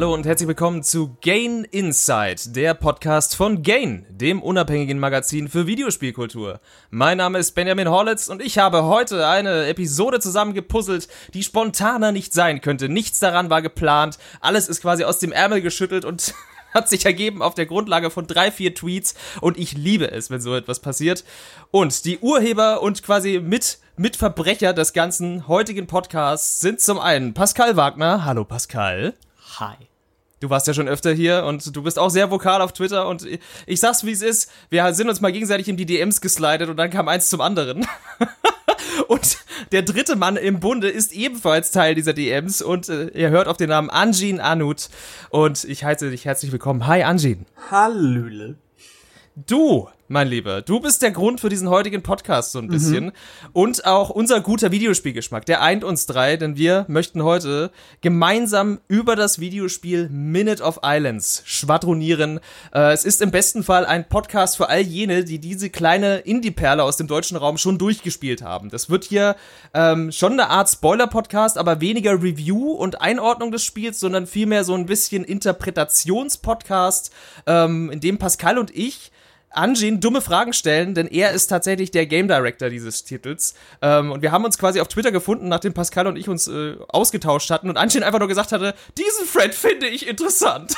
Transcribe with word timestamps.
Hallo 0.00 0.14
und 0.14 0.24
herzlich 0.24 0.48
willkommen 0.48 0.82
zu 0.82 1.18
Gain 1.20 1.62
Insight, 1.64 2.56
der 2.56 2.72
Podcast 2.72 3.36
von 3.36 3.62
Gain, 3.62 4.06
dem 4.08 4.40
unabhängigen 4.40 4.98
Magazin 4.98 5.46
für 5.46 5.66
Videospielkultur. 5.66 6.58
Mein 6.88 7.18
Name 7.18 7.36
ist 7.36 7.52
Benjamin 7.52 7.90
Horlitz 7.90 8.28
und 8.28 8.40
ich 8.40 8.56
habe 8.56 8.84
heute 8.84 9.28
eine 9.28 9.66
Episode 9.66 10.18
zusammengepuzzelt, 10.18 11.06
die 11.34 11.42
spontaner 11.42 12.12
nicht 12.12 12.32
sein 12.32 12.62
könnte. 12.62 12.88
Nichts 12.88 13.18
daran 13.18 13.50
war 13.50 13.60
geplant, 13.60 14.18
alles 14.40 14.70
ist 14.70 14.80
quasi 14.80 15.04
aus 15.04 15.18
dem 15.18 15.32
Ärmel 15.32 15.60
geschüttelt 15.60 16.06
und 16.06 16.32
hat 16.72 16.88
sich 16.88 17.04
ergeben 17.04 17.42
auf 17.42 17.52
der 17.52 17.66
Grundlage 17.66 18.08
von 18.08 18.26
drei, 18.26 18.50
vier 18.50 18.74
Tweets 18.74 19.14
und 19.42 19.58
ich 19.58 19.74
liebe 19.74 20.10
es, 20.10 20.30
wenn 20.30 20.40
so 20.40 20.56
etwas 20.56 20.80
passiert. 20.80 21.24
Und 21.72 22.06
die 22.06 22.20
Urheber 22.20 22.80
und 22.80 23.02
quasi 23.02 23.38
mit 23.38 23.78
Mitverbrecher 23.98 24.72
des 24.72 24.94
ganzen 24.94 25.46
heutigen 25.46 25.86
Podcasts 25.86 26.62
sind 26.62 26.80
zum 26.80 26.98
einen 26.98 27.34
Pascal 27.34 27.76
Wagner. 27.76 28.24
Hallo 28.24 28.46
Pascal. 28.46 29.12
Hi. 29.58 29.89
Du 30.40 30.48
warst 30.48 30.66
ja 30.66 30.72
schon 30.72 30.88
öfter 30.88 31.12
hier 31.12 31.44
und 31.44 31.76
du 31.76 31.82
bist 31.82 31.98
auch 31.98 32.08
sehr 32.08 32.30
vokal 32.30 32.62
auf 32.62 32.72
Twitter 32.72 33.06
und 33.06 33.26
ich 33.66 33.80
sag's 33.80 34.04
wie 34.06 34.12
es 34.12 34.22
ist. 34.22 34.50
Wir 34.70 34.92
sind 34.94 35.10
uns 35.10 35.20
mal 35.20 35.32
gegenseitig 35.32 35.68
in 35.68 35.76
die 35.76 35.84
DMs 35.84 36.22
geslidet 36.22 36.70
und 36.70 36.78
dann 36.78 36.88
kam 36.88 37.08
eins 37.08 37.28
zum 37.28 37.42
anderen. 37.42 37.86
und 39.08 39.36
der 39.72 39.82
dritte 39.82 40.16
Mann 40.16 40.36
im 40.36 40.58
Bunde 40.58 40.88
ist 40.88 41.12
ebenfalls 41.12 41.72
Teil 41.72 41.94
dieser 41.94 42.14
DMs 42.14 42.62
und 42.62 42.88
äh, 42.88 43.08
ihr 43.08 43.28
hört 43.28 43.48
auf 43.48 43.58
den 43.58 43.68
Namen 43.68 43.90
Anjin 43.90 44.40
Anut 44.40 44.88
und 45.28 45.64
ich 45.64 45.84
heiße 45.84 46.10
dich 46.10 46.24
herzlich 46.24 46.52
willkommen. 46.52 46.86
Hi 46.86 47.02
Anjin. 47.02 47.44
Hallöle. 47.70 48.56
Du, 49.36 49.88
mein 50.10 50.26
Lieber, 50.26 50.60
du 50.60 50.80
bist 50.80 51.02
der 51.02 51.12
Grund 51.12 51.40
für 51.40 51.48
diesen 51.48 51.70
heutigen 51.70 52.02
Podcast 52.02 52.50
so 52.50 52.58
ein 52.58 52.66
bisschen 52.66 53.04
mhm. 53.04 53.12
und 53.52 53.86
auch 53.86 54.10
unser 54.10 54.40
guter 54.40 54.72
Videospielgeschmack. 54.72 55.46
Der 55.46 55.62
eint 55.62 55.84
uns 55.84 56.06
drei, 56.06 56.36
denn 56.36 56.56
wir 56.56 56.84
möchten 56.88 57.22
heute 57.22 57.70
gemeinsam 58.00 58.80
über 58.88 59.14
das 59.14 59.38
Videospiel 59.38 60.08
Minute 60.08 60.64
of 60.64 60.80
Islands 60.82 61.42
schwadronieren. 61.44 62.40
Äh, 62.74 62.92
es 62.92 63.04
ist 63.04 63.22
im 63.22 63.30
besten 63.30 63.62
Fall 63.62 63.86
ein 63.86 64.08
Podcast 64.08 64.56
für 64.56 64.68
all 64.68 64.80
jene, 64.80 65.22
die 65.22 65.38
diese 65.38 65.70
kleine 65.70 66.18
Indie-Perle 66.18 66.82
aus 66.82 66.96
dem 66.96 67.06
deutschen 67.06 67.36
Raum 67.36 67.56
schon 67.56 67.78
durchgespielt 67.78 68.42
haben. 68.42 68.68
Das 68.68 68.90
wird 68.90 69.04
hier 69.04 69.36
ähm, 69.74 70.10
schon 70.10 70.32
eine 70.32 70.50
Art 70.50 70.68
Spoiler-Podcast, 70.68 71.56
aber 71.56 71.80
weniger 71.80 72.20
Review 72.20 72.72
und 72.72 73.00
Einordnung 73.00 73.52
des 73.52 73.62
Spiels, 73.62 74.00
sondern 74.00 74.26
vielmehr 74.26 74.64
so 74.64 74.74
ein 74.74 74.86
bisschen 74.86 75.22
Interpretations-Podcast, 75.22 77.12
ähm, 77.46 77.92
in 77.92 78.00
dem 78.00 78.18
Pascal 78.18 78.58
und 78.58 78.76
ich 78.76 79.12
Anjin 79.50 80.00
dumme 80.00 80.20
Fragen 80.20 80.52
stellen, 80.52 80.94
denn 80.94 81.08
er 81.08 81.32
ist 81.32 81.48
tatsächlich 81.48 81.90
der 81.90 82.06
Game 82.06 82.28
Director 82.28 82.70
dieses 82.70 83.04
Titels. 83.04 83.54
Ähm, 83.82 84.12
und 84.12 84.22
wir 84.22 84.30
haben 84.30 84.44
uns 84.44 84.58
quasi 84.58 84.80
auf 84.80 84.88
Twitter 84.88 85.10
gefunden, 85.10 85.48
nachdem 85.48 85.74
Pascal 85.74 86.06
und 86.06 86.16
ich 86.16 86.28
uns 86.28 86.46
äh, 86.46 86.76
ausgetauscht 86.88 87.50
hatten 87.50 87.68
und 87.68 87.76
Anjin 87.76 88.02
einfach 88.02 88.20
nur 88.20 88.28
gesagt 88.28 88.52
hatte, 88.52 88.74
diesen 88.96 89.26
Friend 89.26 89.54
finde 89.54 89.88
ich 89.88 90.06
interessant. 90.06 90.74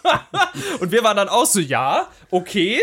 und 0.80 0.90
wir 0.90 1.04
waren 1.04 1.16
dann 1.16 1.28
auch 1.28 1.46
so, 1.46 1.60
ja, 1.60 2.08
okay. 2.30 2.80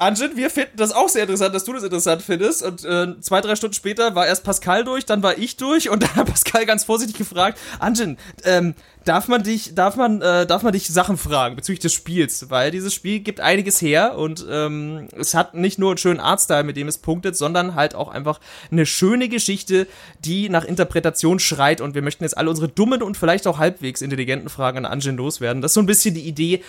Anjin, 0.00 0.36
wir 0.36 0.48
finden 0.48 0.76
das 0.76 0.92
auch 0.92 1.08
sehr 1.08 1.22
interessant, 1.22 1.52
dass 1.54 1.64
du 1.64 1.72
das 1.72 1.82
interessant 1.82 2.22
findest. 2.22 2.62
Und 2.62 2.84
äh, 2.84 3.20
zwei, 3.20 3.40
drei 3.40 3.56
Stunden 3.56 3.74
später 3.74 4.14
war 4.14 4.28
erst 4.28 4.44
Pascal 4.44 4.84
durch, 4.84 5.04
dann 5.04 5.24
war 5.24 5.36
ich 5.36 5.56
durch 5.56 5.90
und 5.90 6.04
dann 6.04 6.14
hat 6.14 6.26
Pascal 6.28 6.66
ganz 6.66 6.84
vorsichtig 6.84 7.18
gefragt, 7.18 7.58
Anjin, 7.80 8.16
ähm, 8.44 8.74
darf 9.08 9.26
man 9.26 9.42
dich, 9.42 9.74
darf 9.74 9.96
man, 9.96 10.20
äh, 10.20 10.46
darf 10.46 10.62
man 10.62 10.72
dich 10.72 10.86
Sachen 10.88 11.16
fragen 11.16 11.56
bezüglich 11.56 11.80
des 11.80 11.94
Spiels, 11.94 12.50
weil 12.50 12.70
dieses 12.70 12.92
Spiel 12.92 13.20
gibt 13.20 13.40
einiges 13.40 13.80
her 13.80 14.18
und 14.18 14.46
ähm, 14.50 15.08
es 15.18 15.32
hat 15.34 15.54
nicht 15.54 15.78
nur 15.78 15.90
einen 15.90 15.98
schönen 15.98 16.20
Artstyle, 16.20 16.62
mit 16.62 16.76
dem 16.76 16.88
es 16.88 16.98
punktet, 16.98 17.34
sondern 17.34 17.74
halt 17.74 17.94
auch 17.94 18.08
einfach 18.08 18.38
eine 18.70 18.84
schöne 18.84 19.30
Geschichte, 19.30 19.86
die 20.24 20.50
nach 20.50 20.64
Interpretation 20.64 21.38
schreit 21.38 21.80
und 21.80 21.94
wir 21.94 22.02
möchten 22.02 22.24
jetzt 22.24 22.36
alle 22.36 22.50
unsere 22.50 22.68
dummen 22.68 23.02
und 23.02 23.16
vielleicht 23.16 23.46
auch 23.46 23.58
halbwegs 23.58 24.02
intelligenten 24.02 24.50
Fragen 24.50 24.78
an 24.78 24.84
Anjin 24.84 25.16
loswerden. 25.16 25.62
Das 25.62 25.70
ist 25.70 25.74
so 25.74 25.80
ein 25.80 25.86
bisschen 25.86 26.14
die 26.14 26.28
Idee 26.28 26.62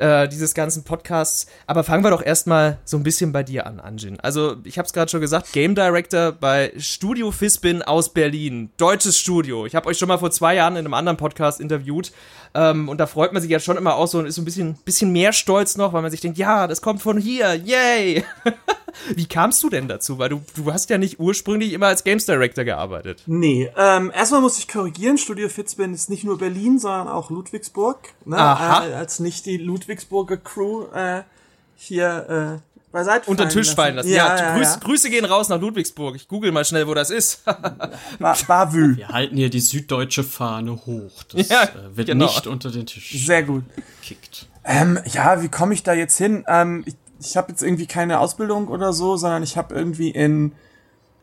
äh, 0.00 0.28
dieses 0.28 0.54
ganzen 0.54 0.82
Podcasts. 0.82 1.46
Aber 1.66 1.84
fangen 1.84 2.02
wir 2.02 2.10
doch 2.10 2.22
erstmal 2.22 2.78
so 2.84 2.96
ein 2.96 3.02
bisschen 3.02 3.32
bei 3.32 3.42
dir 3.42 3.66
an, 3.66 3.80
Anjin. 3.80 4.18
Also, 4.20 4.56
ich 4.64 4.78
habe 4.78 4.86
es 4.86 4.92
gerade 4.92 5.10
schon 5.10 5.20
gesagt, 5.20 5.52
Game 5.52 5.74
Director 5.74 6.32
bei 6.32 6.72
Studio 6.78 7.30
Fispin 7.30 7.82
aus 7.82 8.08
Berlin. 8.08 8.70
Deutsches 8.76 9.18
Studio. 9.18 9.66
Ich 9.66 9.74
habe 9.74 9.88
euch 9.88 9.98
schon 9.98 10.08
mal 10.08 10.18
vor 10.18 10.30
zwei 10.30 10.54
Jahren 10.54 10.74
in 10.74 10.86
einem 10.86 10.94
anderen 10.94 11.16
Podcast 11.16 11.60
interviewt. 11.60 11.79
Ähm, 12.54 12.88
und 12.88 12.98
da 12.98 13.06
freut 13.06 13.32
man 13.32 13.40
sich 13.40 13.50
ja 13.50 13.60
schon 13.60 13.76
immer 13.76 13.94
auch 13.94 14.06
so 14.06 14.18
und 14.18 14.26
ist 14.26 14.34
so 14.34 14.42
ein 14.42 14.44
bisschen, 14.44 14.74
bisschen 14.84 15.12
mehr 15.12 15.32
stolz 15.32 15.76
noch, 15.76 15.92
weil 15.92 16.02
man 16.02 16.10
sich 16.10 16.20
denkt, 16.20 16.38
ja, 16.38 16.66
das 16.66 16.82
kommt 16.82 17.00
von 17.00 17.18
hier, 17.18 17.54
yay! 17.54 18.24
Wie 19.14 19.26
kamst 19.26 19.62
du 19.62 19.70
denn 19.70 19.86
dazu? 19.86 20.18
Weil 20.18 20.30
du, 20.30 20.42
du 20.56 20.72
hast 20.72 20.90
ja 20.90 20.98
nicht 20.98 21.20
ursprünglich 21.20 21.72
immer 21.72 21.86
als 21.86 22.02
Games 22.02 22.26
Director 22.26 22.64
gearbeitet. 22.64 23.22
Nee, 23.26 23.70
ähm, 23.76 24.10
erstmal 24.14 24.40
muss 24.40 24.58
ich 24.58 24.66
korrigieren, 24.66 25.16
Studio 25.16 25.48
Fitzbin 25.48 25.94
ist 25.94 26.10
nicht 26.10 26.24
nur 26.24 26.38
Berlin, 26.38 26.78
sondern 26.78 27.08
auch 27.08 27.30
Ludwigsburg. 27.30 27.98
Ne? 28.24 28.36
Aha. 28.36 28.86
Äh, 28.86 28.94
als 28.94 29.20
nicht 29.20 29.46
die 29.46 29.58
Ludwigsburger 29.58 30.36
Crew 30.36 30.86
äh, 30.92 31.22
hier 31.76 32.60
äh, 32.60 32.69
beiseite 32.92 33.30
Unter 33.30 33.46
den 33.46 33.50
Tisch 33.50 33.74
fallen 33.74 33.96
lassen. 33.96 34.08
Ja, 34.08 34.36
ja, 34.36 34.36
ja, 34.36 34.56
Grüß, 34.56 34.74
ja, 34.74 34.80
Grüße 34.80 35.10
gehen 35.10 35.24
raus 35.24 35.48
nach 35.48 35.60
Ludwigsburg. 35.60 36.16
Ich 36.16 36.28
google 36.28 36.52
mal 36.52 36.64
schnell, 36.64 36.86
wo 36.86 36.94
das 36.94 37.10
ist. 37.10 37.44
ba 38.18 38.36
Bavü. 38.46 38.96
Wir 38.96 39.08
halten 39.08 39.36
hier 39.36 39.50
die 39.50 39.60
süddeutsche 39.60 40.24
Fahne 40.24 40.72
hoch. 40.86 41.22
Das 41.32 41.48
ja, 41.48 41.64
äh, 41.64 41.96
wird 41.96 42.08
genau. 42.08 42.26
nicht 42.26 42.46
unter 42.46 42.70
den 42.70 42.86
Tisch 42.86 43.24
Sehr 43.24 43.42
gut. 43.42 43.64
gekickt. 44.00 44.48
Ähm, 44.64 44.98
ja, 45.06 45.42
wie 45.42 45.48
komme 45.48 45.74
ich 45.74 45.82
da 45.82 45.92
jetzt 45.92 46.16
hin? 46.18 46.44
Ähm, 46.48 46.82
ich 46.86 46.94
ich 47.20 47.36
habe 47.36 47.50
jetzt 47.50 47.62
irgendwie 47.62 47.86
keine 47.86 48.20
Ausbildung 48.20 48.68
oder 48.68 48.92
so, 48.92 49.16
sondern 49.16 49.42
ich 49.42 49.56
habe 49.56 49.74
irgendwie 49.74 50.10
in 50.10 50.52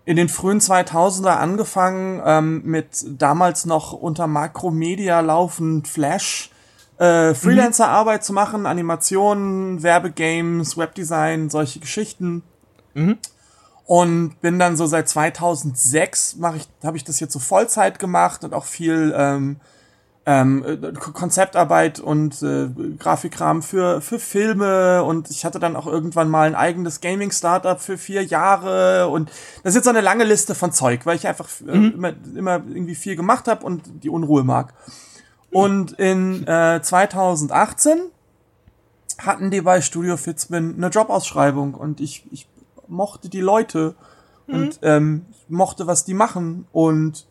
in 0.05 0.15
den 0.15 0.29
frühen 0.29 0.61
2000er 0.61 1.35
angefangen 1.35 2.21
ähm, 2.25 2.61
mit 2.63 3.03
damals 3.05 3.65
noch 3.65 3.91
unter 3.91 4.25
Makromedia 4.25 5.19
laufend 5.19 5.85
Flash 5.89 6.49
äh, 6.97 7.33
Freelancer-Arbeit 7.33 8.21
mhm. 8.21 8.25
zu 8.25 8.33
machen, 8.33 8.65
Animationen, 8.65 9.83
Werbegames, 9.83 10.77
Webdesign, 10.77 11.49
solche 11.49 11.79
Geschichten. 11.79 12.43
Mhm. 12.93 13.17
Und 13.85 14.41
bin 14.41 14.59
dann 14.59 14.75
so 14.75 14.85
seit 14.85 15.07
2006 15.07 16.35
mache 16.37 16.57
ich, 16.57 16.67
habe 16.83 16.97
ich 16.97 17.05
das 17.05 17.19
jetzt 17.19 17.31
so 17.31 17.39
Vollzeit 17.39 17.99
gemacht 17.99 18.43
und 18.43 18.53
auch 18.53 18.65
viel 18.65 19.13
ähm, 19.15 19.61
ähm, 20.27 20.65
äh, 20.65 20.91
Konzeptarbeit 20.91 22.01
und 22.01 22.43
äh, 22.43 22.67
Grafikrahmen 22.99 23.61
für, 23.61 24.01
für 24.01 24.19
Filme 24.19 25.05
und 25.05 25.31
ich 25.31 25.45
hatte 25.45 25.57
dann 25.57 25.77
auch 25.77 25.87
irgendwann 25.87 26.29
mal 26.29 26.47
ein 26.47 26.55
eigenes 26.55 26.99
Gaming-Startup 26.99 27.79
für 27.79 27.97
vier 27.97 28.25
Jahre 28.25 29.07
und 29.07 29.29
das 29.63 29.71
ist 29.71 29.75
jetzt 29.75 29.85
so 29.85 29.89
eine 29.89 30.01
lange 30.01 30.25
Liste 30.25 30.53
von 30.53 30.73
Zeug, 30.73 31.05
weil 31.05 31.15
ich 31.15 31.29
einfach 31.29 31.47
äh, 31.65 31.77
mhm. 31.77 31.93
immer, 31.93 32.13
immer 32.35 32.55
irgendwie 32.55 32.95
viel 32.95 33.15
gemacht 33.15 33.47
habe 33.47 33.65
und 33.65 33.83
die 34.03 34.09
Unruhe 34.09 34.43
mag. 34.43 34.73
Und 35.57 35.93
in 35.93 36.45
äh, 36.45 36.79
2018 36.83 37.97
hatten 39.17 39.49
die 39.49 39.61
bei 39.61 39.81
Studio 39.81 40.15
Fitzman 40.15 40.75
eine 40.75 40.89
Jobausschreibung 40.89 41.73
und 41.73 41.99
ich, 41.99 42.25
ich 42.29 42.47
mochte 42.87 43.27
die 43.27 43.41
Leute 43.41 43.95
mhm. 44.45 44.53
und 44.53 44.79
ähm, 44.83 45.25
mochte, 45.47 45.87
was 45.87 46.05
die 46.05 46.13
machen 46.13 46.67
und 46.71 47.25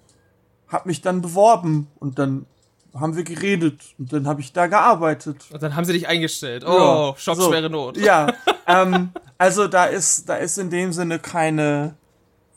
hab 0.66 0.86
mich 0.86 1.02
dann 1.02 1.22
beworben 1.22 1.86
und 2.00 2.18
dann 2.18 2.46
haben 2.94 3.14
wir 3.14 3.22
geredet 3.22 3.94
und 3.96 4.12
dann 4.12 4.26
habe 4.26 4.40
ich 4.40 4.52
da 4.52 4.66
gearbeitet. 4.66 5.44
Und 5.52 5.62
dann 5.62 5.76
haben 5.76 5.84
sie 5.84 5.92
dich 5.92 6.08
eingestellt. 6.08 6.64
Oh, 6.66 7.12
ja, 7.12 7.14
schockschwere 7.16 7.62
so. 7.62 7.68
Not. 7.68 7.96
Ja, 7.96 8.32
ähm, 8.66 9.10
also 9.38 9.68
da 9.68 9.84
ist, 9.84 10.28
da 10.28 10.34
ist 10.34 10.58
in 10.58 10.70
dem 10.70 10.92
Sinne 10.92 11.20
keine, 11.20 11.94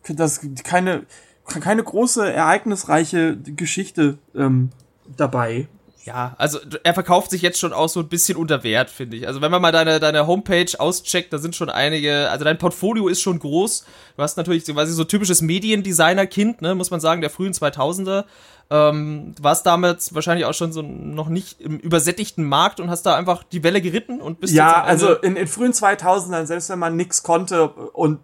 das, 0.08 0.42
keine, 0.64 1.06
keine 1.46 1.84
große, 1.84 2.34
ereignisreiche 2.34 3.38
Geschichte 3.38 4.18
ähm, 4.34 4.72
dabei. 5.18 5.68
Ja, 6.06 6.34
also 6.38 6.60
er 6.84 6.94
verkauft 6.94 7.30
sich 7.30 7.42
jetzt 7.42 7.60
schon 7.60 7.74
auch 7.74 7.90
so 7.90 8.00
ein 8.00 8.08
bisschen 8.08 8.38
unter 8.38 8.64
Wert, 8.64 8.90
finde 8.90 9.18
ich. 9.18 9.28
Also 9.28 9.42
wenn 9.42 9.52
man 9.52 9.62
mal 9.62 9.72
deine, 9.72 10.00
deine 10.00 10.28
Homepage 10.28 10.72
auscheckt, 10.78 11.34
da 11.34 11.38
sind 11.38 11.56
schon 11.56 11.70
einige, 11.70 12.30
also 12.30 12.46
dein 12.46 12.58
Portfolio 12.58 13.10
ist 13.10 13.22
schon 13.22 13.38
groß. 13.38 13.86
Du 14.16 14.24
hast 14.24 14.38
natürlich 14.38 14.66
quasi 14.66 14.94
so 14.94 15.04
typisches 15.04 15.42
Mediendesigner-Kind, 15.42 16.62
ne, 16.62 16.74
muss 16.74 16.90
man 16.90 17.00
sagen, 17.00 17.22
der 17.22 17.30
frühen 17.30 17.54
2000er. 17.54 18.26
Ähm, 18.72 19.34
warst 19.42 19.66
damals 19.66 20.14
wahrscheinlich 20.14 20.46
auch 20.46 20.54
schon 20.54 20.72
so 20.72 20.82
noch 20.84 21.28
nicht 21.28 21.60
im 21.60 21.78
übersättigten 21.78 22.46
Markt 22.46 22.80
und 22.80 22.90
hast 22.90 23.04
da 23.04 23.16
einfach 23.16 23.44
die 23.44 23.64
Welle 23.64 23.82
geritten 23.82 24.22
und 24.22 24.40
bist 24.40 24.54
Ja, 24.54 24.84
also 24.84 25.16
in, 25.16 25.36
in 25.36 25.48
frühen 25.48 25.74
2000ern, 25.74 26.46
selbst 26.46 26.70
wenn 26.70 26.80
man 26.80 26.96
nix 26.96 27.24
konnte 27.24 27.68
und 27.70 28.20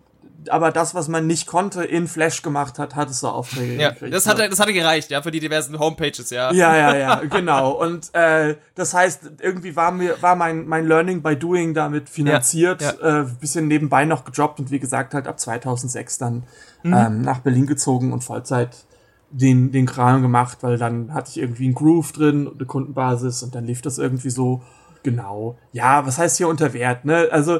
aber 0.49 0.71
das, 0.71 0.95
was 0.95 1.07
man 1.07 1.27
nicht 1.27 1.47
konnte, 1.47 1.83
in 1.83 2.07
Flash 2.07 2.41
gemacht 2.41 2.79
hat, 2.79 2.95
hat 2.95 3.09
es 3.09 3.19
so 3.19 3.29
Aufträge 3.29 3.81
ja. 3.81 3.91
Das 4.09 4.27
hatte, 4.27 4.49
das 4.49 4.59
hatte 4.59 4.73
gereicht, 4.73 5.11
ja, 5.11 5.21
für 5.21 5.31
die 5.31 5.39
diversen 5.39 5.79
Homepages, 5.79 6.29
ja. 6.29 6.51
Ja, 6.51 6.75
ja, 6.75 6.95
ja, 6.95 7.15
genau. 7.29 7.71
Und 7.71 8.13
äh, 8.13 8.55
das 8.75 8.93
heißt, 8.93 9.31
irgendwie 9.41 9.75
war 9.75 9.91
mir 9.91 10.21
war 10.21 10.35
mein 10.35 10.67
mein 10.67 10.87
Learning 10.87 11.21
by 11.21 11.35
Doing 11.35 11.73
damit 11.73 12.09
finanziert, 12.09 12.81
ja, 12.81 12.93
ja. 13.01 13.21
Äh, 13.21 13.25
bisschen 13.39 13.67
nebenbei 13.67 14.05
noch 14.05 14.25
gejobbt 14.25 14.59
und 14.59 14.71
wie 14.71 14.79
gesagt 14.79 15.13
halt 15.13 15.27
ab 15.27 15.39
2006 15.39 16.17
dann 16.17 16.43
mhm. 16.83 16.93
ähm, 16.93 17.21
nach 17.21 17.39
Berlin 17.39 17.67
gezogen 17.67 18.13
und 18.13 18.23
Vollzeit 18.23 18.85
den, 19.29 19.71
den 19.71 19.85
Kram 19.85 20.21
gemacht, 20.21 20.59
weil 20.61 20.77
dann 20.77 21.13
hatte 21.13 21.31
ich 21.31 21.37
irgendwie 21.39 21.65
einen 21.65 21.73
Groove 21.73 22.11
drin 22.11 22.47
und 22.47 22.55
eine 22.55 22.65
Kundenbasis 22.65 23.43
und 23.43 23.55
dann 23.55 23.65
lief 23.65 23.81
das 23.81 23.97
irgendwie 23.97 24.29
so. 24.29 24.61
Genau. 25.03 25.57
Ja, 25.71 26.05
was 26.07 26.17
heißt 26.17 26.37
hier 26.37 26.47
unter 26.47 26.73
Wert, 26.73 27.05
ne? 27.05 27.27
Also, 27.31 27.59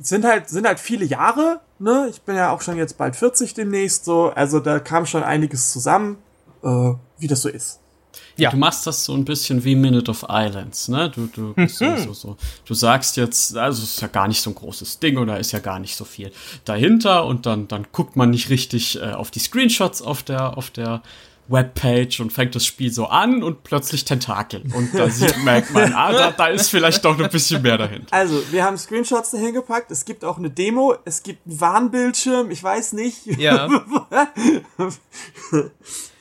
sind 0.00 0.24
halt, 0.24 0.48
sind 0.48 0.66
halt 0.66 0.80
viele 0.80 1.04
Jahre, 1.04 1.60
ne? 1.78 2.08
Ich 2.10 2.22
bin 2.22 2.34
ja 2.34 2.50
auch 2.50 2.62
schon 2.62 2.76
jetzt 2.76 2.96
bald 2.96 3.16
40 3.16 3.54
demnächst, 3.54 4.04
so. 4.04 4.30
Also, 4.30 4.60
da 4.60 4.80
kam 4.80 5.06
schon 5.06 5.22
einiges 5.22 5.72
zusammen, 5.72 6.18
äh, 6.62 6.92
wie 7.18 7.26
das 7.26 7.42
so 7.42 7.48
ist. 7.48 7.80
Ja. 8.36 8.50
Du 8.50 8.56
machst 8.56 8.86
das 8.86 9.04
so 9.04 9.14
ein 9.14 9.24
bisschen 9.24 9.64
wie 9.64 9.74
Minute 9.74 10.10
of 10.10 10.24
Islands, 10.28 10.88
ne? 10.88 11.10
Du, 11.10 11.26
du, 11.26 11.52
mhm. 11.54 11.68
so, 11.68 11.96
so, 11.96 12.12
so. 12.14 12.36
du 12.64 12.74
sagst 12.74 13.16
jetzt, 13.16 13.56
also 13.56 13.82
es 13.82 13.94
ist 13.94 14.00
ja 14.00 14.08
gar 14.08 14.28
nicht 14.28 14.40
so 14.40 14.50
ein 14.50 14.54
großes 14.54 14.98
Ding 14.98 15.18
oder 15.18 15.38
ist 15.38 15.52
ja 15.52 15.58
gar 15.58 15.78
nicht 15.78 15.94
so 15.94 16.04
viel 16.04 16.32
dahinter 16.64 17.26
und 17.26 17.46
dann, 17.46 17.68
dann 17.68 17.86
guckt 17.92 18.16
man 18.16 18.30
nicht 18.30 18.48
richtig 18.48 19.00
äh, 19.00 19.12
auf 19.12 19.30
die 19.30 19.40
Screenshots 19.40 20.00
auf 20.00 20.22
der, 20.22 20.56
auf 20.56 20.70
der 20.70 21.02
Webpage 21.50 22.20
und 22.20 22.32
fängt 22.32 22.54
das 22.54 22.64
Spiel 22.64 22.92
so 22.92 23.06
an 23.06 23.42
und 23.42 23.64
plötzlich 23.64 24.04
Tentakel. 24.04 24.62
Und 24.74 24.94
da 24.94 25.10
sieht, 25.10 25.36
merkt 25.44 25.72
man, 25.72 25.92
ah, 25.94 26.12
da, 26.12 26.30
da 26.30 26.46
ist 26.46 26.68
vielleicht 26.70 27.04
doch 27.04 27.16
noch 27.16 27.24
ein 27.24 27.30
bisschen 27.30 27.62
mehr 27.62 27.78
dahinter. 27.78 28.06
Also, 28.12 28.42
wir 28.50 28.64
haben 28.64 28.78
Screenshots 28.78 29.32
dahin 29.32 29.52
gepackt. 29.54 29.90
Es 29.90 30.04
gibt 30.04 30.24
auch 30.24 30.38
eine 30.38 30.50
Demo. 30.50 30.94
Es 31.04 31.22
gibt 31.22 31.46
einen 31.46 31.60
Warnbildschirm. 31.60 32.50
Ich 32.50 32.62
weiß 32.62 32.92
nicht. 32.92 33.26
Ja. 33.26 33.68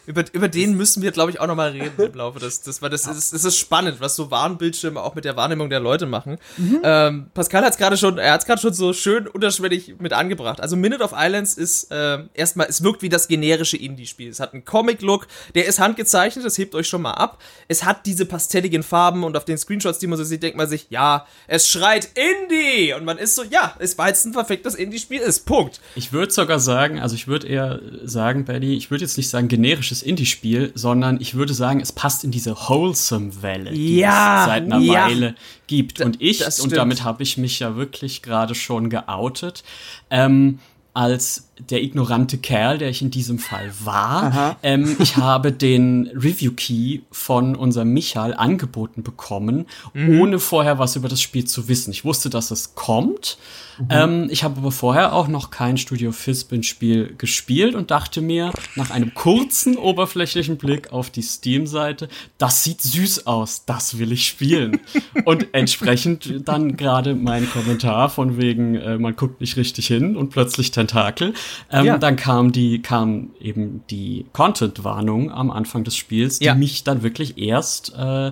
über, 0.10 0.26
über 0.34 0.48
den 0.48 0.76
müssen 0.76 1.04
wir, 1.04 1.12
glaube 1.12 1.30
ich, 1.30 1.40
auch 1.40 1.46
nochmal 1.46 1.70
reden 1.70 1.94
im 2.04 2.14
Laufe 2.16 2.40
des, 2.40 2.62
das, 2.62 2.82
weil 2.82 2.90
das 2.90 3.06
ist, 3.06 3.32
das 3.32 3.46
ist 3.46 3.58
spannend, 3.58 4.02
was 4.02 4.16
so 4.16 4.32
Warnbildschirme 4.32 5.00
auch 5.00 5.14
mit 5.14 5.24
der 5.24 5.36
Wahrnehmung 5.36 5.70
der 5.70 5.80
Leute 5.80 6.08
machen. 6.08 6.40
Mhm. 6.58 6.82
Ähm, 6.84 7.28
Pascal 7.36 7.64
hat 7.64 7.74
es 7.74 7.78
gerade 7.78 7.96
schon, 7.96 8.18
er 8.18 8.34
hat 8.34 8.42
es 8.42 8.48
gerade 8.48 8.60
schon 8.60 8.74
so 8.74 8.92
schön 8.92 9.28
unterschwellig 9.28 9.98
mit 10.00 10.14
angebracht. 10.14 10.62
Also 10.62 10.76
Minute 10.76 11.04
of 11.04 11.14
Islands 11.16 11.54
ist 11.54 11.92
äh, 11.92 12.24
erstmal, 12.34 12.66
es 12.68 12.82
wirkt 12.82 13.04
wie 13.04 13.10
das 13.10 13.28
generische 13.28 13.78
Indie-Spiel. 13.78 14.30
Es 14.30 14.40
hat 14.40 14.54
einen 14.54 14.66
Comic-Look, 14.66 15.28
der 15.54 15.68
ist 15.68 15.78
handgezeichnet, 15.78 16.44
das 16.44 16.58
hebt 16.58 16.74
euch 16.74 16.88
schon 16.88 17.04
mal 17.04 17.12
ab. 17.12 17.40
Es 17.68 17.84
hat 17.84 18.08
diese 18.08 18.26
pastelligen 18.26 18.82
Farben 18.82 19.24
und 19.24 19.38
auf 19.38 19.46
den 19.46 19.60
Screenshots, 19.60 20.00
die 20.00 20.08
man 20.08 20.18
so 20.18 20.24
sieht, 20.24 20.42
denkt 20.42 20.58
man 20.58 20.68
sich, 20.68 20.88
ja, 20.90 21.28
es 21.46 21.70
schreit 21.70 22.10
Indie! 22.16 22.94
Und 22.94 23.06
man 23.06 23.20
ist 23.20 23.36
so, 23.36 23.44
ja, 23.44 23.76
es 23.78 23.96
war 24.00 24.08
jetzt 24.08 24.26
ein 24.26 24.32
perfektes 24.32 24.74
Indie-Spiel 24.74 25.22
ist. 25.22 25.46
Punkt. 25.46 25.80
Ich 25.94 26.12
würde 26.12 26.34
sogar 26.34 26.60
sagen, 26.60 27.00
also 27.00 27.14
ich 27.14 27.28
würde 27.28 27.48
eher 27.48 27.80
sagen, 28.04 28.46
Benny, 28.46 28.76
ich 28.76 28.90
würde 28.90 29.04
jetzt 29.04 29.16
nicht 29.16 29.30
sagen 29.30 29.48
generisches 29.48 29.99
klassisches 30.00 30.04
Indie-Spiel, 30.04 30.72
sondern 30.76 31.20
ich 31.20 31.36
würde 31.36 31.54
sagen, 31.54 31.80
es 31.80 31.92
passt 31.92 32.24
in 32.24 32.32
diese 32.32 32.56
Wholesome-Welle, 32.56 33.72
die 33.72 33.98
ja, 33.98 34.42
es 34.42 34.46
seit 34.46 34.64
einer 34.64 34.80
ja. 34.80 35.06
Weile 35.06 35.36
gibt. 35.68 36.02
Und 36.02 36.22
ich, 36.22 36.44
und 36.62 36.72
damit 36.76 37.04
habe 37.04 37.24
ich 37.24 37.38
mich 37.38 37.60
ja 37.60 37.76
wirklich 37.76 38.22
gerade 38.22 38.56
schon 38.56 38.90
geoutet, 38.90 39.64
ähm, 40.10 40.60
als 40.94 41.49
der 41.60 41.84
ignorante 41.84 42.38
Kerl, 42.38 42.78
der 42.78 42.90
ich 42.90 43.02
in 43.02 43.12
diesem 43.12 43.40
Fall 43.40 43.72
war. 43.84 44.58
Ähm, 44.64 44.96
ich 45.00 45.18
habe 45.18 45.52
den 45.52 46.10
Review 46.14 46.52
Key 46.56 47.02
von 47.12 47.56
unserem 47.56 47.94
Michael 47.94 48.34
angeboten 48.34 49.04
bekommen, 49.04 49.66
mhm. 49.94 50.20
ohne 50.20 50.40
vorher 50.40 50.80
was 50.80 50.96
über 50.96 51.10
das 51.10 51.22
Spiel 51.22 51.46
zu 51.46 51.68
wissen. 51.68 51.92
Ich 51.92 52.06
wusste, 52.06 52.30
dass 52.30 52.52
es 52.52 52.76
kommt. 52.76 53.38
Mhm. 53.80 53.88
Ähm, 53.90 54.28
ich 54.30 54.44
habe 54.44 54.58
aber 54.58 54.72
vorher 54.72 55.14
auch 55.14 55.28
noch 55.28 55.52
kein 55.52 55.78
Studio 55.78 56.12
Fispin 56.12 56.64
Spiel 56.64 57.16
gespielt 57.18 57.76
und 57.76 57.92
dachte 57.92 58.22
mir 58.22 58.52
nach 58.76 58.90
einem 58.90 59.14
kurzen 59.14 59.78
oberflächlichen 59.78 60.58
Blick 60.58 60.92
auf 60.92 61.10
die 61.10 61.22
Steam-Seite, 61.22 62.10
das 62.38 62.64
sieht 62.64 62.82
süß 62.82 63.28
aus, 63.28 63.66
das 63.66 63.98
will 63.98 64.12
ich 64.12 64.28
spielen. 64.28 64.80
und 65.26 65.48
entsprechend 65.54 66.48
dann 66.48 66.78
gerade 66.78 67.16
mein 67.16 67.50
Kommentar 67.50 68.10
von 68.10 68.38
wegen, 68.38 68.76
äh, 68.76 68.98
man 68.98 69.16
guckt 69.16 69.42
nicht 69.42 69.58
richtig 69.58 69.88
hin 69.88 70.16
und 70.16 70.30
plötzlich 70.30 70.72
Tentakel. 70.72 71.34
Ähm, 71.72 71.86
ja. 71.86 71.98
Dann 71.98 72.16
kam 72.16 72.52
die, 72.52 72.82
kam 72.82 73.32
eben 73.40 73.84
die 73.90 74.26
Content-Warnung 74.34 75.32
am 75.32 75.52
Anfang 75.52 75.84
des 75.84 75.96
Spiels, 75.96 76.40
die 76.40 76.46
ja. 76.46 76.56
mich 76.56 76.84
dann 76.84 77.04
wirklich 77.04 77.38
erst 77.38 77.94
äh, 77.98 78.32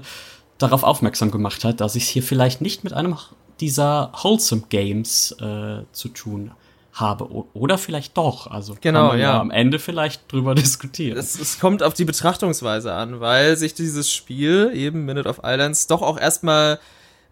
darauf 0.57 0.83
aufmerksam 0.83 1.31
gemacht 1.31 1.63
hat, 1.63 1.81
dass 1.81 1.95
ich 1.95 2.03
es 2.03 2.09
hier 2.09 2.23
vielleicht 2.23 2.61
nicht 2.61 2.83
mit 2.83 2.93
einem 2.93 3.17
dieser 3.59 4.11
Wholesome 4.21 4.63
Games 4.69 5.35
äh, 5.39 5.83
zu 5.91 6.09
tun 6.09 6.51
habe 6.93 7.29
oder 7.53 7.77
vielleicht 7.77 8.17
doch. 8.17 8.47
Also 8.47 8.75
genau, 8.79 9.13
ja. 9.13 9.19
ja. 9.19 9.39
am 9.39 9.51
Ende 9.51 9.79
vielleicht 9.79 10.31
drüber 10.31 10.55
diskutieren. 10.55 11.17
Es, 11.17 11.39
es, 11.39 11.59
kommt 11.59 11.83
auf 11.83 11.93
die 11.93 12.05
Betrachtungsweise 12.05 12.93
an, 12.93 13.19
weil 13.19 13.55
sich 13.57 13.73
dieses 13.73 14.11
Spiel 14.11 14.71
eben 14.73 15.05
Minute 15.05 15.29
of 15.29 15.41
Islands 15.43 15.87
doch 15.87 16.01
auch 16.01 16.19
erstmal 16.19 16.79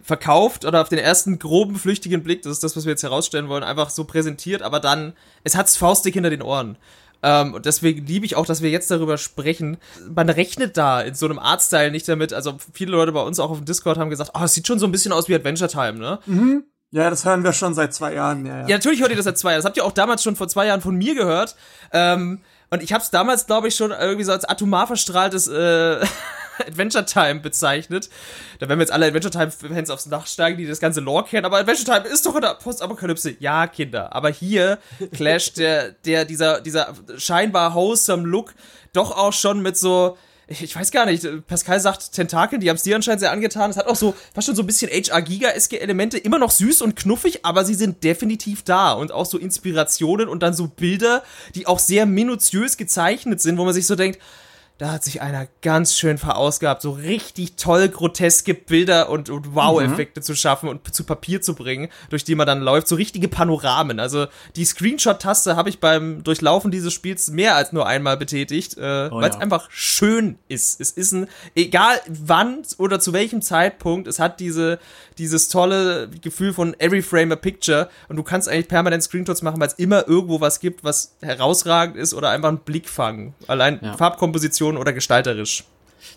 verkauft 0.05 0.65
oder 0.65 0.81
auf 0.81 0.89
den 0.89 0.99
ersten 0.99 1.39
groben, 1.39 1.75
flüchtigen 1.77 2.21
Blick, 2.21 2.43
das 2.43 2.51
ist 2.51 2.63
das, 2.63 2.77
was 2.77 2.85
wir 2.85 2.91
jetzt 2.91 3.01
herausstellen 3.01 3.49
wollen, 3.49 3.63
einfach 3.63 3.89
so 3.89 4.03
präsentiert, 4.03 4.61
aber 4.61 4.79
dann, 4.79 5.13
es 5.43 5.55
hat's 5.55 5.77
faustig 5.77 6.13
hinter 6.13 6.29
den 6.29 6.43
Ohren. 6.43 6.77
Ähm, 7.23 7.55
und 7.55 7.65
deswegen 7.65 8.05
liebe 8.05 8.23
ich 8.23 8.35
auch, 8.35 8.45
dass 8.45 8.61
wir 8.61 8.69
jetzt 8.69 8.91
darüber 8.91 9.17
sprechen. 9.17 9.77
Man 10.07 10.29
rechnet 10.29 10.77
da 10.77 11.01
in 11.01 11.15
so 11.15 11.25
einem 11.25 11.39
Artstyle 11.39 11.89
nicht 11.89 12.07
damit. 12.07 12.33
Also 12.33 12.57
viele 12.71 12.91
Leute 12.91 13.13
bei 13.13 13.21
uns 13.21 13.39
auch 13.39 13.49
auf 13.49 13.57
dem 13.57 13.65
Discord 13.65 13.97
haben 13.97 14.11
gesagt, 14.11 14.31
oh, 14.35 14.43
es 14.43 14.53
sieht 14.53 14.67
schon 14.67 14.77
so 14.77 14.85
ein 14.85 14.91
bisschen 14.91 15.11
aus 15.11 15.27
wie 15.27 15.33
Adventure 15.33 15.69
Time, 15.69 15.93
ne? 15.93 16.19
Mhm. 16.27 16.65
Ja, 16.91 17.09
das 17.09 17.25
hören 17.25 17.43
wir 17.43 17.51
schon 17.51 17.73
seit 17.73 17.95
zwei 17.95 18.13
Jahren. 18.13 18.45
Ja, 18.45 18.59
ja. 18.59 18.67
ja 18.67 18.75
natürlich 18.75 19.01
hört 19.01 19.09
ihr 19.09 19.15
das 19.15 19.25
seit 19.25 19.39
zwei 19.39 19.51
Jahren. 19.51 19.59
Das 19.59 19.65
habt 19.65 19.77
ihr 19.77 19.85
auch 19.85 19.91
damals 19.91 20.21
schon 20.21 20.35
vor 20.35 20.47
zwei 20.47 20.67
Jahren 20.67 20.81
von 20.81 20.95
mir 20.95 21.15
gehört. 21.15 21.55
Ähm, 21.91 22.41
und 22.69 22.83
ich 22.83 22.93
habe 22.93 23.03
es 23.03 23.09
damals, 23.09 23.47
glaube 23.47 23.69
ich, 23.69 23.75
schon 23.75 23.89
irgendwie 23.89 24.23
so 24.23 24.31
als 24.31 24.45
atomar 24.45 24.85
verstrahltes 24.85 25.47
äh, 25.47 26.05
Adventure 26.67 27.05
Time 27.05 27.39
bezeichnet. 27.39 28.09
Da 28.59 28.67
werden 28.67 28.79
wir 28.79 28.83
jetzt 28.83 28.91
alle 28.91 29.07
Adventure 29.07 29.31
Time-Fans 29.31 29.89
aufs 29.89 30.05
Dach 30.05 30.27
steigen, 30.27 30.57
die 30.57 30.67
das 30.67 30.79
ganze 30.79 31.01
Lore 31.01 31.25
kennen, 31.25 31.45
aber 31.45 31.57
Adventure 31.57 31.85
Time 31.85 32.13
ist 32.13 32.25
doch 32.25 32.35
in 32.35 32.41
der 32.41 32.55
Postapokalypse. 32.55 33.35
Ja, 33.39 33.67
Kinder. 33.67 34.13
Aber 34.15 34.29
hier 34.29 34.79
clasht 35.13 35.57
der, 35.57 35.91
der, 36.05 36.25
dieser, 36.25 36.61
dieser 36.61 36.93
scheinbar 37.17 37.73
wholesome 37.73 38.27
Look 38.27 38.53
doch 38.93 39.11
auch 39.15 39.33
schon 39.33 39.61
mit 39.61 39.77
so, 39.77 40.17
ich 40.47 40.75
weiß 40.75 40.91
gar 40.91 41.05
nicht, 41.05 41.27
Pascal 41.47 41.79
sagt 41.79 42.13
Tentakeln, 42.13 42.61
die 42.61 42.69
haben 42.69 42.75
es 42.77 42.83
dir 42.83 42.95
anscheinend 42.95 43.19
sehr 43.19 43.31
angetan. 43.31 43.71
Es 43.71 43.77
hat 43.77 43.87
auch 43.87 43.95
so 43.95 44.13
fast 44.33 44.45
schon 44.45 44.55
so 44.55 44.61
ein 44.61 44.67
bisschen 44.67 44.91
HR 44.91 45.21
Giga-eske 45.21 45.79
Elemente, 45.79 46.17
immer 46.17 46.37
noch 46.37 46.51
süß 46.51 46.81
und 46.81 46.95
knuffig, 46.95 47.43
aber 47.43 47.65
sie 47.65 47.73
sind 47.73 48.03
definitiv 48.03 48.63
da 48.63 48.93
und 48.93 49.11
auch 49.11 49.25
so 49.25 49.37
Inspirationen 49.37 50.29
und 50.29 50.43
dann 50.43 50.53
so 50.53 50.67
Bilder, 50.67 51.23
die 51.55 51.65
auch 51.67 51.79
sehr 51.79 52.05
minutiös 52.05 52.77
gezeichnet 52.77 53.41
sind, 53.41 53.57
wo 53.57 53.65
man 53.65 53.73
sich 53.73 53.87
so 53.87 53.95
denkt, 53.95 54.19
da 54.77 54.91
hat 54.91 55.03
sich 55.05 55.21
einer 55.21 55.47
ganz 55.61 55.97
schön 55.97 56.17
verausgabt, 56.17 56.81
so 56.81 56.91
richtig 56.91 57.55
toll 57.55 57.87
groteske 57.87 58.53
Bilder 58.53 59.09
und, 59.09 59.29
und 59.29 59.55
Wow-Effekte 59.55 60.19
mhm. 60.19 60.23
zu 60.23 60.35
schaffen 60.35 60.67
und 60.67 60.93
zu 60.93 61.05
Papier 61.05 61.41
zu 61.41 61.55
bringen, 61.55 61.89
durch 62.09 62.25
die 62.25 62.35
man 62.35 62.45
dann 62.45 62.61
läuft. 62.61 62.89
So 62.89 62.95
richtige 62.95 63.29
Panoramen. 63.29 64.01
Also 64.01 64.27
die 64.57 64.65
Screenshot-Taste 64.65 65.55
habe 65.55 65.69
ich 65.69 65.79
beim 65.79 66.23
Durchlaufen 66.23 66.71
dieses 66.71 66.93
Spiels 66.93 67.29
mehr 67.29 67.55
als 67.55 67.71
nur 67.71 67.87
einmal 67.87 68.17
betätigt, 68.17 68.77
äh, 68.77 69.09
oh, 69.11 69.21
weil 69.21 69.29
es 69.29 69.35
ja. 69.35 69.41
einfach 69.41 69.71
schön 69.71 70.37
ist. 70.49 70.81
Es 70.81 70.91
ist 70.91 71.13
ein, 71.13 71.27
egal 71.55 71.95
wann 72.07 72.63
oder 72.77 72.99
zu 72.99 73.13
welchem 73.13 73.41
Zeitpunkt, 73.41 74.07
es 74.07 74.19
hat 74.19 74.41
diese, 74.41 74.79
dieses 75.17 75.49
tolle 75.49 76.09
Gefühl 76.21 76.53
von 76.53 76.79
every 76.79 77.01
frame 77.01 77.31
a 77.31 77.35
picture 77.35 77.89
und 78.09 78.15
du 78.15 78.23
kannst 78.23 78.49
eigentlich 78.49 78.67
permanent 78.67 79.03
Screenshots 79.03 79.41
machen, 79.41 79.59
weil 79.59 79.67
es 79.67 79.73
immer 79.73 80.07
irgendwo 80.07 80.41
was 80.41 80.59
gibt, 80.59 80.83
was 80.83 81.15
herausragend 81.21 81.97
ist 81.97 82.13
oder 82.13 82.29
einfach 82.29 82.49
einen 82.49 82.59
Blick 82.59 82.89
fangen. 82.89 83.33
Allein 83.47 83.79
ja. 83.81 83.97
Farbkomposition 83.97 84.77
oder 84.77 84.93
gestalterisch 84.93 85.63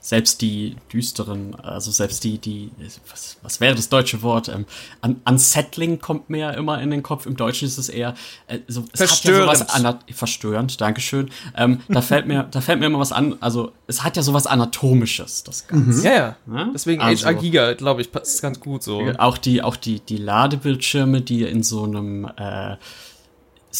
selbst 0.00 0.40
die 0.40 0.76
düsteren, 0.92 1.54
also 1.56 1.90
selbst 1.90 2.24
die, 2.24 2.38
die, 2.38 2.70
was, 3.10 3.36
was 3.42 3.60
wäre 3.60 3.74
das 3.74 3.88
deutsche 3.88 4.22
Wort? 4.22 4.48
Ähm, 4.48 4.66
un 5.02 5.20
unsettling 5.24 5.98
kommt 6.00 6.30
mir 6.30 6.38
ja 6.38 6.50
immer 6.50 6.80
in 6.80 6.90
den 6.90 7.02
Kopf. 7.02 7.26
Im 7.26 7.36
Deutschen 7.36 7.66
ist 7.66 7.78
es 7.78 7.88
eher 7.88 8.14
äh, 8.46 8.58
so, 8.68 8.84
es 8.92 8.98
verstörend. 8.98 9.50
hat 9.50 9.68
ja 9.68 9.78
sowas 9.78 9.96
verstörend, 10.12 10.80
Dankeschön. 10.80 11.30
Ähm, 11.56 11.80
da 11.88 12.02
fällt 12.02 12.26
mir, 12.26 12.44
da 12.50 12.60
fällt 12.60 12.80
mir 12.80 12.86
immer 12.86 12.98
was 12.98 13.12
an, 13.12 13.36
also 13.40 13.72
es 13.86 14.04
hat 14.04 14.16
ja 14.16 14.22
sowas 14.22 14.46
Anatomisches, 14.46 15.44
das 15.44 15.66
Ganze. 15.66 15.98
Mhm. 16.00 16.04
Ja, 16.04 16.12
ja. 16.12 16.36
ja? 16.52 16.70
Deswegen 16.72 17.02
also, 17.02 17.26
HR 17.26 17.34
Giga, 17.34 17.72
glaube 17.74 18.00
ich, 18.00 18.12
passt 18.12 18.42
ganz 18.42 18.60
gut 18.60 18.82
so. 18.82 19.02
Auch 19.18 19.38
die, 19.38 19.62
auch 19.62 19.76
die, 19.76 20.00
die 20.00 20.16
Ladebildschirme, 20.16 21.20
die 21.20 21.42
in 21.44 21.62
so 21.62 21.84
einem 21.84 22.30
äh, 22.36 22.76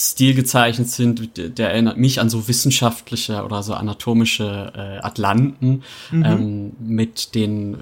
Stil 0.00 0.34
gezeichnet 0.34 0.88
sind, 0.88 1.58
der 1.58 1.70
erinnert 1.72 1.96
mich 1.96 2.20
an 2.20 2.30
so 2.30 2.46
wissenschaftliche 2.46 3.44
oder 3.44 3.64
so 3.64 3.74
anatomische 3.74 4.72
äh, 4.76 5.04
Atlanten 5.04 5.82
mhm. 6.12 6.24
ähm, 6.24 6.72
mit 6.78 7.34
den, 7.34 7.78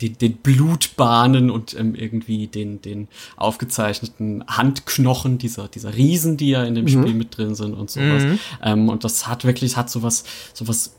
den, 0.00 0.16
den 0.16 0.36
Blutbahnen 0.36 1.50
und 1.50 1.74
ähm, 1.76 1.96
irgendwie 1.96 2.46
den, 2.46 2.80
den 2.82 3.08
aufgezeichneten 3.36 4.44
Handknochen 4.46 5.38
dieser, 5.38 5.66
dieser 5.66 5.96
Riesen, 5.96 6.36
die 6.36 6.50
ja 6.50 6.62
in 6.62 6.76
dem 6.76 6.84
mhm. 6.84 7.02
Spiel 7.02 7.14
mit 7.14 7.36
drin 7.36 7.56
sind 7.56 7.74
und 7.74 7.90
sowas. 7.90 8.22
Mhm. 8.22 8.38
Ähm, 8.62 8.88
und 8.88 9.02
das 9.02 9.26
hat 9.26 9.44
wirklich, 9.44 9.76
hat 9.76 9.90
sowas, 9.90 10.22
sowas 10.52 10.94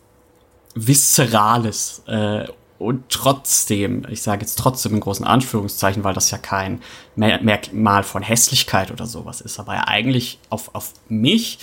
Viszerales 0.76 2.04
äh, 2.08 2.46
und 2.78 3.10
trotzdem, 3.10 4.06
ich 4.10 4.22
sage 4.22 4.42
jetzt 4.42 4.60
trotzdem 4.60 4.96
in 4.96 5.00
großen 5.00 5.26
Anführungszeichen, 5.26 6.04
weil 6.04 6.14
das 6.14 6.32
ja 6.32 6.38
kein 6.38 6.82
Merkmal 7.16 8.04
von 8.04 8.22
Hässlichkeit 8.22 8.92
oder 8.92 9.06
sowas 9.06 9.42
ist, 9.42 9.60
aber 9.60 9.76
ja 9.76 9.88
eigentlich 9.88 10.40
auf, 10.50 10.74
auf 10.74 10.92
mich 11.08 11.60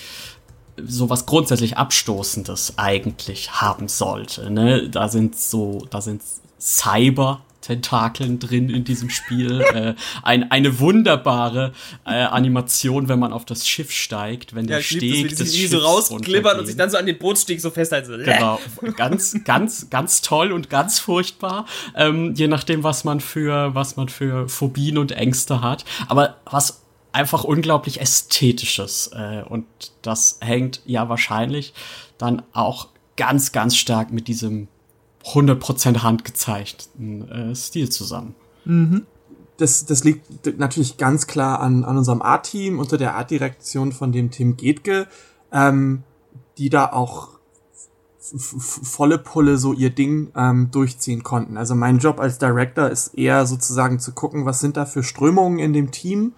sowas 0.76 1.26
grundsätzlich 1.26 1.76
Abstoßendes 1.76 2.78
eigentlich 2.78 3.61
haben 3.61 3.88
sollte. 3.88 4.50
Ne? 4.50 4.88
Da 4.88 5.09
sind 5.09 5.38
so, 5.38 5.87
da 5.90 6.00
sind 6.00 6.23
Cyber 6.59 7.42
Tentakeln 7.62 8.38
drin 8.38 8.69
in 8.69 8.85
diesem 8.85 9.09
Spiel. 9.09 9.61
äh, 9.61 9.95
ein, 10.23 10.50
eine 10.50 10.78
wunderbare 10.78 11.73
äh, 12.04 12.11
Animation, 12.11 13.09
wenn 13.09 13.19
man 13.19 13.33
auf 13.33 13.45
das 13.45 13.66
Schiff 13.66 13.90
steigt, 13.90 14.54
wenn 14.54 14.66
ja, 14.66 14.76
der 14.76 14.83
Steg 14.83 15.31
das, 15.31 15.38
des 15.38 15.57
Schiffs 15.57 15.71
so 15.71 15.78
rausklippert 15.78 16.59
und 16.59 16.66
sich 16.66 16.76
dann 16.76 16.90
so 16.90 16.99
an 16.99 17.07
den 17.07 17.19
Bootsteg 17.19 17.61
so 17.61 17.71
festhält. 17.71 18.07
So, 18.07 18.16
genau, 18.19 18.61
ganz, 18.97 19.37
ganz, 19.45 19.88
ganz 19.88 20.21
toll 20.21 20.52
und 20.52 20.69
ganz 20.69 20.99
furchtbar, 20.99 21.66
ähm, 21.97 22.35
je 22.35 22.49
nachdem, 22.49 22.83
was 22.83 23.04
man 23.04 23.21
für, 23.21 23.75
was 23.75 23.97
man 23.97 24.09
für 24.09 24.49
Phobien 24.49 24.99
und 24.99 25.12
Ängste 25.12 25.62
hat. 25.62 25.85
Aber 26.09 26.37
was 26.45 26.83
einfach 27.12 27.45
unglaublich 27.45 28.00
ästhetisches 28.00 29.11
äh, 29.14 29.42
und 29.49 29.66
das 30.02 30.38
hängt 30.40 30.81
ja 30.85 31.09
wahrscheinlich 31.09 31.75
dann 32.19 32.42
auch 32.52 32.88
ganz, 33.16 33.52
ganz 33.52 33.76
stark 33.76 34.12
mit 34.12 34.28
diesem 34.28 34.69
100% 35.25 36.02
handgezeichneten 36.02 37.31
äh, 37.31 37.55
Stil 37.55 37.88
zusammen. 37.91 38.35
Mhm. 38.64 39.07
Das, 39.57 39.85
das 39.85 40.02
liegt 40.02 40.59
natürlich 40.59 40.97
ganz 40.97 41.26
klar 41.26 41.61
an, 41.61 41.85
an 41.85 41.99
unserem 41.99 42.23
Art-Team 42.23 42.79
unter 42.79 42.99
der 42.99 43.14
Art-Direktion 43.14 43.93
von 43.93 44.11
dem 44.11 44.31
Tim 44.31 44.57
Getke, 44.57 45.07
ähm, 45.52 46.02
die 46.59 46.71
da 46.71 46.93
auch 46.93 47.33
volle 48.59 49.19
Pulle 49.19 49.59
so 49.59 49.73
ihr 49.73 49.91
Ding 49.91 50.31
ähm, 50.37 50.71
durchziehen 50.71 51.23
konnten. 51.23 51.57
Also 51.57 51.75
mein 51.75 51.99
Job 51.99 52.21
als 52.21 52.38
Director 52.38 52.88
ist 52.88 53.19
eher 53.19 53.47
sozusagen 53.47 53.99
zu 53.99 54.12
gucken, 54.12 54.47
was 54.47 54.61
sind 54.61 54.76
da 54.76 54.87
für 54.87 55.02
Strömungen 55.02 55.59
in 55.59 55.73
dem 55.73 55.91
Team, 55.91 56.35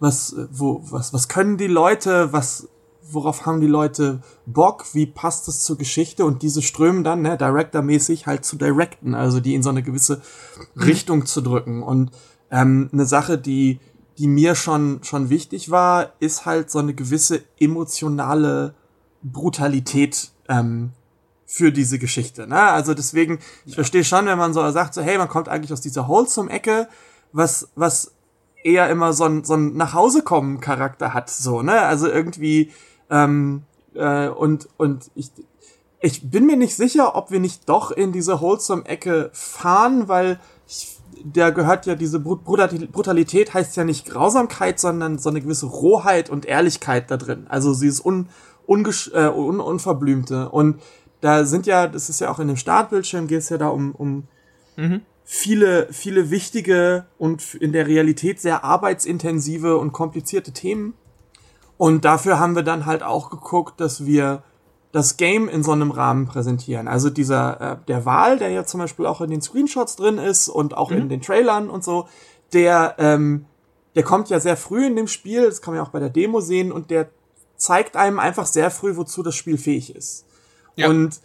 was, 0.00 0.36
wo, 0.50 0.84
was, 0.90 1.12
was 1.12 1.28
können 1.28 1.56
die 1.56 1.66
Leute, 1.66 2.32
was, 2.32 2.68
worauf 3.10 3.46
haben 3.46 3.60
die 3.60 3.66
Leute 3.66 4.20
Bock, 4.46 4.86
wie 4.94 5.06
passt 5.06 5.48
es 5.48 5.64
zur 5.64 5.76
Geschichte 5.76 6.24
und 6.24 6.42
diese 6.42 6.62
Strömen 6.62 7.04
dann, 7.04 7.22
ne, 7.22 7.36
Director-mäßig 7.36 8.26
halt 8.26 8.44
zu 8.44 8.56
directen, 8.56 9.14
also 9.14 9.40
die 9.40 9.54
in 9.54 9.62
so 9.62 9.70
eine 9.70 9.82
gewisse 9.82 10.22
Richtung 10.76 11.26
zu 11.26 11.40
drücken. 11.40 11.82
Und 11.82 12.10
ähm, 12.50 12.88
eine 12.92 13.06
Sache, 13.06 13.38
die, 13.38 13.80
die 14.18 14.28
mir 14.28 14.54
schon, 14.54 15.00
schon 15.02 15.28
wichtig 15.28 15.70
war, 15.70 16.12
ist 16.20 16.46
halt 16.46 16.70
so 16.70 16.78
eine 16.78 16.94
gewisse 16.94 17.42
emotionale 17.58 18.74
Brutalität 19.22 20.30
ähm, 20.48 20.92
für 21.46 21.72
diese 21.72 21.98
Geschichte. 21.98 22.46
Ne? 22.46 22.60
Also 22.60 22.94
deswegen, 22.94 23.38
ich 23.64 23.72
ja. 23.72 23.74
verstehe 23.76 24.04
schon, 24.04 24.26
wenn 24.26 24.38
man 24.38 24.54
so 24.54 24.68
sagt, 24.70 24.94
so, 24.94 25.02
hey, 25.02 25.18
man 25.18 25.28
kommt 25.28 25.48
eigentlich 25.48 25.72
aus 25.72 25.80
dieser 25.80 26.08
Wholesome-Ecke, 26.08 26.88
was, 27.32 27.68
was 27.74 28.12
eher 28.62 28.88
immer 28.88 29.12
so 29.12 29.24
ein, 29.24 29.44
so 29.44 29.54
ein 29.54 29.76
Nachhausekommen-Charakter 29.76 31.12
hat, 31.12 31.28
so, 31.30 31.62
ne? 31.62 31.82
Also 31.82 32.08
irgendwie, 32.08 32.72
ähm, 33.10 33.62
äh, 33.94 34.28
und, 34.28 34.68
und 34.76 35.10
ich, 35.14 35.30
ich 36.00 36.30
bin 36.30 36.46
mir 36.46 36.56
nicht 36.56 36.76
sicher, 36.76 37.16
ob 37.16 37.30
wir 37.30 37.40
nicht 37.40 37.68
doch 37.68 37.90
in 37.90 38.12
diese 38.12 38.40
Wholesome-Ecke 38.40 39.30
fahren, 39.32 40.08
weil 40.08 40.38
ich, 40.66 40.98
der 41.22 41.52
gehört 41.52 41.86
ja, 41.86 41.94
diese 41.94 42.20
Brutalität 42.20 43.54
heißt 43.54 43.76
ja 43.76 43.84
nicht 43.84 44.06
Grausamkeit, 44.06 44.78
sondern 44.78 45.18
so 45.18 45.30
eine 45.30 45.40
gewisse 45.40 45.66
Rohheit 45.66 46.28
und 46.28 46.44
Ehrlichkeit 46.44 47.10
da 47.10 47.16
drin. 47.16 47.46
Also 47.48 47.72
dieses 47.72 48.04
un, 48.04 48.28
ungesch 48.66 49.10
äh, 49.14 49.28
un, 49.28 49.60
unverblümte. 49.60 50.50
Und 50.50 50.82
da 51.20 51.44
sind 51.44 51.66
ja, 51.66 51.86
das 51.86 52.10
ist 52.10 52.20
ja 52.20 52.30
auch 52.30 52.38
in 52.38 52.48
dem 52.48 52.56
Startbildschirm, 52.56 53.26
geht 53.26 53.38
es 53.38 53.48
ja 53.48 53.56
da 53.56 53.68
um, 53.68 53.92
um 53.92 54.24
mhm. 54.76 55.00
viele, 55.24 55.88
viele 55.90 56.30
wichtige 56.30 57.06
und 57.16 57.54
in 57.54 57.72
der 57.72 57.86
Realität 57.86 58.40
sehr 58.40 58.64
arbeitsintensive 58.64 59.78
und 59.78 59.92
komplizierte 59.92 60.52
Themen. 60.52 60.94
Und 61.76 62.04
dafür 62.04 62.38
haben 62.38 62.54
wir 62.54 62.62
dann 62.62 62.86
halt 62.86 63.02
auch 63.02 63.30
geguckt, 63.30 63.80
dass 63.80 64.06
wir 64.06 64.42
das 64.92 65.16
Game 65.16 65.48
in 65.48 65.64
so 65.64 65.72
einem 65.72 65.90
Rahmen 65.90 66.26
präsentieren. 66.26 66.86
Also 66.86 67.10
dieser, 67.10 67.60
äh, 67.60 67.76
der 67.88 68.06
Wahl, 68.06 68.38
der 68.38 68.50
ja 68.50 68.64
zum 68.64 68.78
Beispiel 68.78 69.06
auch 69.06 69.20
in 69.20 69.30
den 69.30 69.42
Screenshots 69.42 69.96
drin 69.96 70.18
ist 70.18 70.48
und 70.48 70.76
auch 70.76 70.90
mhm. 70.90 70.98
in 70.98 71.08
den 71.08 71.20
Trailern 71.20 71.68
und 71.68 71.82
so, 71.82 72.06
der, 72.52 72.94
ähm, 72.98 73.46
der 73.96 74.04
kommt 74.04 74.30
ja 74.30 74.38
sehr 74.38 74.56
früh 74.56 74.86
in 74.86 74.94
dem 74.94 75.08
Spiel, 75.08 75.46
das 75.46 75.60
kann 75.60 75.74
man 75.74 75.82
ja 75.82 75.86
auch 75.88 75.92
bei 75.92 75.98
der 75.98 76.10
Demo 76.10 76.40
sehen, 76.40 76.70
und 76.70 76.90
der 76.90 77.08
zeigt 77.56 77.96
einem 77.96 78.20
einfach 78.20 78.46
sehr 78.46 78.70
früh, 78.70 78.96
wozu 78.96 79.24
das 79.24 79.34
Spiel 79.34 79.58
fähig 79.58 79.94
ist. 79.94 80.26
Ja. 80.76 80.88
Und 80.88 81.20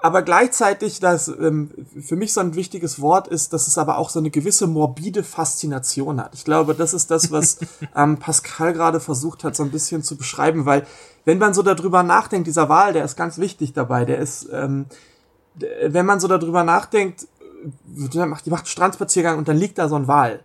aber 0.00 0.22
gleichzeitig, 0.22 1.00
das 1.00 1.26
ähm, 1.26 1.70
für 2.00 2.14
mich 2.14 2.32
so 2.32 2.40
ein 2.40 2.54
wichtiges 2.54 3.00
Wort 3.00 3.26
ist, 3.26 3.52
dass 3.52 3.66
es 3.66 3.78
aber 3.78 3.98
auch 3.98 4.10
so 4.10 4.20
eine 4.20 4.30
gewisse 4.30 4.68
morbide 4.68 5.24
Faszination 5.24 6.20
hat. 6.20 6.34
Ich 6.34 6.44
glaube, 6.44 6.74
das 6.74 6.94
ist 6.94 7.10
das, 7.10 7.32
was 7.32 7.58
ähm, 7.96 8.18
Pascal 8.18 8.72
gerade 8.72 9.00
versucht 9.00 9.42
hat, 9.42 9.56
so 9.56 9.64
ein 9.64 9.72
bisschen 9.72 10.04
zu 10.04 10.16
beschreiben, 10.16 10.66
weil 10.66 10.86
wenn 11.24 11.38
man 11.38 11.52
so 11.52 11.62
darüber 11.62 12.04
nachdenkt, 12.04 12.46
dieser 12.46 12.68
Wahl, 12.68 12.92
der 12.92 13.04
ist 13.04 13.16
ganz 13.16 13.38
wichtig 13.38 13.72
dabei, 13.72 14.04
der 14.04 14.18
ist, 14.18 14.48
ähm, 14.52 14.86
wenn 15.56 16.06
man 16.06 16.20
so 16.20 16.28
darüber 16.28 16.62
nachdenkt, 16.62 17.26
die 17.86 18.18
macht, 18.18 18.46
die 18.46 18.50
macht 18.50 18.62
einen 18.62 18.66
Strandspaziergang 18.66 19.36
und 19.36 19.48
dann 19.48 19.56
liegt 19.56 19.78
da 19.78 19.88
so 19.88 19.96
ein 19.96 20.06
Wal. 20.06 20.40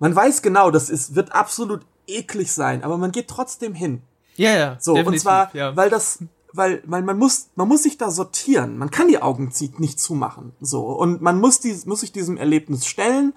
Man 0.00 0.16
weiß 0.16 0.42
genau, 0.42 0.72
das 0.72 0.90
ist, 0.90 1.14
wird 1.14 1.32
absolut 1.32 1.82
eklig 2.08 2.52
sein, 2.52 2.82
aber 2.82 2.98
man 2.98 3.12
geht 3.12 3.28
trotzdem 3.28 3.72
hin. 3.72 4.02
Ja, 4.34 4.56
ja. 4.56 4.76
So, 4.80 4.94
und 4.94 5.18
zwar, 5.18 5.54
ja. 5.54 5.76
weil 5.76 5.90
das, 5.90 6.18
weil, 6.56 6.82
weil 6.86 7.02
man 7.02 7.18
muss, 7.18 7.50
man 7.54 7.68
muss 7.68 7.82
sich 7.82 7.98
da 7.98 8.10
sortieren. 8.10 8.78
Man 8.78 8.90
kann 8.90 9.08
die 9.08 9.20
Augen 9.20 9.52
nicht 9.78 10.00
zumachen. 10.00 10.52
So. 10.60 10.84
Und 10.86 11.20
man 11.20 11.38
muss, 11.38 11.60
die, 11.60 11.76
muss 11.84 12.00
sich 12.00 12.12
diesem 12.12 12.36
Erlebnis 12.36 12.86
stellen 12.86 13.34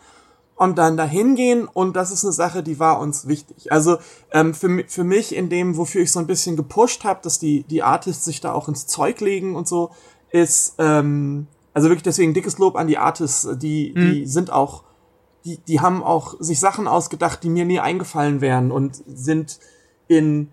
und 0.56 0.78
dann 0.78 0.98
dahin 0.98 1.36
gehen. 1.36 1.68
Und 1.68 1.96
das 1.96 2.12
ist 2.12 2.24
eine 2.24 2.34
Sache, 2.34 2.64
die 2.64 2.80
war 2.80 3.00
uns 3.00 3.28
wichtig. 3.28 3.72
Also 3.72 3.98
ähm, 4.32 4.54
für, 4.54 4.84
für 4.88 5.04
mich 5.04 5.36
in 5.36 5.50
dem, 5.50 5.78
wofür 5.78 6.02
ich 6.02 6.12
so 6.12 6.20
ein 6.20 6.28
bisschen 6.28 6.56
gepusht 6.56 7.04
habe, 7.04 7.20
dass 7.24 7.40
die, 7.40 7.64
die 7.64 7.84
Artists 7.84 8.26
sich 8.26 8.42
da 8.42 8.54
auch 8.54 8.68
ins 8.68 8.88
Zeug 8.88 9.20
legen 9.22 9.56
und 9.56 9.68
so, 9.68 9.92
ist, 10.32 10.76
ähm, 10.78 11.48
also 11.74 11.90
wirklich 11.90 12.04
deswegen 12.04 12.34
dickes 12.34 12.58
Lob 12.58 12.76
an 12.76 12.88
die 12.88 12.98
Artists, 12.98 13.48
die, 13.58 13.94
mhm. 13.96 14.12
die 14.12 14.26
sind 14.26 14.52
auch, 14.52 14.84
die, 15.46 15.58
die 15.58 15.80
haben 15.82 16.04
auch 16.04 16.36
sich 16.40 16.60
Sachen 16.60 16.88
ausgedacht, 16.88 17.44
die 17.44 17.50
mir 17.50 17.66
nie 17.66 17.80
eingefallen 17.80 18.42
wären 18.42 18.72
und 18.72 19.02
sind 19.08 19.60
in 20.08 20.50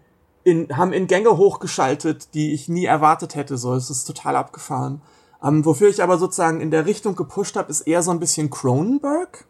in, 0.47 0.76
haben 0.76 0.93
in 0.93 1.09
Gänge 1.09 1.37
hochgeschaltet, 1.37 2.33
die 2.35 2.55
ich 2.55 2.69
nie 2.69 2.85
erwartet 2.85 3.35
hätte. 3.35 3.59
So, 3.59 3.75
es 3.75 3.91
ist 3.91 4.05
total 4.05 4.37
abgefahren. 4.37 5.03
Ähm, 5.43 5.65
wofür 5.65 5.88
ich 5.88 6.05
aber 6.05 6.19
sozusagen 6.19 6.61
in 6.61 6.71
der 6.71 6.87
Richtung 6.87 7.17
gepusht 7.17 7.57
habe, 7.57 7.69
ist 7.69 7.81
eher 7.81 8.00
so 8.05 8.12
ein 8.12 8.21
bisschen 8.21 8.49
Cronenberg. 8.49 9.45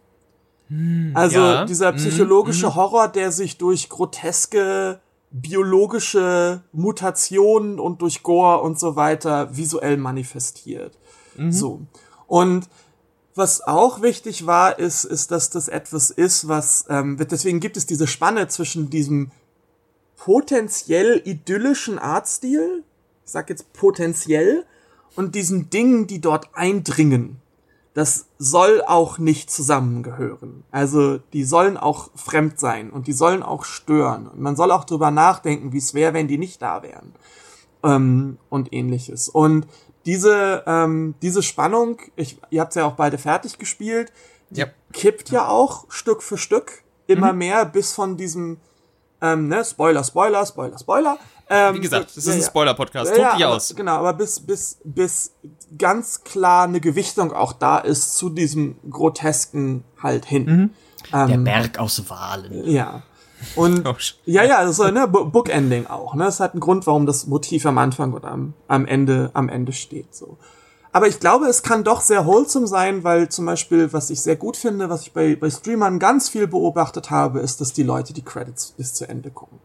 Hm, 0.69 1.13
also 1.13 1.39
ja. 1.39 1.65
dieser 1.67 1.91
hm, 1.91 1.97
psychologische 1.97 2.69
hm, 2.69 2.77
Horror, 2.77 3.09
der 3.09 3.31
sich 3.31 3.59
durch 3.59 3.91
groteske 3.91 5.01
biologische 5.31 6.63
Mutationen 6.73 7.79
und 7.79 8.01
durch 8.01 8.23
Gore 8.23 8.63
und 8.63 8.81
so 8.81 8.97
weiter 8.97 9.55
visuell 9.55 9.99
manifestiert. 9.99 10.97
Mhm. 11.37 11.53
So. 11.53 11.81
Und 12.27 12.71
was 13.35 13.61
auch 13.61 14.01
wichtig 14.01 14.47
war, 14.47 14.79
ist, 14.79 15.05
ist, 15.05 15.31
dass 15.31 15.51
das 15.51 15.69
etwas 15.69 16.11
ist, 16.11 16.49
was, 16.49 16.87
ähm, 16.89 17.19
deswegen 17.31 17.61
gibt 17.61 17.77
es 17.77 17.85
diese 17.85 18.07
Spanne 18.07 18.49
zwischen 18.49 18.89
diesem 18.89 19.31
potenziell 20.27 21.23
idyllischen 21.25 22.01
Artstil, 22.01 22.83
ich 23.25 23.31
sag 23.31 23.49
jetzt 23.49 23.73
potenziell, 23.73 24.67
und 25.15 25.37
diesen 25.37 25.71
Dingen, 25.71 26.09
die 26.09 26.21
dort 26.21 26.49
eindringen. 26.53 27.41
Das 27.95 28.27
soll 28.37 28.83
auch 28.85 29.19
nicht 29.19 29.53
zusammengehören. 29.53 30.65
Also 30.73 31.19
die 31.33 31.45
sollen 31.45 31.77
auch 31.77 32.11
fremd 32.17 32.59
sein 32.59 32.91
und 32.91 33.07
die 33.07 33.13
sollen 33.13 33.45
auch 33.45 33.65
stören. 33.65 34.27
Und 34.27 34.41
man 34.41 34.57
soll 34.57 34.73
auch 34.73 34.83
drüber 34.83 35.13
nachdenken, 35.13 35.73
wie 35.73 35.79
es 35.79 35.95
wäre, 35.95 36.13
wenn 36.13 36.27
die 36.27 36.39
nicht 36.39 36.61
da 36.61 36.83
wären. 36.83 37.13
Ähm, 37.85 38.39
und 38.49 38.73
ähnliches. 38.73 39.29
Und 39.29 39.69
diese, 40.07 40.65
ähm, 40.67 41.15
diese 41.23 41.45
Spannung, 41.45 42.01
ich, 42.17 42.37
ihr 42.51 42.63
habt 42.63 42.75
ja 42.75 42.85
auch 42.85 42.97
beide 42.97 43.17
fertig 43.17 43.59
gespielt, 43.59 44.13
die 44.51 44.63
yep. 44.63 44.75
kippt 44.93 45.31
ja 45.31 45.47
auch 45.47 45.87
Stück 45.89 46.21
für 46.21 46.37
Stück 46.37 46.83
immer 47.07 47.33
mhm. 47.33 47.39
mehr 47.39 47.65
bis 47.65 47.93
von 47.93 48.17
diesem 48.17 48.59
ähm, 49.21 49.49
ne, 49.49 49.65
Spoiler, 49.65 50.05
Spoiler, 50.05 50.45
Spoiler, 50.47 50.79
Spoiler. 50.79 51.19
Ähm, 51.49 51.77
Wie 51.77 51.81
gesagt, 51.81 52.17
das 52.17 52.27
ist 52.27 52.35
ein 52.35 52.43
Spoiler-Podcast. 52.43 53.17
Ja, 53.17 53.37
dich 53.37 53.45
aus. 53.45 53.75
Genau, 53.77 53.93
aber 53.97 54.13
bis, 54.15 54.41
bis, 54.41 54.79
bis 54.85 55.33
ganz 55.79 56.25
klar 56.25 56.65
eine 56.65 56.81
Gewichtung 56.81 57.33
auch 57.33 57.53
da 57.53 57.79
ist 57.79 58.17
zu 58.17 58.31
diesem 58.31 58.77
Grotesken 58.91 59.85
halt 60.03 60.25
hin. 60.25 60.45
Mhm. 60.45 60.71
Ähm, 61.13 61.29
Der 61.29 61.39
Berg 61.39 61.79
aus 61.79 62.03
Wahlen. 62.11 62.69
Ja. 62.69 63.03
Und 63.55 63.87
oh, 63.87 63.95
ja, 64.25 64.43
ja, 64.43 64.65
das 64.65 64.79
ist 64.79 64.93
ne 64.93 65.07
Bookending 65.07 65.87
auch. 65.87 66.15
Ne, 66.15 66.25
das 66.25 66.41
hat 66.41 66.53
einen 66.53 66.61
Grund, 66.61 66.87
warum 66.87 67.07
das 67.07 67.27
Motiv 67.27 67.67
am 67.67 67.79
Anfang 67.79 68.13
oder 68.15 68.29
am, 68.29 68.55
am 68.67 68.87
Ende 68.87 69.31
am 69.35 69.49
Ende 69.49 69.73
steht. 69.73 70.15
So. 70.15 70.39
Aber 70.97 71.09
ich 71.09 71.21
glaube, 71.21 71.45
es 71.45 71.63
kann 71.63 71.85
doch 71.85 72.01
sehr 72.01 72.25
wholesome 72.25 72.67
sein, 72.67 73.05
weil 73.05 73.29
zum 73.29 73.45
Beispiel, 73.45 73.93
was 73.93 74.09
ich 74.09 74.23
sehr 74.23 74.37
gut 74.37 74.57
finde, 74.57 74.89
was 74.89 75.03
ich 75.03 75.13
bei, 75.13 75.37
bei 75.37 75.51
Streamern 75.51 75.99
ganz 75.99 76.31
viel 76.31 76.47
beobachtet 76.47 77.11
habe, 77.11 77.41
ist, 77.41 77.61
dass 77.61 77.75
die 77.75 77.83
Leute 77.83 78.15
die 78.15 78.23
Credits 78.23 78.73
bis 78.79 78.95
zu 78.95 79.07
Ende 79.07 79.31
gucken. 79.31 79.59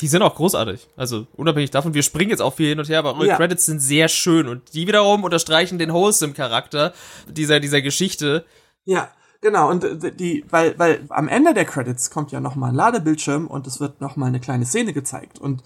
Die 0.00 0.08
sind 0.08 0.20
auch 0.20 0.34
großartig. 0.34 0.88
Also 0.96 1.28
unabhängig 1.36 1.70
davon, 1.70 1.94
wir 1.94 2.02
springen 2.02 2.30
jetzt 2.30 2.42
auch 2.42 2.54
viel 2.54 2.70
hin 2.70 2.80
und 2.80 2.88
her, 2.88 2.98
aber 2.98 3.14
eure 3.14 3.28
ja. 3.28 3.36
Credits 3.36 3.66
sind 3.66 3.78
sehr 3.78 4.08
schön 4.08 4.48
und 4.48 4.74
die 4.74 4.88
wiederum 4.88 5.22
unterstreichen 5.22 5.78
den 5.78 5.92
Wholesome-Charakter 5.92 6.92
dieser, 7.28 7.60
dieser 7.60 7.80
Geschichte. 7.80 8.44
Ja, 8.84 9.12
genau. 9.40 9.70
Und 9.70 9.84
äh, 9.84 10.10
die, 10.10 10.44
weil, 10.50 10.76
weil 10.76 11.04
am 11.10 11.28
Ende 11.28 11.54
der 11.54 11.66
Credits 11.66 12.10
kommt 12.10 12.32
ja 12.32 12.40
nochmal 12.40 12.70
ein 12.70 12.74
Ladebildschirm 12.74 13.46
und 13.46 13.68
es 13.68 13.78
wird 13.78 14.00
nochmal 14.00 14.30
eine 14.30 14.40
kleine 14.40 14.66
Szene 14.66 14.92
gezeigt. 14.92 15.38
Und 15.38 15.62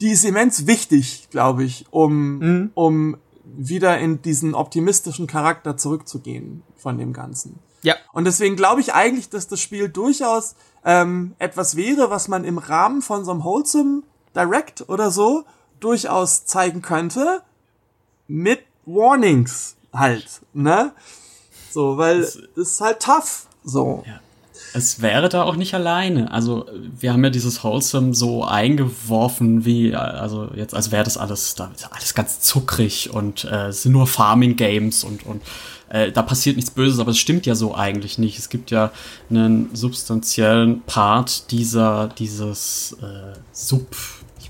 die 0.00 0.10
ist 0.10 0.24
immens 0.24 0.66
wichtig, 0.66 1.28
glaube 1.30 1.62
ich, 1.62 1.86
um, 1.92 2.38
mhm. 2.40 2.70
um 2.74 3.16
wieder 3.44 3.98
in 3.98 4.22
diesen 4.22 4.54
optimistischen 4.54 5.26
Charakter 5.26 5.76
zurückzugehen 5.76 6.62
von 6.76 6.98
dem 6.98 7.12
Ganzen. 7.12 7.58
Ja. 7.82 7.96
Und 8.12 8.24
deswegen 8.24 8.56
glaube 8.56 8.80
ich 8.80 8.94
eigentlich, 8.94 9.28
dass 9.28 9.48
das 9.48 9.60
Spiel 9.60 9.88
durchaus 9.88 10.54
ähm, 10.84 11.34
etwas 11.38 11.76
wäre, 11.76 12.10
was 12.10 12.28
man 12.28 12.44
im 12.44 12.58
Rahmen 12.58 13.02
von 13.02 13.24
so 13.24 13.32
einem 13.32 13.44
Wholesome 13.44 14.02
Direct 14.34 14.88
oder 14.88 15.10
so 15.10 15.44
durchaus 15.80 16.46
zeigen 16.46 16.80
könnte. 16.80 17.42
Mit 18.28 18.60
Warnings 18.86 19.76
halt, 19.92 20.42
ne? 20.52 20.92
So, 21.70 21.98
weil 21.98 22.20
das 22.20 22.36
ist 22.36 22.80
halt 22.80 23.00
tough. 23.00 23.46
So. 23.64 24.04
Ja. 24.06 24.20
Es 24.74 25.02
wäre 25.02 25.28
da 25.28 25.42
auch 25.42 25.56
nicht 25.56 25.74
alleine. 25.74 26.30
Also 26.30 26.66
wir 26.98 27.12
haben 27.12 27.22
ja 27.24 27.30
dieses 27.30 27.62
Wholesome 27.62 28.14
so 28.14 28.44
eingeworfen, 28.44 29.64
wie 29.64 29.94
also 29.94 30.50
jetzt 30.54 30.74
als 30.74 30.90
wäre 30.90 31.04
das 31.04 31.16
alles 31.16 31.54
da 31.54 31.70
alles 31.90 32.14
ganz 32.14 32.40
zuckrig 32.40 33.10
und 33.10 33.44
äh, 33.44 33.68
es 33.68 33.82
sind 33.82 33.92
nur 33.92 34.06
Farming 34.06 34.56
Games 34.56 35.04
und 35.04 35.26
und 35.26 35.42
äh, 35.90 36.10
da 36.10 36.22
passiert 36.22 36.56
nichts 36.56 36.70
Böses, 36.70 36.98
aber 37.00 37.10
es 37.10 37.18
stimmt 37.18 37.44
ja 37.46 37.54
so 37.54 37.74
eigentlich 37.74 38.18
nicht. 38.18 38.38
Es 38.38 38.48
gibt 38.48 38.70
ja 38.70 38.92
einen 39.28 39.68
substanziellen 39.74 40.82
Part 40.82 41.50
dieser 41.50 42.08
dieses 42.18 42.96
äh, 43.02 43.38
Sub 43.52 43.94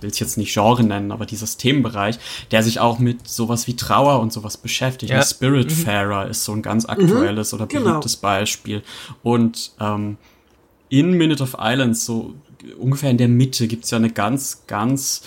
will 0.02 0.11
es 0.11 0.18
jetzt 0.18 0.38
nicht 0.38 0.52
Genre 0.52 0.82
nennen, 0.82 1.12
aber 1.12 1.26
dieses 1.26 1.56
Themenbereich, 1.56 2.18
der 2.50 2.62
sich 2.62 2.80
auch 2.80 2.99
mit 2.99 3.28
sowas 3.28 3.66
wie 3.66 3.76
Trauer 3.76 4.21
und 4.21 4.32
sowas 4.32 4.56
beschäftigt. 4.56 5.12
Ja. 5.12 5.23
Spiritfarer 5.23 6.25
mhm. 6.25 6.30
ist 6.30 6.44
so 6.44 6.52
ein 6.52 6.62
ganz 6.62 6.87
aktuelles 6.87 7.52
mhm. 7.52 7.56
oder 7.56 7.66
genau. 7.66 7.85
beliebtes 7.85 8.21
genau. 8.21 8.32
Beispiel. 8.32 8.82
Und 9.23 9.73
ähm, 9.80 10.16
in 10.88 11.12
Minute 11.12 11.42
of 11.42 11.56
Islands, 11.59 12.04
so 12.04 12.35
ungefähr 12.78 13.11
in 13.11 13.18
der 13.18 13.28
Mitte, 13.28 13.66
gibt's 13.66 13.90
ja 13.90 13.99
eine 13.99 14.11
ganz, 14.11 14.64
ganz 14.66 15.23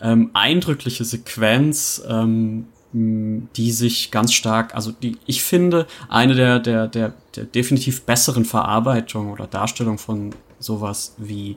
ähm, 0.00 0.30
eindrückliche 0.32 1.04
Sequenz, 1.04 2.02
ähm, 2.08 2.66
die 2.92 3.72
sich 3.72 4.10
ganz 4.10 4.32
stark, 4.32 4.74
also 4.74 4.92
die, 4.92 5.18
ich 5.26 5.42
finde, 5.42 5.86
eine 6.08 6.34
der, 6.34 6.58
der, 6.58 6.88
der, 6.88 7.12
der 7.36 7.44
definitiv 7.44 8.02
besseren 8.02 8.46
Verarbeitung 8.46 9.30
oder 9.30 9.46
Darstellung 9.46 9.98
von 9.98 10.34
sowas 10.58 11.14
wie 11.18 11.56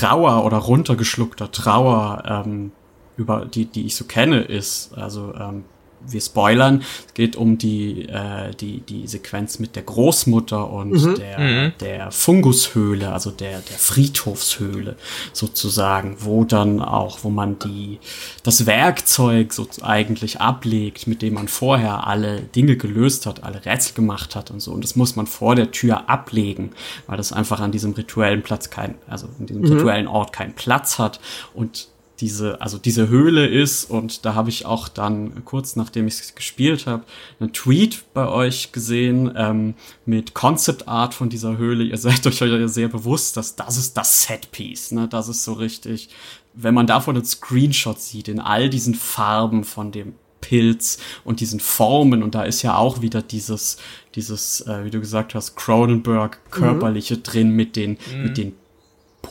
Trauer 0.00 0.44
oder 0.44 0.58
runtergeschluckter 0.58 1.52
Trauer, 1.52 2.22
ähm, 2.26 2.72
über 3.16 3.44
die, 3.46 3.66
die 3.66 3.86
ich 3.86 3.94
so 3.94 4.04
kenne, 4.04 4.42
ist, 4.42 4.92
also 4.96 5.32
ähm, 5.34 5.64
wir 6.06 6.20
spoilern, 6.20 6.82
es 7.06 7.14
geht 7.14 7.36
um 7.36 7.58
die, 7.58 8.08
äh, 8.08 8.54
die, 8.54 8.80
die 8.80 9.06
Sequenz 9.06 9.58
mit 9.58 9.76
der 9.76 9.82
Großmutter 9.82 10.70
und 10.70 10.92
mhm. 10.92 11.14
Der, 11.14 11.38
mhm. 11.38 11.72
der 11.80 12.10
Fungushöhle, 12.10 13.12
also 13.12 13.30
der, 13.30 13.60
der 13.60 13.76
Friedhofshöhle 13.76 14.96
sozusagen, 15.32 16.16
wo 16.20 16.44
dann 16.44 16.80
auch, 16.80 17.20
wo 17.22 17.30
man 17.30 17.58
die, 17.58 17.98
das 18.42 18.66
Werkzeug 18.66 19.52
so 19.52 19.66
eigentlich 19.82 20.40
ablegt, 20.40 21.06
mit 21.06 21.22
dem 21.22 21.34
man 21.34 21.48
vorher 21.48 22.06
alle 22.06 22.42
Dinge 22.42 22.76
gelöst 22.76 23.26
hat, 23.26 23.44
alle 23.44 23.64
Rätsel 23.64 23.94
gemacht 23.94 24.34
hat 24.34 24.50
und 24.50 24.60
so. 24.60 24.72
Und 24.72 24.84
das 24.84 24.96
muss 24.96 25.16
man 25.16 25.26
vor 25.26 25.54
der 25.54 25.70
Tür 25.70 26.08
ablegen, 26.08 26.72
weil 27.06 27.16
das 27.16 27.32
einfach 27.32 27.60
an 27.60 27.72
diesem 27.72 27.92
rituellen 27.92 28.42
Platz 28.42 28.70
kein, 28.70 28.96
also 29.08 29.28
in 29.38 29.46
diesem 29.46 29.62
mhm. 29.62 29.72
rituellen 29.72 30.06
Ort 30.08 30.32
keinen 30.32 30.54
Platz 30.54 30.98
hat 30.98 31.20
und 31.54 31.88
diese, 32.24 32.62
also 32.62 32.78
diese 32.78 33.08
Höhle 33.08 33.46
ist. 33.46 33.90
Und 33.90 34.24
da 34.24 34.34
habe 34.34 34.48
ich 34.48 34.64
auch 34.64 34.88
dann 34.88 35.44
kurz 35.44 35.76
nachdem 35.76 36.08
ich 36.08 36.14
es 36.14 36.34
gespielt 36.34 36.86
habe, 36.86 37.04
einen 37.38 37.52
Tweet 37.52 38.02
bei 38.14 38.26
euch 38.26 38.72
gesehen 38.72 39.30
ähm, 39.36 39.74
mit 40.06 40.32
Concept 40.32 40.88
Art 40.88 41.12
von 41.12 41.28
dieser 41.28 41.58
Höhle. 41.58 41.84
Ihr 41.84 41.98
seid 41.98 42.26
euch 42.26 42.40
ja 42.40 42.66
sehr 42.66 42.88
bewusst, 42.88 43.36
dass 43.36 43.56
das 43.56 43.76
ist 43.76 43.98
das 43.98 44.22
Setpiece. 44.22 44.92
Ne? 44.92 45.06
Das 45.06 45.28
ist 45.28 45.44
so 45.44 45.52
richtig, 45.52 46.08
wenn 46.54 46.72
man 46.72 46.86
davon 46.86 47.14
einen 47.14 47.26
Screenshot 47.26 48.00
sieht, 48.00 48.28
in 48.28 48.40
all 48.40 48.70
diesen 48.70 48.94
Farben 48.94 49.64
von 49.64 49.92
dem 49.92 50.14
Pilz 50.40 50.98
und 51.24 51.40
diesen 51.40 51.60
Formen 51.60 52.22
und 52.22 52.34
da 52.34 52.42
ist 52.42 52.60
ja 52.60 52.76
auch 52.76 53.00
wieder 53.00 53.22
dieses 53.22 53.78
dieses 54.14 54.60
äh, 54.62 54.84
wie 54.84 54.90
du 54.90 55.00
gesagt 55.00 55.34
hast 55.34 55.56
Cronenberg 55.56 56.50
körperliche 56.50 57.16
mhm. 57.16 57.22
drin 57.22 57.50
mit 57.50 57.76
den 57.76 57.96
mhm. 58.12 58.22
mit 58.22 58.36
den 58.36 58.52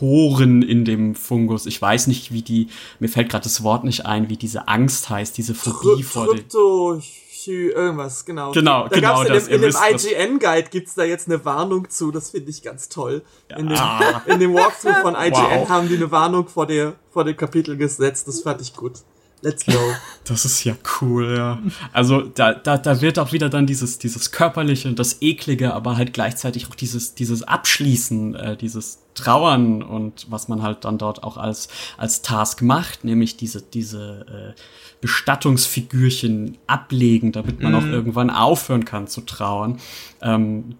Poren 0.03 0.63
in 0.63 0.83
dem 0.83 1.15
Fungus. 1.15 1.65
Ich 1.65 1.81
weiß 1.81 2.07
nicht, 2.07 2.33
wie 2.33 2.41
die, 2.41 2.67
mir 2.99 3.07
fällt 3.07 3.29
gerade 3.29 3.45
das 3.45 3.63
Wort 3.63 3.85
nicht 3.85 4.05
ein, 4.05 4.27
wie 4.27 4.35
diese 4.35 4.67
Angst 4.67 5.09
heißt, 5.09 5.37
diese 5.37 5.55
Phobie 5.55 6.03
Tr 6.03 6.03
vor 6.03 6.35
dem. 6.35 7.01
irgendwas, 7.47 8.25
genau. 8.25 8.51
Genau, 8.51 8.89
da 8.89 8.95
genau. 8.95 9.21
In 9.21 9.29
das, 9.29 9.45
dem, 9.45 9.53
in 9.55 9.61
dem 9.61 9.71
IGN-Guide 9.71 10.67
gibt's 10.69 10.95
da 10.95 11.05
jetzt 11.05 11.29
eine 11.29 11.45
Warnung 11.45 11.89
zu, 11.89 12.11
das 12.11 12.31
finde 12.31 12.49
ich 12.49 12.61
ganz 12.61 12.89
toll. 12.89 13.21
Ja. 13.49 13.55
In, 13.55 13.69
dem, 13.69 13.77
in 14.25 14.39
dem 14.41 14.53
Walkthrough 14.53 15.01
von 15.03 15.15
IGN 15.15 15.61
wow. 15.61 15.69
haben 15.69 15.87
die 15.87 15.95
eine 15.95 16.11
Warnung 16.11 16.49
vor, 16.49 16.67
der, 16.67 16.95
vor 17.09 17.23
dem 17.23 17.37
Kapitel 17.37 17.77
gesetzt, 17.77 18.27
das 18.27 18.41
fand 18.41 18.59
ich 18.59 18.75
gut. 18.75 18.99
Let's 19.43 19.65
go. 19.65 19.73
Das 20.25 20.45
ist 20.45 20.63
ja 20.63 20.73
cool, 21.01 21.35
ja. 21.35 21.59
Also 21.91 22.21
da, 22.21 22.53
da, 22.53 22.77
da 22.77 23.01
wird 23.01 23.19
auch 23.19 23.33
wieder 23.33 23.49
dann 23.49 23.67
dieses, 23.67 23.99
dieses 23.99 24.31
körperliche 24.31 24.87
und 24.87 24.97
das 24.97 25.21
eklige, 25.21 25.73
aber 25.73 25.97
halt 25.97 26.13
gleichzeitig 26.13 26.69
auch 26.69 26.75
dieses, 26.75 27.13
dieses 27.13 27.43
Abschließen, 27.43 28.33
äh, 28.35 28.55
dieses 28.55 28.99
Trauern 29.15 29.83
und 29.83 30.27
was 30.29 30.47
man 30.47 30.63
halt 30.63 30.85
dann 30.85 30.97
dort 30.97 31.23
auch 31.23 31.35
als, 31.35 31.67
als 31.97 32.21
Task 32.21 32.61
macht, 32.61 33.03
nämlich 33.03 33.35
diese, 33.35 33.61
diese 33.61 34.53
äh, 34.55 34.61
Bestattungsfigürchen 35.01 36.57
ablegen, 36.67 37.33
damit 37.33 37.61
man 37.61 37.73
mm. 37.73 37.75
auch 37.75 37.85
irgendwann 37.85 38.29
aufhören 38.29 38.85
kann 38.85 39.07
zu 39.07 39.19
trauern. 39.21 39.81
Ähm, 40.21 40.77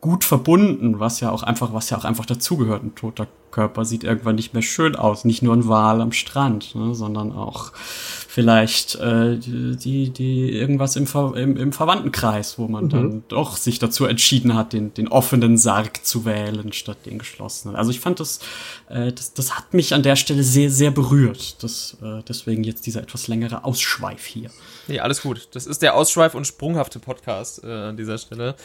gut 0.00 0.22
verbunden, 0.22 1.00
was 1.00 1.18
ja 1.18 1.30
auch 1.30 1.42
einfach, 1.42 1.72
was 1.72 1.90
ja 1.90 1.98
auch 1.98 2.04
einfach 2.04 2.26
dazugehört. 2.26 2.84
Ein 2.84 2.94
toter 2.94 3.26
Körper 3.54 3.84
sieht 3.84 4.02
irgendwann 4.02 4.34
nicht 4.34 4.52
mehr 4.52 4.62
schön 4.62 4.96
aus. 4.96 5.24
Nicht 5.24 5.42
nur 5.42 5.54
ein 5.54 5.68
Wal 5.68 6.00
am 6.00 6.10
Strand, 6.10 6.74
ne, 6.74 6.92
sondern 6.94 7.30
auch 7.30 7.72
vielleicht 8.34 8.96
äh, 8.96 9.38
die, 9.38 10.10
die 10.10 10.50
irgendwas 10.50 10.96
im, 10.96 11.06
Ver, 11.06 11.34
im, 11.36 11.56
im 11.56 11.72
Verwandtenkreis, 11.72 12.58
wo 12.58 12.66
man 12.66 12.86
mhm. 12.86 12.88
dann 12.88 13.24
doch 13.28 13.56
sich 13.56 13.78
dazu 13.78 14.06
entschieden 14.06 14.56
hat, 14.56 14.72
den, 14.72 14.92
den 14.92 15.06
offenen 15.06 15.56
Sarg 15.56 16.04
zu 16.04 16.24
wählen 16.24 16.72
statt 16.72 16.98
den 17.06 17.20
geschlossenen. 17.20 17.76
Also 17.76 17.92
ich 17.92 18.00
fand 18.00 18.18
das, 18.18 18.40
äh, 18.88 19.12
das, 19.12 19.34
das 19.34 19.56
hat 19.56 19.72
mich 19.72 19.94
an 19.94 20.02
der 20.02 20.16
Stelle 20.16 20.42
sehr, 20.42 20.68
sehr 20.68 20.90
berührt. 20.90 21.62
Das, 21.62 21.96
äh, 22.02 22.24
deswegen 22.28 22.64
jetzt 22.64 22.86
dieser 22.86 23.02
etwas 23.02 23.28
längere 23.28 23.64
Ausschweif 23.64 24.24
hier. 24.24 24.50
Nee, 24.88 24.98
alles 24.98 25.22
gut. 25.22 25.48
Das 25.52 25.66
ist 25.66 25.80
der 25.82 25.94
Ausschweif 25.94 26.34
und 26.34 26.44
sprunghafte 26.44 26.98
Podcast 26.98 27.62
äh, 27.62 27.70
an 27.70 27.96
dieser 27.96 28.18
Stelle. 28.18 28.56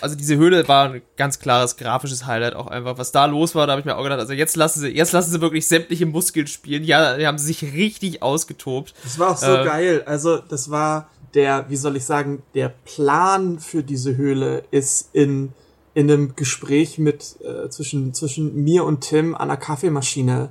Also 0.00 0.16
diese 0.16 0.36
Höhle 0.36 0.66
war 0.68 0.88
ein 0.88 1.02
ganz 1.16 1.38
klares 1.38 1.76
grafisches 1.76 2.24
Highlight 2.24 2.54
auch 2.54 2.66
einfach. 2.66 2.96
Was 2.96 3.12
da 3.12 3.26
los 3.26 3.54
war, 3.54 3.66
da 3.66 3.72
habe 3.72 3.80
ich 3.80 3.84
mir 3.84 3.96
auch 3.96 4.02
gedacht, 4.02 4.20
also 4.20 4.32
jetzt 4.38 4.56
lassen 4.56 4.80
sie, 4.80 4.88
jetzt 4.88 5.12
lassen 5.12 5.32
sie 5.32 5.40
wirklich 5.40 5.66
sämtliche 5.66 6.06
Muskeln 6.06 6.46
spielen. 6.46 6.84
Ja, 6.84 7.16
die 7.16 7.26
haben 7.26 7.38
sich 7.38 7.62
richtig 7.62 8.22
ausgetobt. 8.22 8.94
Das 9.02 9.18
war 9.18 9.30
auch 9.30 9.36
so 9.36 9.54
äh, 9.54 9.64
geil. 9.64 10.02
Also 10.06 10.38
das 10.38 10.70
war 10.70 11.10
der, 11.34 11.66
wie 11.68 11.76
soll 11.76 11.96
ich 11.96 12.04
sagen, 12.04 12.42
der 12.54 12.70
Plan 12.70 13.58
für 13.58 13.82
diese 13.82 14.16
Höhle 14.16 14.64
ist 14.70 15.10
in 15.12 15.52
in 15.94 16.08
einem 16.10 16.36
Gespräch 16.36 16.98
mit 16.98 17.36
äh, 17.40 17.68
zwischen 17.70 18.14
zwischen 18.14 18.62
mir 18.62 18.84
und 18.84 19.00
Tim 19.00 19.34
an 19.34 19.48
der 19.48 19.56
Kaffeemaschine 19.56 20.50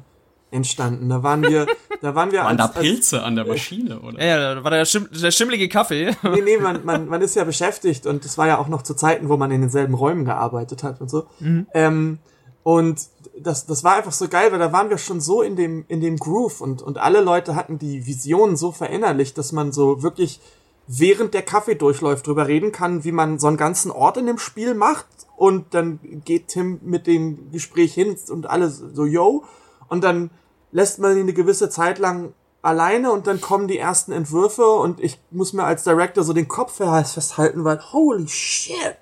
entstanden. 0.51 1.09
Da 1.09 1.23
waren 1.23 1.43
wir, 1.43 1.67
da 2.01 2.15
waren 2.15 2.31
wir 2.31 2.39
waren 2.39 2.59
als, 2.59 2.73
da 2.73 2.79
Pilze 2.79 3.17
als, 3.17 3.25
an 3.25 3.35
der 3.35 3.45
Maschine, 3.45 3.99
oder? 3.99 4.23
Ja, 4.23 4.55
da 4.55 4.63
war 4.63 4.71
der, 4.71 4.85
Schimm, 4.85 5.07
der 5.11 5.31
schimmlige 5.31 5.69
Kaffee. 5.69 6.11
Nee, 6.23 6.41
nee, 6.43 6.57
man, 6.57 6.85
man, 6.85 7.07
man 7.09 7.21
ist 7.21 7.35
ja 7.35 7.43
beschäftigt 7.43 8.05
und 8.05 8.25
es 8.25 8.37
war 8.37 8.47
ja 8.47 8.57
auch 8.57 8.67
noch 8.67 8.81
zu 8.81 8.93
Zeiten, 8.93 9.29
wo 9.29 9.37
man 9.37 9.51
in 9.51 9.61
denselben 9.61 9.93
Räumen 9.93 10.25
gearbeitet 10.25 10.83
hat 10.83 11.01
und 11.01 11.09
so. 11.09 11.27
Mhm. 11.39 11.67
Ähm, 11.73 12.19
und 12.63 12.99
das, 13.41 13.65
das 13.65 13.83
war 13.83 13.95
einfach 13.95 14.11
so 14.11 14.27
geil, 14.27 14.51
weil 14.51 14.59
da 14.59 14.71
waren 14.71 14.89
wir 14.89 14.97
schon 14.97 15.21
so 15.21 15.41
in 15.41 15.55
dem, 15.55 15.85
in 15.87 16.01
dem 16.01 16.17
Groove 16.17 16.61
und, 16.61 16.81
und 16.81 16.97
alle 16.97 17.21
Leute 17.21 17.55
hatten 17.55 17.77
die 17.77 18.05
Vision 18.05 18.55
so 18.55 18.71
verinnerlicht, 18.71 19.37
dass 19.37 19.51
man 19.51 19.71
so 19.71 20.03
wirklich 20.03 20.39
während 20.87 21.33
der 21.33 21.41
Kaffee 21.41 21.75
durchläuft 21.75 22.27
drüber 22.27 22.47
reden 22.47 22.71
kann, 22.71 23.03
wie 23.03 23.11
man 23.11 23.39
so 23.39 23.47
einen 23.47 23.57
ganzen 23.57 23.91
Ort 23.91 24.17
in 24.17 24.25
dem 24.25 24.37
Spiel 24.37 24.73
macht 24.73 25.05
und 25.35 25.73
dann 25.73 25.99
geht 26.23 26.47
Tim 26.47 26.79
mit 26.83 27.07
dem 27.07 27.51
Gespräch 27.51 27.93
hin 27.93 28.17
und 28.29 28.49
alle 28.49 28.69
so, 28.69 29.05
yo, 29.05 29.43
und 29.89 30.03
dann 30.03 30.31
lässt 30.71 30.99
man 30.99 31.13
ihn 31.13 31.21
eine 31.21 31.33
gewisse 31.33 31.69
Zeit 31.69 31.99
lang 31.99 32.33
alleine 32.61 33.11
und 33.11 33.27
dann 33.27 33.39
kommen 33.39 33.67
die 33.67 33.77
ersten 33.77 34.11
Entwürfe 34.11 34.65
und 34.65 34.99
ich 34.99 35.19
muss 35.31 35.53
mir 35.53 35.63
als 35.63 35.83
Director 35.83 36.23
so 36.23 36.33
den 36.33 36.47
Kopf 36.47 36.77
festhalten, 36.77 37.63
weil 37.63 37.79
holy 37.91 38.27
shit, 38.27 38.97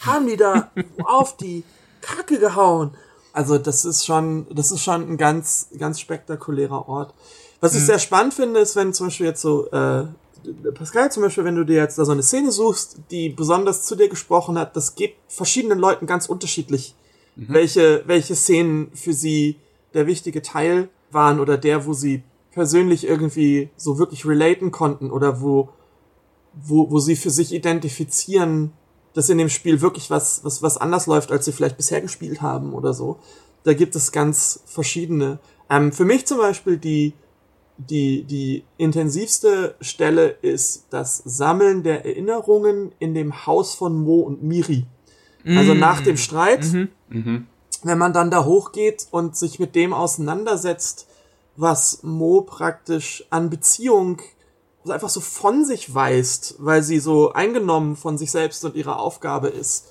haben 0.00 0.26
die 0.26 0.36
da 0.36 0.70
auf 1.04 1.36
die 1.36 1.64
Kacke 2.00 2.38
gehauen. 2.38 2.96
Also 3.36 3.58
das 3.58 3.84
ist 3.84 4.06
schon, 4.06 4.46
das 4.50 4.72
ist 4.72 4.82
schon 4.82 5.10
ein 5.10 5.16
ganz, 5.18 5.68
ganz 5.78 6.00
spektakulärer 6.00 6.88
Ort. 6.88 7.12
Was 7.60 7.74
mhm. 7.74 7.80
ich 7.80 7.84
sehr 7.84 7.98
spannend 7.98 8.32
finde, 8.32 8.60
ist, 8.60 8.76
wenn 8.76 8.94
zum 8.94 9.08
Beispiel 9.08 9.26
jetzt 9.26 9.42
so, 9.42 9.70
äh, 9.72 10.04
Pascal 10.72 11.12
zum 11.12 11.22
Beispiel, 11.22 11.44
wenn 11.44 11.54
du 11.54 11.64
dir 11.64 11.76
jetzt 11.76 11.98
da 11.98 12.06
so 12.06 12.12
eine 12.12 12.22
Szene 12.22 12.50
suchst, 12.50 12.96
die 13.10 13.28
besonders 13.28 13.84
zu 13.84 13.94
dir 13.94 14.08
gesprochen 14.08 14.58
hat, 14.58 14.74
das 14.74 14.94
geht 14.94 15.16
verschiedenen 15.28 15.78
Leuten 15.78 16.06
ganz 16.06 16.30
unterschiedlich, 16.30 16.94
mhm. 17.34 17.48
welche, 17.50 18.04
welche 18.06 18.34
Szenen 18.34 18.90
für 18.94 19.12
sie 19.12 19.56
der 19.92 20.06
wichtige 20.06 20.40
Teil 20.40 20.88
waren 21.10 21.38
oder 21.38 21.58
der, 21.58 21.84
wo 21.84 21.92
sie 21.92 22.22
persönlich 22.52 23.06
irgendwie 23.06 23.68
so 23.76 23.98
wirklich 23.98 24.24
relaten 24.24 24.70
konnten 24.70 25.10
oder 25.10 25.42
wo, 25.42 25.68
wo, 26.54 26.90
wo 26.90 27.00
sie 27.00 27.16
für 27.16 27.28
sich 27.28 27.52
identifizieren, 27.52 28.72
dass 29.16 29.28
in 29.28 29.38
dem 29.38 29.48
Spiel 29.48 29.80
wirklich 29.80 30.10
was, 30.10 30.44
was, 30.44 30.62
was 30.62 30.76
anders 30.76 31.06
läuft, 31.06 31.32
als 31.32 31.44
sie 31.44 31.52
vielleicht 31.52 31.76
bisher 31.76 32.00
gespielt 32.00 32.42
haben 32.42 32.74
oder 32.74 32.92
so. 32.92 33.18
Da 33.64 33.74
gibt 33.74 33.96
es 33.96 34.12
ganz 34.12 34.60
verschiedene. 34.66 35.38
Ähm, 35.70 35.90
für 35.90 36.04
mich 36.04 36.26
zum 36.26 36.38
Beispiel 36.38 36.76
die, 36.76 37.14
die, 37.78 38.24
die 38.24 38.64
intensivste 38.76 39.74
Stelle 39.80 40.28
ist 40.42 40.86
das 40.90 41.22
Sammeln 41.24 41.82
der 41.82 42.04
Erinnerungen 42.04 42.92
in 42.98 43.14
dem 43.14 43.46
Haus 43.46 43.74
von 43.74 43.96
Mo 43.96 44.20
und 44.20 44.42
Miri. 44.42 44.86
Also 45.46 45.74
mm. 45.74 45.78
nach 45.78 46.00
dem 46.02 46.16
Streit. 46.16 46.64
Mhm. 46.64 46.88
Mhm 47.08 47.46
wenn 47.82 47.98
man 47.98 48.12
dann 48.12 48.30
da 48.30 48.44
hochgeht 48.44 49.06
und 49.10 49.36
sich 49.36 49.58
mit 49.58 49.74
dem 49.74 49.92
auseinandersetzt, 49.92 51.06
was 51.56 52.02
Mo 52.02 52.42
praktisch 52.42 53.24
an 53.30 53.48
Beziehung 53.48 54.20
also 54.86 54.92
einfach 54.92 55.08
so 55.08 55.20
von 55.20 55.64
sich 55.64 55.94
weist, 55.94 56.54
weil 56.58 56.82
sie 56.82 57.00
so 57.00 57.32
eingenommen 57.32 57.96
von 57.96 58.16
sich 58.16 58.30
selbst 58.30 58.64
und 58.64 58.76
ihrer 58.76 59.00
Aufgabe 59.00 59.48
ist. 59.48 59.86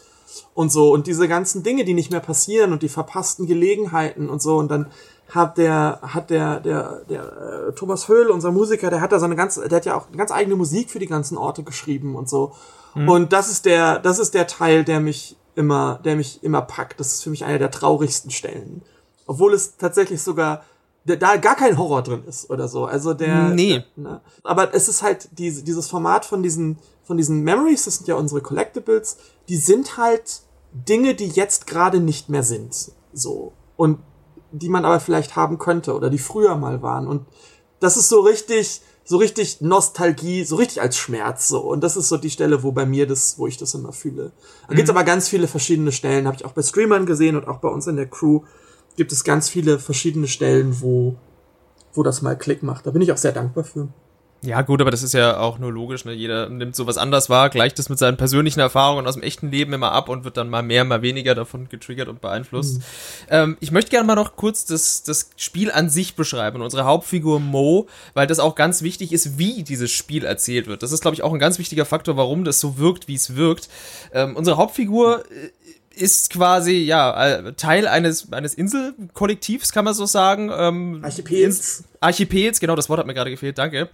und 0.53 0.71
so 0.71 0.91
und 0.91 1.08
diese 1.08 1.27
ganzen 1.27 1.63
Dinge, 1.63 1.86
die 1.86 1.93
nicht 1.93 2.12
mehr 2.12 2.19
passieren 2.19 2.71
und 2.73 2.81
die 2.81 2.89
verpassten 2.89 3.45
Gelegenheiten 3.45 4.29
und 4.29 4.41
so 4.41 4.58
und 4.58 4.69
dann 4.69 4.88
hat 5.29 5.58
der 5.58 5.99
hat 6.01 6.29
der 6.29 6.60
der 6.60 7.01
der 7.10 7.23
äh, 7.69 7.73
Thomas 7.73 8.08
Höhl, 8.08 8.29
unser 8.29 8.51
Musiker, 8.51 8.89
der 8.89 9.01
hat 9.01 9.12
da 9.12 9.19
seine 9.19 9.36
ganz 9.36 9.55
der 9.55 9.77
hat 9.77 9.86
ja 9.86 9.95
auch 9.95 10.08
eine 10.08 10.17
ganz 10.17 10.31
eigene 10.31 10.55
Musik 10.55 10.89
für 10.89 10.99
die 10.99 11.08
ganzen 11.08 11.38
Orte 11.38 11.63
geschrieben 11.63 12.15
und 12.15 12.29
so. 12.29 12.53
Mhm. 12.95 13.10
Und 13.10 13.34
das 13.34 13.49
ist 13.51 13.65
der 13.65 13.99
das 13.99 14.19
ist 14.19 14.34
der 14.34 14.47
Teil, 14.47 14.84
der 14.84 14.99
mich 14.99 15.36
immer 15.55 15.99
der 16.03 16.15
mich 16.15 16.43
immer 16.43 16.62
packt. 16.62 16.99
Das 16.99 17.13
ist 17.13 17.23
für 17.23 17.29
mich 17.29 17.45
einer 17.45 17.60
der 17.60 17.71
traurigsten 17.71 18.31
Stellen. 18.31 18.81
Obwohl 19.27 19.53
es 19.53 19.77
tatsächlich 19.77 20.21
sogar 20.21 20.63
da 21.05 21.37
gar 21.37 21.55
kein 21.55 21.77
Horror 21.77 22.01
drin 22.01 22.23
ist 22.27 22.49
oder 22.49 22.67
so. 22.67 22.85
Also 22.85 23.13
der. 23.13 23.49
Nee. 23.49 23.83
ne? 23.95 24.21
Aber 24.43 24.73
es 24.73 24.89
ist 24.89 25.03
halt 25.03 25.29
diese, 25.37 25.63
dieses 25.63 25.87
Format 25.87 26.25
von 26.25 26.41
diesen, 26.41 26.79
von 27.03 27.17
diesen 27.17 27.41
Memories, 27.43 27.85
das 27.85 27.97
sind 27.97 28.07
ja 28.07 28.15
unsere 28.15 28.41
Collectibles, 28.41 29.17
die 29.47 29.57
sind 29.57 29.97
halt 29.97 30.41
Dinge, 30.73 31.13
die 31.13 31.27
jetzt 31.27 31.67
gerade 31.67 31.99
nicht 31.99 32.29
mehr 32.29 32.43
sind. 32.43 32.91
So. 33.13 33.53
Und 33.77 33.99
die 34.51 34.69
man 34.69 34.85
aber 34.85 34.99
vielleicht 34.99 35.35
haben 35.35 35.57
könnte 35.59 35.95
oder 35.95 36.09
die 36.09 36.17
früher 36.17 36.55
mal 36.55 36.81
waren. 36.81 37.07
Und 37.07 37.25
das 37.79 37.97
ist 37.97 38.09
so 38.09 38.21
richtig, 38.21 38.81
so 39.03 39.17
richtig 39.17 39.61
Nostalgie, 39.61 40.43
so 40.43 40.55
richtig 40.55 40.81
als 40.81 40.97
Schmerz 40.97 41.47
so. 41.47 41.59
Und 41.59 41.83
das 41.83 41.97
ist 41.97 42.09
so 42.09 42.17
die 42.17 42.29
Stelle, 42.29 42.63
wo 42.63 42.71
bei 42.71 42.85
mir 42.85 43.05
das, 43.05 43.37
wo 43.37 43.47
ich 43.47 43.57
das 43.57 43.73
immer 43.75 43.91
fühle. 43.91 44.31
Da 44.67 44.73
mhm. 44.73 44.77
gibt's 44.77 44.89
aber 44.89 45.03
ganz 45.03 45.27
viele 45.27 45.47
verschiedene 45.47 45.91
Stellen, 45.91 46.25
habe 46.25 46.37
ich 46.37 46.45
auch 46.45 46.53
bei 46.53 46.63
Streamern 46.63 47.05
gesehen 47.05 47.35
und 47.35 47.47
auch 47.47 47.59
bei 47.59 47.69
uns 47.69 47.85
in 47.85 47.95
der 47.95 48.07
Crew 48.07 48.41
gibt 48.95 49.12
es 49.12 49.23
ganz 49.23 49.49
viele 49.49 49.79
verschiedene 49.79 50.27
Stellen, 50.27 50.81
wo, 50.81 51.15
wo 51.93 52.03
das 52.03 52.21
mal 52.21 52.38
Klick 52.38 52.63
macht. 52.63 52.86
Da 52.86 52.91
bin 52.91 53.01
ich 53.01 53.12
auch 53.12 53.17
sehr 53.17 53.31
dankbar 53.31 53.63
für. 53.63 53.89
Ja, 54.45 54.62
gut, 54.62 54.79
aber 54.79 54.91
das 54.91 55.01
ist 55.01 55.13
ja 55.13 55.39
auch 55.39 55.58
nur 55.58 55.71
logisch, 55.71 56.05
ne? 56.05 56.13
Jeder 56.13 56.49
nimmt 56.49 56.75
sowas 56.75 56.97
anders 56.97 57.29
wahr, 57.29 57.49
gleicht 57.49 57.79
das 57.79 57.89
mit 57.89 57.97
seinen 57.97 58.15
persönlichen 58.15 58.60
Erfahrungen 58.60 59.08
aus 59.08 59.15
dem 59.15 59.23
echten 59.23 59.49
Leben 59.49 59.73
immer 59.73 59.91
ab 59.91 60.08
und 60.08 60.23
wird 60.23 60.38
dann 60.38 60.49
mal 60.49 60.62
mehr, 60.62 60.84
mal 60.84 61.01
weniger 61.01 61.34
davon 61.34 61.67
getriggert 61.67 62.10
und 62.10 62.21
beeinflusst. 62.21 62.77
Mhm. 62.77 62.84
Ähm, 63.29 63.58
ich 63.60 63.71
möchte 63.71 63.89
gerne 63.89 64.05
mal 64.05 64.15
noch 64.15 64.36
kurz 64.36 64.65
das, 64.65 65.01
das 65.01 65.31
Spiel 65.36 65.71
an 65.71 65.89
sich 65.89 66.15
beschreiben, 66.15 66.62
unsere 66.62 66.86
Hauptfigur 66.86 67.39
Mo, 67.39 67.88
weil 68.13 68.27
das 68.27 68.39
auch 68.39 68.53
ganz 68.53 68.84
wichtig 68.84 69.13
ist, 69.13 69.39
wie 69.39 69.63
dieses 69.63 69.91
Spiel 69.91 70.25
erzählt 70.25 70.67
wird. 70.67 70.84
Das 70.84 70.91
ist, 70.91 71.01
glaube 71.01 71.15
ich, 71.15 71.23
auch 71.23 71.34
ein 71.34 71.39
ganz 71.39 71.58
wichtiger 71.58 71.86
Faktor, 71.86 72.15
warum 72.15 72.43
das 72.43 72.60
so 72.60 72.77
wirkt, 72.77 73.08
wie 73.08 73.15
es 73.15 73.36
wirkt. 73.36 73.67
Ähm, 74.13 74.36
unsere 74.36 74.58
Hauptfigur 74.58 75.23
äh, 75.31 75.49
ist 75.95 76.29
quasi 76.29 76.73
ja 76.73 77.25
äh, 77.25 77.53
Teil 77.53 77.88
eines 77.88 78.31
eines 78.31 78.53
Inselkollektivs, 78.53 79.71
kann 79.71 79.86
man 79.86 79.93
so 79.93 80.05
sagen. 80.05 80.51
Ähm, 80.55 80.99
Archipels. 81.03 81.84
Archipels, 81.99 82.60
genau, 82.60 82.75
das 82.75 82.89
Wort 82.89 82.99
hat 82.99 83.08
mir 83.08 83.13
gerade 83.13 83.31
gefehlt, 83.31 83.58
danke. 83.58 83.89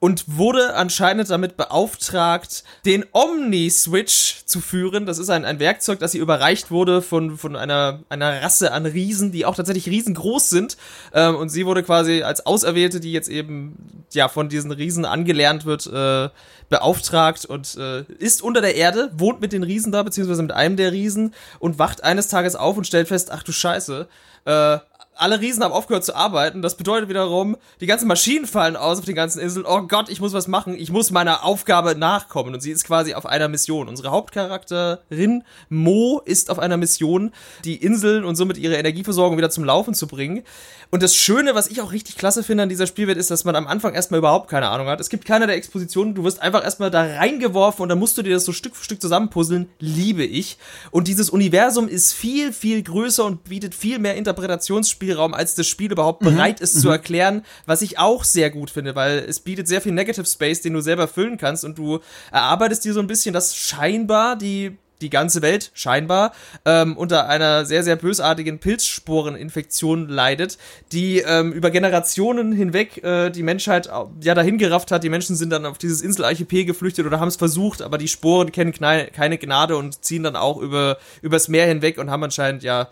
Und 0.00 0.24
wurde 0.26 0.74
anscheinend 0.74 1.30
damit 1.30 1.56
beauftragt, 1.56 2.64
den 2.84 3.04
Omni-Switch 3.12 4.44
zu 4.44 4.60
führen. 4.60 5.06
Das 5.06 5.18
ist 5.18 5.30
ein, 5.30 5.44
ein 5.44 5.58
Werkzeug, 5.58 5.98
das 5.98 6.12
sie 6.12 6.18
überreicht 6.18 6.70
wurde 6.70 7.02
von, 7.02 7.38
von 7.38 7.56
einer, 7.56 8.00
einer 8.08 8.42
Rasse 8.42 8.72
an 8.72 8.86
Riesen, 8.86 9.32
die 9.32 9.46
auch 9.46 9.54
tatsächlich 9.54 9.88
riesengroß 9.88 10.50
sind. 10.50 10.76
Ähm, 11.12 11.36
und 11.36 11.48
sie 11.48 11.66
wurde 11.66 11.82
quasi 11.82 12.22
als 12.22 12.46
Auserwählte, 12.46 13.00
die 13.00 13.12
jetzt 13.12 13.28
eben 13.28 14.04
ja 14.12 14.28
von 14.28 14.48
diesen 14.48 14.72
Riesen 14.72 15.04
angelernt 15.04 15.64
wird, 15.64 15.86
äh, 15.86 16.28
beauftragt 16.68 17.44
und 17.44 17.76
äh, 17.76 18.02
ist 18.18 18.42
unter 18.42 18.60
der 18.60 18.74
Erde, 18.74 19.10
wohnt 19.14 19.40
mit 19.40 19.52
den 19.52 19.62
Riesen 19.62 19.92
da, 19.92 20.02
beziehungsweise 20.02 20.42
mit 20.42 20.52
einem 20.52 20.76
der 20.76 20.92
Riesen 20.92 21.34
und 21.58 21.78
wacht 21.78 22.02
eines 22.02 22.28
Tages 22.28 22.56
auf 22.56 22.76
und 22.76 22.86
stellt 22.86 23.08
fest, 23.08 23.30
ach 23.30 23.42
du 23.42 23.52
Scheiße, 23.52 24.08
äh, 24.44 24.78
alle 25.16 25.40
Riesen 25.40 25.62
haben 25.62 25.72
aufgehört 25.72 26.04
zu 26.04 26.14
arbeiten. 26.14 26.62
Das 26.62 26.76
bedeutet 26.76 27.08
wiederum, 27.08 27.56
die 27.80 27.86
ganzen 27.86 28.08
Maschinen 28.08 28.46
fallen 28.46 28.76
aus 28.76 28.98
auf 28.98 29.04
den 29.04 29.14
ganzen 29.14 29.40
Inseln. 29.40 29.66
Oh 29.68 29.82
Gott, 29.82 30.08
ich 30.08 30.20
muss 30.20 30.32
was 30.32 30.48
machen. 30.48 30.74
Ich 30.76 30.90
muss 30.90 31.10
meiner 31.10 31.44
Aufgabe 31.44 31.94
nachkommen. 31.94 32.54
Und 32.54 32.60
sie 32.60 32.70
ist 32.70 32.84
quasi 32.84 33.14
auf 33.14 33.26
einer 33.26 33.48
Mission. 33.48 33.88
Unsere 33.88 34.10
Hauptcharakterin 34.10 35.44
Mo 35.68 36.20
ist 36.24 36.50
auf 36.50 36.58
einer 36.58 36.76
Mission, 36.76 37.32
die 37.64 37.76
Inseln 37.76 38.24
und 38.24 38.36
somit 38.36 38.58
ihre 38.58 38.76
Energieversorgung 38.76 39.38
wieder 39.38 39.50
zum 39.50 39.64
Laufen 39.64 39.94
zu 39.94 40.06
bringen. 40.06 40.42
Und 40.90 41.02
das 41.02 41.14
Schöne, 41.14 41.54
was 41.54 41.68
ich 41.68 41.80
auch 41.80 41.92
richtig 41.92 42.16
klasse 42.16 42.42
finde 42.42 42.64
an 42.64 42.68
dieser 42.68 42.86
Spielwelt, 42.86 43.18
ist, 43.18 43.30
dass 43.30 43.44
man 43.44 43.56
am 43.56 43.66
Anfang 43.66 43.94
erstmal 43.94 44.18
überhaupt 44.18 44.48
keine 44.48 44.68
Ahnung 44.68 44.86
hat. 44.88 45.00
Es 45.00 45.08
gibt 45.08 45.24
keine 45.24 45.46
der 45.46 45.56
Expositionen. 45.56 46.14
Du 46.14 46.24
wirst 46.24 46.40
einfach 46.40 46.62
erstmal 46.64 46.90
da 46.90 47.02
reingeworfen 47.02 47.82
und 47.82 47.88
dann 47.88 47.98
musst 47.98 48.18
du 48.18 48.22
dir 48.22 48.34
das 48.34 48.44
so 48.44 48.52
Stück 48.52 48.76
für 48.76 48.84
Stück 48.84 49.00
zusammenpuzzeln. 49.00 49.68
Liebe 49.78 50.24
ich. 50.24 50.58
Und 50.90 51.08
dieses 51.08 51.30
Universum 51.30 51.88
ist 51.88 52.12
viel, 52.12 52.52
viel 52.52 52.82
größer 52.82 53.24
und 53.24 53.44
bietet 53.44 53.74
viel 53.74 53.98
mehr 53.98 54.14
Interpretationsspiel 54.16 55.03
Spielraum, 55.04 55.34
als 55.34 55.54
das 55.54 55.66
Spiel 55.66 55.92
überhaupt 55.92 56.22
mhm. 56.22 56.34
bereit 56.34 56.60
ist 56.60 56.76
mhm. 56.76 56.80
zu 56.80 56.88
erklären, 56.88 57.42
was 57.66 57.82
ich 57.82 57.98
auch 57.98 58.24
sehr 58.24 58.50
gut 58.50 58.70
finde, 58.70 58.94
weil 58.94 59.18
es 59.18 59.40
bietet 59.40 59.68
sehr 59.68 59.80
viel 59.80 59.92
Negative 59.92 60.26
Space, 60.26 60.62
den 60.62 60.72
du 60.72 60.80
selber 60.80 61.08
füllen 61.08 61.36
kannst 61.36 61.64
und 61.64 61.76
du 61.76 62.00
erarbeitest 62.32 62.84
dir 62.84 62.92
so 62.92 63.00
ein 63.00 63.06
bisschen, 63.06 63.32
dass 63.32 63.56
scheinbar 63.56 64.36
die 64.36 64.78
die 65.00 65.10
ganze 65.10 65.42
Welt 65.42 65.70
scheinbar 65.74 66.32
ähm, 66.64 66.96
unter 66.96 67.28
einer 67.28 67.66
sehr, 67.66 67.82
sehr 67.82 67.96
bösartigen 67.96 68.58
Pilzsporeninfektion 68.58 70.08
leidet, 70.08 70.56
die 70.92 71.18
ähm, 71.18 71.52
über 71.52 71.70
Generationen 71.70 72.52
hinweg 72.52 73.02
äh, 73.02 73.30
die 73.30 73.42
Menschheit 73.42 73.90
ja 74.20 74.34
dahin 74.34 74.56
gerafft 74.56 74.92
hat. 74.92 75.04
Die 75.04 75.10
Menschen 75.10 75.36
sind 75.36 75.50
dann 75.50 75.66
auf 75.66 75.78
dieses 75.78 76.00
Inselarchipel 76.00 76.64
geflüchtet 76.64 77.06
oder 77.06 77.20
haben 77.20 77.28
es 77.28 77.36
versucht, 77.36 77.82
aber 77.82 77.98
die 77.98 78.08
Sporen 78.08 78.52
kennen 78.52 78.72
keine 78.72 79.38
Gnade 79.38 79.76
und 79.76 80.04
ziehen 80.04 80.22
dann 80.22 80.36
auch 80.36 80.58
über 80.58 80.96
übers 81.22 81.48
Meer 81.48 81.66
hinweg 81.66 81.98
und 81.98 82.10
haben 82.10 82.24
anscheinend 82.24 82.62
ja 82.62 82.88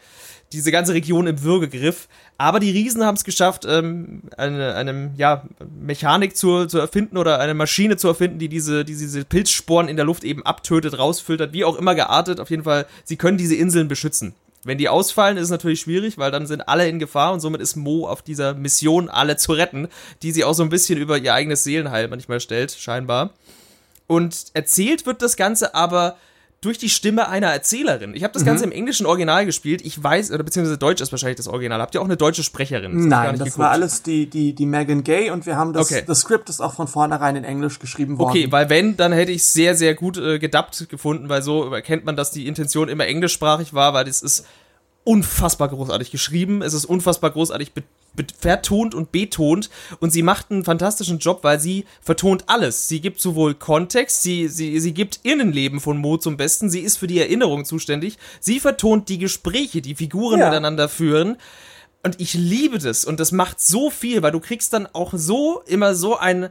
diese 0.52 0.70
ganze 0.70 0.94
Region 0.94 1.26
im 1.26 1.42
Würgegriff. 1.42 2.08
Aber 2.38 2.60
die 2.60 2.70
Riesen 2.70 3.04
haben 3.04 3.16
es 3.16 3.24
geschafft, 3.24 3.64
ähm, 3.68 4.22
eine, 4.36 4.74
eine 4.74 5.12
ja, 5.16 5.44
Mechanik 5.80 6.36
zu, 6.36 6.66
zu 6.66 6.78
erfinden 6.78 7.16
oder 7.16 7.38
eine 7.38 7.54
Maschine 7.54 7.96
zu 7.96 8.08
erfinden, 8.08 8.38
die 8.38 8.48
diese, 8.48 8.84
die 8.84 8.96
diese 8.96 9.24
Pilzsporen 9.24 9.88
in 9.88 9.96
der 9.96 10.04
Luft 10.04 10.24
eben 10.24 10.44
abtötet, 10.44 10.98
rausfiltert, 10.98 11.52
wie 11.52 11.64
auch 11.64 11.76
immer 11.76 11.94
geartet. 11.94 12.40
Auf 12.40 12.50
jeden 12.50 12.64
Fall, 12.64 12.86
sie 13.04 13.16
können 13.16 13.38
diese 13.38 13.54
Inseln 13.54 13.88
beschützen. 13.88 14.34
Wenn 14.64 14.78
die 14.78 14.88
ausfallen, 14.88 15.36
ist 15.36 15.44
es 15.44 15.50
natürlich 15.50 15.80
schwierig, 15.80 16.18
weil 16.18 16.30
dann 16.30 16.46
sind 16.46 16.68
alle 16.68 16.88
in 16.88 17.00
Gefahr 17.00 17.32
und 17.32 17.40
somit 17.40 17.60
ist 17.60 17.74
Mo 17.74 18.06
auf 18.06 18.22
dieser 18.22 18.54
Mission, 18.54 19.08
alle 19.08 19.36
zu 19.36 19.52
retten, 19.52 19.88
die 20.22 20.30
sie 20.30 20.44
auch 20.44 20.54
so 20.54 20.62
ein 20.62 20.68
bisschen 20.68 20.98
über 20.98 21.18
ihr 21.18 21.34
eigenes 21.34 21.64
Seelenheil 21.64 22.06
manchmal 22.06 22.38
stellt, 22.38 22.70
scheinbar. 22.70 23.30
Und 24.06 24.46
erzählt 24.54 25.04
wird 25.04 25.20
das 25.20 25.36
Ganze 25.36 25.74
aber 25.74 26.16
durch 26.62 26.78
die 26.78 26.88
Stimme 26.88 27.28
einer 27.28 27.48
Erzählerin. 27.48 28.14
Ich 28.14 28.22
habe 28.22 28.32
das 28.32 28.42
mhm. 28.42 28.46
Ganze 28.46 28.64
im 28.64 28.72
englischen 28.72 29.04
Original 29.04 29.44
gespielt. 29.44 29.82
Ich 29.84 30.02
weiß, 30.02 30.30
oder 30.30 30.44
beziehungsweise 30.44 30.78
Deutsch 30.78 31.02
ist 31.02 31.10
wahrscheinlich 31.10 31.36
das 31.36 31.48
Original. 31.48 31.80
Habt 31.80 31.94
ihr 31.94 32.00
auch 32.00 32.06
eine 32.06 32.16
deutsche 32.16 32.44
Sprecherin? 32.44 32.96
Das 32.96 33.06
Nein, 33.06 33.30
das 33.32 33.38
geguckt. 33.38 33.58
war 33.58 33.70
alles 33.72 34.02
die, 34.04 34.30
die, 34.30 34.54
die 34.54 34.64
Megan 34.64 35.02
Gay 35.02 35.30
und 35.30 35.44
wir 35.44 35.56
haben 35.56 35.72
das, 35.72 35.90
okay. 35.90 36.04
das 36.06 36.20
Skript 36.20 36.48
ist 36.48 36.60
auch 36.60 36.74
von 36.74 36.86
vornherein 36.86 37.34
in 37.34 37.42
Englisch 37.42 37.80
geschrieben 37.80 38.18
worden. 38.18 38.30
Okay, 38.30 38.52
weil 38.52 38.70
wenn, 38.70 38.96
dann 38.96 39.12
hätte 39.12 39.32
ich 39.32 39.44
sehr, 39.44 39.74
sehr 39.74 39.94
gut 39.94 40.16
äh, 40.18 40.38
gedubbt 40.38 40.88
gefunden, 40.88 41.28
weil 41.28 41.42
so 41.42 41.74
erkennt 41.74 42.04
man, 42.04 42.14
dass 42.14 42.30
die 42.30 42.46
Intention 42.46 42.88
immer 42.88 43.06
englischsprachig 43.06 43.74
war, 43.74 43.92
weil 43.92 44.04
das 44.04 44.22
ist 44.22 44.46
unfassbar 45.04 45.68
großartig 45.68 46.10
geschrieben. 46.10 46.62
Es 46.62 46.74
ist 46.74 46.84
unfassbar 46.84 47.30
großartig 47.30 47.72
vertont 48.38 48.94
und 48.94 49.10
betont 49.10 49.70
und 50.00 50.10
sie 50.10 50.22
macht 50.22 50.50
einen 50.50 50.64
fantastischen 50.64 51.18
Job, 51.18 51.40
weil 51.42 51.58
sie 51.58 51.86
vertont 52.02 52.44
alles. 52.46 52.88
Sie 52.88 53.00
gibt 53.00 53.20
sowohl 53.20 53.54
Kontext, 53.54 54.22
sie, 54.22 54.48
sie, 54.48 54.78
sie 54.80 54.92
gibt 54.92 55.20
Innenleben 55.22 55.80
von 55.80 55.96
Mo 55.96 56.18
zum 56.18 56.36
Besten, 56.36 56.68
sie 56.68 56.80
ist 56.80 56.98
für 56.98 57.06
die 57.06 57.18
Erinnerung 57.18 57.64
zuständig, 57.64 58.18
sie 58.40 58.60
vertont 58.60 59.08
die 59.08 59.18
Gespräche, 59.18 59.80
die 59.80 59.94
Figuren 59.94 60.40
ja. 60.40 60.46
miteinander 60.46 60.88
führen. 60.88 61.36
Und 62.04 62.20
ich 62.20 62.34
liebe 62.34 62.78
das 62.78 63.04
und 63.04 63.20
das 63.20 63.32
macht 63.32 63.60
so 63.60 63.88
viel, 63.88 64.22
weil 64.22 64.32
du 64.32 64.40
kriegst 64.40 64.72
dann 64.72 64.88
auch 64.92 65.12
so 65.14 65.62
immer 65.66 65.94
so 65.94 66.16
ein, 66.18 66.48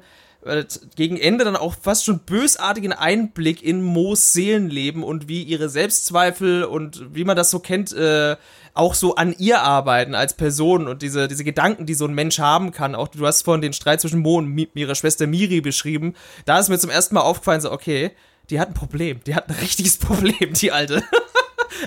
gegen 0.95 1.17
Ende 1.17 1.45
dann 1.45 1.55
auch 1.55 1.75
fast 1.79 2.05
schon 2.05 2.19
bösartigen 2.19 2.93
Einblick 2.93 3.61
in 3.61 3.81
Moos 3.83 4.33
Seelenleben 4.33 5.03
und 5.03 5.27
wie 5.27 5.43
ihre 5.43 5.69
Selbstzweifel 5.69 6.63
und 6.63 7.15
wie 7.15 7.23
man 7.23 7.35
das 7.35 7.51
so 7.51 7.59
kennt, 7.59 7.93
äh, 7.93 8.35
auch 8.73 8.95
so 8.95 9.15
an 9.15 9.35
ihr 9.37 9.61
arbeiten 9.61 10.15
als 10.15 10.35
Person 10.35 10.87
und 10.87 11.01
diese, 11.01 11.27
diese 11.27 11.43
Gedanken, 11.43 11.85
die 11.85 11.93
so 11.93 12.05
ein 12.05 12.13
Mensch 12.13 12.39
haben 12.39 12.71
kann. 12.71 12.95
Auch 12.95 13.09
du 13.09 13.25
hast 13.25 13.43
vorhin 13.43 13.61
den 13.61 13.73
Streit 13.73 14.01
zwischen 14.01 14.21
Mo 14.21 14.37
und 14.37 14.69
ihrer 14.75 14.95
Schwester 14.95 15.27
Miri 15.27 15.61
beschrieben. 15.61 16.15
Da 16.45 16.59
ist 16.59 16.69
mir 16.69 16.79
zum 16.79 16.89
ersten 16.89 17.15
Mal 17.15 17.21
aufgefallen, 17.21 17.61
so, 17.61 17.71
okay, 17.71 18.11
die 18.49 18.59
hat 18.59 18.69
ein 18.69 18.73
Problem. 18.73 19.19
Die 19.25 19.35
hat 19.35 19.49
ein 19.49 19.55
richtiges 19.61 19.97
Problem, 19.97 20.53
die 20.53 20.71
Alte. 20.71 21.03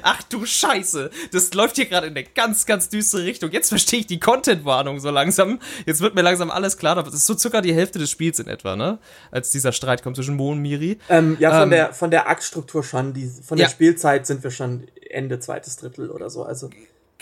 Ach 0.03 0.23
du 0.25 0.45
Scheiße, 0.45 1.11
das 1.33 1.55
läuft 1.55 1.77
hier 1.77 1.87
gerade 1.87 2.07
in 2.07 2.17
eine 2.17 2.25
ganz, 2.25 2.67
ganz 2.67 2.89
düstere 2.89 3.25
Richtung. 3.25 3.51
Jetzt 3.51 3.69
verstehe 3.69 4.01
ich 4.01 4.07
die 4.07 4.21
Content-Warnung 4.21 5.01
so 5.01 5.11
langsam. 5.11 5.61
Jetzt 5.87 6.01
wird 6.01 6.15
mir 6.15 6.23
langsam 6.23 6.51
alles 6.51 6.77
klar. 6.79 6.95
Das 7.03 7.15
ist 7.15 7.27
so 7.27 7.37
circa 7.37 7.61
die 7.61 7.75
Hälfte 7.75 7.99
des 7.99 8.11
Spiels 8.11 8.39
in 8.39 8.47
etwa, 8.47 8.77
ne? 8.77 8.99
Als 9.31 9.51
dieser 9.51 9.73
Streit 9.73 10.03
kommt 10.03 10.17
zwischen 10.17 10.37
Mo 10.37 10.53
und 10.53 10.61
Miri. 10.61 10.99
Ähm, 11.09 11.37
ja, 11.41 11.51
von 11.51 11.63
ähm, 11.65 11.71
der 11.71 11.95
von 11.95 12.11
der 12.11 12.29
Aktstruktur 12.29 12.83
schon. 12.83 13.15
Die, 13.15 13.27
von 13.27 13.57
der 13.57 13.67
ja. 13.67 13.71
Spielzeit 13.71 14.27
sind 14.27 14.43
wir 14.43 14.51
schon 14.51 14.87
Ende 15.09 15.39
zweites 15.41 15.77
Drittel 15.77 16.11
oder 16.11 16.31
so. 16.31 16.43
Also 16.43 16.71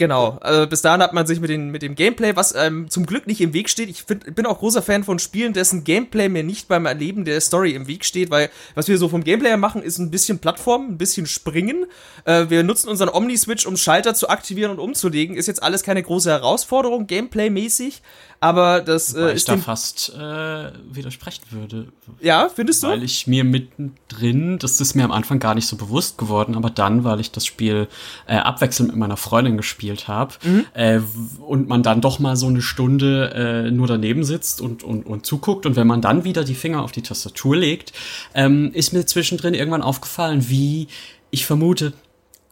Genau. 0.03 0.37
Also 0.41 0.67
bis 0.67 0.83
dahin 0.83 1.01
hat 1.01 1.13
man 1.13 1.29
sich 1.29 1.39
mit, 1.39 1.49
den, 1.49 1.71
mit 1.71 1.81
dem 1.81 1.95
Gameplay, 1.95 2.35
was 2.35 2.57
ähm, 2.57 2.91
zum 2.91 3.07
Glück 3.07 3.29
nicht 3.29 3.41
im 3.41 3.53
Weg 3.53 3.71
steht. 3.71 3.89
Ich 3.89 4.03
find, 4.03 4.35
bin 4.35 4.47
auch 4.47 4.59
großer 4.59 4.83
Fan 4.83 5.05
von 5.05 5.21
Spielen, 5.21 5.53
dessen 5.53 5.85
Gameplay 5.85 6.29
mir 6.29 6.43
nicht 6.43 6.67
beim 6.67 6.87
Erleben 6.87 7.25
der 7.25 7.41
Story 7.41 7.71
im 7.71 7.87
Weg 7.87 8.05
steht, 8.05 8.29
weil 8.29 8.51
was 8.75 8.89
wir 8.89 8.99
so 8.99 9.09
vom 9.09 9.23
Gameplay 9.23 9.51
her 9.51 9.59
machen, 9.59 9.81
ist 9.81 9.99
ein 9.99 10.11
bisschen 10.11 10.41
Plattform, 10.41 10.89
ein 10.89 10.99
bisschen 10.99 11.27
Springen. 11.27 11.87
Äh, 12.25 12.47
wir 12.49 12.65
nutzen 12.65 12.89
unseren 12.89 13.11
Omni-Switch, 13.11 13.65
um 13.65 13.77
Schalter 13.77 14.13
zu 14.13 14.29
aktivieren 14.29 14.73
und 14.73 14.81
umzulegen. 14.81 15.37
Ist 15.37 15.47
jetzt 15.47 15.63
alles 15.63 15.85
keine 15.85 16.03
große 16.03 16.31
Herausforderung, 16.31 17.07
Gameplay-mäßig. 17.07 18.03
Aber 18.43 18.81
das 18.81 19.15
äh, 19.15 19.35
ist. 19.35 19.43
ich 19.43 19.45
da 19.45 19.57
fast 19.57 20.13
äh, 20.17 20.73
widersprechen 20.91 21.45
würde. 21.51 21.93
Ja, 22.21 22.51
findest 22.53 22.83
du? 22.83 22.89
Weil 22.89 23.05
ich 23.05 23.29
mir 23.29 23.45
mittendrin, 23.45 24.59
das 24.59 24.81
ist 24.81 24.97
mir 24.97 25.05
am 25.05 25.13
Anfang 25.13 25.39
gar 25.39 25.55
nicht 25.55 25.69
so 25.69 25.77
bewusst 25.77 26.19
geworden, 26.19 26.57
aber 26.57 26.69
dann, 26.69 27.05
weil 27.05 27.21
ich 27.21 27.31
das 27.31 27.47
Spiel 27.47 27.87
äh, 28.27 28.35
abwechselnd 28.35 28.91
mit 28.91 28.99
meiner 28.99 29.17
Freundin 29.17 29.57
gespielt 29.57 29.92
habe 30.09 30.35
mhm. 30.43 30.67
äh, 30.75 31.01
und 31.41 31.69
man 31.69 31.83
dann 31.83 32.01
doch 32.01 32.19
mal 32.19 32.37
so 32.37 32.47
eine 32.47 32.63
Stunde 32.63 33.33
äh, 33.67 33.71
nur 33.71 33.87
daneben 33.87 34.25
sitzt 34.25 34.61
und, 34.61 34.83
und, 34.83 35.07
und 35.07 35.27
zuguckt 35.27 35.67
und 35.67 35.77
wenn 35.77 35.87
man 35.87 36.01
dann 36.01 36.25
wieder 36.25 36.45
die 36.45 36.55
Finger 36.55 36.83
auf 36.83 36.93
die 36.93 37.03
Tastatur 37.03 37.57
legt, 37.57 37.93
ähm, 38.35 38.71
ist 38.73 38.93
mir 38.93 39.07
zwischendrin 39.07 39.55
irgendwann 39.55 39.83
aufgefallen, 39.83 40.49
wie 40.49 40.89
ich 41.31 41.47
vermute, 41.47 41.93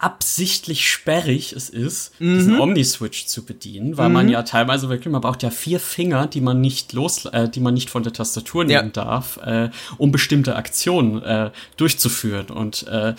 absichtlich 0.00 0.88
sperrig 0.88 1.52
es 1.52 1.68
ist, 1.68 2.18
mhm. 2.20 2.38
diesen 2.38 2.60
Omni-Switch 2.60 3.26
zu 3.26 3.44
bedienen, 3.44 3.98
weil 3.98 4.08
mhm. 4.08 4.14
man 4.14 4.28
ja 4.30 4.42
teilweise 4.42 4.88
wirklich, 4.88 5.12
man 5.12 5.20
braucht 5.20 5.42
ja 5.42 5.50
vier 5.50 5.78
Finger, 5.78 6.26
die 6.26 6.40
man 6.40 6.60
nicht 6.60 6.94
los, 6.94 7.26
äh, 7.26 7.50
die 7.50 7.60
man 7.60 7.74
nicht 7.74 7.90
von 7.90 8.02
der 8.02 8.14
Tastatur 8.14 8.64
nehmen 8.64 8.92
ja. 8.94 9.04
darf, 9.04 9.36
äh, 9.44 9.68
um 9.98 10.10
bestimmte 10.10 10.56
Aktionen 10.56 11.22
äh, 11.22 11.50
durchzuführen. 11.76 12.46
Und 12.46 12.86
äh, 12.88 13.10
äh, 13.10 13.14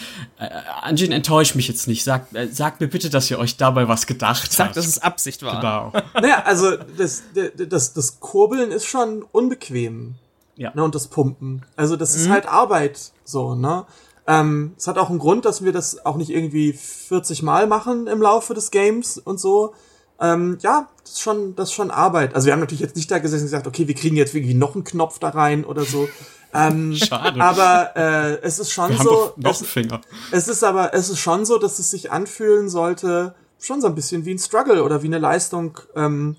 Anjin, 0.81 1.11
enttäuscht 1.11 1.55
mich 1.55 1.67
jetzt 1.67 1.87
nicht. 1.87 2.03
Sagt, 2.03 2.35
äh, 2.35 2.47
sagt 2.47 2.81
mir 2.81 2.87
bitte, 2.87 3.11
dass 3.11 3.29
ihr 3.29 3.37
euch 3.37 3.57
dabei 3.57 3.87
was 3.87 4.07
gedacht 4.07 4.51
sagt, 4.51 4.69
habt. 4.69 4.75
Sagt, 4.75 4.77
dass 4.77 4.87
es 4.87 4.97
Absicht 4.97 5.43
war. 5.43 5.91
Genau. 5.91 6.03
naja, 6.19 6.43
also 6.45 6.77
das, 6.97 7.23
das, 7.57 7.93
das 7.93 8.19
Kurbeln 8.19 8.71
ist 8.71 8.87
schon 8.87 9.23
unbequem. 9.31 10.15
Ja. 10.55 10.71
Ne, 10.73 10.83
und 10.83 10.95
das 10.95 11.07
Pumpen. 11.07 11.63
Also 11.75 11.95
das 11.95 12.15
mhm. 12.15 12.21
ist 12.21 12.29
halt 12.29 12.45
Arbeit 12.47 13.11
so, 13.23 13.55
ne? 13.55 13.85
Ähm, 14.27 14.73
es 14.77 14.87
hat 14.87 14.97
auch 14.97 15.09
einen 15.09 15.19
Grund, 15.19 15.45
dass 15.45 15.63
wir 15.63 15.71
das 15.71 16.05
auch 16.05 16.15
nicht 16.15 16.29
irgendwie 16.29 16.73
40 16.73 17.43
Mal 17.43 17.67
machen 17.67 18.07
im 18.07 18.21
Laufe 18.21 18.53
des 18.53 18.71
Games 18.71 19.17
und 19.17 19.39
so. 19.39 19.73
Ähm, 20.19 20.59
ja, 20.61 20.87
das 21.03 21.13
ist 21.13 21.21
schon, 21.21 21.55
das 21.55 21.69
ist 21.69 21.73
schon 21.73 21.89
Arbeit. 21.89 22.35
Also 22.35 22.45
wir 22.45 22.53
haben 22.53 22.59
natürlich 22.59 22.81
jetzt 22.81 22.95
nicht 22.95 23.09
da 23.09 23.17
gesessen 23.17 23.43
und 23.43 23.47
gesagt, 23.47 23.67
okay, 23.67 23.87
wir 23.87 23.95
kriegen 23.95 24.15
jetzt 24.15 24.35
irgendwie 24.35 24.53
noch 24.53 24.75
einen 24.75 24.83
Knopf 24.83 25.17
da 25.17 25.29
rein 25.29 25.65
oder 25.65 25.83
so. 25.83 26.07
Ähm, 26.53 26.95
Schade. 26.95 27.41
Aber 27.41 27.95
äh, 27.95 28.39
es 28.41 28.59
ist 28.59 28.71
schon 28.71 28.91
wir 28.91 28.97
so. 28.97 29.33
noch 29.37 29.59
es, 29.59 29.65
Finger. 29.65 30.01
es 30.31 30.47
ist 30.47 30.63
aber, 30.63 30.93
es 30.93 31.09
ist 31.09 31.19
schon 31.19 31.45
so, 31.45 31.57
dass 31.57 31.79
es 31.79 31.89
sich 31.89 32.11
anfühlen 32.11 32.69
sollte, 32.69 33.33
schon 33.59 33.81
so 33.81 33.87
ein 33.87 33.95
bisschen 33.95 34.25
wie 34.25 34.33
ein 34.33 34.39
Struggle 34.39 34.83
oder 34.83 35.01
wie 35.01 35.07
eine 35.07 35.17
Leistung, 35.17 35.79
ähm, 35.95 36.35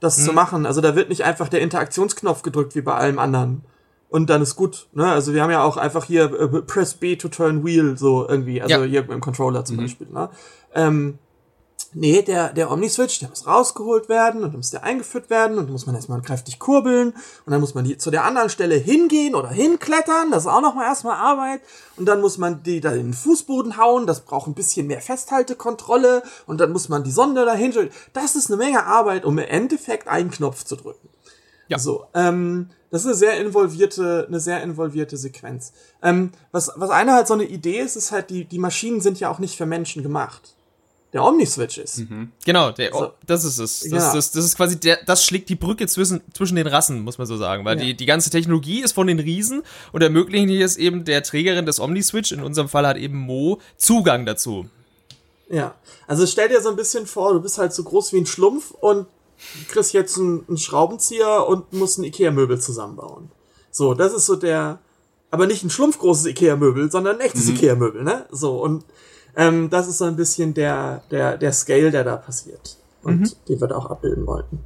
das 0.00 0.16
hm. 0.18 0.24
zu 0.24 0.32
machen. 0.32 0.66
Also 0.66 0.80
da 0.80 0.96
wird 0.96 1.08
nicht 1.08 1.22
einfach 1.22 1.48
der 1.48 1.60
Interaktionsknopf 1.60 2.42
gedrückt 2.42 2.74
wie 2.74 2.80
bei 2.80 2.94
allem 2.94 3.20
anderen 3.20 3.64
und 4.10 4.28
dann 4.28 4.42
ist 4.42 4.56
gut. 4.56 4.88
Ne? 4.92 5.06
Also 5.08 5.32
wir 5.32 5.42
haben 5.42 5.50
ja 5.50 5.62
auch 5.62 5.76
einfach 5.76 6.04
hier 6.04 6.24
äh, 6.24 6.62
Press 6.62 6.94
B 6.94 7.16
to 7.16 7.28
turn 7.28 7.64
wheel 7.64 7.96
so 7.96 8.28
irgendwie, 8.28 8.60
also 8.60 8.82
ja. 8.82 8.84
hier 8.84 9.08
im 9.08 9.20
Controller 9.20 9.64
zum 9.64 9.76
mhm. 9.76 9.82
Beispiel. 9.82 10.08
Ne? 10.08 10.28
Ähm, 10.74 11.18
nee, 11.92 12.20
der, 12.20 12.52
der 12.52 12.72
Omni-Switch, 12.72 13.20
der 13.20 13.28
muss 13.28 13.46
rausgeholt 13.46 14.08
werden 14.08 14.42
und 14.42 14.50
dann 14.50 14.58
muss 14.58 14.70
der 14.70 14.82
eingeführt 14.82 15.30
werden 15.30 15.58
und 15.58 15.66
dann 15.66 15.72
muss 15.72 15.86
man 15.86 15.94
erstmal 15.94 16.20
kräftig 16.22 16.58
kurbeln 16.58 17.14
und 17.46 17.52
dann 17.52 17.60
muss 17.60 17.74
man 17.74 17.84
die 17.84 17.98
zu 17.98 18.10
der 18.10 18.24
anderen 18.24 18.50
Stelle 18.50 18.74
hingehen 18.74 19.36
oder 19.36 19.48
hinklettern, 19.48 20.32
das 20.32 20.42
ist 20.42 20.48
auch 20.48 20.60
nochmal 20.60 20.86
erstmal 20.86 21.16
Arbeit 21.16 21.60
und 21.96 22.06
dann 22.06 22.20
muss 22.20 22.36
man 22.36 22.64
die 22.64 22.80
da 22.80 22.90
in 22.90 23.06
den 23.06 23.14
Fußboden 23.14 23.76
hauen, 23.76 24.08
das 24.08 24.22
braucht 24.22 24.48
ein 24.48 24.54
bisschen 24.54 24.88
mehr 24.88 25.00
Festhaltekontrolle 25.00 26.24
und 26.46 26.60
dann 26.60 26.72
muss 26.72 26.88
man 26.88 27.04
die 27.04 27.12
Sonde 27.12 27.44
dahin. 27.44 27.70
Das 28.12 28.34
ist 28.34 28.50
eine 28.50 28.56
Menge 28.56 28.84
Arbeit, 28.86 29.24
um 29.24 29.38
im 29.38 29.44
Endeffekt 29.44 30.08
einen 30.08 30.32
Knopf 30.32 30.64
zu 30.64 30.74
drücken. 30.74 31.08
Ja. 31.68 31.78
So, 31.78 32.06
ähm, 32.14 32.70
das 32.90 33.02
ist 33.02 33.06
eine 33.06 33.14
sehr 33.14 33.40
involvierte, 33.40 34.26
eine 34.28 34.40
sehr 34.40 34.62
involvierte 34.62 35.16
Sequenz. 35.16 35.72
Ähm, 36.02 36.32
was, 36.50 36.72
was 36.76 36.90
eine 36.90 37.12
halt 37.12 37.28
so 37.28 37.34
eine 37.34 37.44
Idee 37.44 37.80
ist, 37.80 37.96
ist 37.96 38.10
halt, 38.10 38.30
die, 38.30 38.44
die 38.44 38.58
Maschinen 38.58 39.00
sind 39.00 39.20
ja 39.20 39.30
auch 39.30 39.38
nicht 39.38 39.56
für 39.56 39.66
Menschen 39.66 40.02
gemacht. 40.02 40.54
Der 41.12 41.24
Omni-Switch 41.24 41.78
ist. 41.78 41.98
Mhm. 41.98 42.30
Genau, 42.44 42.70
der, 42.70 42.92
so. 42.92 43.12
das 43.26 43.44
ist 43.44 43.58
es. 43.58 43.80
Das, 43.80 43.90
ja. 43.90 44.14
das, 44.14 44.30
das 44.30 44.44
ist 44.44 44.56
quasi 44.56 44.78
der, 44.78 44.98
das 45.04 45.24
schlägt 45.24 45.48
die 45.48 45.56
Brücke 45.56 45.88
zwischen, 45.88 46.20
zwischen 46.32 46.54
den 46.54 46.68
Rassen, 46.68 47.00
muss 47.02 47.18
man 47.18 47.26
so 47.26 47.36
sagen. 47.36 47.64
Weil 47.64 47.78
ja. 47.78 47.86
die, 47.86 47.96
die 47.96 48.06
ganze 48.06 48.30
Technologie 48.30 48.80
ist 48.80 48.92
von 48.92 49.08
den 49.08 49.18
Riesen 49.18 49.62
und 49.92 50.02
ermöglichen 50.02 50.48
hier 50.48 50.64
ist 50.64 50.76
eben 50.76 51.04
der 51.04 51.24
Trägerin 51.24 51.66
des 51.66 51.80
Omni-Switch, 51.80 52.30
in 52.30 52.42
unserem 52.42 52.68
Fall 52.68 52.86
hat 52.86 52.96
eben 52.96 53.18
Mo, 53.18 53.60
Zugang 53.76 54.24
dazu. 54.24 54.68
Ja, 55.48 55.74
also 56.06 56.26
stell 56.26 56.48
dir 56.48 56.60
so 56.60 56.70
ein 56.70 56.76
bisschen 56.76 57.06
vor, 57.06 57.32
du 57.32 57.40
bist 57.40 57.58
halt 57.58 57.72
so 57.72 57.82
groß 57.82 58.12
wie 58.12 58.18
ein 58.18 58.26
Schlumpf 58.26 58.70
und 58.70 59.06
kriegst 59.68 59.92
jetzt 59.92 60.18
einen, 60.18 60.44
einen 60.48 60.58
Schraubenzieher 60.58 61.46
und 61.46 61.72
musst 61.72 61.98
ein 61.98 62.04
Ikea-Möbel 62.04 62.60
zusammenbauen. 62.60 63.30
So, 63.70 63.94
das 63.94 64.12
ist 64.12 64.26
so 64.26 64.36
der, 64.36 64.78
aber 65.30 65.46
nicht 65.46 65.62
ein 65.62 65.70
schlumpfgroßes 65.70 66.26
Ikea-Möbel, 66.26 66.90
sondern 66.90 67.16
ein 67.16 67.20
echtes 67.20 67.46
mhm. 67.46 67.56
Ikea-Möbel, 67.56 68.04
ne? 68.04 68.26
So, 68.30 68.62
und 68.62 68.84
ähm, 69.36 69.70
das 69.70 69.88
ist 69.88 69.98
so 69.98 70.04
ein 70.04 70.16
bisschen 70.16 70.54
der, 70.54 71.02
der, 71.10 71.36
der 71.38 71.52
Scale, 71.52 71.90
der 71.90 72.04
da 72.04 72.16
passiert. 72.16 72.76
Und 73.02 73.20
mhm. 73.20 73.30
den 73.48 73.60
wir 73.60 73.68
da 73.68 73.76
auch 73.76 73.86
abbilden 73.86 74.26
wollten. 74.26 74.60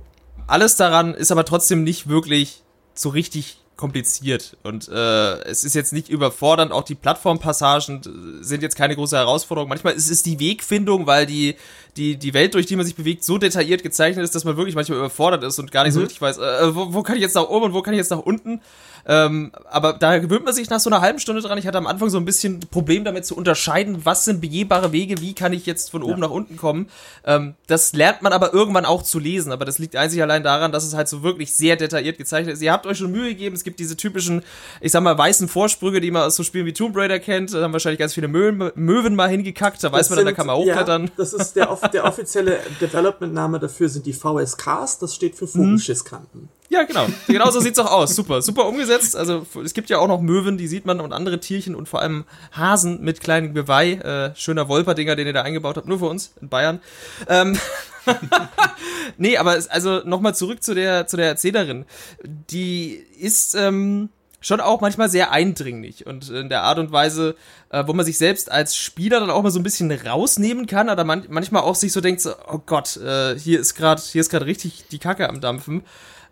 Alles 0.46 0.76
daran 0.76 1.14
ist 1.14 1.30
aber 1.30 1.44
trotzdem 1.44 1.84
nicht 1.84 2.08
wirklich 2.08 2.62
so 2.94 3.08
richtig 3.08 3.63
kompliziert 3.76 4.56
und 4.62 4.88
äh, 4.88 5.42
es 5.44 5.64
ist 5.64 5.74
jetzt 5.74 5.92
nicht 5.92 6.08
überfordernd. 6.08 6.70
Auch 6.70 6.84
die 6.84 6.94
Plattformpassagen 6.94 8.40
sind 8.40 8.62
jetzt 8.62 8.76
keine 8.76 8.94
große 8.94 9.16
Herausforderung. 9.16 9.68
Manchmal 9.68 9.94
ist 9.94 10.10
es 10.10 10.22
die 10.22 10.38
Wegfindung, 10.38 11.06
weil 11.06 11.26
die 11.26 11.56
die 11.96 12.16
die 12.16 12.34
Welt, 12.34 12.54
durch 12.54 12.66
die 12.66 12.76
man 12.76 12.87
sich 12.87 12.94
bewegt, 12.94 13.24
so 13.24 13.38
detailliert 13.38 13.82
gezeichnet 13.82 14.24
ist, 14.24 14.34
dass 14.34 14.44
man 14.44 14.56
wirklich 14.56 14.74
manchmal 14.74 14.98
überfordert 14.98 15.42
ist 15.44 15.58
und 15.58 15.72
gar 15.72 15.84
nicht 15.84 15.94
mhm. 15.94 15.98
so 15.98 16.00
richtig 16.02 16.20
weiß, 16.20 16.38
äh, 16.38 16.74
wo, 16.74 16.92
wo 16.94 17.02
kann 17.02 17.16
ich 17.16 17.22
jetzt 17.22 17.34
nach 17.34 17.48
oben 17.48 17.66
und 17.66 17.74
wo 17.74 17.82
kann 17.82 17.94
ich 17.94 17.98
jetzt 17.98 18.10
nach 18.10 18.18
unten. 18.18 18.60
Ähm, 19.06 19.52
aber 19.70 19.92
da 19.92 20.18
gewöhnt 20.18 20.44
man 20.44 20.54
sich 20.54 20.70
nach 20.70 20.80
so 20.80 20.90
einer 20.90 21.00
halben 21.00 21.18
Stunde 21.18 21.42
dran. 21.42 21.58
Ich 21.58 21.66
hatte 21.66 21.78
am 21.78 21.86
Anfang 21.86 22.08
so 22.08 22.18
ein 22.18 22.24
bisschen 22.24 22.60
Problem 22.60 23.04
damit 23.04 23.26
zu 23.26 23.36
unterscheiden, 23.36 24.04
was 24.04 24.24
sind 24.24 24.40
begehbare 24.40 24.92
Wege, 24.92 25.20
wie 25.20 25.34
kann 25.34 25.52
ich 25.52 25.66
jetzt 25.66 25.90
von 25.90 26.02
oben 26.02 26.12
ja. 26.12 26.28
nach 26.28 26.30
unten 26.30 26.56
kommen. 26.56 26.88
Ähm, 27.24 27.54
das 27.66 27.92
lernt 27.92 28.22
man 28.22 28.32
aber 28.32 28.54
irgendwann 28.54 28.84
auch 28.84 29.02
zu 29.02 29.18
lesen. 29.18 29.52
Aber 29.52 29.64
das 29.64 29.78
liegt 29.78 29.96
einzig 29.96 30.22
allein 30.22 30.42
daran, 30.42 30.72
dass 30.72 30.84
es 30.84 30.94
halt 30.94 31.08
so 31.08 31.22
wirklich 31.22 31.54
sehr 31.54 31.76
detailliert 31.76 32.18
gezeichnet 32.18 32.54
ist. 32.54 32.62
Ihr 32.62 32.72
habt 32.72 32.86
euch 32.86 32.98
schon 32.98 33.10
Mühe 33.10 33.28
gegeben. 33.28 33.54
Es 33.54 33.64
gibt 33.64 33.78
diese 33.78 33.96
typischen, 33.96 34.42
ich 34.80 34.92
sag 34.92 35.02
mal, 35.02 35.16
weißen 35.16 35.48
Vorsprünge, 35.48 36.00
die 36.00 36.10
man 36.10 36.22
aus 36.22 36.36
so 36.36 36.42
Spielen 36.42 36.66
wie 36.66 36.72
Tomb 36.72 36.96
Raider 36.96 37.18
kennt. 37.18 37.52
Da 37.52 37.62
haben 37.62 37.72
wahrscheinlich 37.72 37.98
ganz 37.98 38.14
viele 38.14 38.28
Möwen, 38.28 38.70
Möwen 38.74 39.14
mal 39.14 39.28
hingekackt. 39.28 39.82
Da 39.84 39.92
weiß 39.92 40.08
das 40.08 40.10
man 40.10 40.18
dann, 40.18 40.26
da 40.26 40.32
kann 40.32 40.46
man 40.46 40.56
hochklettern. 40.56 41.04
Ja, 41.04 41.10
das 41.16 41.32
ist 41.32 41.54
der, 41.54 41.78
der 41.92 42.04
offizielle 42.04 42.58
Development-Name 42.80 43.58
dafür 43.58 43.88
sind 43.88 44.06
die 44.06 44.12
VSKs. 44.12 44.98
Das 44.98 45.14
steht 45.14 45.36
für 45.36 45.46
Vogelschisskanten. 45.46 46.42
Mhm. 46.42 46.48
Ja, 46.70 46.85
genau. 46.85 47.07
Genau 47.27 47.50
so 47.50 47.61
sieht's 47.61 47.79
auch 47.79 47.90
aus. 47.90 48.16
Super, 48.16 48.42
super 48.42 48.66
umgesetzt. 48.66 49.16
Also 49.16 49.46
es 49.62 49.74
gibt 49.74 49.90
ja 49.90 49.98
auch 49.98 50.09
noch 50.09 50.20
Möwen, 50.20 50.57
die 50.57 50.66
sieht 50.66 50.87
man 50.87 51.00
und 51.00 51.12
andere 51.12 51.38
Tierchen 51.38 51.74
und 51.74 51.88
vor 51.88 52.00
allem 52.00 52.24
Hasen 52.53 53.03
mit 53.03 53.20
kleinen 53.20 53.55
Geweih. 53.55 53.94
Äh, 53.94 54.37
schöner 54.37 54.68
Wolperdinger, 54.68 55.14
den 55.14 55.27
ihr 55.27 55.33
da 55.33 55.42
eingebaut 55.42 55.77
habt, 55.77 55.87
nur 55.87 55.98
für 55.98 56.07
uns 56.07 56.33
in 56.40 56.48
Bayern. 56.48 56.81
Ähm 57.29 57.59
nee, 59.18 59.37
aber 59.37 59.59
also 59.68 60.00
nochmal 60.05 60.35
zurück 60.35 60.62
zu 60.62 60.74
der 60.74 61.07
zu 61.07 61.16
der 61.16 61.27
Erzählerin. 61.27 61.85
Die 62.22 62.94
ist 63.18 63.55
ähm, 63.55 64.11
schon 64.40 64.61
auch 64.61 64.81
manchmal 64.81 65.09
sehr 65.09 65.31
eindringlich 65.31 66.07
und 66.07 66.31
in 66.31 66.48
der 66.48 66.62
Art 66.62 66.79
und 66.79 66.92
Weise, 66.92 67.35
äh, 67.70 67.85
wo 67.87 67.92
man 67.92 68.05
sich 68.05 68.18
selbst 68.18 68.50
als 68.50 68.77
Spieler 68.77 69.20
dann 69.20 69.31
auch 69.31 69.42
mal 69.42 69.50
so 69.50 69.59
ein 69.59 69.62
bisschen 69.62 69.90
rausnehmen 69.90 70.66
kann, 70.66 70.90
oder 70.90 71.05
man, 71.05 71.24
manchmal 71.31 71.62
auch 71.62 71.74
sich 71.74 71.92
so 71.92 72.00
denkt, 72.00 72.20
so, 72.20 72.33
oh 72.50 72.61
Gott, 72.64 72.96
äh, 72.98 73.38
hier 73.38 73.61
ist 73.61 73.74
gerade 73.74 74.03
hier 74.03 74.20
ist 74.20 74.29
gerade 74.29 74.46
richtig 74.46 74.85
die 74.90 74.98
Kacke 74.98 75.29
am 75.29 75.40
dampfen 75.40 75.83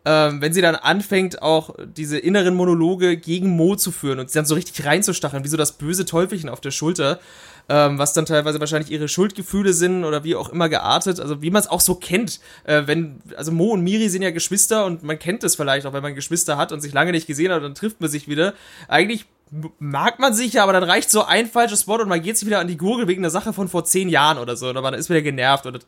ähm, 0.04 0.40
wenn 0.40 0.52
sie 0.52 0.60
dann 0.60 0.74
anfängt, 0.74 1.42
auch 1.42 1.74
diese 1.96 2.18
inneren 2.18 2.54
Monologe 2.54 3.16
gegen 3.16 3.50
Mo 3.50 3.76
zu 3.76 3.92
führen 3.92 4.18
und 4.18 4.30
sie 4.30 4.38
dann 4.38 4.46
so 4.46 4.54
richtig 4.54 4.84
reinzustacheln, 4.84 5.44
wie 5.44 5.48
so 5.48 5.56
das 5.56 5.72
böse 5.72 6.04
Teufelchen 6.04 6.48
auf 6.48 6.60
der 6.60 6.72
Schulter, 6.72 7.20
ähm, 7.68 7.98
was 7.98 8.12
dann 8.12 8.26
teilweise 8.26 8.58
wahrscheinlich 8.58 8.90
ihre 8.90 9.06
Schuldgefühle 9.06 9.72
sind 9.72 10.04
oder 10.04 10.24
wie 10.24 10.34
auch 10.34 10.48
immer 10.48 10.68
geartet, 10.68 11.20
also 11.20 11.40
wie 11.42 11.50
man 11.50 11.60
es 11.60 11.68
auch 11.68 11.80
so 11.80 11.94
kennt. 11.94 12.40
Äh, 12.64 12.82
wenn, 12.86 13.20
also 13.36 13.52
Mo 13.52 13.72
und 13.72 13.82
Miri 13.82 14.08
sind 14.08 14.22
ja 14.22 14.30
Geschwister 14.30 14.84
und 14.86 15.04
man 15.04 15.18
kennt 15.18 15.44
es 15.44 15.54
vielleicht 15.54 15.86
auch, 15.86 15.92
wenn 15.92 16.02
man 16.02 16.14
Geschwister 16.14 16.56
hat 16.56 16.72
und 16.72 16.80
sich 16.80 16.92
lange 16.92 17.12
nicht 17.12 17.28
gesehen 17.28 17.52
hat, 17.52 17.62
dann 17.62 17.74
trifft 17.74 18.00
man 18.00 18.10
sich 18.10 18.26
wieder. 18.26 18.54
Eigentlich 18.88 19.26
mag 19.78 20.18
man 20.18 20.32
sich 20.32 20.54
ja, 20.54 20.62
aber 20.62 20.72
dann 20.72 20.82
reicht 20.82 21.10
so 21.10 21.24
ein 21.24 21.46
falsches 21.46 21.86
Wort 21.86 22.00
und 22.00 22.08
man 22.08 22.22
geht 22.22 22.38
sich 22.38 22.46
wieder 22.46 22.58
an 22.58 22.68
die 22.68 22.78
Gurgel 22.78 23.06
wegen 23.06 23.20
einer 23.20 23.30
Sache 23.30 23.52
von 23.52 23.68
vor 23.68 23.84
zehn 23.84 24.08
Jahren 24.08 24.38
oder 24.38 24.56
so. 24.56 24.70
Oder 24.70 24.80
man 24.80 24.94
ist 24.94 25.10
wieder 25.10 25.20
genervt 25.20 25.66
oder 25.66 25.78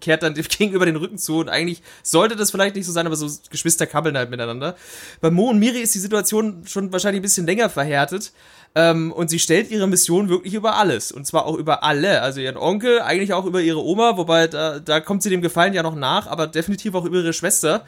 kehrt 0.00 0.22
dann 0.22 0.34
gegenüber 0.58 0.84
den 0.84 0.96
Rücken 0.96 1.16
zu. 1.16 1.38
Und 1.38 1.48
eigentlich 1.48 1.82
sollte 2.02 2.36
das 2.36 2.50
vielleicht 2.50 2.76
nicht 2.76 2.84
so 2.84 2.92
sein, 2.92 3.06
aber 3.06 3.16
so 3.16 3.26
Geschwister 3.50 3.86
kabbeln 3.86 4.18
halt 4.18 4.30
miteinander. 4.30 4.76
Bei 5.22 5.30
Mo 5.30 5.48
und 5.48 5.58
Miri 5.58 5.80
ist 5.80 5.94
die 5.94 6.00
Situation 6.00 6.64
schon 6.66 6.92
wahrscheinlich 6.92 7.20
ein 7.20 7.22
bisschen 7.22 7.46
länger 7.46 7.70
verhärtet. 7.70 8.32
Ähm, 8.74 9.10
und 9.10 9.30
sie 9.30 9.38
stellt 9.38 9.70
ihre 9.70 9.86
Mission 9.86 10.28
wirklich 10.28 10.52
über 10.52 10.76
alles. 10.76 11.10
Und 11.10 11.26
zwar 11.26 11.46
auch 11.46 11.56
über 11.56 11.82
alle. 11.82 12.20
Also 12.20 12.40
ihren 12.40 12.58
Onkel, 12.58 13.00
eigentlich 13.00 13.32
auch 13.32 13.46
über 13.46 13.62
ihre 13.62 13.82
Oma, 13.82 14.18
wobei 14.18 14.48
da, 14.48 14.80
da 14.80 15.00
kommt 15.00 15.22
sie 15.22 15.30
dem 15.30 15.40
Gefallen 15.40 15.72
ja 15.72 15.82
noch 15.82 15.94
nach, 15.94 16.26
aber 16.26 16.46
definitiv 16.46 16.94
auch 16.94 17.06
über 17.06 17.18
ihre 17.18 17.32
Schwester. 17.32 17.86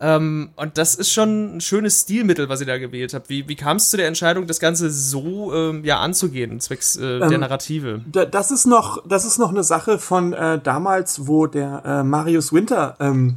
Ähm, 0.00 0.50
und 0.54 0.78
das 0.78 0.94
ist 0.94 1.10
schon 1.10 1.56
ein 1.56 1.60
schönes 1.60 2.02
Stilmittel, 2.02 2.48
was 2.48 2.60
ihr 2.60 2.66
da 2.66 2.78
gewählt 2.78 3.14
habt. 3.14 3.28
Wie, 3.28 3.48
wie 3.48 3.56
kam 3.56 3.78
es 3.78 3.90
zu 3.90 3.96
der 3.96 4.06
Entscheidung, 4.06 4.46
das 4.46 4.60
Ganze 4.60 4.90
so 4.90 5.52
ähm, 5.52 5.84
ja 5.84 5.98
anzugehen, 5.98 6.60
zwecks 6.60 6.96
äh, 6.96 7.18
der 7.18 7.32
ähm, 7.32 7.40
Narrative? 7.40 8.00
Das 8.30 8.50
ist 8.52 8.66
noch, 8.66 9.02
das 9.06 9.24
ist 9.24 9.38
noch 9.38 9.50
eine 9.50 9.64
Sache 9.64 9.98
von 9.98 10.32
äh, 10.32 10.60
damals, 10.60 11.26
wo 11.26 11.46
der 11.46 11.82
äh, 11.84 12.02
Marius 12.04 12.52
Winter 12.52 12.96
ähm, 13.00 13.36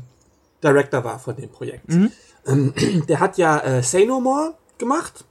Director 0.64 1.04
war 1.04 1.18
von 1.18 1.36
dem 1.36 1.50
Projekt. 1.50 1.90
Mhm. 1.90 2.12
Ähm, 2.46 2.74
der 3.10 3.20
hat 3.20 3.38
ja 3.38 3.58
äh, 3.60 3.82
Say 3.82 4.06
No 4.06 4.20
More 4.20 4.54
gemacht. 4.78 5.26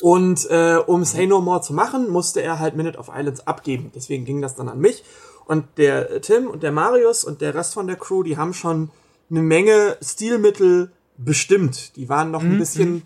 Und 0.00 0.50
äh, 0.50 0.78
um 0.86 1.04
Say 1.04 1.26
No 1.26 1.42
More 1.42 1.60
zu 1.60 1.74
machen, 1.74 2.08
musste 2.08 2.40
er 2.40 2.58
halt 2.58 2.74
Minute 2.74 2.98
of 2.98 3.10
Islands 3.14 3.46
abgeben. 3.46 3.92
Deswegen 3.94 4.24
ging 4.24 4.40
das 4.40 4.54
dann 4.54 4.68
an 4.68 4.80
mich. 4.80 5.04
Und 5.44 5.66
der 5.76 6.22
Tim 6.22 6.46
und 6.46 6.62
der 6.62 6.72
Marius 6.72 7.22
und 7.22 7.42
der 7.42 7.54
Rest 7.54 7.74
von 7.74 7.86
der 7.86 7.96
Crew, 7.96 8.22
die 8.22 8.38
haben 8.38 8.54
schon 8.54 8.90
eine 9.32 9.42
Menge 9.42 9.96
Stilmittel 10.00 10.92
bestimmt. 11.16 11.96
Die 11.96 12.08
waren 12.08 12.30
noch 12.30 12.42
ein 12.42 12.54
mhm. 12.54 12.58
bisschen, 12.58 13.02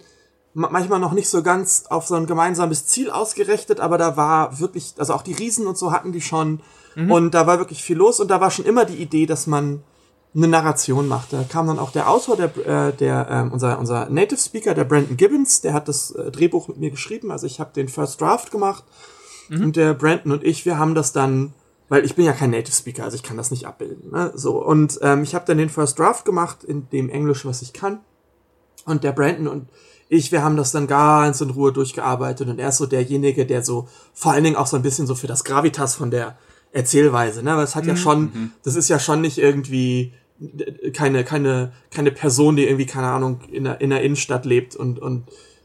manchmal 0.52 1.00
noch 1.00 1.12
nicht 1.12 1.28
so 1.28 1.42
ganz 1.42 1.84
auf 1.88 2.06
so 2.06 2.16
ein 2.16 2.26
gemeinsames 2.26 2.86
Ziel 2.86 3.10
ausgerichtet, 3.10 3.80
aber 3.80 3.96
da 3.96 4.16
war 4.16 4.58
wirklich, 4.58 4.94
also 4.98 5.14
auch 5.14 5.22
die 5.22 5.32
Riesen 5.32 5.66
und 5.66 5.78
so 5.78 5.92
hatten 5.92 6.12
die 6.12 6.20
schon. 6.20 6.60
Mhm. 6.94 7.10
Und 7.10 7.34
da 7.34 7.46
war 7.46 7.58
wirklich 7.58 7.82
viel 7.82 7.96
los 7.96 8.20
und 8.20 8.30
da 8.30 8.40
war 8.40 8.50
schon 8.50 8.64
immer 8.64 8.84
die 8.84 8.96
Idee, 8.96 9.26
dass 9.26 9.46
man 9.46 9.82
eine 10.34 10.48
Narration 10.48 11.08
macht. 11.08 11.32
Da 11.32 11.44
kam 11.48 11.66
dann 11.66 11.78
auch 11.78 11.92
der 11.92 12.10
Autor, 12.10 12.36
der, 12.36 12.56
äh, 12.66 12.92
der 12.92 13.28
ähm, 13.30 13.52
unser, 13.52 13.78
unser 13.78 14.10
Native 14.10 14.38
Speaker, 14.38 14.74
der 14.74 14.84
Brandon 14.84 15.16
Gibbons, 15.16 15.62
der 15.62 15.72
hat 15.72 15.88
das 15.88 16.10
äh, 16.10 16.30
Drehbuch 16.30 16.68
mit 16.68 16.76
mir 16.76 16.90
geschrieben. 16.90 17.30
Also 17.30 17.46
ich 17.46 17.58
habe 17.58 17.72
den 17.74 17.88
First 17.88 18.20
Draft 18.20 18.50
gemacht 18.50 18.84
mhm. 19.48 19.62
und 19.64 19.76
der 19.76 19.94
Brandon 19.94 20.32
und 20.32 20.44
ich, 20.44 20.66
wir 20.66 20.78
haben 20.78 20.94
das 20.94 21.12
dann, 21.12 21.54
weil 21.88 22.04
ich 22.04 22.14
bin 22.14 22.24
ja 22.24 22.32
kein 22.32 22.50
Native 22.50 22.74
Speaker, 22.74 23.04
also 23.04 23.16
ich 23.16 23.22
kann 23.22 23.36
das 23.36 23.50
nicht 23.50 23.66
abbilden. 23.66 24.10
Ne? 24.10 24.32
So 24.34 24.62
und 24.64 24.98
ähm, 25.02 25.22
ich 25.22 25.34
habe 25.34 25.44
dann 25.46 25.58
den 25.58 25.68
First 25.68 25.98
Draft 25.98 26.24
gemacht 26.24 26.64
in 26.64 26.88
dem 26.90 27.08
Englisch, 27.08 27.44
was 27.44 27.62
ich 27.62 27.72
kann. 27.72 28.00
Und 28.84 29.04
der 29.04 29.12
Brandon 29.12 29.48
und 29.48 29.68
ich, 30.08 30.30
wir 30.30 30.42
haben 30.42 30.56
das 30.56 30.70
dann 30.70 30.86
ganz 30.86 31.40
in 31.40 31.50
Ruhe 31.50 31.72
durchgearbeitet 31.72 32.48
und 32.48 32.60
er 32.60 32.68
ist 32.68 32.76
so 32.76 32.86
derjenige, 32.86 33.44
der 33.44 33.64
so 33.64 33.88
vor 34.14 34.32
allen 34.32 34.44
Dingen 34.44 34.56
auch 34.56 34.68
so 34.68 34.76
ein 34.76 34.82
bisschen 34.82 35.06
so 35.06 35.16
für 35.16 35.26
das 35.26 35.42
Gravitas 35.42 35.96
von 35.96 36.10
der 36.10 36.38
Erzählweise, 36.72 37.42
ne? 37.42 37.56
Weil 37.56 37.64
es 37.64 37.74
hat 37.74 37.84
mhm. 37.84 37.90
ja 37.90 37.96
schon, 37.96 38.20
mhm. 38.20 38.52
das 38.62 38.76
ist 38.76 38.88
ja 38.88 38.98
schon 38.98 39.20
nicht 39.20 39.38
irgendwie 39.38 40.12
keine, 40.92 41.24
keine, 41.24 41.72
keine 41.90 42.12
Person, 42.12 42.56
die 42.56 42.64
irgendwie, 42.64 42.86
keine 42.86 43.08
Ahnung, 43.08 43.40
in 43.50 43.64
der, 43.64 43.80
in 43.80 43.90
der 43.90 44.02
Innenstadt 44.02 44.44
lebt 44.44 44.76
und, 44.76 44.98
und 44.98 45.24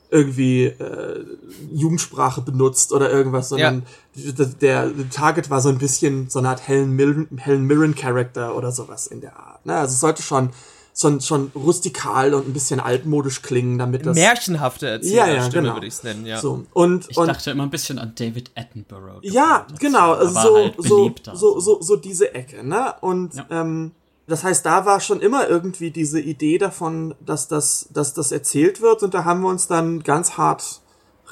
irgendwie 0.10 0.66
äh, 0.66 1.26
Jugendsprache 1.72 2.42
benutzt 2.42 2.92
oder 2.92 3.12
irgendwas, 3.12 3.50
sondern 3.50 3.80
ja. 3.80 3.82
Der, 4.16 4.90
der 4.90 5.10
Target 5.10 5.50
war 5.50 5.62
so 5.62 5.70
ein 5.70 5.78
bisschen 5.78 6.30
so 6.30 6.40
eine 6.40 6.50
Art 6.50 6.68
Helen 6.68 6.96
Mirren, 6.96 7.28
Helen 7.38 7.66
Mirren 7.66 7.96
Character 7.96 8.56
oder 8.56 8.72
sowas 8.72 9.08
in 9.08 9.22
der 9.22 9.38
Art. 9.38 9.66
Ne? 9.66 9.76
Also 9.76 9.94
es 9.94 10.00
sollte 10.00 10.22
schon 10.22 10.52
schon, 10.98 11.22
schon 11.22 11.52
rustikal 11.56 12.34
und 12.34 12.48
ein 12.48 12.54
bisschen 12.54 12.80
altmodisch 12.80 13.42
klingen, 13.42 13.78
damit 13.78 14.06
das. 14.06 14.16
Märchenhafte 14.16 14.88
Erzählerstimme, 14.88 15.36
ja, 15.36 15.44
ja, 15.44 15.50
genau. 15.50 15.74
würde 15.76 15.88
ich 15.88 15.94
es 15.94 16.04
nennen, 16.04 16.26
ja. 16.26 16.40
So, 16.40 16.66
und, 16.74 17.10
ich 17.10 17.18
und, 17.18 17.28
dachte 17.28 17.52
immer 17.52 17.64
ein 17.64 17.70
bisschen 17.70 18.00
an 18.00 18.14
David 18.16 18.52
Attenborough. 18.56 19.20
Ja, 19.22 19.66
genau, 19.80 20.26
so, 20.26 20.56
halt 20.56 20.76
so, 20.78 21.14
so, 21.34 21.60
so, 21.60 21.82
so 21.82 21.96
diese 21.96 22.34
Ecke, 22.34 22.66
ne? 22.66 22.94
Und 23.02 23.36
ja. 23.36 23.46
ähm, 23.50 23.92
das 24.28 24.44
heißt, 24.44 24.66
da 24.66 24.86
war 24.86 25.00
schon 25.00 25.20
immer 25.20 25.48
irgendwie 25.50 25.92
diese 25.92 26.20
Idee 26.20 26.58
davon, 26.58 27.16
dass 27.26 27.48
das, 27.48 27.88
dass 27.92 28.14
das 28.14 28.32
erzählt 28.32 28.82
wird 28.82 29.04
und 29.04 29.14
da 29.14 29.26
haben 29.26 29.42
wir 29.42 29.50
uns 29.50 29.68
dann 29.68 30.04
ganz 30.04 30.38
hart 30.38 30.82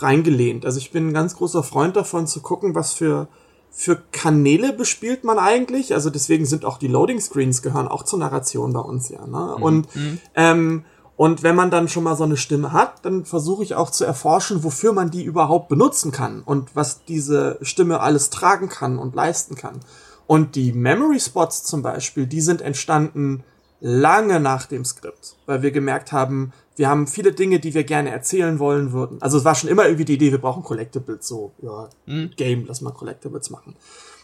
reingelehnt. 0.01 0.65
Also 0.65 0.79
ich 0.79 0.91
bin 0.91 1.09
ein 1.09 1.13
ganz 1.13 1.35
großer 1.35 1.63
Freund 1.63 1.95
davon 1.95 2.27
zu 2.27 2.41
gucken, 2.41 2.75
was 2.75 2.93
für, 2.93 3.27
für 3.71 4.01
Kanäle 4.11 4.73
bespielt 4.73 5.23
man 5.23 5.39
eigentlich. 5.39 5.93
Also 5.93 6.09
deswegen 6.09 6.45
sind 6.45 6.65
auch 6.65 6.77
die 6.77 6.87
Loading 6.87 7.19
Screens 7.19 7.61
gehören 7.61 7.87
auch 7.87 8.03
zur 8.03 8.19
Narration 8.19 8.73
bei 8.73 8.79
uns 8.79 9.09
ja. 9.09 9.25
Ne? 9.25 9.55
Mhm. 9.57 9.63
Und, 9.63 9.95
mhm. 9.95 10.19
ähm, 10.35 10.85
und 11.15 11.43
wenn 11.43 11.55
man 11.55 11.69
dann 11.69 11.89
schon 11.89 12.03
mal 12.03 12.15
so 12.15 12.23
eine 12.23 12.37
Stimme 12.37 12.71
hat, 12.71 13.03
dann 13.05 13.25
versuche 13.25 13.63
ich 13.63 13.75
auch 13.75 13.89
zu 13.89 14.05
erforschen, 14.05 14.63
wofür 14.63 14.93
man 14.93 15.11
die 15.11 15.23
überhaupt 15.23 15.67
benutzen 15.67 16.11
kann 16.11 16.41
und 16.43 16.75
was 16.75 17.03
diese 17.03 17.57
Stimme 17.61 17.99
alles 17.99 18.29
tragen 18.29 18.69
kann 18.69 18.97
und 18.97 19.15
leisten 19.15 19.55
kann. 19.55 19.81
Und 20.27 20.55
die 20.55 20.71
Memory 20.73 21.19
Spots 21.19 21.63
zum 21.63 21.81
Beispiel, 21.81 22.27
die 22.27 22.41
sind 22.41 22.61
entstanden 22.61 23.43
lange 23.81 24.39
nach 24.39 24.65
dem 24.65 24.85
Skript, 24.85 25.35
weil 25.45 25.61
wir 25.61 25.71
gemerkt 25.71 26.11
haben, 26.11 26.53
wir 26.79 26.87
haben 26.87 27.07
viele 27.07 27.33
Dinge, 27.33 27.59
die 27.59 27.73
wir 27.73 27.83
gerne 27.83 28.09
erzählen 28.09 28.57
wollen 28.57 28.93
würden. 28.93 29.21
Also 29.21 29.37
es 29.37 29.43
war 29.43 29.53
schon 29.53 29.69
immer 29.69 29.83
irgendwie 29.83 30.05
die 30.05 30.13
Idee, 30.13 30.31
wir 30.31 30.39
brauchen 30.39 30.63
Collectibles, 30.63 31.27
so, 31.27 31.51
ja, 31.61 31.89
mhm. 32.05 32.31
Game, 32.37 32.65
lass 32.67 32.79
mal 32.79 32.91
Collectibles 32.91 33.49
machen. 33.49 33.75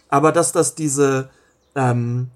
Aber 0.07 0.31
dass 0.31 0.53
das 0.53 0.73
diese, 0.73 1.29
ähm, 1.75 2.29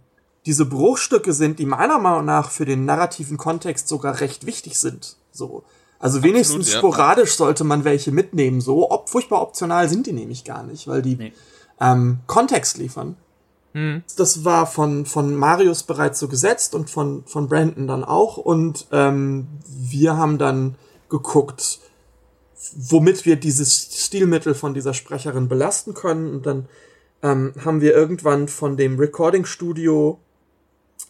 diese 0.46 0.66
Bruchstücke 0.66 1.32
sind, 1.32 1.58
die 1.58 1.66
meiner 1.66 2.00
Meinung 2.00 2.26
nach 2.26 2.52
für 2.52 2.66
den 2.66 2.84
narrativen 2.84 3.38
Kontext 3.38 3.88
sogar 3.88 4.20
recht 4.20 4.46
wichtig 4.46 4.78
sind, 4.78 5.16
so. 5.32 5.64
Also 6.00 6.22
wenigstens 6.22 6.68
Absolut, 6.68 6.74
ja. 6.74 6.80
sporadisch 6.80 7.36
sollte 7.36 7.64
man 7.64 7.86
welche 7.86 8.12
mitnehmen, 8.12 8.60
so. 8.60 8.92
Ob, 8.92 9.10
furchtbar 9.10 9.42
optional 9.42 9.88
sind 9.88 10.06
die 10.06 10.14
nämlich 10.14 10.44
gar 10.44 10.64
nicht, 10.64 10.86
weil 10.90 11.02
die 11.02 11.16
nee. 11.16 11.34
ähm, 11.80 12.20
Kontext 12.28 12.78
liefern. 12.78 13.16
Mhm. 13.74 14.04
Das 14.18 14.46
war 14.46 14.66
von, 14.66 15.06
von 15.06 15.36
Marius 15.36 15.84
bereits 15.84 16.20
so 16.20 16.28
gesetzt 16.28 16.76
und 16.76 16.90
von, 16.90 17.24
von 17.26 17.48
Brandon 17.48 17.88
dann 17.88 18.04
auch. 18.04 18.38
Und 18.38 18.88
ähm, 18.92 19.48
wir 19.68 20.18
haben 20.18 20.38
dann 20.38 20.76
geguckt, 21.10 21.80
womit 22.76 23.26
wir 23.26 23.36
dieses 23.36 24.06
Stilmittel 24.06 24.54
von 24.54 24.74
dieser 24.74 24.94
Sprecherin 24.94 25.48
belasten 25.48 25.94
können. 25.94 26.34
Und 26.34 26.46
dann 26.46 26.68
ähm, 27.22 27.54
haben 27.64 27.82
wir 27.82 27.94
irgendwann 27.94 28.48
von 28.48 28.78
dem 28.78 29.00
Recording 29.00 29.46
Studio 29.46 30.20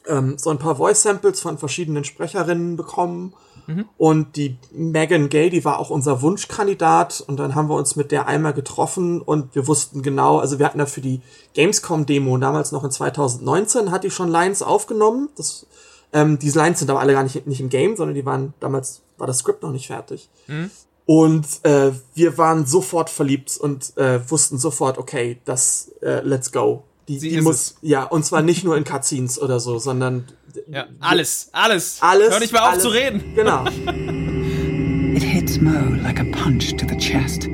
ähm, 0.08 0.38
so 0.38 0.50
ein 0.50 0.60
paar 0.60 0.76
Voice 0.76 1.02
Samples 1.04 1.42
von 1.42 1.58
verschiedenen 1.58 2.04
Sprecherinnen 2.04 2.76
bekommen 2.76 3.34
Mhm. 3.70 3.86
Und 3.98 4.36
die 4.36 4.58
Megan 4.72 5.30
Gay, 5.30 5.52
die 5.52 5.64
war 5.64 5.78
auch 5.78 5.92
unser 5.92 6.24
Wunschkandidat. 6.24 7.24
Und 7.26 7.38
dann 7.38 7.54
haben 7.54 7.70
wir 7.70 7.76
uns 7.76 7.96
mit 7.96 8.12
der 8.12 8.28
einmal 8.28 8.54
getroffen 8.54 9.22
und 9.22 9.54
wir 9.54 9.68
wussten 9.68 10.02
genau, 10.02 10.40
also 10.40 10.58
wir 10.58 10.66
hatten 10.66 10.80
da 10.80 10.88
für 10.88 11.02
die 11.02 11.22
Gamescom-Demo 11.54 12.38
damals 12.38 12.72
noch 12.72 12.84
in 12.84 12.92
2019, 12.92 13.92
hat 13.92 14.04
die 14.04 14.10
schon 14.10 14.30
Lines 14.30 14.64
aufgenommen. 14.64 15.30
Das, 15.36 15.68
ähm, 16.14 16.40
diese 16.40 16.58
Lines 16.58 16.80
sind 16.80 16.90
aber 16.90 17.00
alle 17.00 17.14
gar 17.14 17.24
nicht, 17.24 17.46
nicht 17.46 17.62
im 17.62 17.70
Game, 17.70 17.96
sondern 17.96 18.16
die 18.16 18.26
waren 18.26 18.54
damals, 18.60 19.02
war 19.20 19.28
das 19.28 19.40
Skript 19.40 19.62
noch 19.62 19.72
nicht 19.72 19.88
fertig. 19.88 20.30
Mhm. 20.48 20.72
Und 21.06 21.46
äh, 21.64 21.92
wir 22.16 22.38
waren 22.38 22.66
sofort 22.66 23.10
verliebt 23.10 23.58
und 23.58 23.98
äh, 23.98 24.20
wussten 24.30 24.58
sofort, 24.58 24.98
okay, 24.98 25.40
das 25.46 25.92
äh, 26.02 26.22
let's 26.22 26.52
go. 26.52 26.84
Die, 27.08 27.18
die 27.18 27.42
muss, 27.42 27.56
es. 27.56 27.76
ja, 27.82 28.04
und 28.04 28.24
zwar 28.24 28.44
nicht 28.44 28.64
nur 28.64 28.78
in 28.78 28.84
Cutscenes 28.84 29.42
oder 29.42 29.60
so, 29.60 29.80
sondern 29.80 30.28
ja, 30.68 30.88
alles, 31.00 31.50
alles. 31.52 31.98
Alles. 32.02 32.32
Hör 32.32 32.40
nicht 32.40 32.54
mehr 32.54 32.64
auf 32.64 32.70
alles, 32.70 32.84
zu 32.84 32.90
reden. 32.90 33.24
Genau. 33.36 33.66
It 35.16 35.24
hits 35.24 35.60
Mo 35.60 35.96
like 36.04 36.20
a 36.20 36.26
punch 36.32 36.76
to 36.78 36.86
the 36.86 36.96
chest. 36.96 37.48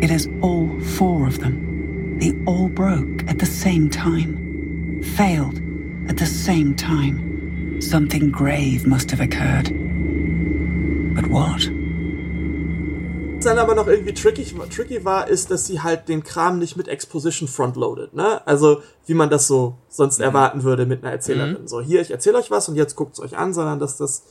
It 0.00 0.10
is 0.10 0.28
all 0.42 0.68
four 0.96 1.26
of 1.26 1.38
them. 1.38 2.18
They 2.18 2.32
all 2.46 2.68
broke 2.68 3.24
at 3.28 3.38
the 3.38 3.46
same 3.46 3.88
time. 3.88 5.00
Failed 5.16 5.60
at 6.08 6.16
the 6.16 6.26
same 6.26 6.74
time. 6.74 7.80
Something 7.80 8.30
grave 8.30 8.86
must 8.86 9.10
have 9.10 9.20
occurred. 9.20 9.70
But 11.14 11.26
what? 11.28 11.68
Dann 13.44 13.58
aber 13.58 13.74
noch 13.74 13.86
irgendwie 13.86 14.14
tricky, 14.14 14.44
tricky 14.68 15.04
war, 15.04 15.28
ist, 15.28 15.50
dass 15.50 15.66
sie 15.66 15.80
halt 15.80 16.08
den 16.08 16.24
Kram 16.24 16.58
nicht 16.58 16.76
mit 16.76 16.88
Exposition 16.88 17.48
frontloadet, 17.48 18.14
ne? 18.14 18.46
Also, 18.46 18.82
wie 19.06 19.14
man 19.14 19.30
das 19.30 19.46
so 19.46 19.76
sonst 19.88 20.18
mhm. 20.18 20.24
erwarten 20.24 20.62
würde 20.62 20.86
mit 20.86 21.02
einer 21.02 21.12
Erzählerin. 21.12 21.62
Mhm. 21.62 21.68
So, 21.68 21.80
hier, 21.80 22.00
ich 22.00 22.10
erzähle 22.10 22.38
euch 22.38 22.50
was 22.50 22.68
und 22.68 22.76
jetzt 22.76 22.96
guckt's 22.96 23.20
euch 23.20 23.36
an, 23.36 23.54
sondern 23.54 23.78
dass 23.78 23.96
das 23.96 24.24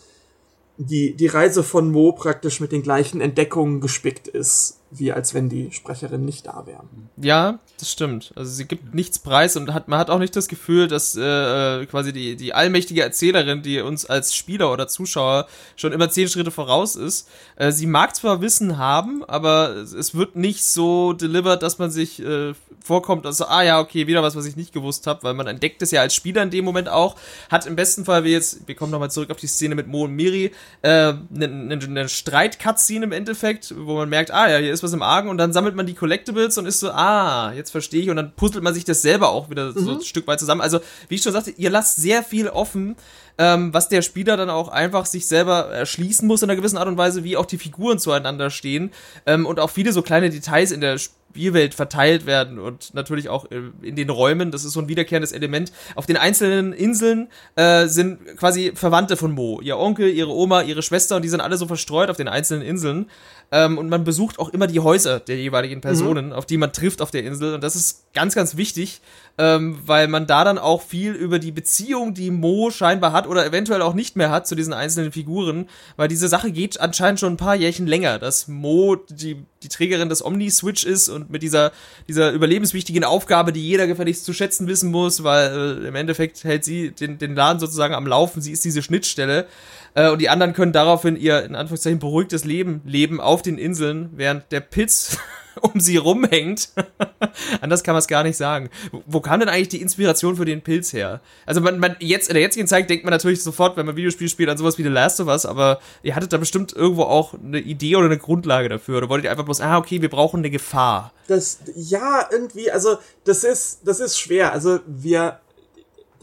die, 0.77 1.15
die 1.15 1.27
Reise 1.27 1.63
von 1.63 1.91
Mo 1.91 2.13
praktisch 2.13 2.59
mit 2.59 2.71
den 2.71 2.81
gleichen 2.81 3.21
Entdeckungen 3.21 3.79
gespickt 3.79 4.27
ist, 4.27 4.79
wie 4.97 5.11
als 5.11 5.33
wenn 5.33 5.49
die 5.49 5.71
Sprecherin 5.71 6.25
nicht 6.25 6.47
da 6.47 6.65
wäre. 6.65 6.83
Ja, 7.17 7.59
das 7.79 7.91
stimmt. 7.91 8.33
Also 8.35 8.51
sie 8.51 8.65
gibt 8.65 8.93
nichts 8.93 9.19
preis 9.19 9.55
und 9.55 9.73
hat, 9.73 9.87
man 9.87 9.99
hat 9.99 10.09
auch 10.09 10.19
nicht 10.19 10.35
das 10.35 10.47
Gefühl, 10.47 10.87
dass 10.87 11.15
äh, 11.15 11.81
äh, 11.81 11.85
quasi 11.85 12.13
die, 12.13 12.35
die 12.35 12.53
allmächtige 12.53 13.01
Erzählerin, 13.01 13.61
die 13.61 13.81
uns 13.81 14.05
als 14.05 14.35
Spieler 14.35 14.71
oder 14.71 14.87
Zuschauer 14.87 15.47
schon 15.75 15.93
immer 15.93 16.09
zehn 16.09 16.27
Schritte 16.27 16.51
voraus 16.51 16.95
ist, 16.95 17.29
äh, 17.55 17.71
sie 17.71 17.87
mag 17.87 18.15
zwar 18.15 18.41
Wissen 18.41 18.77
haben, 18.77 19.23
aber 19.25 19.75
es 19.75 20.15
wird 20.15 20.35
nicht 20.35 20.63
so 20.63 21.13
delivered, 21.13 21.63
dass 21.63 21.79
man 21.79 21.91
sich 21.91 22.21
äh, 22.23 22.53
vorkommt, 22.83 23.25
also, 23.25 23.45
ah 23.45 23.63
ja, 23.63 23.79
okay, 23.79 24.07
wieder 24.07 24.21
was, 24.21 24.35
was 24.35 24.45
ich 24.45 24.55
nicht 24.55 24.73
gewusst 24.73 25.07
habe, 25.07 25.23
weil 25.23 25.33
man 25.33 25.47
entdeckt 25.47 25.81
es 25.81 25.91
ja 25.91 26.01
als 26.01 26.13
Spieler 26.13 26.43
in 26.43 26.49
dem 26.49 26.65
Moment 26.65 26.89
auch, 26.89 27.15
hat 27.49 27.65
im 27.65 27.75
besten 27.75 28.05
Fall, 28.05 28.23
wie 28.23 28.31
jetzt, 28.31 28.67
wir 28.67 28.75
kommen 28.75 28.91
nochmal 28.91 29.09
zurück 29.09 29.31
auf 29.31 29.37
die 29.37 29.47
Szene 29.47 29.75
mit 29.75 29.87
Mo 29.87 30.03
und 30.03 30.11
Miri, 30.11 30.51
äh, 30.81 30.89
eine, 30.89 31.23
eine, 31.33 31.79
eine 31.81 32.09
Streit-Cutscene 32.09 33.05
im 33.05 33.11
Endeffekt, 33.11 33.73
wo 33.77 33.95
man 33.95 34.09
merkt, 34.09 34.31
ah 34.31 34.49
ja, 34.49 34.57
hier 34.57 34.73
ist 34.73 34.82
was 34.83 34.93
im 34.93 35.01
Argen 35.01 35.29
und 35.29 35.37
dann 35.37 35.53
sammelt 35.53 35.75
man 35.75 35.85
die 35.85 35.93
Collectibles 35.93 36.57
und 36.57 36.65
ist 36.65 36.79
so, 36.79 36.91
ah, 36.91 37.53
jetzt 37.53 37.71
verstehe 37.71 38.01
ich 38.01 38.09
und 38.09 38.15
dann 38.15 38.33
puzzelt 38.35 38.63
man 38.63 38.73
sich 38.73 38.85
das 38.85 39.01
selber 39.01 39.29
auch 39.29 39.49
wieder 39.49 39.71
mhm. 39.71 39.79
so 39.79 39.91
ein 39.95 40.01
Stück 40.01 40.27
weit 40.27 40.39
zusammen. 40.39 40.61
Also, 40.61 40.79
wie 41.07 41.15
ich 41.15 41.23
schon 41.23 41.33
sagte, 41.33 41.51
ihr 41.51 41.69
lasst 41.69 41.97
sehr 41.97 42.23
viel 42.23 42.49
offen, 42.49 42.95
ähm, 43.37 43.73
was 43.73 43.89
der 43.89 44.01
Spieler 44.01 44.37
dann 44.37 44.49
auch 44.49 44.67
einfach 44.67 45.05
sich 45.05 45.27
selber 45.27 45.65
erschließen 45.67 46.27
muss 46.27 46.41
in 46.41 46.49
einer 46.49 46.57
gewissen 46.57 46.77
Art 46.77 46.87
und 46.87 46.97
Weise, 46.97 47.23
wie 47.23 47.37
auch 47.37 47.45
die 47.45 47.57
Figuren 47.57 47.99
zueinander 47.99 48.49
stehen 48.49 48.91
ähm, 49.25 49.45
und 49.45 49.59
auch 49.59 49.69
viele 49.69 49.91
so 49.91 50.01
kleine 50.01 50.29
Details 50.29 50.71
in 50.71 50.81
der 50.81 50.97
Spielwelt 51.33 51.73
verteilt 51.73 52.27
werden 52.27 52.59
und 52.59 52.93
natürlich 52.93 53.29
auch 53.29 53.49
äh, 53.49 53.61
in 53.81 53.95
den 53.95 54.11
Räumen. 54.11 54.51
Das 54.51 54.63
ist 54.63 54.73
so 54.73 54.79
ein 54.81 54.87
wiederkehrendes 54.87 55.31
Element. 55.31 55.71
Auf 55.95 56.05
den 56.05 56.15
einzelnen 56.15 56.73
Inseln 56.73 57.27
äh, 57.55 57.87
sind 57.87 58.37
quasi 58.37 58.73
Verwandte 58.75 59.17
von 59.17 59.31
Mo. 59.31 59.59
Ihr 59.61 59.79
Onkel, 59.79 60.09
ihre 60.09 60.29
Oma, 60.29 60.61
ihre 60.61 60.83
Schwester 60.83 61.15
und 61.15 61.23
die 61.23 61.29
sind 61.29 61.41
alle 61.41 61.57
so 61.57 61.65
verstreut 61.65 62.11
auf 62.11 62.17
den 62.17 62.27
einzelnen 62.27 62.61
Inseln. 62.61 63.09
Ähm, 63.51 63.77
und 63.77 63.89
man 63.89 64.03
besucht 64.03 64.39
auch 64.39 64.49
immer 64.49 64.67
die 64.67 64.79
Häuser 64.79 65.19
der 65.19 65.37
jeweiligen 65.37 65.81
Personen, 65.81 66.27
mhm. 66.27 66.33
auf 66.33 66.45
die 66.45 66.57
man 66.57 66.73
trifft 66.73 67.01
auf 67.01 67.11
der 67.11 67.23
Insel. 67.23 67.53
Und 67.53 67.63
das 67.63 67.75
ist 67.75 68.05
ganz, 68.13 68.35
ganz 68.35 68.57
wichtig, 68.57 69.01
ähm, 69.37 69.79
weil 69.85 70.07
man 70.07 70.27
da 70.27 70.43
dann 70.43 70.57
auch 70.57 70.81
viel 70.81 71.13
über 71.13 71.39
die 71.39 71.51
Beziehung, 71.51 72.13
die 72.13 72.31
Mo 72.31 72.69
scheinbar 72.69 73.11
hat 73.11 73.27
oder 73.27 73.45
eventuell 73.45 73.81
auch 73.81 73.93
nicht 73.93 74.15
mehr 74.15 74.29
hat 74.29 74.47
zu 74.47 74.55
diesen 74.55 74.73
einzelnen 74.73 75.11
Figuren, 75.11 75.67
weil 75.97 76.07
diese 76.07 76.27
Sache 76.27 76.51
geht 76.51 76.79
anscheinend 76.79 77.19
schon 77.19 77.33
ein 77.33 77.37
paar 77.37 77.55
Jährchen 77.55 77.87
länger, 77.87 78.19
dass 78.19 78.47
Mo 78.47 78.95
die, 78.95 79.43
die 79.63 79.69
Trägerin 79.69 80.09
des 80.09 80.23
Omni-Switch 80.23 80.85
ist 80.85 81.09
und 81.09 81.29
mit 81.29 81.41
dieser, 81.41 81.71
dieser 82.07 82.31
überlebenswichtigen 82.31 83.03
Aufgabe, 83.03 83.53
die 83.53 83.67
jeder 83.67 83.87
gefälligst 83.87 84.25
zu 84.25 84.33
schätzen 84.33 84.67
wissen 84.67 84.91
muss, 84.91 85.23
weil 85.23 85.81
äh, 85.83 85.87
im 85.87 85.95
Endeffekt 85.95 86.43
hält 86.43 86.63
sie 86.63 86.91
den, 86.91 87.17
den 87.17 87.35
Laden 87.35 87.59
sozusagen 87.59 87.95
am 87.95 88.05
Laufen, 88.05 88.41
sie 88.41 88.51
ist 88.51 88.65
diese 88.65 88.83
Schnittstelle. 88.83 89.47
Äh, 89.95 90.09
und 90.09 90.19
die 90.19 90.29
anderen 90.29 90.53
können 90.53 90.73
daraufhin 90.73 91.15
ihr, 91.15 91.43
in 91.43 91.55
Anführungszeichen, 91.55 91.99
beruhigtes 91.99 92.45
Leben 92.45 92.81
leben 92.85 93.21
auf 93.21 93.41
den 93.41 93.57
Inseln, 93.57 94.09
während 94.15 94.51
der 94.51 94.61
Pitz 94.61 95.17
um 95.61 95.79
sie 95.79 95.97
rumhängt. 95.97 96.69
Anders 97.61 97.83
kann 97.83 97.93
man 97.93 97.99
es 97.99 98.07
gar 98.07 98.23
nicht 98.23 98.37
sagen. 98.37 98.69
Wo 99.05 99.21
kam 99.21 99.39
denn 99.39 99.49
eigentlich 99.49 99.69
die 99.69 99.81
Inspiration 99.81 100.35
für 100.35 100.45
den 100.45 100.61
Pilz 100.61 100.93
her? 100.93 101.21
Also 101.45 101.61
man, 101.61 101.79
man 101.79 101.95
jetzt 101.99 102.29
in 102.29 102.33
der 102.33 102.41
jetzigen 102.41 102.67
Zeit 102.67 102.89
denkt 102.89 103.05
man 103.05 103.11
natürlich 103.11 103.43
sofort, 103.43 103.77
wenn 103.77 103.85
man 103.85 103.95
Videospiel 103.95 104.29
spielt, 104.29 104.49
an 104.49 104.57
sowas 104.57 104.77
wie 104.77 104.83
The 104.83 104.89
Last 104.89 105.19
of 105.19 105.27
Us, 105.27 105.45
aber 105.45 105.79
ihr 106.01 106.15
hattet 106.15 106.33
da 106.33 106.37
bestimmt 106.37 106.73
irgendwo 106.73 107.03
auch 107.03 107.33
eine 107.33 107.59
Idee 107.59 107.95
oder 107.95 108.07
eine 108.07 108.17
Grundlage 108.17 108.69
dafür 108.69 108.97
oder 108.97 109.09
wolltet 109.09 109.25
ihr 109.25 109.31
einfach 109.31 109.45
bloß, 109.45 109.61
ah 109.61 109.77
okay, 109.77 110.01
wir 110.01 110.09
brauchen 110.09 110.39
eine 110.39 110.49
Gefahr? 110.49 111.13
Das 111.27 111.59
ja 111.75 112.27
irgendwie, 112.31 112.71
also 112.71 112.97
das 113.23 113.43
ist 113.43 113.81
das 113.85 113.99
ist 113.99 114.19
schwer. 114.19 114.51
Also 114.51 114.79
wir 114.87 115.39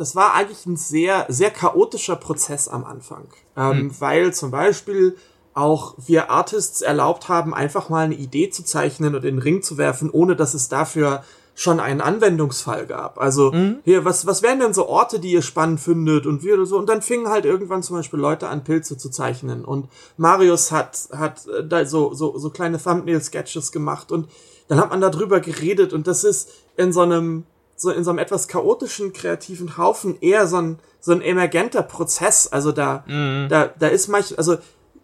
das 0.00 0.16
war 0.16 0.32
eigentlich 0.32 0.64
ein 0.64 0.76
sehr 0.76 1.26
sehr 1.28 1.50
chaotischer 1.50 2.16
Prozess 2.16 2.68
am 2.68 2.84
Anfang, 2.84 3.28
ähm, 3.54 3.72
hm. 3.72 4.00
weil 4.00 4.32
zum 4.32 4.50
Beispiel 4.50 5.16
auch 5.52 5.94
wir 5.98 6.30
Artists 6.30 6.80
erlaubt 6.80 7.28
haben, 7.28 7.52
einfach 7.52 7.90
mal 7.90 8.06
eine 8.06 8.14
Idee 8.14 8.48
zu 8.48 8.64
zeichnen 8.64 9.14
und 9.14 9.24
in 9.24 9.36
den 9.36 9.42
Ring 9.42 9.62
zu 9.62 9.76
werfen, 9.76 10.08
ohne 10.08 10.36
dass 10.36 10.54
es 10.54 10.68
dafür 10.68 11.22
schon 11.54 11.80
einen 11.80 12.00
Anwendungsfall 12.00 12.86
gab. 12.86 13.20
Also 13.20 13.52
mhm. 13.52 13.80
hier, 13.84 14.06
was, 14.06 14.24
was 14.24 14.42
wären 14.42 14.60
denn 14.60 14.72
so 14.72 14.88
Orte, 14.88 15.18
die 15.18 15.32
ihr 15.32 15.42
spannend 15.42 15.80
findet 15.80 16.24
und 16.24 16.42
wir 16.42 16.64
so 16.64 16.78
und 16.78 16.88
dann 16.88 17.02
fingen 17.02 17.28
halt 17.28 17.44
irgendwann 17.44 17.82
zum 17.82 17.96
Beispiel 17.96 18.18
Leute 18.18 18.48
an, 18.48 18.64
Pilze 18.64 18.96
zu 18.96 19.10
zeichnen 19.10 19.66
und 19.66 19.88
Marius 20.16 20.72
hat 20.72 21.08
hat 21.14 21.46
äh, 21.46 21.66
da 21.66 21.84
so 21.84 22.14
so 22.14 22.38
so 22.38 22.48
kleine 22.48 22.82
Thumbnail-Sketches 22.82 23.72
gemacht 23.72 24.12
und 24.12 24.30
dann 24.68 24.80
hat 24.80 24.88
man 24.88 25.02
darüber 25.02 25.40
geredet 25.40 25.92
und 25.92 26.06
das 26.06 26.24
ist 26.24 26.50
in 26.78 26.94
so 26.94 27.02
einem 27.02 27.44
so 27.80 27.90
in 27.90 28.04
so 28.04 28.10
einem 28.10 28.18
etwas 28.18 28.46
chaotischen 28.46 29.14
kreativen 29.14 29.78
Haufen 29.78 30.20
eher 30.20 30.46
so 30.46 30.58
ein 30.58 30.78
so 31.00 31.12
ein 31.12 31.22
emergenter 31.22 31.82
Prozess. 31.82 32.46
Also 32.46 32.72
da 32.72 33.04
mhm. 33.06 33.46
da 33.48 33.68
da 33.78 33.88
ist 33.88 34.08
manch 34.08 34.36
also 34.36 34.58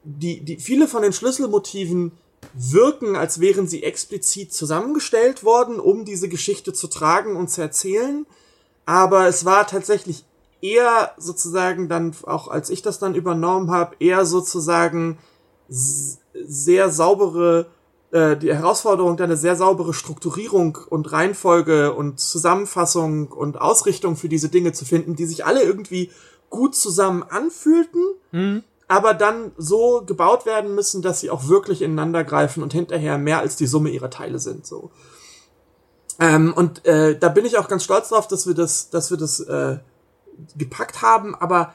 die, 0.05 0.45
die, 0.45 0.59
viele 0.59 0.87
von 0.87 1.03
den 1.03 1.13
Schlüsselmotiven 1.13 2.13
wirken, 2.55 3.17
als 3.17 3.41
wären 3.41 3.67
sie 3.67 3.83
explizit 3.83 4.53
zusammengestellt 4.53 5.43
worden, 5.43 5.81
um 5.81 6.05
diese 6.05 6.29
Geschichte 6.29 6.73
zu 6.73 6.87
tragen 6.87 7.35
und 7.35 7.51
zu 7.51 7.63
erzählen. 7.63 8.27
Aber 8.85 9.27
es 9.27 9.45
war 9.45 9.67
tatsächlich 9.67 10.25
eher 10.61 11.13
sozusagen 11.17 11.89
dann, 11.89 12.15
auch 12.25 12.49
als 12.49 12.71
ich 12.71 12.83
das 12.83 12.99
dann 12.99 13.15
übernommen 13.15 13.71
habe, 13.71 13.97
eher 13.99 14.27
sozusagen 14.27 15.19
sehr 15.69 16.91
saubere, 16.91 17.67
äh, 18.11 18.37
die 18.37 18.55
Herausforderung, 18.55 19.19
eine 19.19 19.37
sehr 19.37 19.57
saubere 19.57 19.95
Strukturierung 19.95 20.79
und 20.89 21.13
Reihenfolge 21.13 21.93
und 21.93 22.21
Zusammenfassung 22.21 23.29
und 23.29 23.61
Ausrichtung 23.61 24.17
für 24.17 24.29
diese 24.29 24.49
Dinge 24.49 24.73
zu 24.73 24.85
finden, 24.85 25.17
die 25.17 25.27
sich 25.27 25.45
alle 25.45 25.63
irgendwie 25.63 26.11
gut 26.51 26.75
zusammen 26.75 27.23
anfühlten. 27.23 28.03
Mhm 28.33 28.63
aber 28.89 29.15
dann 29.15 29.53
so 29.57 30.03
gebaut 30.07 30.47
werden 30.47 30.75
müssen, 30.75 31.03
dass 31.03 31.21
sie 31.21 31.31
auch 31.31 31.49
wirklich 31.49 31.83
ineinander 31.83 32.25
greifen 32.25 32.63
und 32.63 32.73
hinterher 32.73 33.19
mehr 33.19 33.41
als 33.41 33.57
die 33.57 33.67
Summe 33.67 33.91
ihrer 33.91 34.11
Teile 34.11 34.39
sind. 34.39 34.67
So. 34.67 34.91
Ähm, 36.21 36.55
und 36.55 36.85
äh, 36.87 37.19
da 37.19 37.29
bin 37.29 37.45
ich 37.45 37.59
auch 37.59 37.69
ganz 37.69 37.85
stolz 37.85 38.11
drauf, 38.11 38.29
dass 38.29 38.47
wir 38.47 38.55
das, 38.55 38.91
dass 38.91 39.11
wir 39.11 39.19
das 39.19 39.41
äh, 39.41 39.79
gepackt 40.57 41.03
haben, 41.03 41.35
aber 41.35 41.75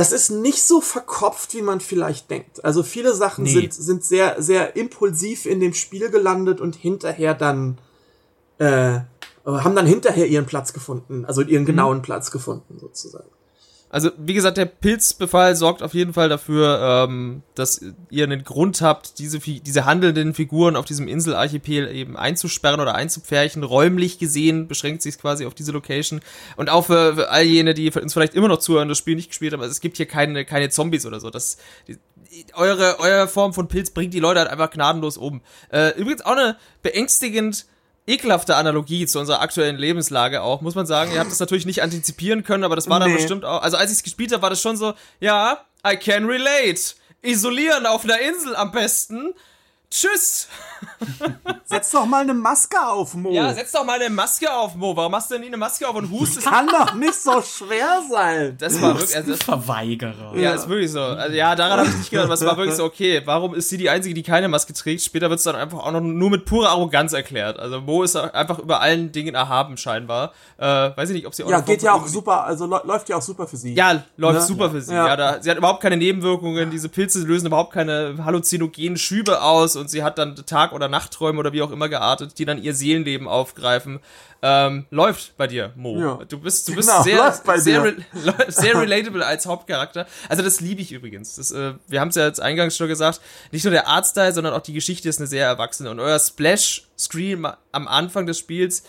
das 0.00 0.12
ist 0.12 0.30
nicht 0.30 0.62
so 0.62 0.80
verkopft, 0.80 1.52
wie 1.52 1.60
man 1.60 1.78
vielleicht 1.78 2.30
denkt. 2.30 2.64
Also 2.64 2.82
viele 2.82 3.14
Sachen 3.14 3.44
nee. 3.44 3.52
sind, 3.52 3.74
sind 3.74 4.02
sehr, 4.02 4.40
sehr 4.40 4.74
impulsiv 4.74 5.44
in 5.44 5.60
dem 5.60 5.74
Spiel 5.74 6.08
gelandet 6.10 6.58
und 6.58 6.74
hinterher 6.74 7.34
dann 7.34 7.76
äh, 8.56 9.00
haben 9.44 9.76
dann 9.76 9.84
hinterher 9.84 10.26
ihren 10.26 10.46
Platz 10.46 10.72
gefunden, 10.72 11.26
also 11.26 11.42
ihren 11.42 11.64
mhm. 11.64 11.66
genauen 11.66 11.98
mhm. 11.98 12.02
Platz 12.02 12.30
gefunden, 12.30 12.78
sozusagen. 12.78 13.28
Also, 13.92 14.10
wie 14.18 14.34
gesagt, 14.34 14.56
der 14.56 14.66
Pilzbefall 14.66 15.56
sorgt 15.56 15.82
auf 15.82 15.94
jeden 15.94 16.12
Fall 16.12 16.28
dafür, 16.28 17.06
ähm, 17.08 17.42
dass 17.56 17.84
ihr 18.08 18.24
einen 18.24 18.44
Grund 18.44 18.80
habt, 18.82 19.18
diese, 19.18 19.40
diese 19.40 19.84
handelnden 19.84 20.32
Figuren 20.32 20.76
auf 20.76 20.84
diesem 20.84 21.08
Inselarchipel 21.08 21.88
eben 21.88 22.16
einzusperren 22.16 22.80
oder 22.80 22.94
einzupferchen. 22.94 23.64
Räumlich 23.64 24.20
gesehen 24.20 24.68
beschränkt 24.68 25.02
sich 25.02 25.18
quasi 25.18 25.44
auf 25.44 25.54
diese 25.54 25.72
Location. 25.72 26.20
Und 26.56 26.70
auch 26.70 26.86
für, 26.86 27.16
für 27.16 27.30
all 27.30 27.42
jene, 27.42 27.74
die 27.74 27.90
uns 27.90 28.12
vielleicht 28.12 28.34
immer 28.34 28.48
noch 28.48 28.60
zuhören, 28.60 28.88
das 28.88 28.98
Spiel 28.98 29.16
nicht 29.16 29.30
gespielt 29.30 29.52
haben, 29.52 29.60
also 29.60 29.72
es 29.72 29.80
gibt 29.80 29.96
hier 29.96 30.06
keine, 30.06 30.44
keine 30.44 30.70
Zombies 30.70 31.04
oder 31.04 31.18
so. 31.18 31.28
Das, 31.28 31.58
die, 31.88 31.98
eure, 32.54 33.00
eure 33.00 33.26
Form 33.26 33.52
von 33.52 33.66
Pilz 33.66 33.90
bringt 33.90 34.14
die 34.14 34.20
Leute 34.20 34.40
halt 34.40 34.50
einfach 34.50 34.70
gnadenlos 34.70 35.16
um. 35.16 35.40
Äh, 35.72 35.98
übrigens 35.98 36.24
auch 36.24 36.36
eine 36.36 36.56
beängstigend 36.82 37.66
ekelhafte 38.10 38.56
Analogie 38.56 39.06
zu 39.06 39.18
unserer 39.20 39.40
aktuellen 39.40 39.76
Lebenslage 39.76 40.42
auch, 40.42 40.60
muss 40.60 40.74
man 40.74 40.86
sagen. 40.86 41.12
Ihr 41.12 41.20
habt 41.20 41.30
das 41.30 41.40
natürlich 41.40 41.66
nicht 41.66 41.82
antizipieren 41.82 42.42
können, 42.42 42.64
aber 42.64 42.76
das 42.76 42.88
war 42.88 43.00
dann 43.00 43.10
nee. 43.10 43.16
bestimmt 43.16 43.44
auch. 43.44 43.62
Also 43.62 43.76
als 43.76 43.90
ich 43.90 43.98
es 43.98 44.02
gespielt 44.02 44.32
habe, 44.32 44.42
war 44.42 44.50
das 44.50 44.60
schon 44.60 44.76
so, 44.76 44.94
ja, 45.20 45.64
I 45.86 45.96
can 45.96 46.26
relate. 46.26 46.94
Isolieren 47.22 47.86
auf 47.86 48.04
einer 48.04 48.20
Insel 48.20 48.56
am 48.56 48.72
besten. 48.72 49.34
Tschüss. 49.90 50.46
Setz 51.64 51.90
doch 51.90 52.06
mal 52.06 52.22
eine 52.22 52.32
Maske 52.32 52.76
auf, 52.80 53.14
Mo. 53.14 53.32
Ja, 53.32 53.52
setz 53.52 53.72
doch 53.72 53.84
mal 53.84 54.00
eine 54.00 54.08
Maske 54.08 54.52
auf, 54.52 54.74
Mo. 54.76 54.96
Warum 54.96 55.10
machst 55.10 55.30
du 55.30 55.34
denn 55.34 55.42
nie 55.42 55.48
eine 55.48 55.56
Maske 55.56 55.86
auf 55.88 55.96
und 55.96 56.10
hustest? 56.10 56.46
Kann 56.46 56.68
doch 56.68 56.94
nicht 56.94 57.14
so 57.14 57.42
schwer 57.42 58.00
sein. 58.08 58.56
Das 58.58 58.80
war 58.80 58.96
wirklich. 58.96 59.16
Also, 59.16 59.34
Verweigerer. 59.36 60.36
Ja, 60.36 60.52
ist 60.52 60.68
wirklich 60.68 60.92
so. 60.92 61.00
Also, 61.00 61.34
ja, 61.34 61.56
daran 61.56 61.80
habe 61.80 61.88
ich 61.88 61.96
nicht 61.96 62.10
gedacht, 62.10 62.26
aber 62.26 62.34
es 62.34 62.44
war 62.44 62.56
wirklich 62.56 62.76
so, 62.76 62.84
okay, 62.84 63.22
warum 63.24 63.54
ist 63.54 63.68
sie 63.68 63.78
die 63.78 63.90
Einzige, 63.90 64.14
die 64.14 64.22
keine 64.22 64.48
Maske 64.48 64.72
trägt? 64.72 65.02
Später 65.02 65.28
wird 65.28 65.38
es 65.38 65.44
dann 65.44 65.56
einfach 65.56 65.78
auch 65.78 65.90
noch 65.90 66.00
nur 66.00 66.30
mit 66.30 66.44
purer 66.44 66.70
Arroganz 66.70 67.12
erklärt. 67.12 67.58
Also 67.58 67.80
Mo 67.80 68.04
ist 68.04 68.14
einfach 68.16 68.60
über 68.60 68.80
allen 68.80 69.10
Dingen 69.10 69.34
erhaben, 69.34 69.76
scheinbar. 69.76 70.32
Äh, 70.56 70.64
weiß 70.64 71.10
ich 71.10 71.16
nicht, 71.16 71.26
ob 71.26 71.34
sie 71.34 71.42
auch 71.42 71.50
Ja, 71.50 71.60
geht 71.60 71.82
ja 71.82 71.94
auch 71.94 72.06
super, 72.06 72.44
also 72.44 72.66
läuft 72.66 73.08
ja 73.08 73.16
auch 73.16 73.22
super 73.22 73.48
für 73.48 73.56
sie. 73.56 73.74
Ja, 73.74 74.04
läuft 74.16 74.40
ne? 74.40 74.46
super 74.46 74.70
für 74.70 74.80
sie. 74.80 74.94
Ja. 74.94 75.08
ja, 75.08 75.16
da, 75.16 75.42
sie 75.42 75.50
hat 75.50 75.58
überhaupt 75.58 75.82
keine 75.82 75.96
Nebenwirkungen. 75.96 76.70
Diese 76.70 76.88
Pilze 76.88 77.20
lösen 77.20 77.46
überhaupt 77.46 77.72
keine 77.72 78.16
halluzinogenen 78.24 78.96
Schübe 78.96 79.42
aus 79.42 79.79
und 79.80 79.90
sie 79.90 80.02
hat 80.02 80.18
dann 80.18 80.36
Tag- 80.36 80.72
oder 80.72 80.88
Nachtträume 80.88 81.38
oder 81.40 81.52
wie 81.52 81.62
auch 81.62 81.70
immer 81.70 81.88
geartet, 81.88 82.38
die 82.38 82.44
dann 82.44 82.62
ihr 82.62 82.74
Seelenleben 82.74 83.26
aufgreifen. 83.26 84.00
Ähm, 84.42 84.86
läuft 84.90 85.36
bei 85.36 85.46
dir, 85.46 85.72
Mo. 85.76 86.00
Ja. 86.00 86.24
Du 86.28 86.38
bist, 86.38 86.68
du 86.68 86.74
bist 86.74 86.88
genau, 86.88 87.02
sehr, 87.02 87.42
sehr, 87.56 87.84
re 87.84 87.96
sehr 88.48 88.80
relatable 88.80 89.24
als 89.26 89.46
Hauptcharakter. 89.46 90.06
Also 90.28 90.42
das 90.42 90.60
liebe 90.60 90.80
ich 90.80 90.92
übrigens. 90.92 91.34
Das, 91.36 91.50
äh, 91.50 91.74
wir 91.88 92.00
haben 92.00 92.08
es 92.08 92.14
ja 92.14 92.26
jetzt 92.26 92.40
eingangs 92.40 92.76
schon 92.76 92.88
gesagt, 92.88 93.20
nicht 93.50 93.64
nur 93.64 93.72
der 93.72 93.88
Artstyle, 93.88 94.32
sondern 94.32 94.54
auch 94.54 94.62
die 94.62 94.72
Geschichte 94.72 95.08
ist 95.08 95.18
eine 95.18 95.26
sehr 95.26 95.46
erwachsene. 95.46 95.90
Und 95.90 96.00
euer 96.00 96.18
Splash-Screen 96.18 97.46
am 97.72 97.88
Anfang 97.88 98.26
des 98.26 98.38
Spiels 98.38 98.84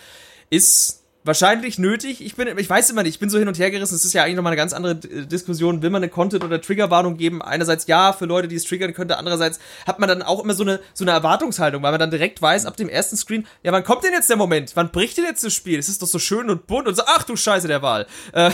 ist 0.49 1.00
wahrscheinlich 1.23 1.77
nötig. 1.77 2.23
Ich 2.25 2.35
bin, 2.35 2.57
ich 2.57 2.69
weiß 2.69 2.89
immer 2.89 3.03
nicht, 3.03 3.15
ich 3.15 3.19
bin 3.19 3.29
so 3.29 3.37
hin 3.37 3.47
und 3.47 3.59
her 3.59 3.69
gerissen. 3.71 3.95
Es 3.95 4.05
ist 4.05 4.13
ja 4.13 4.23
eigentlich 4.23 4.35
nochmal 4.35 4.51
eine 4.51 4.57
ganz 4.57 4.73
andere 4.73 4.95
Diskussion. 4.95 5.81
Will 5.81 5.89
man 5.89 6.01
eine 6.01 6.09
Content- 6.09 6.43
oder 6.43 6.61
Triggerwarnung 6.61 7.17
geben? 7.17 7.41
Einerseits 7.41 7.87
ja, 7.87 8.13
für 8.13 8.25
Leute, 8.25 8.47
die 8.47 8.55
es 8.55 8.65
triggern 8.65 8.93
könnte. 8.93 9.17
Andererseits 9.17 9.59
hat 9.85 9.99
man 9.99 10.09
dann 10.09 10.21
auch 10.21 10.43
immer 10.43 10.53
so 10.53 10.63
eine, 10.63 10.79
so 10.93 11.03
eine 11.03 11.11
Erwartungshaltung, 11.11 11.83
weil 11.83 11.91
man 11.91 11.99
dann 11.99 12.11
direkt 12.11 12.41
weiß, 12.41 12.65
ab 12.65 12.77
dem 12.77 12.89
ersten 12.89 13.17
Screen, 13.17 13.45
ja, 13.63 13.71
wann 13.71 13.83
kommt 13.83 14.03
denn 14.03 14.13
jetzt 14.13 14.29
der 14.29 14.37
Moment? 14.37 14.71
Wann 14.75 14.91
bricht 14.91 15.17
denn 15.17 15.25
jetzt 15.25 15.43
das 15.43 15.53
Spiel? 15.53 15.77
Es 15.77 15.89
ist 15.89 16.01
doch 16.01 16.07
so 16.07 16.19
schön 16.19 16.49
und 16.49 16.67
bunt 16.67 16.87
und 16.87 16.95
so, 16.95 17.03
ach 17.05 17.23
du 17.23 17.35
Scheiße 17.35 17.67
der 17.67 17.81
Wahl. 17.81 18.07
Äh, 18.33 18.51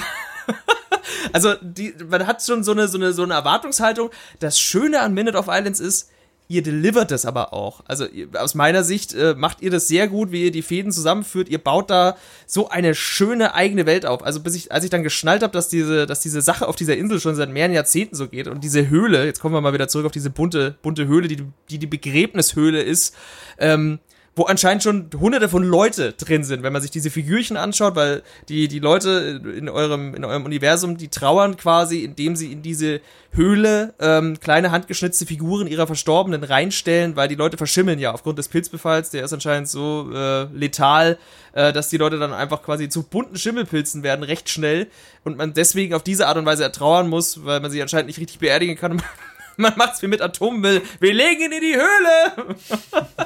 also, 1.34 1.56
die, 1.62 1.94
man 2.10 2.28
hat 2.28 2.44
schon 2.44 2.64
so 2.64 2.72
eine, 2.72 2.88
so 2.88 2.98
eine, 2.98 3.14
so 3.14 3.24
eine 3.24 3.34
Erwartungshaltung. 3.34 4.10
Das 4.40 4.60
Schöne 4.60 5.02
an 5.02 5.14
Minute 5.14 5.38
of 5.38 5.48
Islands 5.48 5.80
ist, 5.80 6.10
ihr 6.48 6.64
delivert 6.64 7.12
das 7.12 7.26
aber 7.26 7.54
auch. 7.54 7.82
Also 7.86 8.06
aus 8.38 8.56
meiner 8.56 8.84
Sicht 8.84 9.14
äh, 9.14 9.36
macht 9.38 9.62
ihr 9.62 9.70
das 9.70 9.88
sehr 9.88 10.08
gut, 10.08 10.32
wie 10.32 10.46
ihr 10.46 10.52
die 10.52 10.62
Fäden 10.62 10.92
zusammenführt. 10.92 11.50
Ihr 11.50 11.58
baut 11.58 11.90
da 11.90 12.18
so 12.46 12.70
eine 12.70 12.96
schöne 12.96 13.54
eigene 13.54 13.86
Welt 13.86 14.06
auf. 14.06 14.24
Also 14.24 14.40
bis 14.40 14.56
ich, 14.56 14.72
als 14.72 14.84
ich 14.84 14.90
dann 14.90 15.04
geschnallt 15.04 15.44
habe, 15.44 15.54
dass 15.54 15.68
diese, 15.68 16.06
dass 16.06 16.22
diese 16.22 16.42
Sache 16.42 16.68
auf 16.68 16.76
dieser 16.76 16.96
Insel 16.96 17.20
schon 17.20 17.36
seit 17.36 17.50
mehreren 17.50 17.74
Jahrzehnten 17.74 18.16
so 18.16 18.28
geht 18.28 18.48
und 18.48 18.64
diese 18.64 18.90
Höhle, 18.90 19.26
jetzt 19.26 19.40
kommen 19.40 19.54
wir 19.54 19.62
mal 19.62 19.74
wieder 19.74 19.88
zurück 19.88 20.06
auf 20.06 20.12
diese 20.12 20.30
bunte, 20.30 20.76
bunte 20.82 21.08
Höhle, 21.08 21.28
die 21.28 21.44
die, 21.70 21.80
die 21.80 21.88
Begräbnishöhle 21.88 22.82
ist, 22.82 23.14
ähm, 23.58 24.00
wo 24.38 24.44
anscheinend 24.44 24.84
schon 24.84 25.10
hunderte 25.20 25.50
von 25.50 25.64
Leute 25.64 26.14
drin 26.14 26.44
sind, 26.44 26.62
wenn 26.62 26.72
man 26.72 26.82
sich 26.82 26.92
diese 26.92 27.10
Figürchen 27.10 27.58
anschaut, 27.58 27.96
weil 27.96 28.22
die, 28.50 28.68
die 28.68 28.78
Leute 28.78 29.42
in 29.58 29.68
eurem, 29.68 30.14
in 30.14 30.24
eurem 30.24 30.46
Universum, 30.46 30.96
die 30.98 31.08
trauern 31.08 31.58
quasi, 31.58 32.04
indem 32.04 32.36
sie 32.36 32.52
in 32.52 32.62
diese 32.62 33.02
Höhle 33.32 33.96
ähm, 34.00 34.40
kleine 34.40 34.72
handgeschnitzte 34.72 35.26
Figuren 35.26 35.66
ihrer 35.66 35.88
Verstorbenen 35.88 36.44
reinstellen, 36.44 37.16
weil 37.16 37.28
die 37.28 37.36
Leute 37.36 37.58
verschimmeln 37.58 37.98
ja 38.00 38.12
aufgrund 38.12 38.38
des 38.38 38.48
Pilzbefalls, 38.48 39.10
der 39.10 39.24
ist 39.24 39.34
anscheinend 39.34 39.70
so 39.70 40.10
äh, 40.14 40.44
letal, 40.54 41.18
äh, 41.54 41.74
dass 41.74 41.90
die 41.90 41.98
Leute 41.98 42.20
dann 42.20 42.32
einfach 42.32 42.62
quasi 42.62 42.90
zu 42.90 43.04
bunten 43.04 43.38
Schimmelpilzen 43.38 44.04
werden, 44.04 44.24
recht 44.24 44.50
schnell, 44.50 44.88
und 45.24 45.38
man 45.38 45.54
deswegen 45.54 45.96
auf 45.96 46.04
diese 46.04 46.28
Art 46.28 46.38
und 46.38 46.46
Weise 46.46 46.64
ertrauern 46.64 47.10
muss, 47.10 47.44
weil 47.44 47.60
man 47.60 47.72
sie 47.72 47.82
anscheinend 47.82 48.08
nicht 48.08 48.20
richtig 48.20 48.40
beerdigen 48.40 48.76
kann 48.76 49.02
man 49.60 49.74
macht's 49.76 50.02
wie 50.02 50.08
mit 50.08 50.22
Atommüll. 50.22 50.82
Wir 51.00 51.14
legen 51.14 51.42
ihn 51.42 51.52
in 51.52 51.62
die 51.62 51.76
Höhle. 51.76 52.56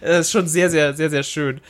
das 0.00 0.26
ist 0.26 0.30
schon 0.30 0.46
sehr, 0.46 0.70
sehr, 0.70 0.94
sehr, 0.94 1.10
sehr 1.10 1.24
schön. 1.24 1.60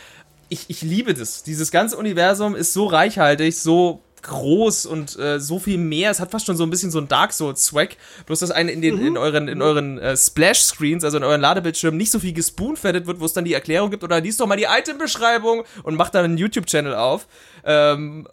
Ich, 0.51 0.67
ich 0.69 0.83
liebe 0.83 1.15
das. 1.15 1.43
Dieses 1.43 1.71
ganze 1.71 1.97
Universum 1.97 2.55
ist 2.55 2.73
so 2.73 2.87
reichhaltig, 2.87 3.57
so 3.57 4.03
groß 4.23 4.85
und 4.85 5.19
äh, 5.19 5.41
so 5.41 5.59
viel 5.59 5.79
mehr. 5.79 6.11
Es 6.11 6.21
hat 6.21 6.31
fast 6.31 6.45
schon 6.45 6.57
so 6.57 6.65
ein 6.65 6.71
bisschen 6.71 6.91
so 6.91 6.99
ein 6.99 7.09
Dark 7.09 7.33
Souls 7.33 7.65
Swag. 7.65 7.97
Bloß 8.27 8.41
dass 8.41 8.51
eine 8.51 8.71
in 8.73 8.83
den 8.83 8.97
mhm. 8.97 9.07
in 9.07 9.17
euren 9.17 9.49
in 9.49 9.63
euren 9.63 9.99
äh, 9.99 10.15
Splash 10.17 10.61
Screens, 10.61 11.03
also 11.03 11.17
in 11.17 11.25
euren 11.25 11.41
Ladebildschirmen 11.41 11.97
nicht 11.97 12.11
so 12.11 12.19
viel 12.19 12.35
gespoonfettet 12.35 13.07
wird, 13.07 13.21
wo 13.21 13.25
es 13.25 13.33
dann 13.33 13.47
die 13.47 13.55
Erklärung 13.55 13.91
gibt 13.91 14.05
oder 14.05 14.21
liest 14.21 14.41
doch 14.41 14.47
mal 14.47 14.57
die 14.57 14.67
Item 14.69 14.99
Beschreibung 14.99 15.65
und 15.83 15.95
macht 15.95 16.15
dann 16.15 16.27
einen 16.27 16.37
YouTube 16.37 16.67
Channel 16.67 16.95
auf. 16.95 17.27
Ähm, 17.65 18.29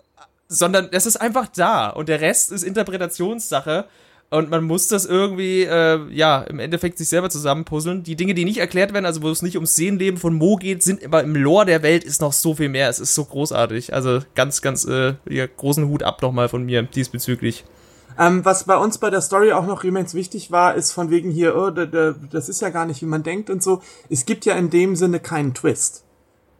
sondern 0.49 0.89
es 0.91 1.05
ist 1.05 1.17
einfach 1.17 1.47
da 1.47 1.89
und 1.89 2.09
der 2.09 2.19
Rest 2.19 2.51
ist 2.51 2.63
Interpretationssache 2.63 3.85
und 4.29 4.49
man 4.49 4.63
muss 4.65 4.89
das 4.89 5.05
irgendwie, 5.05 5.63
äh, 5.63 5.99
ja, 6.11 6.41
im 6.41 6.59
Endeffekt 6.59 6.97
sich 6.97 7.07
selber 7.07 7.29
zusammenpuzzeln. 7.29 8.03
Die 8.03 8.17
Dinge, 8.17 8.33
die 8.33 8.43
nicht 8.43 8.57
erklärt 8.57 8.93
werden, 8.93 9.05
also 9.05 9.21
wo 9.21 9.29
es 9.29 9.41
nicht 9.41 9.55
ums 9.55 9.75
Seelenleben 9.75 10.19
von 10.19 10.33
Mo 10.33 10.57
geht, 10.57 10.83
sind 10.83 11.05
aber 11.05 11.23
im 11.23 11.35
Lore 11.35 11.65
der 11.65 11.81
Welt 11.81 12.03
ist 12.03 12.19
noch 12.19 12.33
so 12.33 12.53
viel 12.53 12.67
mehr. 12.67 12.89
Es 12.89 12.99
ist 12.99 13.15
so 13.15 13.23
großartig. 13.23 13.93
Also 13.93 14.19
ganz, 14.35 14.61
ganz, 14.61 14.83
äh, 14.85 15.13
ja, 15.29 15.47
großen 15.47 15.87
Hut 15.87 16.03
ab 16.03 16.21
nochmal 16.21 16.49
von 16.49 16.65
mir 16.65 16.83
diesbezüglich. 16.83 17.63
Ähm, 18.19 18.43
was 18.43 18.65
bei 18.65 18.75
uns 18.75 18.97
bei 18.97 19.09
der 19.09 19.21
Story 19.21 19.53
auch 19.53 19.65
noch 19.65 19.83
immens 19.83 20.13
wichtig 20.13 20.51
war, 20.51 20.75
ist 20.75 20.91
von 20.91 21.09
wegen 21.09 21.31
hier, 21.31 21.55
oh, 21.55 21.69
das 21.69 22.49
ist 22.49 22.61
ja 22.61 22.69
gar 22.69 22.85
nicht, 22.85 23.01
wie 23.01 23.05
man 23.05 23.23
denkt 23.23 23.49
und 23.49 23.63
so. 23.63 23.81
Es 24.09 24.25
gibt 24.25 24.45
ja 24.45 24.55
in 24.55 24.69
dem 24.69 24.95
Sinne 24.95 25.19
keinen 25.19 25.53
Twist. 25.53 26.03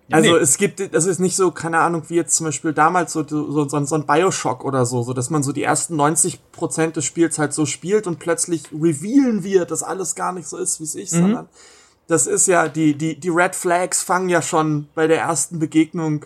Also 0.10 0.32
nee. 0.32 0.38
es 0.38 0.58
gibt, 0.58 0.94
das 0.94 1.06
ist 1.06 1.20
nicht 1.20 1.36
so, 1.36 1.52
keine 1.52 1.80
Ahnung, 1.80 2.04
wie 2.08 2.16
jetzt 2.16 2.36
zum 2.36 2.46
Beispiel 2.46 2.72
damals 2.72 3.12
so, 3.12 3.28
so, 3.28 3.68
so, 3.68 3.86
so 3.86 3.96
ein 3.96 4.06
Bioshock 4.06 4.64
oder 4.64 4.86
so, 4.86 5.04
so 5.04 5.14
dass 5.14 5.30
man 5.30 5.44
so 5.44 5.52
die 5.52 5.64
ersten 5.64 5.98
90 5.98 6.52
Prozent 6.54 6.96
des 6.96 7.04
Spiels 7.04 7.38
halt 7.38 7.54
so 7.54 7.66
spielt 7.66 8.08
und 8.08 8.18
plötzlich 8.18 8.72
revealen 8.72 9.44
wir, 9.44 9.66
dass 9.66 9.84
alles 9.84 10.16
gar 10.16 10.32
nicht 10.32 10.48
so 10.48 10.58
ist, 10.58 10.80
wie 10.80 10.86
es 10.86 10.96
ist, 10.96 11.14
mhm. 11.14 11.20
sondern 11.20 11.50
das 12.08 12.26
ist 12.26 12.48
ja, 12.48 12.70
die, 12.70 12.98
die, 12.98 13.20
die 13.20 13.30
Red 13.30 13.54
Flags 13.54 14.02
fangen 14.02 14.30
ja 14.30 14.42
schon 14.42 14.88
bei 14.96 15.08
der 15.08 15.20
ersten 15.20 15.60
Begegnung 15.60 16.26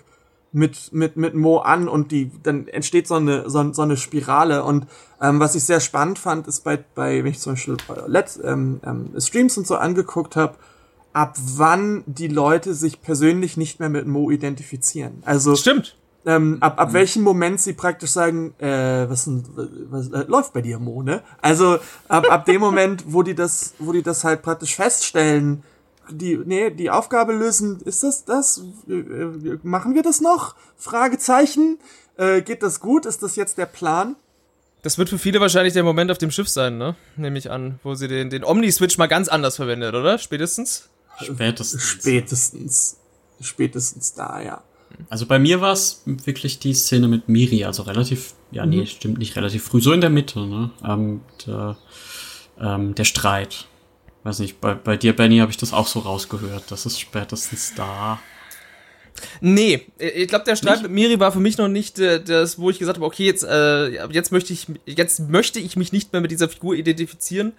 mit, 0.52 0.94
mit, 0.94 1.18
mit 1.18 1.34
Mo 1.34 1.60
an 1.60 1.88
und 1.88 2.12
die, 2.12 2.32
dann 2.44 2.68
entsteht 2.68 3.08
so 3.08 3.16
eine, 3.16 3.50
so, 3.50 3.74
so 3.74 3.82
eine 3.82 3.98
Spirale. 3.98 4.64
Und 4.64 4.86
ähm, 5.22 5.40
was 5.40 5.56
ich 5.56 5.64
sehr 5.64 5.80
spannend 5.80 6.20
fand, 6.20 6.48
ist 6.48 6.64
bei, 6.64 6.78
bei 6.78 7.24
wenn 7.24 7.32
ich 7.32 7.40
zum 7.40 7.54
Beispiel 7.54 7.78
Let's, 8.06 8.40
ähm, 8.44 8.80
ähm, 8.86 9.14
Streams 9.18 9.58
und 9.58 9.66
so 9.66 9.76
angeguckt 9.76 10.36
habe, 10.36 10.56
ab 11.14 11.38
wann 11.38 12.04
die 12.06 12.28
Leute 12.28 12.74
sich 12.74 13.02
persönlich 13.02 13.58
nicht 13.58 13.80
mehr 13.80 13.90
mit 13.90 14.08
Mo 14.08 14.32
identifizieren. 14.32 15.24
Also 15.26 15.56
stimmt. 15.56 15.96
Ähm, 16.24 16.58
ab, 16.60 16.80
ab 16.80 16.90
mhm. 16.90 16.94
welchem 16.94 17.24
Moment 17.24 17.60
sie 17.60 17.74
praktisch 17.74 18.12
sagen, 18.12 18.54
äh, 18.60 19.10
was, 19.10 19.26
denn, 19.26 19.44
was 19.90 20.12
äh, 20.12 20.26
läuft 20.28 20.54
bei 20.54 20.62
dir, 20.62 20.78
Mo, 20.78 21.02
ne? 21.02 21.24
Also 21.42 21.80
ab, 22.08 22.30
ab 22.30 22.46
dem 22.46 22.62
Moment, 22.62 23.06
wo 23.08 23.24
die 23.24 23.34
das, 23.34 23.74
wo 23.80 23.92
die 23.92 24.04
das 24.04 24.24
halt 24.24 24.44
praktisch 24.44 24.76
feststellen, 24.76 25.64
die, 26.10 26.38
nee, 26.38 26.70
die 26.70 26.92
Aufgabe 26.92 27.34
lösen, 27.34 27.80
ist 27.86 28.04
das 28.04 28.26
das? 28.26 28.62
Äh, 28.88 29.58
machen 29.64 29.96
wir 29.96 30.04
das 30.04 30.22
noch? 30.22 30.56
Fragezeichen. 30.78 31.80
Äh, 32.18 32.42
geht 32.42 32.62
das 32.62 32.80
gut? 32.80 33.08
Ist 33.08 33.24
das 33.24 33.36
jetzt 33.36 33.58
der 33.58 33.66
Plan? 33.66 34.16
Das 34.84 34.98
wird 35.00 35.10
für 35.10 35.18
viele 35.18 35.40
wahrscheinlich 35.40 35.74
der 35.74 35.84
Moment 35.84 36.12
auf 36.12 36.18
dem 36.20 36.32
Schiff 36.32 36.50
sein, 36.50 36.78
ne? 36.78 36.96
Nehme 37.16 37.38
ich 37.38 37.50
an, 37.50 37.80
wo 37.84 37.96
sie 37.96 38.08
den, 38.08 38.30
den 38.30 38.44
Omni-Switch 38.44 38.98
mal 38.98 39.08
ganz 39.08 39.28
anders 39.28 39.56
verwendet, 39.56 39.96
oder? 39.96 40.20
Spätestens? 40.20 40.90
Spätestens. 41.22 41.84
Spätestens. 41.84 42.98
Spätestens 43.40 44.14
da, 44.14 44.42
ja. 44.42 44.64
Also 45.10 45.26
bei 45.26 45.40
mir 45.40 45.62
war 45.62 45.74
es 45.74 46.04
wirklich 46.06 46.60
die 46.60 46.74
Szene 46.74 47.08
mit 47.08 47.28
Miri, 47.28 47.64
also 47.64 47.84
relativ, 47.84 48.34
ja, 48.52 48.66
nee, 48.66 48.82
mhm. 48.82 48.86
stimmt 48.86 49.18
nicht 49.18 49.36
relativ 49.36 49.64
früh, 49.64 49.82
so 49.82 49.94
in 49.94 50.02
der 50.02 50.10
Mitte, 50.10 50.42
ne? 50.42 50.72
Ähm, 50.86 51.22
der, 51.48 51.78
ähm, 52.60 52.96
der 52.96 53.06
Streit. 53.06 53.66
Weiß 54.24 54.40
nicht, 54.40 54.62
bei, 54.62 54.76
bei 54.76 54.98
dir, 54.98 55.16
Benny, 55.16 55.40
habe 55.40 55.50
ich 55.50 55.58
das 55.58 55.74
auch 55.74 55.88
so 55.88 56.00
rausgehört. 56.00 56.66
Das 56.70 56.86
ist 56.86 57.00
spätestens 57.00 57.74
da. 57.76 58.20
Nee, 59.40 59.88
ich 59.98 60.28
glaube, 60.28 60.46
der 60.46 60.56
Streit 60.56 60.76
nicht? 60.78 60.84
mit 60.84 60.92
Miri 60.92 61.20
war 61.20 61.32
für 61.32 61.40
mich 61.40 61.58
noch 61.58 61.68
nicht 61.68 62.00
äh, 62.00 62.24
das, 62.24 62.60
wo 62.60 62.70
ich 62.70 62.80
gesagt 62.80 62.98
habe, 62.98 63.06
okay, 63.06 63.26
jetzt, 63.26 63.44
äh, 63.44 64.08
jetzt 64.12 64.32
möchte 64.32 64.54
ich, 64.54 64.68
jetzt 64.86 65.20
möchte 65.30 65.60
ich 65.60 65.76
mich 65.76 65.92
nicht 65.92 66.14
mehr 66.14 66.22
mit 66.22 66.32
dieser 66.32 66.50
Figur 66.50 66.76
identifizieren. 66.76 67.54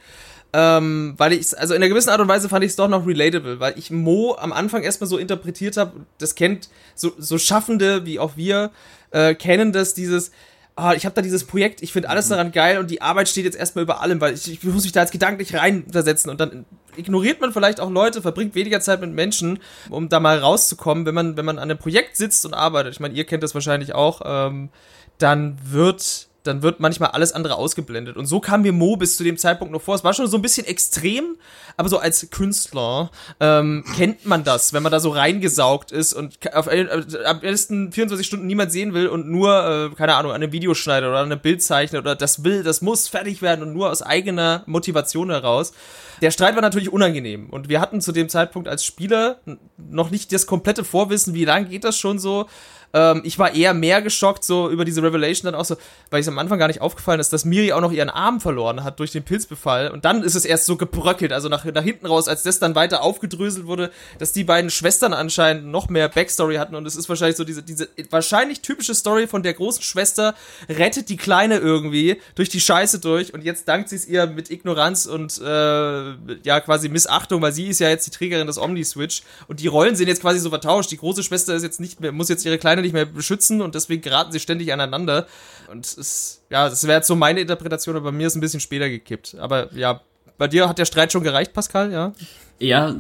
Ähm, 0.54 1.14
weil 1.16 1.32
ich, 1.32 1.58
also 1.58 1.72
in 1.72 1.80
einer 1.82 1.88
gewissen 1.88 2.10
Art 2.10 2.20
und 2.20 2.28
Weise 2.28 2.48
fand 2.50 2.62
ich 2.62 2.70
es 2.70 2.76
doch 2.76 2.88
noch 2.88 3.06
relatable, 3.06 3.58
weil 3.58 3.78
ich 3.78 3.90
Mo 3.90 4.36
am 4.38 4.52
Anfang 4.52 4.82
erstmal 4.82 5.08
so 5.08 5.16
interpretiert 5.16 5.78
habe, 5.78 5.92
das 6.18 6.34
kennt 6.34 6.68
so, 6.94 7.12
so 7.16 7.38
Schaffende 7.38 8.04
wie 8.04 8.18
auch 8.18 8.36
wir, 8.36 8.70
äh, 9.12 9.34
kennen 9.34 9.72
das, 9.72 9.94
dieses, 9.94 10.30
ah, 10.76 10.92
ich 10.92 11.06
habe 11.06 11.14
da 11.14 11.22
dieses 11.22 11.44
Projekt, 11.44 11.82
ich 11.82 11.92
finde 11.92 12.10
alles 12.10 12.26
mhm. 12.26 12.30
daran 12.30 12.52
geil 12.52 12.78
und 12.78 12.90
die 12.90 13.00
Arbeit 13.00 13.30
steht 13.30 13.46
jetzt 13.46 13.56
erstmal 13.56 13.84
über 13.84 14.02
allem, 14.02 14.20
weil 14.20 14.34
ich, 14.34 14.50
ich 14.50 14.62
muss 14.64 14.84
mich 14.84 14.92
da 14.92 15.00
jetzt 15.00 15.12
gedanklich 15.12 15.54
reinversetzen 15.54 16.30
und 16.30 16.38
dann 16.38 16.66
ignoriert 16.96 17.40
man 17.40 17.54
vielleicht 17.54 17.80
auch 17.80 17.90
Leute, 17.90 18.20
verbringt 18.20 18.54
weniger 18.54 18.80
Zeit 18.80 19.00
mit 19.00 19.10
Menschen, 19.10 19.58
um 19.88 20.10
da 20.10 20.20
mal 20.20 20.38
rauszukommen, 20.38 21.06
wenn 21.06 21.14
man, 21.14 21.36
wenn 21.38 21.46
man 21.46 21.58
an 21.58 21.70
einem 21.70 21.78
Projekt 21.78 22.18
sitzt 22.18 22.44
und 22.44 22.52
arbeitet. 22.52 22.92
Ich 22.92 23.00
meine, 23.00 23.14
ihr 23.14 23.24
kennt 23.24 23.42
das 23.42 23.54
wahrscheinlich 23.54 23.94
auch, 23.94 24.20
ähm, 24.24 24.68
dann 25.16 25.56
wird 25.64 26.28
dann 26.44 26.62
wird 26.62 26.80
manchmal 26.80 27.10
alles 27.10 27.32
andere 27.32 27.54
ausgeblendet. 27.54 28.16
Und 28.16 28.26
so 28.26 28.40
kam 28.40 28.62
mir 28.62 28.72
Mo 28.72 28.96
bis 28.96 29.16
zu 29.16 29.24
dem 29.24 29.36
Zeitpunkt 29.36 29.72
noch 29.72 29.82
vor. 29.82 29.94
Es 29.94 30.04
war 30.04 30.14
schon 30.14 30.26
so 30.26 30.36
ein 30.36 30.42
bisschen 30.42 30.66
extrem, 30.66 31.36
aber 31.76 31.88
so 31.88 31.98
als 31.98 32.28
Künstler 32.30 33.10
ähm, 33.40 33.84
kennt 33.96 34.26
man 34.26 34.44
das, 34.44 34.72
wenn 34.72 34.82
man 34.82 34.92
da 34.92 35.00
so 35.00 35.10
reingesaugt 35.10 35.92
ist 35.92 36.12
und 36.12 36.38
auf, 36.54 36.66
äh, 36.66 36.86
am 37.24 37.40
besten 37.40 37.92
24 37.92 38.26
Stunden 38.26 38.46
niemand 38.46 38.72
sehen 38.72 38.94
will 38.94 39.08
und 39.08 39.28
nur, 39.28 39.90
äh, 39.92 39.94
keine 39.94 40.14
Ahnung, 40.14 40.32
an 40.32 40.42
einem 40.42 40.52
Videoschneider 40.52 41.08
oder 41.08 41.18
an 41.18 41.30
einem 41.30 41.40
Bild 41.40 41.62
zeichnet 41.62 42.00
oder 42.00 42.14
das 42.14 42.44
will, 42.44 42.62
das 42.62 42.82
muss 42.82 43.08
fertig 43.08 43.42
werden 43.42 43.62
und 43.62 43.72
nur 43.72 43.90
aus 43.90 44.02
eigener 44.02 44.62
Motivation 44.66 45.30
heraus. 45.30 45.72
Der 46.20 46.30
Streit 46.30 46.54
war 46.54 46.62
natürlich 46.62 46.92
unangenehm 46.92 47.50
und 47.50 47.68
wir 47.68 47.80
hatten 47.80 48.00
zu 48.00 48.12
dem 48.12 48.28
Zeitpunkt 48.28 48.68
als 48.68 48.84
Spieler 48.84 49.40
noch 49.76 50.10
nicht 50.10 50.32
das 50.32 50.46
komplette 50.46 50.84
Vorwissen, 50.84 51.34
wie 51.34 51.44
lange 51.44 51.66
geht 51.66 51.84
das 51.84 51.98
schon 51.98 52.18
so. 52.18 52.46
Ähm, 52.94 53.22
ich 53.24 53.38
war 53.38 53.54
eher 53.54 53.74
mehr 53.74 54.02
geschockt 54.02 54.44
so 54.44 54.68
über 54.68 54.84
diese 54.84 55.02
Revelation 55.02 55.50
dann 55.50 55.60
auch 55.60 55.64
so, 55.64 55.76
weil 56.10 56.20
es 56.20 56.28
am 56.28 56.38
Anfang 56.38 56.58
gar 56.58 56.68
nicht 56.68 56.80
aufgefallen 56.80 57.20
ist, 57.20 57.32
dass 57.32 57.44
Miri 57.44 57.72
auch 57.72 57.80
noch 57.80 57.92
ihren 57.92 58.10
Arm 58.10 58.40
verloren 58.40 58.84
hat 58.84 59.00
durch 59.00 59.12
den 59.12 59.22
Pilzbefall. 59.22 59.90
Und 59.90 60.04
dann 60.04 60.22
ist 60.22 60.34
es 60.34 60.44
erst 60.44 60.66
so 60.66 60.76
gebröckelt, 60.76 61.32
also 61.32 61.48
nach, 61.48 61.64
nach 61.64 61.82
hinten 61.82 62.06
raus, 62.06 62.28
als 62.28 62.42
das 62.42 62.58
dann 62.58 62.74
weiter 62.74 63.02
aufgedröselt 63.02 63.66
wurde, 63.66 63.90
dass 64.18 64.32
die 64.32 64.44
beiden 64.44 64.70
Schwestern 64.70 65.12
anscheinend 65.12 65.66
noch 65.66 65.88
mehr 65.88 66.08
Backstory 66.08 66.56
hatten. 66.56 66.74
Und 66.74 66.86
es 66.86 66.96
ist 66.96 67.08
wahrscheinlich 67.08 67.36
so 67.36 67.44
diese, 67.44 67.62
diese 67.62 67.88
wahrscheinlich 68.10 68.60
typische 68.60 68.94
Story 68.94 69.26
von 69.26 69.42
der 69.42 69.54
großen 69.54 69.82
Schwester, 69.82 70.34
rettet 70.68 71.08
die 71.08 71.16
Kleine 71.16 71.58
irgendwie 71.58 72.20
durch 72.34 72.48
die 72.48 72.60
Scheiße 72.60 72.98
durch 72.98 73.34
und 73.34 73.44
jetzt 73.44 73.68
dankt 73.68 73.88
sie 73.88 73.96
es 73.96 74.06
ihr 74.06 74.26
mit 74.26 74.50
Ignoranz 74.50 75.06
und 75.06 75.40
äh, 75.40 76.12
ja 76.44 76.60
quasi 76.60 76.88
Missachtung, 76.88 77.42
weil 77.42 77.52
sie 77.52 77.68
ist 77.68 77.80
ja 77.80 77.88
jetzt 77.88 78.06
die 78.06 78.10
Trägerin 78.10 78.46
des 78.46 78.58
Omni-Switch 78.58 79.22
und 79.48 79.60
die 79.60 79.66
Rollen 79.66 79.96
sind 79.96 80.08
jetzt 80.08 80.20
quasi 80.20 80.38
so 80.38 80.50
vertauscht. 80.50 80.90
Die 80.90 80.96
große 80.96 81.22
Schwester 81.22 81.54
ist 81.54 81.62
jetzt 81.62 81.80
nicht 81.80 82.00
mehr, 82.00 82.12
muss 82.12 82.28
jetzt 82.28 82.44
ihre 82.44 82.58
Kleine 82.58 82.81
nicht 82.82 82.92
mehr 82.92 83.06
beschützen 83.06 83.62
und 83.62 83.74
deswegen 83.74 84.02
geraten 84.02 84.32
sie 84.32 84.40
ständig 84.40 84.72
aneinander. 84.72 85.26
Und 85.70 85.86
es, 85.86 86.42
ja, 86.50 86.68
das 86.68 86.84
wäre 86.84 86.98
jetzt 86.98 87.06
so 87.08 87.16
meine 87.16 87.40
Interpretation, 87.40 87.96
aber 87.96 88.10
bei 88.10 88.16
mir 88.16 88.26
ist 88.26 88.34
ein 88.34 88.40
bisschen 88.40 88.60
später 88.60 88.88
gekippt. 88.88 89.36
Aber 89.38 89.72
ja, 89.74 90.02
bei 90.38 90.48
dir 90.48 90.68
hat 90.68 90.78
der 90.78 90.84
Streit 90.84 91.12
schon 91.12 91.22
gereicht, 91.22 91.52
Pascal, 91.52 91.92
ja? 91.92 92.12
Ja, 92.58 92.94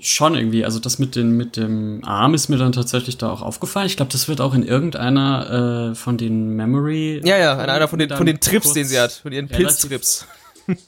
schon 0.00 0.34
irgendwie. 0.34 0.64
Also 0.64 0.78
das 0.78 0.98
mit, 0.98 1.16
den, 1.16 1.36
mit 1.36 1.56
dem 1.56 2.02
Arm 2.04 2.34
ist 2.34 2.48
mir 2.48 2.58
dann 2.58 2.72
tatsächlich 2.72 3.18
da 3.18 3.30
auch 3.30 3.42
aufgefallen. 3.42 3.86
Ich 3.86 3.96
glaube, 3.96 4.12
das 4.12 4.28
wird 4.28 4.40
auch 4.40 4.54
in 4.54 4.62
irgendeiner 4.62 5.90
äh, 5.90 5.94
von 5.94 6.16
den 6.16 6.56
Memory. 6.56 7.20
Ja, 7.24 7.38
ja, 7.38 7.54
in 7.62 7.70
einer 7.70 7.88
von 7.88 7.98
den, 7.98 8.10
von 8.10 8.26
den 8.26 8.40
Trips, 8.40 8.72
den 8.72 8.86
sie 8.86 9.00
hat, 9.00 9.12
von 9.12 9.32
ihren 9.32 9.48
Pilztrips 9.48 10.26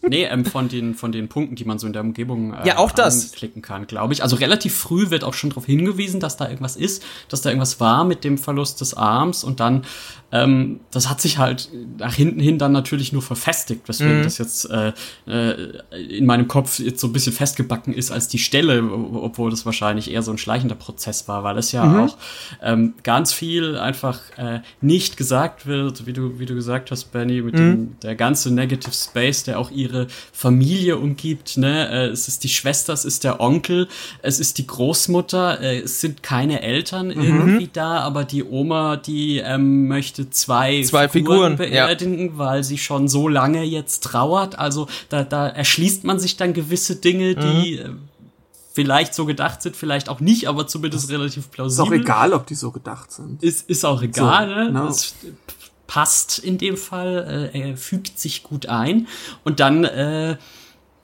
nee, 0.08 0.24
ähm, 0.24 0.44
von, 0.44 0.68
den, 0.68 0.94
von 0.94 1.12
den 1.12 1.28
Punkten, 1.28 1.56
die 1.56 1.64
man 1.64 1.78
so 1.78 1.86
in 1.86 1.92
der 1.92 2.02
Umgebung 2.02 2.54
äh, 2.54 2.66
ja, 2.66 2.78
auch 2.78 2.92
das. 2.92 3.32
klicken 3.32 3.62
kann, 3.62 3.86
glaube 3.86 4.12
ich. 4.12 4.22
Also 4.22 4.36
relativ 4.36 4.74
früh 4.74 5.10
wird 5.10 5.24
auch 5.24 5.34
schon 5.34 5.50
darauf 5.50 5.66
hingewiesen, 5.66 6.20
dass 6.20 6.36
da 6.36 6.48
irgendwas 6.48 6.76
ist, 6.76 7.02
dass 7.28 7.42
da 7.42 7.50
irgendwas 7.50 7.80
war 7.80 8.04
mit 8.04 8.24
dem 8.24 8.38
Verlust 8.38 8.80
des 8.80 8.94
Arms 8.94 9.44
und 9.44 9.60
dann 9.60 9.82
ähm, 10.32 10.80
das 10.90 11.10
hat 11.10 11.20
sich 11.20 11.36
halt 11.36 11.68
nach 11.98 12.14
hinten 12.14 12.40
hin 12.40 12.58
dann 12.58 12.72
natürlich 12.72 13.12
nur 13.12 13.20
verfestigt, 13.20 13.86
weswegen 13.86 14.20
mhm. 14.20 14.22
das 14.22 14.38
jetzt 14.38 14.68
äh, 14.70 14.92
äh, 15.26 15.72
in 15.92 16.24
meinem 16.24 16.48
Kopf 16.48 16.78
jetzt 16.78 17.00
so 17.00 17.08
ein 17.08 17.12
bisschen 17.12 17.34
festgebacken 17.34 17.92
ist 17.92 18.10
als 18.10 18.28
die 18.28 18.38
Stelle, 18.38 18.82
obwohl 18.82 19.50
das 19.50 19.66
wahrscheinlich 19.66 20.10
eher 20.10 20.22
so 20.22 20.30
ein 20.30 20.38
schleichender 20.38 20.74
Prozess 20.74 21.28
war, 21.28 21.44
weil 21.44 21.58
es 21.58 21.70
ja 21.72 21.84
mhm. 21.84 22.00
auch 22.00 22.16
ähm, 22.62 22.94
ganz 23.02 23.34
viel 23.34 23.76
einfach 23.76 24.20
äh, 24.38 24.60
nicht 24.80 25.18
gesagt 25.18 25.66
wird, 25.66 26.06
wie 26.06 26.14
du, 26.14 26.38
wie 26.38 26.46
du 26.46 26.54
gesagt 26.54 26.90
hast, 26.90 27.12
Benny, 27.12 27.42
mit 27.42 27.54
mhm. 27.54 27.58
dem, 27.58 27.96
der 28.02 28.14
ganze 28.14 28.52
Negative 28.52 28.94
Space, 28.94 29.44
der 29.44 29.58
auch 29.58 29.70
ihre 29.74 30.06
Familie 30.32 30.98
umgibt. 30.98 31.56
Ne? 31.56 31.88
Äh, 31.88 32.06
es 32.08 32.28
ist 32.28 32.44
die 32.44 32.48
Schwester, 32.48 32.92
es 32.92 33.04
ist 33.04 33.24
der 33.24 33.40
Onkel, 33.40 33.88
es 34.22 34.40
ist 34.40 34.58
die 34.58 34.66
Großmutter, 34.66 35.60
äh, 35.60 35.80
es 35.80 36.00
sind 36.00 36.22
keine 36.22 36.62
Eltern 36.62 37.08
mhm. 37.08 37.22
irgendwie 37.22 37.70
da, 37.72 37.98
aber 37.98 38.24
die 38.24 38.44
Oma, 38.44 38.96
die 38.96 39.38
ähm, 39.38 39.88
möchte 39.88 40.30
zwei, 40.30 40.82
zwei 40.82 41.08
Figuren, 41.08 41.56
Figuren 41.56 41.56
beerdigen, 41.56 42.26
ja. 42.26 42.38
weil 42.38 42.64
sie 42.64 42.78
schon 42.78 43.08
so 43.08 43.28
lange 43.28 43.62
jetzt 43.64 44.04
trauert. 44.04 44.58
Also 44.58 44.88
da, 45.08 45.24
da 45.24 45.48
erschließt 45.48 46.04
man 46.04 46.18
sich 46.18 46.36
dann 46.36 46.52
gewisse 46.52 46.96
Dinge, 46.96 47.34
die 47.34 47.80
mhm. 47.82 47.90
Äh, 47.90 47.90
vielleicht 48.72 49.14
so 49.14 49.26
gedacht 49.26 49.62
sind, 49.62 49.76
vielleicht 49.76 50.08
auch 50.08 50.20
nicht, 50.20 50.48
aber 50.48 50.66
zumindest 50.66 51.10
relativ 51.10 51.50
plausibel. 51.50 51.84
Ist 51.84 51.90
auch 51.90 52.04
egal, 52.04 52.32
ob 52.32 52.46
die 52.46 52.54
so 52.54 52.70
gedacht 52.70 53.12
sind. 53.12 53.42
Ist, 53.42 53.68
ist 53.68 53.84
auch 53.84 54.02
egal, 54.02 54.48
so, 54.48 54.54
ne? 54.54 54.70
No. 54.72 54.88
Es 54.88 55.14
passt 55.92 56.38
in 56.38 56.56
dem 56.56 56.78
Fall, 56.78 57.50
äh, 57.52 57.68
er 57.70 57.76
fügt 57.76 58.18
sich 58.18 58.42
gut 58.42 58.64
ein. 58.64 59.08
Und 59.44 59.60
dann, 59.60 59.84
äh, 59.84 60.38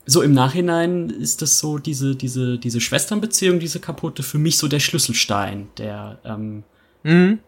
so 0.07 0.23
im 0.23 0.33
Nachhinein 0.33 1.11
ist 1.11 1.43
das 1.43 1.59
so, 1.59 1.77
diese, 1.77 2.17
diese, 2.17 2.57
diese 2.57 2.81
Schwesternbeziehung, 2.81 3.61
diese 3.61 3.81
kaputte, 3.81 4.23
für 4.23 4.39
mich 4.39 4.57
so 4.57 4.67
der 4.67 4.81
Schlüsselstein, 4.81 5.69
der 5.77 6.19
ähm, 6.25 6.65
mhm. 7.03 7.41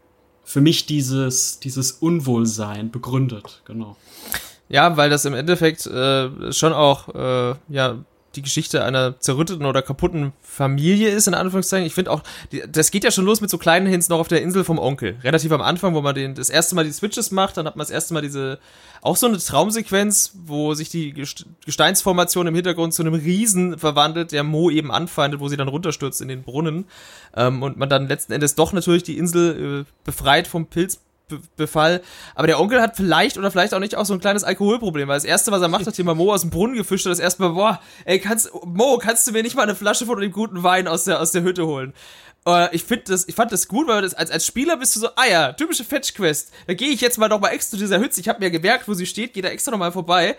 für 0.44 0.60
mich 0.60 0.84
dieses, 0.84 1.60
dieses 1.60 1.92
Unwohlsein 1.92 2.90
begründet, 2.90 3.62
genau. 3.64 3.96
Ja, 4.68 4.98
weil 4.98 5.08
das 5.08 5.24
im 5.24 5.32
Endeffekt 5.32 5.86
äh, 5.86 6.52
schon 6.52 6.74
auch 6.74 7.08
äh, 7.14 7.54
ja 7.70 8.04
die 8.36 8.42
Geschichte 8.42 8.84
einer 8.84 9.18
zerrütteten 9.18 9.66
oder 9.66 9.82
kaputten 9.82 10.32
Familie 10.40 11.08
ist, 11.10 11.26
in 11.26 11.34
Anführungszeichen. 11.34 11.86
Ich 11.86 11.94
finde 11.94 12.12
auch, 12.12 12.22
das 12.68 12.90
geht 12.90 13.04
ja 13.04 13.10
schon 13.10 13.24
los 13.24 13.40
mit 13.40 13.50
so 13.50 13.58
kleinen 13.58 13.86
Hints 13.86 14.08
noch 14.08 14.20
auf 14.20 14.28
der 14.28 14.42
Insel 14.42 14.62
vom 14.62 14.78
Onkel. 14.78 15.16
Relativ 15.22 15.50
am 15.52 15.60
Anfang, 15.60 15.94
wo 15.94 16.00
man 16.00 16.14
den, 16.14 16.34
das 16.34 16.50
erste 16.50 16.74
Mal 16.74 16.84
die 16.84 16.92
Switches 16.92 17.30
macht, 17.30 17.56
dann 17.56 17.66
hat 17.66 17.76
man 17.76 17.82
das 17.82 17.90
erste 17.90 18.14
Mal 18.14 18.22
diese, 18.22 18.58
auch 19.02 19.16
so 19.16 19.26
eine 19.26 19.38
Traumsequenz, 19.38 20.32
wo 20.44 20.74
sich 20.74 20.88
die 20.90 21.12
Gesteinsformation 21.64 22.46
im 22.46 22.54
Hintergrund 22.54 22.94
zu 22.94 23.02
einem 23.02 23.14
Riesen 23.14 23.78
verwandelt, 23.78 24.32
der 24.32 24.44
Mo 24.44 24.70
eben 24.70 24.92
anfeindet, 24.92 25.40
wo 25.40 25.48
sie 25.48 25.56
dann 25.56 25.68
runterstürzt 25.68 26.20
in 26.20 26.28
den 26.28 26.42
Brunnen. 26.42 26.84
Ähm, 27.34 27.62
und 27.62 27.76
man 27.76 27.88
dann 27.88 28.08
letzten 28.08 28.32
Endes 28.32 28.54
doch 28.54 28.72
natürlich 28.72 29.02
die 29.02 29.18
Insel 29.18 29.80
äh, 29.80 29.92
befreit 30.04 30.46
vom 30.46 30.66
Pilz 30.66 31.00
Befall. 31.56 32.02
Aber 32.34 32.46
der 32.46 32.60
Onkel 32.60 32.80
hat 32.80 32.96
vielleicht 32.96 33.38
oder 33.38 33.50
vielleicht 33.50 33.74
auch 33.74 33.78
nicht 33.78 33.96
auch 33.96 34.06
so 34.06 34.14
ein 34.14 34.20
kleines 34.20 34.44
Alkoholproblem, 34.44 35.08
weil 35.08 35.16
das 35.16 35.24
erste, 35.24 35.52
was 35.52 35.62
er 35.62 35.68
macht, 35.68 35.86
hat 35.86 35.96
hier 35.96 36.04
mal 36.04 36.14
Mo 36.14 36.32
aus 36.32 36.42
dem 36.42 36.50
Brunnen 36.50 36.76
gefischt 36.76 37.06
und 37.06 37.10
das 37.10 37.18
erste 37.18 37.42
Mal, 37.42 37.50
boah, 37.50 37.80
ey, 38.04 38.18
kannst, 38.18 38.50
Mo, 38.64 38.98
kannst 38.98 39.26
du 39.26 39.32
mir 39.32 39.42
nicht 39.42 39.56
mal 39.56 39.62
eine 39.62 39.74
Flasche 39.74 40.06
von 40.06 40.20
dem 40.20 40.32
guten 40.32 40.62
Wein 40.62 40.88
aus 40.88 41.04
der, 41.04 41.20
aus 41.20 41.32
der 41.32 41.42
Hütte 41.42 41.66
holen? 41.66 41.94
Uh, 42.48 42.68
ich 42.72 42.84
finde 42.84 43.04
das, 43.08 43.28
ich 43.28 43.34
fand 43.34 43.52
das 43.52 43.68
gut, 43.68 43.86
weil 43.86 44.00
das, 44.00 44.14
als, 44.14 44.30
als 44.30 44.46
Spieler 44.46 44.78
bist 44.78 44.96
du 44.96 45.00
so, 45.00 45.08
ah 45.14 45.26
ja, 45.30 45.52
typische 45.52 45.84
Fetch-Quest. 45.84 46.50
Da 46.66 46.72
gehe 46.72 46.88
ich 46.88 47.02
jetzt 47.02 47.18
mal 47.18 47.28
noch 47.28 47.38
mal 47.38 47.50
extra 47.50 47.72
zu 47.72 47.76
dieser 47.76 48.00
Hütze. 48.00 48.18
Ich 48.18 48.30
habe 48.30 48.40
mir 48.40 48.50
gemerkt, 48.50 48.88
wo 48.88 48.94
sie 48.94 49.04
steht, 49.04 49.34
gehe 49.34 49.42
da 49.42 49.50
extra 49.50 49.72
noch 49.72 49.78
mal 49.78 49.92
vorbei. 49.92 50.36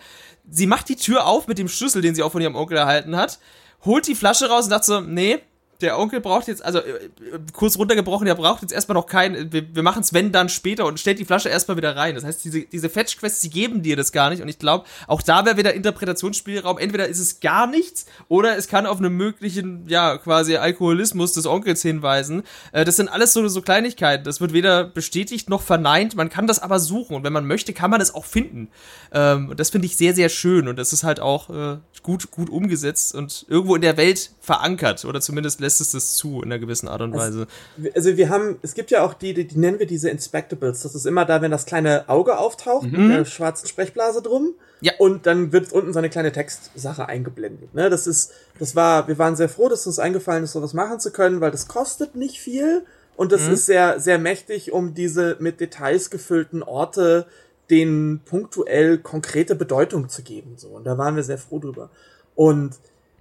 Sie 0.50 0.66
macht 0.66 0.88
die 0.88 0.96
Tür 0.96 1.26
auf 1.26 1.46
mit 1.46 1.58
dem 1.58 1.68
Schlüssel, 1.68 2.02
den 2.02 2.16
sie 2.16 2.24
auch 2.24 2.32
von 2.32 2.42
ihrem 2.42 2.56
Onkel 2.56 2.76
erhalten 2.76 3.14
hat, 3.14 3.38
holt 3.84 4.08
die 4.08 4.16
Flasche 4.16 4.48
raus 4.48 4.64
und 4.64 4.70
sagt 4.70 4.84
so, 4.84 5.00
nee, 5.00 5.38
der 5.82 5.98
Onkel 5.98 6.20
braucht 6.20 6.48
jetzt, 6.48 6.64
also 6.64 6.78
äh, 6.78 7.10
kurz 7.52 7.76
runtergebrochen, 7.76 8.26
der 8.26 8.34
braucht 8.34 8.62
jetzt 8.62 8.72
erstmal 8.72 8.94
noch 8.94 9.06
kein, 9.06 9.52
wir, 9.52 9.74
wir 9.74 9.82
machen 9.82 10.00
es 10.00 10.12
wenn 10.12 10.32
dann 10.32 10.48
später 10.48 10.86
und 10.86 11.00
stellt 11.00 11.18
die 11.18 11.24
Flasche 11.24 11.48
erstmal 11.48 11.76
wieder 11.76 11.96
rein. 11.96 12.14
Das 12.14 12.24
heißt, 12.24 12.44
diese, 12.44 12.62
diese 12.62 12.88
Fetch-Quests, 12.88 13.40
die 13.40 13.50
geben 13.50 13.82
dir 13.82 13.96
das 13.96 14.12
gar 14.12 14.30
nicht 14.30 14.42
und 14.42 14.48
ich 14.48 14.58
glaube, 14.58 14.86
auch 15.06 15.22
da 15.22 15.44
wäre 15.44 15.56
wieder 15.56 15.74
Interpretationsspielraum. 15.74 16.78
Entweder 16.78 17.08
ist 17.08 17.18
es 17.18 17.40
gar 17.40 17.66
nichts 17.66 18.06
oder 18.28 18.56
es 18.56 18.68
kann 18.68 18.86
auf 18.86 18.98
einen 18.98 19.14
möglichen, 19.14 19.88
ja, 19.88 20.16
quasi 20.18 20.56
Alkoholismus 20.56 21.32
des 21.32 21.46
Onkels 21.46 21.82
hinweisen. 21.82 22.42
Äh, 22.72 22.84
das 22.84 22.96
sind 22.96 23.08
alles 23.08 23.32
so, 23.32 23.46
so 23.48 23.62
Kleinigkeiten. 23.62 24.24
Das 24.24 24.40
wird 24.40 24.52
weder 24.52 24.84
bestätigt 24.84 25.50
noch 25.50 25.62
verneint. 25.62 26.14
Man 26.14 26.28
kann 26.28 26.46
das 26.46 26.60
aber 26.60 26.78
suchen 26.78 27.16
und 27.16 27.24
wenn 27.24 27.32
man 27.32 27.46
möchte, 27.46 27.72
kann 27.72 27.90
man 27.90 28.00
es 28.00 28.14
auch 28.14 28.24
finden. 28.24 28.68
Ähm, 29.12 29.52
das 29.56 29.70
finde 29.70 29.86
ich 29.86 29.96
sehr, 29.96 30.14
sehr 30.14 30.28
schön 30.28 30.68
und 30.68 30.76
das 30.76 30.92
ist 30.92 31.04
halt 31.04 31.20
auch 31.20 31.50
äh, 31.50 31.78
gut, 32.02 32.30
gut 32.30 32.50
umgesetzt 32.50 33.14
und 33.14 33.46
irgendwo 33.48 33.74
in 33.74 33.82
der 33.82 33.96
Welt 33.96 34.32
verankert 34.40 35.04
oder 35.04 35.20
zumindest 35.20 35.60
lässt 35.60 35.71
es 35.80 35.92
das 35.92 36.14
zu 36.16 36.42
in 36.42 36.44
einer 36.44 36.58
gewissen 36.58 36.88
Art 36.88 37.00
und 37.00 37.14
Weise. 37.14 37.46
Also, 37.76 37.90
also 37.94 38.16
wir 38.16 38.28
haben, 38.28 38.58
es 38.62 38.74
gibt 38.74 38.90
ja 38.90 39.04
auch 39.04 39.14
die, 39.14 39.34
die, 39.34 39.46
die, 39.46 39.58
nennen 39.58 39.78
wir 39.78 39.86
diese 39.86 40.10
Inspectables. 40.10 40.82
Das 40.82 40.94
ist 40.94 41.06
immer 41.06 41.24
da, 41.24 41.42
wenn 41.42 41.50
das 41.50 41.66
kleine 41.66 42.08
Auge 42.08 42.38
auftaucht 42.38 42.90
mhm. 42.90 43.08
mit 43.08 43.18
der 43.18 43.24
schwarzen 43.24 43.68
Sprechblase 43.68 44.22
drum. 44.22 44.54
Ja. 44.80 44.92
Und 44.98 45.26
dann 45.26 45.52
wird 45.52 45.72
unten 45.72 45.92
so 45.92 45.98
eine 45.98 46.10
kleine 46.10 46.32
Textsache 46.32 47.06
eingeblendet. 47.06 47.74
Ne, 47.74 47.88
das 47.88 48.06
ist, 48.06 48.32
das 48.58 48.74
war, 48.74 49.06
wir 49.06 49.18
waren 49.18 49.36
sehr 49.36 49.48
froh, 49.48 49.68
dass 49.68 49.86
uns 49.86 49.98
eingefallen 49.98 50.44
ist, 50.44 50.52
sowas 50.52 50.74
machen 50.74 50.98
zu 50.98 51.12
können, 51.12 51.40
weil 51.40 51.52
das 51.52 51.68
kostet 51.68 52.16
nicht 52.16 52.40
viel 52.40 52.84
und 53.16 53.30
das 53.32 53.46
mhm. 53.46 53.54
ist 53.54 53.66
sehr, 53.66 54.00
sehr 54.00 54.18
mächtig, 54.18 54.72
um 54.72 54.94
diese 54.94 55.36
mit 55.38 55.60
Details 55.60 56.10
gefüllten 56.10 56.62
Orte 56.62 57.26
denen 57.70 58.20
punktuell 58.20 58.98
konkrete 58.98 59.54
Bedeutung 59.54 60.08
zu 60.08 60.22
geben. 60.22 60.54
So. 60.56 60.68
Und 60.68 60.84
da 60.84 60.98
waren 60.98 61.16
wir 61.16 61.22
sehr 61.22 61.38
froh 61.38 61.58
drüber. 61.58 61.90
Und 62.34 62.74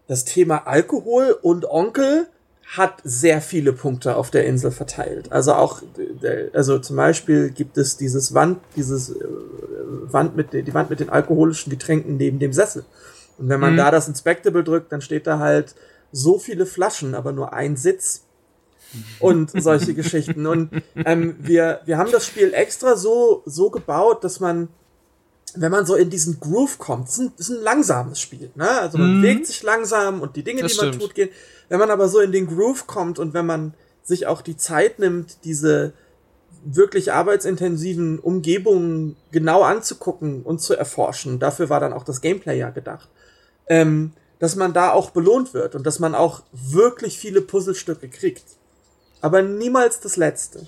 das 0.08 0.26
Thema 0.26 0.68
Alkohol 0.68 1.38
und 1.42 1.70
Onkel 1.70 2.28
hat 2.72 3.02
sehr 3.04 3.42
viele 3.42 3.74
Punkte 3.74 4.16
auf 4.16 4.32
der 4.32 4.46
Insel 4.46 4.72
verteilt. 4.72 5.30
Also 5.32 5.54
auch, 5.54 5.82
also 6.54 6.80
zum 6.80 6.96
Beispiel 6.96 7.50
gibt 7.50 7.78
es 7.78 7.98
dieses 7.98 8.34
Wand, 8.34 8.60
dieses 8.78 9.10
äh, 9.10 9.26
Wand 10.14 10.38
mit, 10.38 10.54
die 10.54 10.74
Wand 10.74 10.90
mit 10.90 11.02
den 11.02 11.10
alkoholischen 11.10 11.70
Getränken 11.70 12.16
neben 12.16 12.40
dem 12.40 12.54
Sessel. 12.54 12.86
Und 13.38 13.50
wenn 13.50 13.60
man 13.60 13.74
mhm. 13.74 13.78
da 13.78 13.92
das 13.92 14.08
Inspectable 14.08 14.64
drückt, 14.64 14.92
dann 14.94 15.02
steht 15.02 15.28
da 15.28 15.40
halt 15.40 15.76
so 16.14 16.40
viele 16.40 16.66
Flaschen, 16.66 17.14
aber 17.14 17.34
nur 17.34 17.52
ein 17.52 17.76
Sitz 17.76 18.24
und 19.20 19.52
solche 19.62 19.94
Geschichten. 19.94 20.46
Und 20.48 20.82
ähm, 20.96 21.36
wir, 21.40 21.82
wir 21.84 21.98
haben 21.98 22.12
das 22.12 22.26
Spiel 22.26 22.54
extra 22.54 22.96
so, 22.96 23.44
so 23.46 23.70
gebaut, 23.70 24.24
dass 24.24 24.40
man, 24.40 24.70
wenn 25.56 25.72
man 25.72 25.86
so 25.86 25.96
in 25.96 26.10
diesen 26.10 26.40
Groove 26.40 26.78
kommt, 26.78 27.10
ist 27.10 27.20
ein, 27.20 27.32
ist 27.38 27.50
ein 27.50 27.62
langsames 27.62 28.20
Spiel. 28.20 28.52
Ne? 28.56 28.70
Also 28.70 28.98
man 28.98 29.18
mhm. 29.18 29.22
bewegt 29.22 29.48
sich 29.48 29.64
langsam 29.64 30.22
und 30.22 30.36
die 30.36 30.44
Dinge, 30.44 30.62
das 30.62 30.74
die 30.74 30.78
man 30.78 30.94
stimmt. 30.94 31.04
tut, 31.04 31.16
gehen. 31.16 31.30
Wenn 31.70 31.80
man 31.80 31.90
aber 31.92 32.08
so 32.08 32.20
in 32.20 32.32
den 32.32 32.48
Groove 32.48 32.88
kommt 32.88 33.20
und 33.20 33.34
wenn 33.34 33.46
man 33.46 33.74
sich 34.04 34.28
auch 34.28 34.42
die 34.42 34.58
Zeit 34.58 35.00
nimmt, 35.00 35.44
diese 35.44 35.94
wirklich 36.64 37.12
arbeitsintensiven 37.12 38.20
Umgebungen 38.20 39.16
genau 39.32 39.64
anzugucken 39.64 40.44
und 40.44 40.62
zu 40.62 40.76
erforschen, 40.76 41.40
dafür 41.40 41.70
war 41.70 41.80
dann 41.80 41.94
auch 41.94 42.04
das 42.04 42.22
Gameplay 42.22 42.58
ja 42.58 42.70
gedacht, 42.70 43.10
ähm, 43.68 44.14
dass 44.40 44.56
man 44.56 44.74
da 44.74 44.92
auch 44.92 45.12
belohnt 45.12 45.54
wird 45.54 45.76
und 45.76 45.86
dass 45.86 46.00
man 46.00 46.14
auch 46.14 46.44
wirklich 46.52 47.18
viele 47.18 47.42
Puzzlestücke 47.42 48.10
kriegt 48.10 48.44
aber 49.22 49.44
niemals 49.44 50.00
das 50.00 50.18
letzte. 50.18 50.68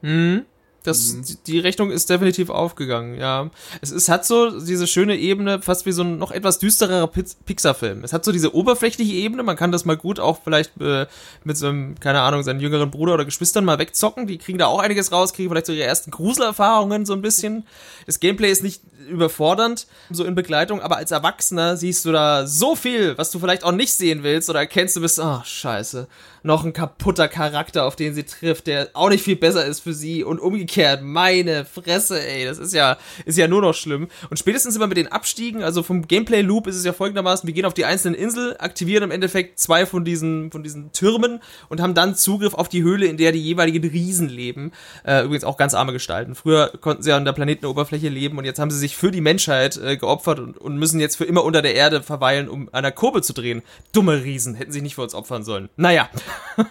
Mhm. 0.00 0.46
Das, 0.82 1.12
mhm. 1.12 1.24
die 1.46 1.58
Rechnung 1.58 1.90
ist 1.90 2.10
definitiv 2.10 2.50
aufgegangen, 2.50 3.18
ja. 3.18 3.50
Es, 3.80 3.90
es 3.90 4.08
hat 4.08 4.26
so 4.26 4.60
diese 4.60 4.86
schöne 4.86 5.16
Ebene, 5.16 5.62
fast 5.62 5.86
wie 5.86 5.92
so 5.92 6.02
ein 6.02 6.18
noch 6.18 6.30
etwas 6.30 6.58
düstererer 6.58 7.06
Pixar-Film. 7.06 8.02
Es 8.04 8.12
hat 8.12 8.24
so 8.24 8.32
diese 8.32 8.54
oberflächliche 8.54 9.12
Ebene, 9.12 9.42
man 9.42 9.56
kann 9.56 9.72
das 9.72 9.84
mal 9.84 9.96
gut 9.96 10.18
auch 10.18 10.40
vielleicht 10.42 10.72
äh, 10.80 11.06
mit 11.44 11.56
so 11.56 11.68
einem, 11.68 11.98
keine 12.00 12.22
Ahnung, 12.22 12.42
seinen 12.42 12.60
jüngeren 12.60 12.90
Bruder 12.90 13.14
oder 13.14 13.24
Geschwistern 13.24 13.64
mal 13.64 13.78
wegzocken. 13.78 14.26
Die 14.26 14.38
kriegen 14.38 14.58
da 14.58 14.66
auch 14.66 14.80
einiges 14.80 15.12
raus, 15.12 15.32
kriegen 15.32 15.50
vielleicht 15.50 15.66
so 15.66 15.72
ihre 15.72 15.86
ersten 15.86 16.10
Gruselerfahrungen 16.10 17.06
so 17.06 17.12
ein 17.12 17.22
bisschen. 17.22 17.66
Das 18.06 18.18
Gameplay 18.18 18.50
ist 18.50 18.62
nicht 18.62 18.82
überfordernd, 19.08 19.86
so 20.10 20.24
in 20.24 20.34
Begleitung, 20.34 20.80
aber 20.80 20.96
als 20.96 21.10
Erwachsener 21.10 21.76
siehst 21.76 22.04
du 22.04 22.12
da 22.12 22.46
so 22.46 22.76
viel, 22.76 23.18
was 23.18 23.30
du 23.30 23.38
vielleicht 23.38 23.64
auch 23.64 23.72
nicht 23.72 23.92
sehen 23.92 24.22
willst 24.22 24.48
oder 24.48 24.60
erkennst, 24.60 24.96
du 24.96 25.00
bist, 25.00 25.20
ach, 25.20 25.44
scheiße 25.44 26.06
noch 26.42 26.64
ein 26.64 26.72
kaputter 26.72 27.28
Charakter, 27.28 27.84
auf 27.84 27.96
den 27.96 28.14
sie 28.14 28.24
trifft, 28.24 28.66
der 28.66 28.90
auch 28.94 29.08
nicht 29.08 29.22
viel 29.22 29.36
besser 29.36 29.64
ist 29.64 29.80
für 29.80 29.92
sie 29.92 30.24
und 30.24 30.40
umgekehrt, 30.40 31.02
meine 31.02 31.64
Fresse, 31.64 32.24
ey, 32.24 32.44
das 32.44 32.58
ist 32.58 32.74
ja, 32.74 32.96
ist 33.24 33.38
ja 33.38 33.48
nur 33.48 33.62
noch 33.62 33.74
schlimm. 33.74 34.08
Und 34.30 34.38
spätestens 34.38 34.76
immer 34.76 34.86
mit 34.86 34.96
den 34.96 35.08
Abstiegen, 35.08 35.62
also 35.62 35.82
vom 35.82 36.06
Gameplay-Loop 36.06 36.66
ist 36.66 36.76
es 36.76 36.84
ja 36.84 36.92
folgendermaßen, 36.92 37.46
wir 37.46 37.54
gehen 37.54 37.64
auf 37.64 37.74
die 37.74 37.84
einzelnen 37.84 38.14
Insel, 38.14 38.56
aktivieren 38.58 39.04
im 39.04 39.10
Endeffekt 39.10 39.58
zwei 39.58 39.86
von 39.86 40.04
diesen, 40.04 40.50
von 40.50 40.62
diesen 40.62 40.92
Türmen 40.92 41.40
und 41.68 41.80
haben 41.80 41.94
dann 41.94 42.14
Zugriff 42.14 42.54
auf 42.54 42.68
die 42.68 42.82
Höhle, 42.82 43.06
in 43.06 43.16
der 43.16 43.32
die 43.32 43.42
jeweiligen 43.42 43.88
Riesen 43.88 44.28
leben. 44.28 44.72
Äh, 45.04 45.24
übrigens 45.24 45.44
auch 45.44 45.56
ganz 45.56 45.74
arme 45.74 45.92
Gestalten. 45.92 46.34
Früher 46.34 46.72
konnten 46.80 47.02
sie 47.02 47.10
ja 47.10 47.16
an 47.16 47.24
der 47.24 47.32
Planetenoberfläche 47.32 48.08
leben 48.08 48.38
und 48.38 48.44
jetzt 48.44 48.58
haben 48.58 48.70
sie 48.70 48.78
sich 48.78 48.96
für 48.96 49.10
die 49.10 49.20
Menschheit 49.20 49.76
äh, 49.76 49.96
geopfert 49.96 50.40
und, 50.40 50.58
und 50.58 50.76
müssen 50.76 51.00
jetzt 51.00 51.16
für 51.16 51.24
immer 51.24 51.44
unter 51.44 51.62
der 51.62 51.74
Erde 51.74 52.02
verweilen, 52.02 52.48
um 52.48 52.68
einer 52.72 52.92
Kurbel 52.92 53.22
zu 53.22 53.32
drehen. 53.32 53.62
Dumme 53.92 54.24
Riesen, 54.24 54.54
hätten 54.54 54.72
sich 54.72 54.82
nicht 54.82 54.94
für 54.94 55.02
uns 55.02 55.14
opfern 55.14 55.44
sollen. 55.44 55.68
Naja. 55.76 56.08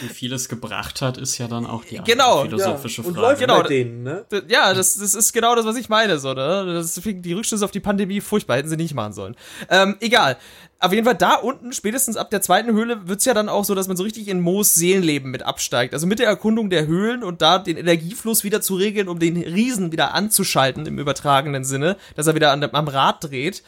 Wie 0.00 0.08
viel 0.08 0.32
es 0.32 0.48
gebracht 0.48 1.00
hat, 1.00 1.16
ist 1.16 1.38
ja 1.38 1.46
dann 1.46 1.64
auch 1.64 1.84
die 1.84 2.00
genau, 2.04 2.42
philosophische 2.42 3.02
ja. 3.02 3.08
Und 3.08 3.14
Frage. 3.14 3.26
läuft 3.26 3.40
genau, 3.40 3.62
bei 3.62 3.68
denen, 3.68 4.02
ne? 4.02 4.24
Ja, 4.48 4.74
das, 4.74 4.96
das 4.96 5.14
ist 5.14 5.32
genau 5.32 5.54
das, 5.54 5.64
was 5.64 5.76
ich 5.76 5.88
meine, 5.88 6.18
so, 6.18 6.34
ne? 6.34 6.64
Das 6.74 6.94
die 6.94 7.32
Rückschlüsse 7.32 7.64
auf 7.64 7.70
die 7.70 7.80
Pandemie 7.80 8.20
furchtbar, 8.20 8.56
hätten 8.56 8.68
sie 8.68 8.76
nicht 8.76 8.94
machen 8.94 9.12
sollen. 9.12 9.36
Ähm, 9.70 9.96
egal. 10.00 10.36
Auf 10.80 10.92
jeden 10.92 11.04
Fall 11.04 11.14
da 11.14 11.36
unten, 11.36 11.72
spätestens 11.72 12.16
ab 12.16 12.30
der 12.30 12.42
zweiten 12.42 12.72
Höhle, 12.72 13.06
wird's 13.06 13.24
ja 13.24 13.34
dann 13.34 13.48
auch 13.48 13.64
so, 13.64 13.76
dass 13.76 13.86
man 13.86 13.96
so 13.96 14.02
richtig 14.02 14.26
in 14.26 14.40
Moos 14.40 14.74
Seelenleben 14.74 15.30
mit 15.30 15.44
absteigt. 15.44 15.94
Also 15.94 16.08
mit 16.08 16.18
der 16.18 16.26
Erkundung 16.26 16.70
der 16.70 16.88
Höhlen 16.88 17.22
und 17.22 17.40
da 17.40 17.58
den 17.58 17.76
Energiefluss 17.76 18.42
wieder 18.42 18.60
zu 18.60 18.74
regeln, 18.74 19.08
um 19.08 19.20
den 19.20 19.36
Riesen 19.36 19.92
wieder 19.92 20.12
anzuschalten 20.12 20.84
im 20.86 20.98
übertragenen 20.98 21.62
Sinne, 21.62 21.96
dass 22.16 22.26
er 22.26 22.34
wieder 22.34 22.50
an, 22.50 22.64
am 22.64 22.88
Rad 22.88 23.22
dreht 23.22 23.62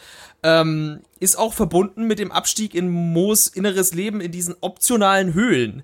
ähm, 0.45 1.01
ist 1.19 1.37
auch 1.39 1.55
verbunden 1.55 2.07
mit 2.07 2.21
dem 2.21 2.31
Abstieg 2.31 2.75
in 2.75 2.91
Moos 2.91 3.49
inneres 3.49 3.95
Leben 3.95 4.21
in 4.21 4.31
diesen 4.31 4.55
optionalen 4.61 5.35
Höhlen. 5.35 5.83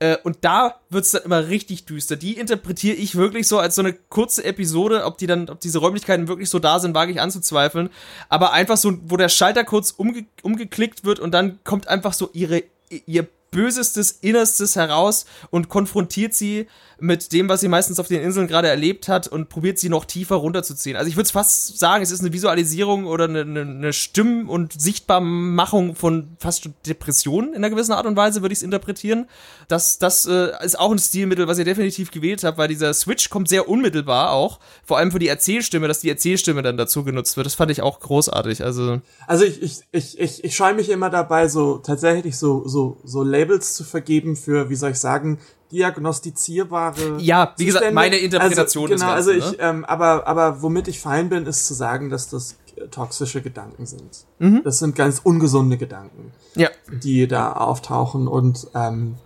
Äh, 0.00 0.16
und 0.24 0.38
da 0.42 0.80
wird's 0.88 1.10
dann 1.10 1.22
immer 1.24 1.48
richtig 1.48 1.84
düster. 1.84 2.16
Die 2.16 2.38
interpretiere 2.38 2.96
ich 2.96 3.16
wirklich 3.16 3.46
so 3.46 3.58
als 3.58 3.74
so 3.74 3.82
eine 3.82 3.92
kurze 3.92 4.44
Episode. 4.44 5.04
Ob 5.04 5.18
die 5.18 5.26
dann, 5.26 5.50
ob 5.50 5.60
diese 5.60 5.78
Räumlichkeiten 5.78 6.26
wirklich 6.26 6.48
so 6.48 6.58
da 6.58 6.78
sind, 6.78 6.94
wage 6.94 7.12
ich 7.12 7.20
anzuzweifeln. 7.20 7.90
Aber 8.30 8.52
einfach 8.52 8.78
so, 8.78 8.96
wo 9.04 9.18
der 9.18 9.28
Schalter 9.28 9.64
kurz 9.64 9.90
umge 9.90 10.24
umgeklickt 10.42 11.04
wird 11.04 11.20
und 11.20 11.32
dann 11.32 11.58
kommt 11.62 11.88
einfach 11.88 12.14
so 12.14 12.30
ihre, 12.32 12.62
ihr 13.06 13.28
Bösestes, 13.50 14.12
Innerstes 14.20 14.76
heraus 14.76 15.26
und 15.50 15.68
konfrontiert 15.68 16.34
sie 16.34 16.66
mit 17.00 17.32
dem, 17.32 17.48
was 17.48 17.60
sie 17.60 17.68
meistens 17.68 18.00
auf 18.00 18.08
den 18.08 18.22
Inseln 18.22 18.48
gerade 18.48 18.68
erlebt 18.68 19.08
hat 19.08 19.28
und 19.28 19.48
probiert 19.48 19.78
sie 19.78 19.88
noch 19.88 20.04
tiefer 20.04 20.36
runterzuziehen. 20.36 20.96
Also 20.96 21.08
ich 21.08 21.16
würde 21.16 21.30
fast 21.30 21.78
sagen, 21.78 22.02
es 22.02 22.10
ist 22.10 22.20
eine 22.20 22.32
Visualisierung 22.32 23.06
oder 23.06 23.24
eine, 23.24 23.42
eine, 23.42 23.60
eine 23.60 23.92
Stimm- 23.92 24.48
und 24.48 24.80
Sichtbarmachung 24.80 25.94
von 25.94 26.36
fast 26.40 26.68
Depressionen 26.86 27.50
in 27.50 27.56
einer 27.56 27.70
gewissen 27.70 27.92
Art 27.92 28.06
und 28.06 28.16
Weise, 28.16 28.42
würde 28.42 28.52
ich 28.52 28.58
es 28.58 28.62
interpretieren. 28.62 29.28
Das, 29.68 29.98
das 29.98 30.26
äh, 30.26 30.50
ist 30.64 30.78
auch 30.78 30.90
ein 30.90 30.98
Stilmittel, 30.98 31.46
was 31.46 31.58
ihr 31.58 31.64
definitiv 31.64 32.10
gewählt 32.10 32.42
habt, 32.42 32.58
weil 32.58 32.68
dieser 32.68 32.92
Switch 32.94 33.30
kommt 33.30 33.48
sehr 33.48 33.68
unmittelbar 33.68 34.32
auch, 34.32 34.58
vor 34.84 34.98
allem 34.98 35.12
für 35.12 35.20
die 35.20 35.28
Erzählstimme, 35.28 35.86
dass 35.86 36.00
die 36.00 36.10
Erzählstimme 36.10 36.62
dann 36.62 36.76
dazu 36.76 37.04
genutzt 37.04 37.36
wird. 37.36 37.46
Das 37.46 37.54
fand 37.54 37.70
ich 37.70 37.80
auch 37.80 38.00
großartig. 38.00 38.64
Also, 38.64 39.00
also 39.26 39.44
ich, 39.44 39.62
ich, 39.62 39.80
ich, 39.92 40.18
ich, 40.18 40.44
ich 40.44 40.56
scheue 40.56 40.74
mich 40.74 40.88
immer 40.88 41.10
dabei, 41.10 41.46
so 41.46 41.78
tatsächlich 41.78 42.36
so, 42.36 42.66
so, 42.66 43.00
so 43.04 43.22
Labels 43.38 43.74
zu 43.74 43.84
vergeben 43.84 44.36
für, 44.36 44.70
wie 44.70 44.74
soll 44.74 44.90
ich 44.90 45.00
sagen, 45.00 45.38
diagnostizierbare. 45.70 47.18
Ja, 47.18 47.54
wie 47.56 47.66
gesagt, 47.66 47.92
meine 47.92 48.16
Interpretation 48.16 48.90
also, 48.90 48.94
genau, 48.94 49.14
Ganzen, 49.14 49.30
also 49.30 49.30
ich, 49.30 49.58
ne? 49.58 49.64
ähm, 49.64 49.84
aber, 49.84 50.26
aber 50.26 50.62
womit 50.62 50.88
ich 50.88 51.00
fein 51.00 51.28
bin, 51.28 51.46
ist 51.46 51.66
zu 51.66 51.74
sagen, 51.74 52.10
dass 52.10 52.28
das 52.28 52.56
toxische 52.90 53.42
Gedanken 53.42 53.86
sind. 53.86 54.24
Mhm. 54.38 54.62
Das 54.64 54.78
sind 54.78 54.94
ganz 54.94 55.20
ungesunde 55.22 55.76
Gedanken, 55.76 56.32
ja. 56.54 56.68
die 57.02 57.26
da 57.26 57.52
auftauchen 57.52 58.28
und 58.28 58.68
ähm, 58.74 59.16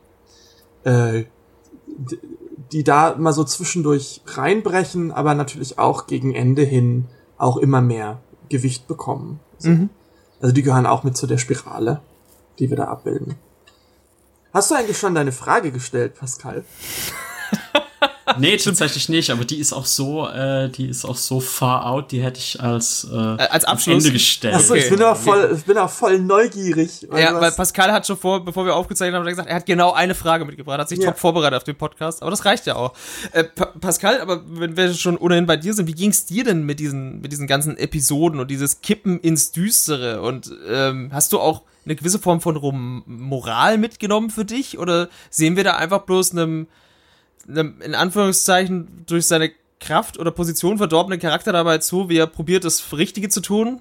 äh, 0.84 1.24
die 2.72 2.84
da 2.84 3.16
mal 3.18 3.32
so 3.32 3.44
zwischendurch 3.44 4.22
reinbrechen, 4.26 5.12
aber 5.12 5.34
natürlich 5.34 5.78
auch 5.78 6.06
gegen 6.06 6.34
Ende 6.34 6.62
hin 6.62 7.06
auch 7.36 7.56
immer 7.58 7.82
mehr 7.82 8.20
Gewicht 8.48 8.88
bekommen. 8.88 9.40
So. 9.58 9.70
Mhm. 9.70 9.90
Also 10.40 10.54
die 10.54 10.62
gehören 10.62 10.86
auch 10.86 11.04
mit 11.04 11.16
zu 11.16 11.26
der 11.26 11.38
Spirale, 11.38 12.00
die 12.58 12.70
wir 12.70 12.76
da 12.76 12.84
abbilden. 12.84 13.36
Hast 14.52 14.70
du 14.70 14.74
eigentlich 14.74 14.98
schon 14.98 15.14
deine 15.14 15.32
Frage 15.32 15.72
gestellt, 15.72 16.14
Pascal? 16.14 16.64
nee, 18.38 18.56
tatsächlich 18.58 19.08
nicht, 19.08 19.30
aber 19.30 19.46
die 19.46 19.58
ist 19.58 19.72
auch 19.72 19.86
so, 19.86 20.28
äh, 20.28 20.68
die 20.68 20.88
ist 20.88 21.06
auch 21.06 21.16
so 21.16 21.40
far 21.40 21.86
out, 21.86 22.12
die 22.12 22.22
hätte 22.22 22.38
ich 22.38 22.60
als, 22.60 23.06
äh, 23.10 23.16
äh 23.16 23.48
als 23.48 23.64
Abschluss 23.64 24.04
Ende 24.04 24.12
gestellt. 24.12 24.54
Achso, 24.54 24.74
ich 24.74 24.90
bin 24.90 25.02
auch 25.02 25.16
voll, 25.16 25.54
ich 25.56 25.64
bin 25.64 25.78
auch 25.78 25.88
voll 25.88 26.18
neugierig. 26.18 27.06
Weil 27.08 27.22
ja, 27.22 27.40
weil 27.40 27.52
Pascal 27.52 27.92
hat 27.92 28.06
schon 28.06 28.18
vor, 28.18 28.44
bevor 28.44 28.66
wir 28.66 28.76
aufgezeichnet 28.76 29.18
haben, 29.18 29.26
gesagt, 29.26 29.48
er 29.48 29.56
hat 29.56 29.66
genau 29.66 29.92
eine 29.92 30.14
Frage 30.14 30.44
mitgebracht, 30.44 30.80
hat 30.80 30.88
sich 30.90 30.98
ja. 30.98 31.06
top 31.06 31.18
vorbereitet 31.18 31.56
auf 31.56 31.64
den 31.64 31.76
Podcast, 31.76 32.20
aber 32.20 32.30
das 32.30 32.44
reicht 32.44 32.66
ja 32.66 32.76
auch. 32.76 32.92
Äh, 33.32 33.44
pa 33.44 33.66
Pascal, 33.80 34.20
aber 34.20 34.42
wenn 34.46 34.76
wir 34.76 34.92
schon 34.92 35.16
ohnehin 35.16 35.46
bei 35.46 35.56
dir 35.56 35.72
sind, 35.72 35.86
wie 35.86 35.94
ging's 35.94 36.26
dir 36.26 36.44
denn 36.44 36.64
mit 36.64 36.78
diesen, 36.78 37.22
mit 37.22 37.32
diesen 37.32 37.46
ganzen 37.46 37.78
Episoden 37.78 38.38
und 38.38 38.50
dieses 38.50 38.82
Kippen 38.82 39.18
ins 39.20 39.52
Düstere 39.52 40.20
und 40.20 40.50
ähm, 40.68 41.08
hast 41.10 41.32
du 41.32 41.40
auch 41.40 41.62
eine 41.84 41.96
gewisse 41.96 42.18
Form 42.18 42.40
von 42.40 42.56
Rom 42.56 43.02
Moral 43.06 43.78
mitgenommen 43.78 44.30
für 44.30 44.44
dich 44.44 44.78
oder 44.78 45.08
sehen 45.30 45.56
wir 45.56 45.64
da 45.64 45.76
einfach 45.76 46.02
bloß 46.02 46.32
einem 46.32 46.68
einem, 47.48 47.80
in 47.80 47.94
Anführungszeichen, 47.94 49.04
durch 49.06 49.26
seine 49.26 49.50
Kraft 49.80 50.18
oder 50.18 50.30
Position 50.30 50.78
verdorbenen 50.78 51.20
Charakter 51.20 51.52
dabei 51.52 51.78
zu, 51.78 52.08
wie 52.08 52.18
er 52.18 52.26
probiert, 52.26 52.64
das 52.64 52.92
Richtige 52.92 53.28
zu 53.28 53.40
tun? 53.40 53.80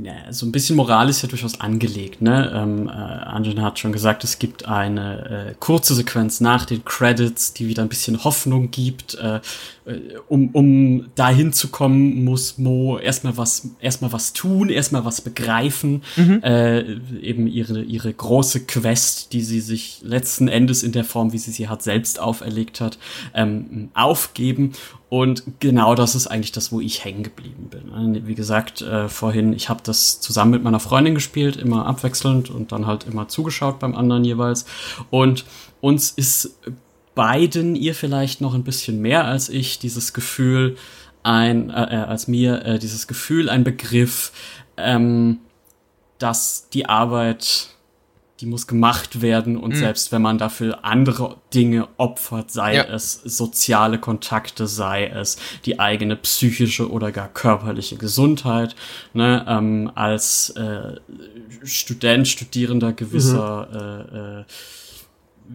Ja, 0.00 0.32
so 0.32 0.46
ein 0.46 0.52
bisschen 0.52 0.76
Moral 0.76 1.10
ist 1.10 1.20
ja 1.20 1.28
durchaus 1.28 1.60
angelegt. 1.60 2.22
Ne? 2.22 2.50
Ähm, 2.54 2.88
äh, 2.88 2.92
Anjan 2.92 3.60
hat 3.60 3.78
schon 3.78 3.92
gesagt, 3.92 4.24
es 4.24 4.38
gibt 4.38 4.66
eine 4.66 5.50
äh, 5.50 5.54
kurze 5.60 5.94
Sequenz 5.94 6.40
nach 6.40 6.64
den 6.64 6.82
Credits, 6.82 7.52
die 7.52 7.68
wieder 7.68 7.82
ein 7.82 7.90
bisschen 7.90 8.24
Hoffnung 8.24 8.70
gibt. 8.70 9.16
Äh, 9.16 9.40
äh 9.84 10.00
um, 10.28 10.48
um 10.54 11.10
dahin 11.14 11.52
zu 11.52 11.68
kommen, 11.68 12.24
muss 12.24 12.56
Mo 12.56 12.96
erstmal 12.96 13.36
was, 13.36 13.68
erstmal 13.80 14.12
was 14.12 14.32
tun, 14.32 14.70
erstmal 14.70 15.04
was 15.04 15.20
begreifen. 15.20 16.02
Mhm. 16.16 16.42
Äh, 16.42 16.80
eben 17.20 17.46
ihre, 17.46 17.82
ihre 17.82 18.12
große 18.14 18.60
Quest, 18.60 19.34
die 19.34 19.42
sie 19.42 19.60
sich 19.60 20.00
letzten 20.02 20.48
Endes 20.48 20.82
in 20.82 20.92
der 20.92 21.04
Form, 21.04 21.34
wie 21.34 21.38
sie 21.38 21.50
sie 21.50 21.68
hat, 21.68 21.82
selbst 21.82 22.18
auferlegt 22.18 22.80
hat, 22.80 22.98
ähm, 23.34 23.90
aufgeben. 23.92 24.72
Und 25.12 25.42
genau 25.60 25.94
das 25.94 26.14
ist 26.14 26.26
eigentlich 26.26 26.52
das, 26.52 26.72
wo 26.72 26.80
ich 26.80 27.04
hängen 27.04 27.22
geblieben 27.22 27.68
bin. 27.68 28.26
Wie 28.26 28.34
gesagt, 28.34 28.80
äh, 28.80 29.10
vorhin, 29.10 29.52
ich 29.52 29.68
habe 29.68 29.81
das 29.88 30.20
zusammen 30.20 30.52
mit 30.52 30.62
meiner 30.62 30.80
Freundin 30.80 31.14
gespielt, 31.14 31.56
immer 31.56 31.86
abwechselnd 31.86 32.50
und 32.50 32.72
dann 32.72 32.86
halt 32.86 33.04
immer 33.04 33.28
zugeschaut 33.28 33.78
beim 33.78 33.94
anderen 33.94 34.24
jeweils. 34.24 34.64
Und 35.10 35.44
uns 35.80 36.10
ist 36.10 36.58
beiden, 37.14 37.74
ihr 37.74 37.94
vielleicht 37.94 38.40
noch 38.40 38.54
ein 38.54 38.64
bisschen 38.64 39.00
mehr 39.00 39.24
als 39.24 39.48
ich, 39.48 39.78
dieses 39.78 40.12
Gefühl, 40.12 40.76
ein, 41.22 41.70
äh, 41.70 41.82
äh 41.82 41.96
als 42.04 42.28
mir, 42.28 42.64
äh, 42.64 42.78
dieses 42.78 43.06
Gefühl, 43.06 43.48
ein 43.48 43.64
Begriff, 43.64 44.32
ähm, 44.76 45.38
dass 46.18 46.68
die 46.70 46.88
Arbeit 46.88 47.68
die 48.42 48.46
muss 48.46 48.66
gemacht 48.66 49.22
werden 49.22 49.56
und 49.56 49.70
mhm. 49.70 49.76
selbst 49.76 50.10
wenn 50.10 50.20
man 50.20 50.36
dafür 50.36 50.84
andere 50.84 51.36
Dinge 51.54 51.88
opfert, 51.96 52.50
sei 52.50 52.74
ja. 52.74 52.84
es 52.84 53.14
soziale 53.14 53.98
Kontakte, 53.98 54.66
sei 54.66 55.06
es 55.06 55.36
die 55.64 55.78
eigene 55.78 56.16
psychische 56.16 56.90
oder 56.90 57.12
gar 57.12 57.28
körperliche 57.28 57.96
Gesundheit, 57.96 58.74
ne, 59.14 59.46
ähm, 59.48 59.92
als 59.94 60.50
äh, 60.50 60.96
Student, 61.62 62.26
Studierender 62.26 62.92
gewisser 62.92 63.68
mhm. 63.70 64.16
äh, 64.16 64.40
äh, 64.40 64.44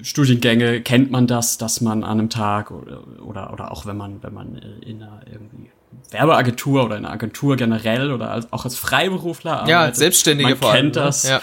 Studiengänge 0.01 0.81
kennt 0.81 1.11
man 1.11 1.27
das, 1.27 1.57
dass 1.57 1.81
man 1.81 2.03
an 2.05 2.19
einem 2.19 2.29
Tag 2.29 2.71
oder, 2.71 3.03
oder, 3.21 3.51
oder 3.51 3.71
auch 3.71 3.85
wenn 3.85 3.97
man, 3.97 4.23
wenn 4.23 4.33
man 4.33 4.55
äh, 4.55 4.89
in 4.89 5.03
einer 5.03 5.21
irgendwie 5.29 5.71
Werbeagentur 6.11 6.85
oder 6.85 6.97
in 6.97 7.05
einer 7.05 7.13
Agentur 7.13 7.55
generell 7.55 8.11
oder 8.11 8.31
als, 8.31 8.51
auch 8.53 8.65
als 8.65 8.77
Freiberufler 8.77 9.53
arbeitet. 9.53 9.69
Ja, 9.69 9.81
als 9.81 9.97
Selbstständige 9.97 10.49
man 10.49 10.57
vor 10.57 10.71
allem. 10.71 10.81
kennt 10.83 10.95
ne? 10.95 11.01
das, 11.01 11.23
ja. 11.23 11.41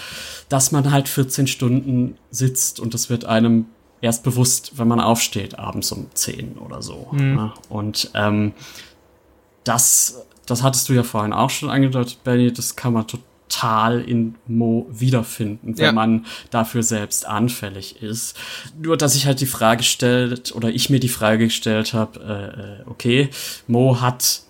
dass 0.49 0.71
man 0.71 0.91
halt 0.91 1.07
14 1.07 1.47
Stunden 1.47 2.17
sitzt 2.31 2.79
und 2.79 2.93
das 2.93 3.09
wird 3.09 3.25
einem 3.25 3.67
erst 4.01 4.23
bewusst, 4.23 4.73
wenn 4.77 4.87
man 4.87 4.99
aufsteht, 4.99 5.57
abends 5.57 5.91
um 5.91 6.07
10 6.13 6.57
oder 6.57 6.81
so. 6.81 7.09
Mhm. 7.11 7.35
Ne? 7.35 7.53
Und 7.69 8.11
ähm, 8.13 8.53
das, 9.63 10.25
das 10.45 10.63
hattest 10.63 10.89
du 10.89 10.93
ja 10.93 11.03
vorhin 11.03 11.33
auch 11.33 11.49
schon 11.49 11.69
angedeutet, 11.69 12.23
Benny, 12.23 12.51
das 12.51 12.75
kann 12.75 12.93
man 12.93 13.07
total 13.07 13.25
in 14.05 14.35
Mo 14.47 14.87
wiederfinden, 14.91 15.77
wenn 15.77 15.85
ja. 15.85 15.91
man 15.91 16.25
dafür 16.49 16.83
selbst 16.83 17.25
anfällig 17.25 18.01
ist. 18.01 18.37
Nur, 18.81 18.97
dass 18.97 19.15
ich 19.15 19.25
halt 19.25 19.39
die 19.39 19.45
Frage 19.45 19.83
stellt 19.83 20.53
oder 20.53 20.69
ich 20.69 20.89
mir 20.89 20.99
die 20.99 21.09
Frage 21.09 21.45
gestellt 21.45 21.93
habe, 21.93 22.19
äh, 22.19 22.81
äh, 22.81 22.89
okay, 22.89 23.29
Mo 23.67 24.01
hat 24.01 24.41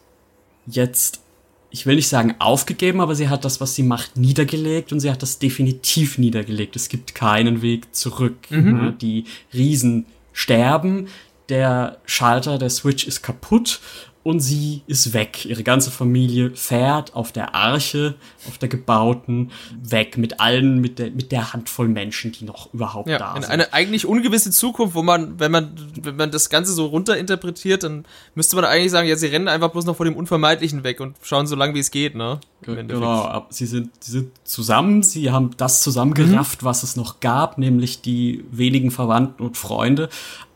jetzt, 0.65 1.21
ich 1.69 1.85
will 1.85 1.95
nicht 1.95 2.07
sagen 2.07 2.35
aufgegeben, 2.39 3.01
aber 3.01 3.15
sie 3.15 3.29
hat 3.29 3.45
das, 3.45 3.61
was 3.61 3.75
sie 3.75 3.83
macht, 3.83 4.17
niedergelegt 4.17 4.91
und 4.91 4.99
sie 4.99 5.11
hat 5.11 5.21
das 5.21 5.39
definitiv 5.39 6.17
niedergelegt. 6.17 6.75
Es 6.75 6.89
gibt 6.89 7.13
keinen 7.13 7.61
Weg 7.61 7.93
zurück. 7.93 8.49
Mhm. 8.49 8.97
Die 8.99 9.25
Riesen 9.53 10.05
sterben, 10.33 11.07
der 11.49 11.99
Schalter, 12.05 12.57
der 12.57 12.69
Switch 12.69 13.05
ist 13.05 13.21
kaputt 13.21 13.79
und 14.26 14.39
sie 14.39 14.82
ist 14.88 15.13
weg. 15.13 15.45
Ihre 15.45 15.61
ganze 15.61 15.91
Familie 15.91 16.49
fährt 16.55 17.13
auf 17.13 17.32
der 17.32 17.53
Arche, 17.53 18.15
auf 18.47 18.57
der 18.57 18.69
gebauten, 18.69 19.51
weg 19.80 20.17
mit 20.17 20.39
allen, 20.39 20.82
mit 20.82 20.97
der, 20.97 21.11
mit 21.11 21.32
der 21.32 21.53
Handvoll 21.53 21.88
Menschen, 21.88 22.32
die 22.32 22.43
noch 22.43 22.73
überhaupt 22.73 23.07
ja, 23.07 23.19
da 23.19 23.36
in 23.36 23.43
sind. 23.43 23.51
Eine 23.51 23.71
eigentlich 23.71 24.07
ungewisse 24.07 24.49
Zukunft, 24.49 24.95
wo 24.95 25.03
man, 25.03 25.39
wenn 25.39 25.51
man, 25.51 25.76
wenn 26.01 26.15
man 26.15 26.32
das 26.32 26.49
Ganze 26.49 26.73
so 26.73 26.88
runter-interpretiert, 26.88 27.84
dann 27.84 28.03
müsste 28.34 28.55
man 28.55 28.65
eigentlich 28.65 28.89
sagen, 28.89 29.07
ja, 29.07 29.15
sie 29.15 29.28
rennen 29.28 29.47
einfach 29.47 29.69
bloß 29.69 29.86
noch 29.86 29.95
vor 29.95 30.07
dem 30.07 30.15
Unvermeidlichen 30.15 30.84
weg 30.84 31.01
und 31.01 31.17
schauen 31.21 31.45
so 31.45 31.55
lange, 31.55 31.76
wie 31.76 31.80
es 31.80 31.91
geht, 31.91 32.15
ne? 32.15 32.39
Genau, 32.63 33.45
sie 33.51 33.67
sind, 33.67 33.91
sie 33.99 34.11
sind 34.11 34.32
zusammen, 34.43 35.03
sie 35.03 35.30
haben 35.30 35.51
das 35.57 35.82
zusammengerafft, 35.82 36.63
mhm. 36.63 36.65
was 36.65 36.82
es 36.82 36.95
noch 36.95 37.19
gab, 37.19 37.59
nämlich 37.59 38.01
die 38.01 38.43
wenigen 38.49 38.89
Verwandten 38.89 39.43
und 39.43 39.55
Freunde, 39.55 40.09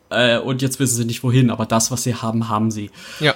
äh, 0.09 0.37
und 0.39 0.61
jetzt 0.61 0.79
wissen 0.79 0.95
sie 0.95 1.05
nicht 1.05 1.23
wohin, 1.23 1.49
aber 1.49 1.65
das, 1.65 1.91
was 1.91 2.03
sie 2.03 2.15
haben, 2.15 2.49
haben 2.49 2.71
sie. 2.71 2.91
Ja. 3.19 3.35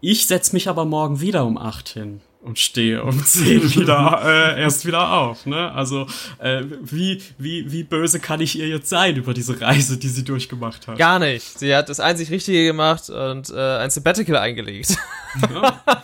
Ich 0.00 0.26
setz 0.26 0.52
mich 0.52 0.68
aber 0.68 0.84
morgen 0.84 1.20
wieder 1.20 1.44
um 1.44 1.58
acht 1.58 1.88
hin 1.88 2.20
und 2.42 2.58
stehe 2.58 3.02
um 3.02 3.24
zehn 3.24 3.74
wieder 3.74 4.22
äh, 4.24 4.60
erst 4.60 4.86
wieder 4.86 5.12
auf. 5.12 5.46
Ne? 5.46 5.72
Also 5.72 6.06
äh, 6.38 6.62
wie, 6.82 7.22
wie, 7.36 7.70
wie 7.72 7.82
böse 7.82 8.20
kann 8.20 8.40
ich 8.40 8.58
ihr 8.58 8.68
jetzt 8.68 8.88
sein 8.88 9.16
über 9.16 9.34
diese 9.34 9.60
Reise, 9.60 9.98
die 9.98 10.08
sie 10.08 10.24
durchgemacht 10.24 10.86
hat? 10.86 10.98
Gar 10.98 11.18
nicht. 11.18 11.58
Sie 11.58 11.74
hat 11.74 11.88
das 11.88 12.00
einzig 12.00 12.30
Richtige 12.30 12.64
gemacht 12.64 13.10
und 13.10 13.50
äh, 13.50 13.78
ein 13.78 13.90
Sabbatical 13.90 14.36
eingelegt. 14.36 14.96
Ja. 15.52 15.82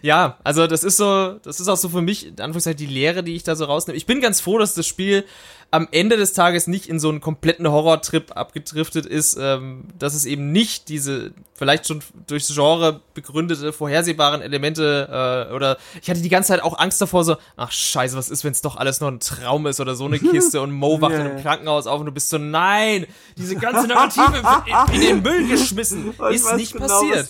ja, 0.00 0.38
also 0.44 0.66
das 0.66 0.84
ist 0.84 0.96
so, 0.96 1.38
das 1.42 1.60
ist 1.60 1.68
auch 1.68 1.76
so 1.76 1.88
für 1.88 2.02
mich, 2.02 2.26
in 2.26 2.40
Anführungszeichen, 2.40 2.78
die 2.78 2.86
Lehre, 2.86 3.22
die 3.22 3.34
ich 3.34 3.42
da 3.42 3.56
so 3.56 3.64
rausnehme. 3.64 3.96
Ich 3.96 4.06
bin 4.06 4.20
ganz 4.20 4.40
froh, 4.40 4.58
dass 4.58 4.74
das 4.74 4.86
Spiel 4.86 5.24
am 5.72 5.88
Ende 5.90 6.18
des 6.18 6.34
Tages 6.34 6.66
nicht 6.66 6.86
in 6.86 7.00
so 7.00 7.08
einen 7.08 7.22
kompletten 7.22 7.66
Horrortrip 7.66 8.36
abgedriftet 8.36 9.06
ist, 9.06 9.38
ähm, 9.40 9.84
dass 9.98 10.12
es 10.12 10.26
eben 10.26 10.52
nicht 10.52 10.90
diese 10.90 11.32
vielleicht 11.54 11.86
schon 11.86 12.02
durchs 12.26 12.52
Genre 12.52 13.00
begründete, 13.14 13.72
vorhersehbaren 13.72 14.42
Elemente 14.42 15.48
äh, 15.48 15.54
oder 15.54 15.78
ich 16.02 16.10
hatte 16.10 16.20
die 16.20 16.28
ganze 16.28 16.48
Zeit 16.48 16.62
auch 16.62 16.78
Angst 16.78 17.00
davor, 17.00 17.24
so, 17.24 17.36
ach 17.56 17.72
scheiße, 17.72 18.16
was 18.16 18.28
ist, 18.28 18.44
wenn 18.44 18.52
es 18.52 18.60
doch 18.60 18.76
alles 18.76 19.00
nur 19.00 19.10
ein 19.10 19.20
Traum 19.20 19.66
ist 19.66 19.80
oder 19.80 19.94
so 19.94 20.04
eine 20.04 20.18
Kiste 20.32 20.60
und 20.60 20.72
Mo 20.72 21.00
wacht 21.00 21.12
yeah. 21.12 21.20
in 21.20 21.26
einem 21.28 21.42
Krankenhaus 21.42 21.86
auf 21.86 22.00
und 22.00 22.06
du 22.06 22.12
bist 22.12 22.28
so, 22.28 22.36
nein, 22.36 23.06
diese 23.38 23.56
ganze 23.56 23.86
Narrative 23.86 24.42
in, 24.92 24.94
in, 24.94 25.00
den 25.00 25.22
Müll 25.22 25.48
geschmissen. 25.48 26.12
Ist 26.30 26.54
nicht 26.56 26.72
genau, 26.74 26.86
passiert. 26.86 27.28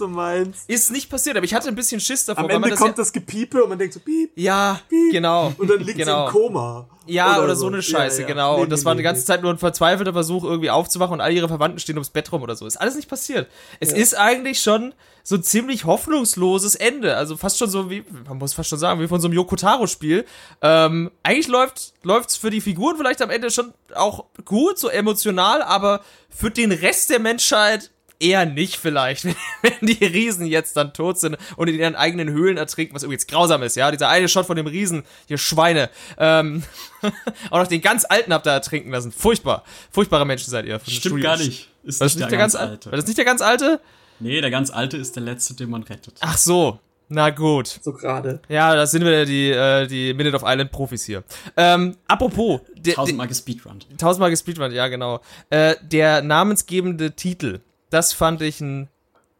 Ist 0.66 0.90
nicht 0.90 1.10
passiert, 1.10 1.36
aber 1.36 1.44
ich 1.44 1.54
hatte 1.54 1.68
ein 1.68 1.76
bisschen 1.76 2.00
Schiss 2.00 2.24
davor. 2.24 2.44
Am 2.44 2.50
Ende 2.56 2.70
das 2.70 2.78
kommt 2.78 2.90
ja 2.90 2.96
das 2.96 3.12
Gepiepe 3.12 3.62
und 3.62 3.68
man 3.68 3.78
denkt 3.78 3.94
so, 3.94 4.00
piep, 4.00 4.32
Ja, 4.36 4.80
piep, 4.88 5.12
genau. 5.12 5.52
Und 5.58 5.68
dann 5.68 5.80
liegt 5.80 5.98
genau. 5.98 6.26
im 6.26 6.32
Koma. 6.32 6.88
Ja, 7.06 7.34
oder, 7.34 7.44
oder 7.44 7.56
so. 7.56 7.66
eine 7.66 7.82
Scheiße, 7.82 8.22
ja, 8.22 8.28
ja. 8.28 8.34
genau. 8.34 8.56
Nee, 8.56 8.62
und 8.62 8.70
das 8.70 8.80
nee, 8.80 8.86
war 8.86 8.94
die 8.94 9.02
ganze 9.02 9.22
nee. 9.22 9.26
Zeit 9.26 9.42
nur 9.42 9.50
ein 9.50 9.58
verzweifelter 9.58 10.12
Versuch, 10.12 10.44
irgendwie 10.44 10.70
aufzuwachen 10.70 11.14
und 11.14 11.20
all 11.20 11.32
ihre 11.32 11.48
Verwandten 11.48 11.78
stehen 11.78 11.96
ums 11.96 12.10
Bett 12.10 12.30
rum 12.32 12.42
oder 12.42 12.54
so. 12.54 12.66
Ist 12.66 12.76
alles 12.76 12.94
nicht 12.94 13.08
passiert. 13.08 13.48
Es 13.80 13.92
ist 13.92 14.16
eigentlich 14.16 14.60
schon 14.60 14.94
so 15.24 15.36
ein 15.36 15.42
ziemlich 15.42 15.84
hoffnungsloses 15.84 16.74
Ende. 16.74 17.16
Also 17.16 17.36
fast 17.36 17.58
schon 17.58 17.70
so 17.70 17.90
wie, 17.90 18.04
man 18.28 18.38
muss 18.38 18.54
fast 18.54 18.70
schon 18.70 18.78
sagen, 18.78 19.00
wie 19.00 19.08
von 19.08 19.20
so 19.20 19.28
einem 19.28 19.34
Yokotaro-Spiel. 19.34 20.24
Ähm, 20.60 21.10
eigentlich 21.22 21.48
läuft 21.48 21.94
läuft's 22.02 22.36
für 22.36 22.50
die 22.50 22.60
Figuren 22.60 22.96
vielleicht 22.96 23.22
am 23.22 23.30
Ende 23.30 23.50
schon 23.50 23.72
auch 23.94 24.24
gut, 24.44 24.78
so 24.78 24.88
emotional, 24.88 25.62
aber 25.62 26.00
für 26.28 26.50
den 26.50 26.72
Rest 26.72 27.10
der 27.10 27.20
Menschheit 27.20 27.90
eher 28.22 28.46
nicht 28.46 28.76
vielleicht, 28.76 29.24
wenn 29.62 29.72
die 29.82 30.04
Riesen 30.04 30.46
jetzt 30.46 30.76
dann 30.76 30.92
tot 30.94 31.18
sind 31.18 31.36
und 31.56 31.68
in 31.68 31.74
ihren 31.74 31.94
eigenen 31.94 32.30
Höhlen 32.30 32.56
ertrinken, 32.56 32.94
was 32.94 33.02
übrigens 33.02 33.26
grausam 33.26 33.62
ist, 33.62 33.76
ja. 33.76 33.90
Dieser 33.90 34.08
eine 34.08 34.28
Shot 34.28 34.46
von 34.46 34.56
dem 34.56 34.66
Riesen, 34.66 35.02
hier 35.26 35.38
Schweine. 35.38 35.90
Ähm, 36.18 36.62
auch 37.50 37.58
noch 37.58 37.66
den 37.66 37.80
ganz 37.80 38.04
Alten 38.04 38.32
habt 38.32 38.46
ihr 38.46 38.52
ertrinken 38.52 38.90
lassen. 38.90 39.12
Furchtbar. 39.12 39.64
Furchtbare 39.90 40.24
Menschen 40.24 40.50
seid 40.50 40.66
ihr. 40.66 40.78
Stimmt 40.80 41.00
Studio. 41.00 41.22
gar 41.24 41.36
nicht. 41.36 41.68
Ist 41.84 42.00
nicht, 42.00 42.16
nicht 42.16 42.30
der, 42.30 42.38
ganz, 42.38 42.54
ganz 42.54 42.70
Alte. 42.70 42.90
War 42.90 42.96
das 42.96 43.06
nicht 43.06 43.18
der 43.18 43.24
ganz 43.24 43.42
Alte? 43.42 43.80
Nee, 44.20 44.40
der 44.40 44.50
ganz 44.50 44.70
Alte 44.70 44.96
ist 44.96 45.16
der 45.16 45.22
Letzte, 45.24 45.54
den 45.54 45.68
man 45.68 45.82
rettet. 45.82 46.14
Ach 46.20 46.38
so. 46.38 46.78
Na 47.14 47.28
gut. 47.28 47.66
So 47.82 47.92
gerade. 47.92 48.40
Ja, 48.48 48.74
da 48.74 48.86
sind 48.86 49.04
wir 49.04 49.26
die, 49.26 49.50
äh, 49.50 49.86
die 49.86 50.14
Minute 50.14 50.36
of 50.36 50.42
Island 50.46 50.70
Profis 50.70 51.04
hier. 51.04 51.22
Ähm, 51.58 51.96
apropos. 52.08 52.60
Tausendmal 52.94 53.28
gespeedrunnt. 53.28 53.86
Tausendmal 53.98 54.30
gespeedrunnt, 54.30 54.72
ja, 54.72 54.88
genau. 54.88 55.20
Äh, 55.50 55.74
der 55.82 56.22
namensgebende 56.22 57.12
Titel 57.12 57.60
das 57.92 58.12
fand 58.12 58.42
ich 58.42 58.60
ein 58.60 58.88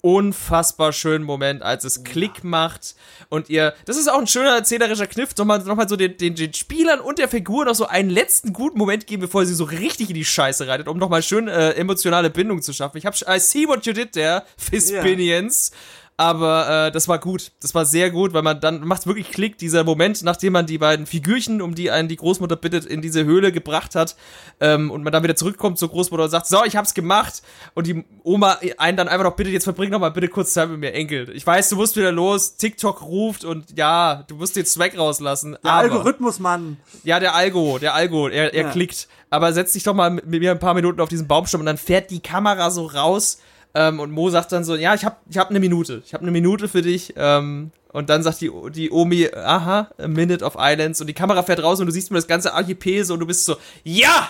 unfassbar 0.03 0.93
schönen 0.93 1.25
Moment, 1.25 1.63
als 1.63 1.85
es 1.85 2.03
Klick 2.03 2.43
macht 2.43 2.97
und 3.29 3.49
ihr, 3.49 3.73
das 3.87 3.97
ist 3.97 4.11
auch 4.11 4.19
ein 4.19 4.27
schöner 4.27 4.57
erzählerischer 4.57 5.07
Kniff, 5.07 5.35
nochmal, 5.37 5.61
nochmal 5.61 5.89
so 5.89 5.95
den, 5.95 6.17
den, 6.17 6.35
den 6.35 6.53
Spielern 6.53 6.99
und 6.99 7.21
der 7.21 7.29
Figur 7.29 7.65
noch 7.65 7.77
so 7.77 7.87
einen 7.87 8.11
letzten 8.11 8.53
guten 8.53 8.79
Moment 8.79 9.07
geben, 9.07 9.23
bevor 9.23 9.47
sie 9.47 9.55
so 9.55 9.63
richtig 9.63 10.09
in 10.09 10.17
die 10.17 10.25
Scheiße 10.25 10.67
reitet, 10.67 10.89
um 10.89 10.99
nochmal 10.99 11.23
schön 11.23 11.47
äh, 11.47 11.71
emotionale 11.75 12.31
Bindung 12.31 12.63
zu 12.63 12.73
schaffen. 12.73 12.99
Ich 12.99 13.07
hab, 13.07 13.15
I 13.29 13.39
see 13.39 13.69
what 13.69 13.87
you 13.87 13.93
did 13.93 14.13
there, 14.13 14.43
Fispinions. 14.59 15.71
Yeah. 15.71 16.02
Aber 16.23 16.87
äh, 16.87 16.93
das 16.93 17.09
war 17.09 17.19
gut. 17.19 17.51
Das 17.61 17.75
war 17.75 17.85
sehr 17.85 18.13
gut, 18.13 18.33
weil 18.33 18.43
man 18.43 18.61
dann 18.61 18.87
macht 18.87 19.09
wirklich 19.09 19.33
Klick, 19.33 19.59
dieser 19.59 19.83
Moment, 19.83 20.23
nachdem 20.23 20.53
man 20.53 20.67
die 20.67 20.79
beiden 20.79 21.05
Figürchen, 21.05 21.61
um 21.61 21.75
die 21.75 21.91
einen 21.91 22.07
die 22.07 22.15
Großmutter 22.15 22.55
bittet, 22.55 22.85
in 22.85 23.03
diese 23.03 23.25
Höhle 23.25 23.51
gebracht 23.51 23.97
hat 23.97 24.15
ähm, 24.61 24.93
und 24.93 25.03
man 25.03 25.13
dann 25.13 25.25
wieder 25.25 25.35
zurückkommt 25.35 25.81
zur 25.81 25.89
Großmutter 25.89 26.23
und 26.23 26.31
sagt, 26.31 26.47
so, 26.47 26.65
ich 26.65 26.77
hab's 26.77 26.95
gemacht 26.95 27.43
und 27.75 27.89
die 27.89 28.05
Oma 28.23 28.59
einen 28.79 28.97
dann 28.97 29.09
einfach 29.09 29.25
noch 29.25 29.35
bittet, 29.35 29.53
jetzt 29.53 29.65
verbring 29.65 29.91
noch 29.91 29.99
mal 29.99 30.11
bitte 30.11 30.29
kurz 30.29 30.53
Zeit 30.53 30.69
mit 30.71 30.79
mir, 30.79 30.93
Enkel. 30.93 31.29
Ich 31.35 31.45
weiß, 31.45 31.69
du 31.71 31.75
musst 31.75 31.97
wieder 31.97 32.13
los, 32.13 32.57
TikTok 32.57 33.03
ruft 33.03 33.45
und 33.45 33.77
ja, 33.77 34.23
du 34.29 34.37
musst 34.37 34.55
den 34.55 34.65
Swag 34.65 34.97
rauslassen. 34.97 35.57
Der 35.65 35.73
aber, 35.73 35.83
Algorithmus, 35.83 36.39
Mann. 36.39 36.77
Ja, 37.03 37.19
der 37.19 37.35
Algo, 37.35 37.81
der 37.81 37.95
Algo, 37.95 38.29
er, 38.29 38.55
er 38.55 38.63
ja. 38.67 38.71
klickt. 38.71 39.09
Aber 39.29 39.53
setz 39.53 39.73
dich 39.73 39.83
doch 39.83 39.95
mal 39.95 40.11
mit 40.11 40.29
mir 40.29 40.53
ein 40.53 40.61
paar 40.61 40.75
Minuten 40.75 41.01
auf 41.01 41.09
diesen 41.09 41.27
Baumstamm 41.27 41.63
und 41.63 41.67
dann 41.67 41.79
fährt 41.79 42.13
die 42.13 42.21
Kamera 42.21 42.71
so 42.71 42.87
raus 42.87 43.39
ähm, 43.75 44.01
und 44.01 44.11
Mo 44.11 44.31
sagt 44.31 44.53
dann 44.53 44.65
so, 44.65 44.77
ja, 44.77 44.95
ich 44.95 45.05
hab, 45.05 45.23
ich 45.29 45.39
hab 45.39 45.51
eine 45.51 45.61
Minute. 45.61 46.03
Ich 46.05 46.15
hab 46.15 46.23
eine 46.23 46.31
Minute 46.31 46.69
für 46.69 46.83
dich. 46.83 47.15
Ähm, 47.17 47.71
und 47.93 48.09
dann 48.09 48.23
sagt 48.23 48.41
die, 48.41 48.51
die 48.71 48.91
Omi, 48.91 49.29
aha, 49.35 49.89
a 49.99 50.09
minute 50.09 50.45
of 50.45 50.57
Islands. 50.59 51.01
Und 51.01 51.07
die 51.07 51.15
Kamera 51.15 51.43
fährt 51.43 51.63
raus 51.63 51.81
und 51.81 51.87
du 51.87 51.93
siehst 51.93 52.11
mir 52.11 52.19
das 52.19 52.27
ganze 52.27 52.55
Archipel 52.55 53.05
so 53.05 53.15
und 53.15 53.21
du 53.21 53.27
bist 53.27 53.45
so, 53.45 53.57
ja! 53.85 54.29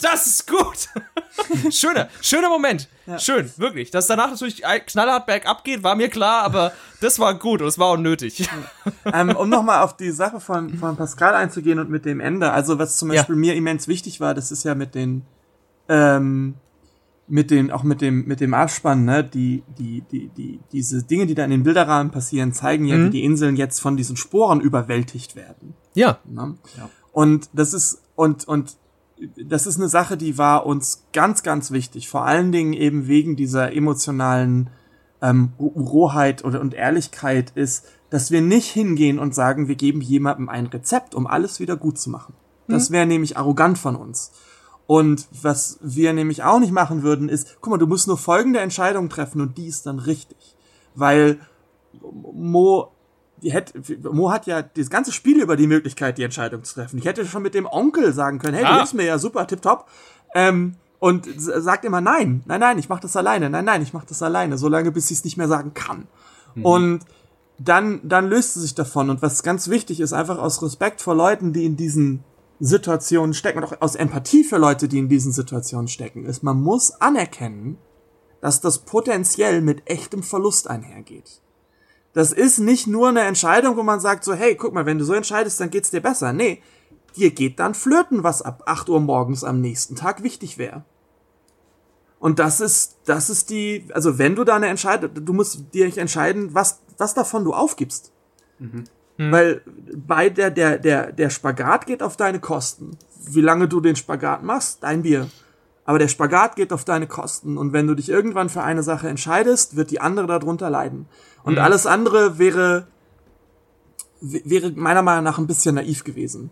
Das 0.00 0.28
ist 0.28 0.46
gut! 0.46 0.88
schöner, 1.72 2.08
schöner 2.20 2.48
Moment. 2.48 2.88
Ja. 3.06 3.18
Schön, 3.18 3.50
wirklich. 3.56 3.90
Dass 3.90 4.06
danach 4.06 4.30
natürlich 4.30 4.62
knallhart 4.86 5.26
bergab 5.26 5.64
geht, 5.64 5.82
war 5.82 5.96
mir 5.96 6.08
klar, 6.08 6.44
aber 6.44 6.72
das 7.00 7.18
war 7.18 7.34
gut 7.34 7.62
und 7.62 7.66
es 7.66 7.80
war 7.80 7.88
auch 7.88 7.96
nötig. 7.96 8.48
ähm, 9.12 9.34
um 9.34 9.48
nochmal 9.48 9.82
auf 9.82 9.96
die 9.96 10.12
Sache 10.12 10.38
von, 10.38 10.78
von 10.78 10.96
Pascal 10.96 11.34
einzugehen 11.34 11.80
und 11.80 11.90
mit 11.90 12.04
dem 12.04 12.20
Ende. 12.20 12.52
Also, 12.52 12.78
was 12.78 12.96
zum 12.96 13.08
Beispiel 13.08 13.34
ja. 13.34 13.40
mir 13.40 13.54
immens 13.56 13.88
wichtig 13.88 14.20
war, 14.20 14.34
das 14.34 14.52
ist 14.52 14.64
ja 14.64 14.76
mit 14.76 14.94
den, 14.94 15.22
ähm, 15.88 16.54
mit 17.28 17.50
dem, 17.50 17.70
auch 17.70 17.82
mit 17.82 18.00
dem, 18.00 18.26
mit 18.26 18.40
dem 18.40 18.54
Abspann, 18.54 19.04
ne, 19.04 19.22
die, 19.22 19.62
die, 19.78 20.02
die, 20.10 20.28
die, 20.28 20.60
diese 20.72 21.02
Dinge, 21.02 21.26
die 21.26 21.34
da 21.34 21.44
in 21.44 21.50
den 21.50 21.62
Bilderrahmen 21.62 22.10
passieren, 22.10 22.52
zeigen 22.52 22.86
ja, 22.86 22.96
mhm. 22.96 23.06
wie 23.06 23.10
die 23.10 23.24
Inseln 23.24 23.56
jetzt 23.56 23.80
von 23.80 23.96
diesen 23.96 24.16
Sporen 24.16 24.60
überwältigt 24.60 25.36
werden. 25.36 25.74
Ja. 25.94 26.18
Ne? 26.24 26.54
ja. 26.76 26.88
Und 27.12 27.50
das 27.52 27.74
ist, 27.74 28.02
und, 28.16 28.48
und, 28.48 28.76
das 29.36 29.66
ist 29.66 29.76
eine 29.76 29.88
Sache, 29.88 30.16
die 30.16 30.38
war 30.38 30.64
uns 30.64 31.04
ganz, 31.12 31.42
ganz 31.42 31.70
wichtig. 31.70 32.08
Vor 32.08 32.24
allen 32.24 32.52
Dingen 32.52 32.72
eben 32.72 33.08
wegen 33.08 33.36
dieser 33.36 33.72
emotionalen 33.72 34.70
ähm, 35.20 35.52
Rohheit 35.58 36.42
und, 36.42 36.54
und 36.54 36.74
Ehrlichkeit 36.74 37.50
ist, 37.54 37.86
dass 38.10 38.30
wir 38.30 38.40
nicht 38.40 38.70
hingehen 38.70 39.18
und 39.18 39.34
sagen, 39.34 39.68
wir 39.68 39.74
geben 39.74 40.00
jemandem 40.00 40.48
ein 40.48 40.66
Rezept, 40.66 41.14
um 41.14 41.26
alles 41.26 41.60
wieder 41.60 41.76
gut 41.76 41.98
zu 41.98 42.10
machen. 42.10 42.34
Das 42.68 42.90
mhm. 42.90 42.94
wäre 42.94 43.06
nämlich 43.06 43.36
arrogant 43.36 43.78
von 43.78 43.96
uns. 43.96 44.30
Und 44.88 45.28
was 45.42 45.78
wir 45.82 46.14
nämlich 46.14 46.44
auch 46.44 46.58
nicht 46.60 46.72
machen 46.72 47.02
würden, 47.02 47.28
ist, 47.28 47.58
guck 47.60 47.72
mal, 47.72 47.76
du 47.76 47.86
musst 47.86 48.08
nur 48.08 48.16
folgende 48.16 48.60
Entscheidung 48.60 49.10
treffen 49.10 49.42
und 49.42 49.58
die 49.58 49.66
ist 49.66 49.84
dann 49.84 49.98
richtig. 49.98 50.56
Weil 50.94 51.38
Mo, 52.00 52.90
die 53.42 53.52
hätte, 53.52 53.78
Mo 54.10 54.32
hat 54.32 54.46
ja 54.46 54.62
das 54.62 54.88
ganze 54.88 55.12
Spiel 55.12 55.42
über 55.42 55.56
die 55.56 55.66
Möglichkeit, 55.66 56.16
die 56.16 56.22
Entscheidung 56.22 56.64
zu 56.64 56.74
treffen. 56.74 56.96
Ich 56.96 57.04
hätte 57.04 57.26
schon 57.26 57.42
mit 57.42 57.52
dem 57.52 57.66
Onkel 57.66 58.14
sagen 58.14 58.38
können, 58.38 58.54
hey, 58.54 58.64
ah. 58.64 58.70
du 58.70 58.76
hilfst 58.76 58.94
mir 58.94 59.04
ja 59.04 59.18
super, 59.18 59.46
tipptopp. 59.46 59.90
Ähm, 60.34 60.76
und 61.00 61.28
sagt 61.36 61.84
immer 61.84 62.00
nein, 62.00 62.42
nein, 62.46 62.60
nein, 62.60 62.78
ich 62.78 62.88
mach 62.88 63.00
das 63.00 63.14
alleine, 63.14 63.50
nein, 63.50 63.66
nein, 63.66 63.82
ich 63.82 63.92
mach 63.92 64.06
das 64.06 64.22
alleine, 64.22 64.56
solange 64.56 64.90
bis 64.90 65.08
sie 65.08 65.14
es 65.14 65.22
nicht 65.22 65.36
mehr 65.36 65.48
sagen 65.48 65.74
kann. 65.74 66.08
Mhm. 66.54 66.64
Und 66.64 67.00
dann, 67.58 68.00
dann 68.04 68.30
löst 68.30 68.54
sie 68.54 68.60
sich 68.60 68.74
davon. 68.74 69.10
Und 69.10 69.20
was 69.20 69.42
ganz 69.42 69.68
wichtig 69.68 70.00
ist, 70.00 70.14
einfach 70.14 70.38
aus 70.38 70.62
Respekt 70.62 71.02
vor 71.02 71.14
Leuten, 71.14 71.52
die 71.52 71.66
in 71.66 71.76
diesen 71.76 72.24
Situationen 72.60 73.34
stecken 73.34 73.58
und 73.58 73.64
auch 73.64 73.80
aus 73.80 73.94
Empathie 73.94 74.44
für 74.44 74.58
Leute, 74.58 74.88
die 74.88 74.98
in 74.98 75.08
diesen 75.08 75.32
Situationen 75.32 75.88
stecken, 75.88 76.24
ist, 76.24 76.42
man 76.42 76.60
muss 76.60 76.90
anerkennen, 76.90 77.78
dass 78.40 78.60
das 78.60 78.80
potenziell 78.80 79.60
mit 79.60 79.88
echtem 79.88 80.22
Verlust 80.22 80.68
einhergeht. 80.68 81.40
Das 82.12 82.32
ist 82.32 82.58
nicht 82.58 82.86
nur 82.86 83.08
eine 83.08 83.22
Entscheidung, 83.22 83.76
wo 83.76 83.82
man 83.82 84.00
sagt 84.00 84.24
so, 84.24 84.34
hey, 84.34 84.56
guck 84.56 84.72
mal, 84.72 84.86
wenn 84.86 84.98
du 84.98 85.04
so 85.04 85.14
entscheidest, 85.14 85.60
dann 85.60 85.70
geht's 85.70 85.90
dir 85.90 86.00
besser. 86.00 86.32
Nee, 86.32 86.62
dir 87.16 87.30
geht 87.30 87.58
dann 87.60 87.74
flirten, 87.74 88.24
was 88.24 88.42
ab 88.42 88.62
8 88.66 88.88
Uhr 88.88 89.00
morgens 89.00 89.44
am 89.44 89.60
nächsten 89.60 89.94
Tag 89.94 90.22
wichtig 90.22 90.58
wäre. 90.58 90.84
Und 92.18 92.38
das 92.38 92.60
ist, 92.60 92.98
das 93.04 93.30
ist 93.30 93.50
die, 93.50 93.86
also 93.92 94.18
wenn 94.18 94.34
du 94.34 94.44
da 94.44 94.56
eine 94.56 94.66
Entscheidung, 94.66 95.10
du 95.14 95.32
musst 95.32 95.72
dir 95.72 95.96
entscheiden, 95.96 96.54
was, 96.54 96.80
was 96.96 97.14
davon 97.14 97.44
du 97.44 97.54
aufgibst. 97.54 98.12
Mhm. 98.58 98.84
Hm. 99.18 99.32
Weil 99.32 99.62
bei 99.94 100.30
der, 100.30 100.50
der, 100.50 100.78
der, 100.78 101.12
der 101.12 101.30
Spagat 101.30 101.86
geht 101.86 102.02
auf 102.02 102.16
deine 102.16 102.40
Kosten. 102.40 102.96
Wie 103.30 103.40
lange 103.40 103.68
du 103.68 103.80
den 103.80 103.96
Spagat 103.96 104.42
machst, 104.42 104.82
dein 104.82 105.02
Bier. 105.02 105.28
Aber 105.84 105.98
der 105.98 106.08
Spagat 106.08 106.56
geht 106.56 106.72
auf 106.72 106.84
deine 106.84 107.06
Kosten. 107.06 107.58
Und 107.58 107.72
wenn 107.72 107.86
du 107.86 107.94
dich 107.94 108.08
irgendwann 108.08 108.48
für 108.48 108.62
eine 108.62 108.82
Sache 108.82 109.08
entscheidest, 109.08 109.76
wird 109.76 109.90
die 109.90 110.00
andere 110.00 110.26
darunter 110.26 110.70
leiden. 110.70 111.06
Und 111.42 111.56
hm. 111.56 111.62
alles 111.62 111.86
andere 111.86 112.38
wäre, 112.38 112.86
wäre 114.20 114.70
meiner 114.70 115.02
Meinung 115.02 115.24
nach 115.24 115.38
ein 115.38 115.46
bisschen 115.46 115.74
naiv 115.74 116.04
gewesen, 116.04 116.50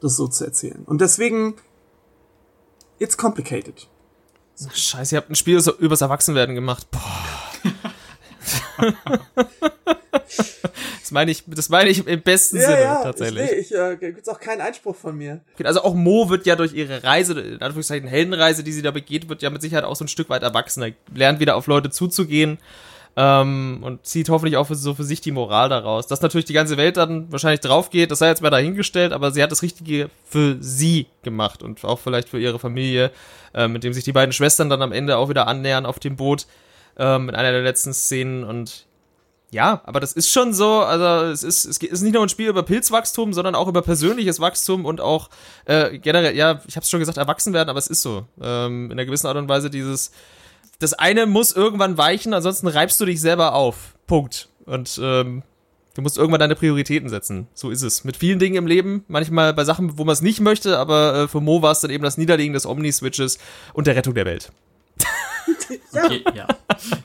das 0.00 0.16
so 0.16 0.28
zu 0.28 0.44
erzählen. 0.44 0.82
Und 0.86 1.00
deswegen, 1.00 1.54
it's 2.98 3.16
complicated. 3.16 3.86
Scheiße, 4.72 5.14
ihr 5.14 5.18
habt 5.18 5.30
ein 5.30 5.36
Spiel 5.36 5.62
übers 5.78 6.00
Erwachsenwerden 6.00 6.54
gemacht. 6.54 6.90
Boah. 6.90 7.37
Das 11.08 11.12
meine 11.12 11.30
ich, 11.30 11.42
das 11.46 11.70
meine 11.70 11.88
ich 11.88 12.06
im 12.06 12.20
besten 12.20 12.58
ja, 12.58 12.66
Sinne 12.66 12.80
ja, 12.80 13.02
tatsächlich. 13.02 13.44
Ich, 13.44 13.50
nee, 13.50 13.60
ich 13.60 13.72
äh, 13.72 13.96
gibt's 13.96 14.28
auch 14.28 14.38
keinen 14.38 14.60
Einspruch 14.60 14.94
von 14.94 15.16
mir. 15.16 15.40
Also 15.64 15.80
auch 15.82 15.94
Mo 15.94 16.28
wird 16.28 16.44
ja 16.44 16.54
durch 16.54 16.74
ihre 16.74 17.02
Reise, 17.02 17.40
in 17.40 17.62
Anführungszeichen 17.62 18.06
Heldenreise, 18.06 18.62
die 18.62 18.72
sie 18.72 18.82
da 18.82 18.90
begeht, 18.90 19.26
wird 19.30 19.40
ja 19.40 19.48
mit 19.48 19.62
Sicherheit 19.62 19.84
auch 19.84 19.96
so 19.96 20.04
ein 20.04 20.08
Stück 20.08 20.28
weit 20.28 20.42
erwachsener. 20.42 20.90
Lernt 21.14 21.40
wieder 21.40 21.56
auf 21.56 21.66
Leute 21.66 21.88
zuzugehen 21.88 22.58
ähm, 23.16 23.78
und 23.80 24.04
zieht 24.04 24.28
hoffentlich 24.28 24.58
auch 24.58 24.66
für, 24.66 24.74
so 24.74 24.94
für 24.94 25.04
sich 25.04 25.22
die 25.22 25.32
Moral 25.32 25.70
daraus. 25.70 26.08
Dass 26.08 26.20
natürlich 26.20 26.44
die 26.44 26.52
ganze 26.52 26.76
Welt 26.76 26.98
dann 26.98 27.32
wahrscheinlich 27.32 27.60
drauf 27.60 27.88
geht, 27.88 28.10
das 28.10 28.18
sei 28.18 28.28
jetzt 28.28 28.42
mal 28.42 28.50
dahingestellt, 28.50 29.14
aber 29.14 29.30
sie 29.30 29.42
hat 29.42 29.50
das 29.50 29.62
Richtige 29.62 30.10
für 30.26 30.58
sie 30.60 31.06
gemacht 31.22 31.62
und 31.62 31.82
auch 31.86 32.00
vielleicht 32.00 32.28
für 32.28 32.38
ihre 32.38 32.58
Familie, 32.58 33.12
äh, 33.54 33.66
mit 33.66 33.82
dem 33.82 33.94
sich 33.94 34.04
die 34.04 34.12
beiden 34.12 34.34
Schwestern 34.34 34.68
dann 34.68 34.82
am 34.82 34.92
Ende 34.92 35.16
auch 35.16 35.30
wieder 35.30 35.48
annähern 35.48 35.86
auf 35.86 35.98
dem 35.98 36.16
Boot 36.16 36.46
ähm, 36.98 37.28
in 37.28 37.34
einer 37.34 37.52
der 37.52 37.62
letzten 37.62 37.94
Szenen 37.94 38.44
und 38.44 38.86
Ja, 39.50 39.80
aber 39.84 40.00
das 40.00 40.12
ist 40.12 40.30
schon 40.30 40.52
so, 40.52 40.80
also 40.80 41.30
es 41.30 41.42
ist, 41.42 41.64
es 41.64 41.78
ist 41.78 42.02
nicht 42.02 42.12
nur 42.12 42.22
ein 42.22 42.28
Spiel 42.28 42.48
über 42.48 42.62
Pilzwachstum, 42.62 43.32
sondern 43.32 43.54
auch 43.54 43.68
über 43.68 43.80
persönliches 43.80 44.40
Wachstum 44.40 44.84
und 44.84 45.00
auch 45.00 45.30
äh, 45.64 45.98
generell, 45.98 46.36
ja, 46.36 46.60
ich 46.66 46.76
habe 46.76 46.84
es 46.84 46.90
schon 46.90 47.00
gesagt, 47.00 47.16
erwachsen 47.16 47.54
werden, 47.54 47.70
aber 47.70 47.78
es 47.78 47.86
ist 47.86 48.02
so. 48.02 48.26
Ähm, 48.42 48.86
in 48.86 48.92
einer 48.92 49.06
gewissen 49.06 49.26
Art 49.26 49.38
und 49.38 49.48
Weise 49.48 49.70
dieses, 49.70 50.10
das 50.80 50.92
eine 50.92 51.26
muss 51.26 51.52
irgendwann 51.52 51.96
weichen, 51.96 52.34
ansonsten 52.34 52.68
reibst 52.68 53.00
du 53.00 53.06
dich 53.06 53.20
selber 53.20 53.54
auf. 53.54 53.94
Punkt. 54.06 54.48
Und 54.66 55.00
ähm, 55.02 55.42
du 55.94 56.02
musst 56.02 56.18
irgendwann 56.18 56.40
deine 56.40 56.54
Prioritäten 56.54 57.08
setzen. 57.08 57.48
So 57.54 57.70
ist 57.70 57.82
es. 57.82 58.04
Mit 58.04 58.18
vielen 58.18 58.38
Dingen 58.38 58.56
im 58.56 58.66
Leben, 58.66 59.04
manchmal 59.08 59.54
bei 59.54 59.64
Sachen, 59.64 59.96
wo 59.98 60.04
man 60.04 60.12
es 60.12 60.20
nicht 60.20 60.40
möchte, 60.40 60.78
aber 60.78 61.14
äh, 61.14 61.28
für 61.28 61.40
Mo 61.40 61.62
war 61.62 61.72
es 61.72 61.80
dann 61.80 61.90
eben 61.90 62.04
das 62.04 62.18
Niederlegen 62.18 62.52
des 62.52 62.66
Omni-Switches 62.66 63.38
und 63.72 63.86
der 63.86 63.96
Rettung 63.96 64.14
der 64.14 64.26
Welt. 64.26 64.52
ja. 65.92 66.10
Je, 66.10 66.24
ja. 66.34 66.48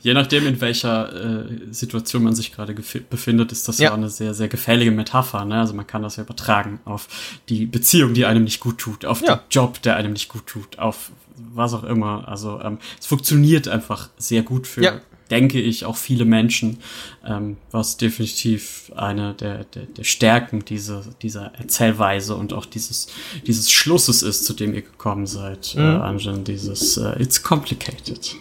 Je 0.02 0.14
nachdem, 0.14 0.48
in 0.48 0.62
welcher 0.62 1.46
äh, 1.46 1.46
Situation 1.72 2.24
man 2.24 2.36
sich 2.36 2.54
gerade 2.54 2.74
befindet, 2.74 3.52
ist 3.52 3.68
das 3.68 3.80
ja. 3.80 3.90
ja. 3.90 3.94
eine 3.94 4.10
sehr, 4.10 4.34
sehr 4.34 4.48
gefällige 4.48 4.92
Metapher. 4.92 5.46
Ne? 5.46 5.60
Also 5.60 5.74
man 5.74 5.88
kann 5.88 6.02
das 6.02 6.18
ja 6.18 6.24
übertragen 6.24 6.80
auf 6.86 7.08
die 7.50 7.66
Beziehung, 7.66 8.14
die 8.14 8.26
einem 8.26 8.44
nicht 8.44 8.60
gut 8.60 8.78
tut, 8.78 9.06
auf 9.06 9.22
ja. 9.22 9.36
den 9.36 9.42
Job, 9.50 9.82
der 9.82 9.96
einem 9.96 10.14
nicht 10.14 10.30
gut 10.30 10.48
tut, 10.48 10.80
auf 10.80 11.12
was 11.54 11.74
auch 11.74 11.84
immer. 11.84 12.28
Also 12.28 12.60
ähm, 12.62 12.78
es 13.00 13.06
funktioniert 13.06 13.68
einfach 13.68 14.10
sehr 14.18 14.44
gut 14.44 14.68
für. 14.68 15.02
Denke 15.34 15.60
ich, 15.60 15.86
auch 15.86 15.96
viele 15.96 16.26
Menschen, 16.26 16.78
ähm, 17.26 17.58
was 17.72 17.98
definitiv 17.98 18.92
eine 18.96 19.34
der, 19.34 19.64
der, 19.64 19.88
der 19.88 20.04
Stärken 20.04 20.64
dieser, 20.64 21.04
dieser 21.24 21.52
Erzählweise 21.56 22.36
und 22.36 22.54
auch 22.54 22.68
dieses, 22.68 23.08
dieses 23.48 23.72
Schlusses 23.72 24.22
ist, 24.22 24.46
zu 24.46 24.54
dem 24.54 24.76
ihr 24.76 24.84
gekommen 24.84 25.26
seid, 25.26 25.74
äh, 25.76 25.80
mhm. 25.80 25.96
äh, 25.96 26.04
Anjan, 26.04 26.44
dieses 26.44 26.98
äh, 26.98 27.20
It's 27.20 27.42
complicated. 27.42 28.36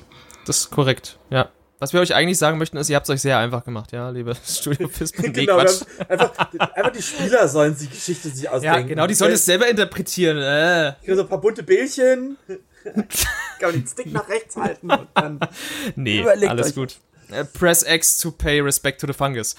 Das 0.45 0.59
ist 0.59 0.71
korrekt, 0.71 1.19
ja. 1.31 1.49
Was 1.79 1.95
wir 1.95 2.01
euch 2.01 2.15
eigentlich 2.15 2.39
sagen 2.39 2.59
möchten, 2.59 2.77
ist, 2.77 2.91
ihr 2.91 2.97
habt 2.97 3.09
es 3.09 3.11
euch 3.11 3.23
sehr 3.23 3.39
einfach 3.39 3.65
gemacht, 3.65 3.91
ja, 3.93 4.11
liebe 4.11 4.35
Studio 4.47 4.87
Fispen. 4.89 5.33
genau, 5.33 5.57
einfach, 5.57 6.31
einfach 6.75 6.93
die 6.93 7.03
Spieler 7.03 7.49
sollen 7.49 7.75
die 7.81 7.89
Geschichte 7.89 8.29
sich 8.29 8.49
ausdenken. 8.49 8.81
Ja, 8.81 8.87
genau, 8.87 9.07
die 9.07 9.15
sollen 9.15 9.33
es 9.33 9.47
selber 9.47 9.67
interpretieren. 9.67 10.37
Äh. 10.37 10.91
Ich 11.03 11.15
so 11.15 11.23
ein 11.23 11.29
paar 11.29 11.41
bunte 11.41 11.63
Bällchen. 11.63 12.37
Kann 13.59 13.71
man 13.71 13.73
den 13.73 13.87
Stick 13.87 14.13
nach 14.13 14.29
rechts 14.29 14.57
halten 14.57 14.91
und 14.91 15.09
dann 15.15 15.41
Nee, 15.97 16.25
alles 16.27 16.69
euch. 16.69 16.75
gut. 16.75 16.97
Uh, 17.31 17.45
press 17.53 17.83
X 17.83 18.19
to 18.19 18.31
pay 18.31 18.61
respect 18.61 19.01
to 19.01 19.07
the 19.07 19.13
fungus. 19.13 19.55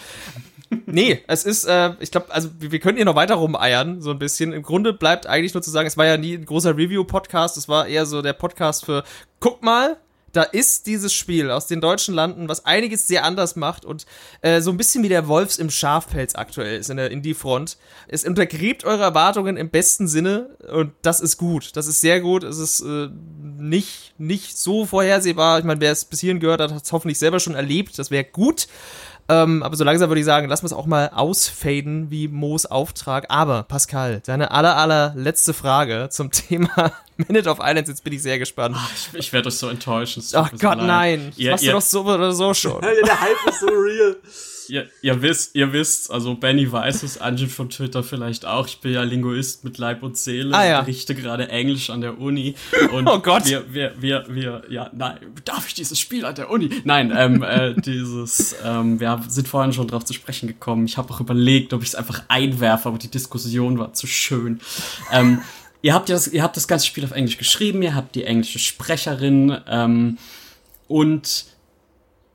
nee, 0.85 1.23
es 1.27 1.43
ist, 1.43 1.65
äh, 1.65 1.93
ich 1.99 2.11
glaube, 2.11 2.31
also 2.31 2.49
wir, 2.59 2.71
wir 2.71 2.79
können 2.79 2.97
hier 2.97 3.05
noch 3.05 3.15
weiter 3.15 3.35
rumeiern, 3.35 4.01
so 4.01 4.11
ein 4.11 4.19
bisschen. 4.19 4.53
Im 4.53 4.61
Grunde 4.63 4.93
bleibt 4.93 5.25
eigentlich 5.27 5.53
nur 5.53 5.63
zu 5.63 5.71
sagen, 5.71 5.87
es 5.87 5.97
war 5.97 6.05
ja 6.05 6.17
nie 6.17 6.35
ein 6.35 6.45
großer 6.45 6.75
Review-Podcast, 6.77 7.57
es 7.57 7.67
war 7.67 7.87
eher 7.87 8.05
so 8.05 8.21
der 8.21 8.33
Podcast 8.33 8.85
für, 8.85 9.03
guck 9.39 9.63
mal, 9.63 9.97
da 10.33 10.43
ist 10.43 10.87
dieses 10.87 11.13
Spiel 11.13 11.51
aus 11.51 11.67
den 11.67 11.79
deutschen 11.79 12.13
Landen, 12.13 12.49
was 12.49 12.65
einiges 12.65 13.07
sehr 13.07 13.23
anders 13.23 13.55
macht 13.55 13.85
und 13.85 14.05
äh, 14.41 14.61
so 14.61 14.71
ein 14.71 14.77
bisschen 14.77 15.03
wie 15.03 15.09
der 15.09 15.27
Wolfs 15.27 15.57
im 15.57 15.69
Schafpelz 15.69 16.35
aktuell 16.35 16.79
ist 16.79 16.89
in 16.89 16.97
der 16.97 17.11
Indie-Front. 17.11 17.77
Es 18.07 18.25
untergräbt 18.25 18.83
eure 18.83 19.03
Erwartungen 19.03 19.57
im 19.57 19.69
besten 19.69 20.07
Sinne 20.07 20.57
und 20.71 20.91
das 21.03 21.21
ist 21.21 21.37
gut. 21.37 21.75
Das 21.75 21.87
ist 21.87 22.01
sehr 22.01 22.19
gut. 22.19 22.43
Es 22.43 22.57
ist 22.57 22.81
äh, 22.81 23.09
nicht, 23.59 24.15
nicht 24.17 24.57
so 24.57 24.85
vorhersehbar. 24.85 25.59
Ich 25.59 25.65
meine, 25.65 25.81
wer 25.81 25.91
es 25.91 26.05
bis 26.05 26.19
hierhin 26.19 26.39
gehört 26.39 26.61
hat, 26.61 26.73
hat 26.73 26.83
es 26.83 26.91
hoffentlich 26.91 27.19
selber 27.19 27.39
schon 27.39 27.55
erlebt. 27.55 27.97
Das 27.99 28.09
wäre 28.09 28.23
gut. 28.23 28.67
Ähm, 29.29 29.63
aber 29.63 29.75
so 29.75 29.83
langsam 29.83 30.09
würde 30.09 30.19
ich 30.19 30.25
sagen, 30.25 30.47
lassen 30.47 30.63
wir 30.63 30.67
es 30.67 30.73
auch 30.73 30.85
mal 30.85 31.09
ausfaden 31.09 32.11
wie 32.11 32.27
Moos 32.27 32.65
Auftrag. 32.65 33.25
Aber 33.29 33.63
Pascal, 33.63 34.21
deine 34.25 34.51
aller, 34.51 34.77
aller 34.77 35.13
letzte 35.15 35.53
Frage 35.53 36.09
zum 36.09 36.31
Thema 36.31 36.91
Minute 37.17 37.49
of 37.49 37.59
Islands, 37.61 37.89
jetzt 37.89 38.03
bin 38.03 38.13
ich 38.13 38.21
sehr 38.21 38.39
gespannt. 38.39 38.75
Ach, 38.77 38.89
ich, 39.13 39.19
ich 39.19 39.33
werde 39.33 39.47
euch 39.47 39.55
so 39.55 39.69
enttäuschen. 39.69 40.23
Ach 40.33 40.51
Gott, 40.59 40.77
nein. 40.77 41.27
Das 41.29 41.37
ihr, 41.37 41.51
machst 41.51 41.63
ihr, 41.63 41.71
du 41.71 41.77
doch 41.77 41.81
so 41.81 42.05
oder 42.05 42.33
so 42.33 42.53
schon. 42.53 42.81
Der 42.81 43.21
Hype 43.21 43.37
ist 43.47 43.59
so 43.59 43.67
real 43.67 44.17
ihr, 44.69 44.89
ihr 45.01 45.21
wisst, 45.21 45.55
ihr 45.55 45.73
wisst, 45.73 46.11
also 46.11 46.35
Benny 46.35 46.71
weiß 46.71 47.03
es, 47.03 47.19
Angie 47.19 47.47
von 47.47 47.69
Twitter 47.69 48.03
vielleicht 48.03 48.45
auch. 48.45 48.67
Ich 48.67 48.79
bin 48.79 48.93
ja 48.93 49.03
Linguist 49.03 49.63
mit 49.63 49.77
Leib 49.77 50.03
und 50.03 50.17
Seele, 50.17 50.55
ah, 50.55 50.65
ja. 50.65 50.81
berichte 50.81 51.15
gerade 51.15 51.49
Englisch 51.49 51.89
an 51.89 52.01
der 52.01 52.19
Uni. 52.19 52.55
Und 52.91 53.07
oh 53.09 53.19
Gott. 53.19 53.45
Wir, 53.45 53.73
wir, 53.73 53.93
wir, 53.99 54.25
wir, 54.29 54.63
ja, 54.69 54.89
nein, 54.93 55.17
darf 55.45 55.67
ich 55.67 55.73
dieses 55.73 55.99
Spiel 55.99 56.25
an 56.25 56.35
der 56.35 56.49
Uni? 56.49 56.69
Nein, 56.83 57.13
ähm, 57.15 57.43
äh, 57.43 57.73
dieses, 57.81 58.55
ähm, 58.63 58.99
wir 58.99 59.21
sind 59.27 59.47
vorhin 59.47 59.73
schon 59.73 59.87
drauf 59.87 60.05
zu 60.05 60.13
sprechen 60.13 60.47
gekommen. 60.47 60.85
Ich 60.85 60.97
habe 60.97 61.13
auch 61.13 61.19
überlegt, 61.19 61.73
ob 61.73 61.81
ich 61.81 61.89
es 61.89 61.95
einfach 61.95 62.23
einwerfe, 62.27 62.89
aber 62.89 62.97
die 62.97 63.11
Diskussion 63.11 63.77
war 63.77 63.93
zu 63.93 64.07
schön. 64.07 64.59
Ähm, 65.11 65.41
ihr 65.81 65.93
habt 65.93 66.09
ja 66.09 66.15
das, 66.15 66.27
ihr 66.27 66.43
habt 66.43 66.57
das 66.57 66.67
ganze 66.67 66.87
Spiel 66.87 67.03
auf 67.03 67.11
Englisch 67.11 67.37
geschrieben, 67.37 67.81
ihr 67.81 67.95
habt 67.95 68.15
die 68.15 68.23
englische 68.23 68.59
Sprecherin 68.59 69.57
ähm, 69.67 70.17
und 70.87 71.45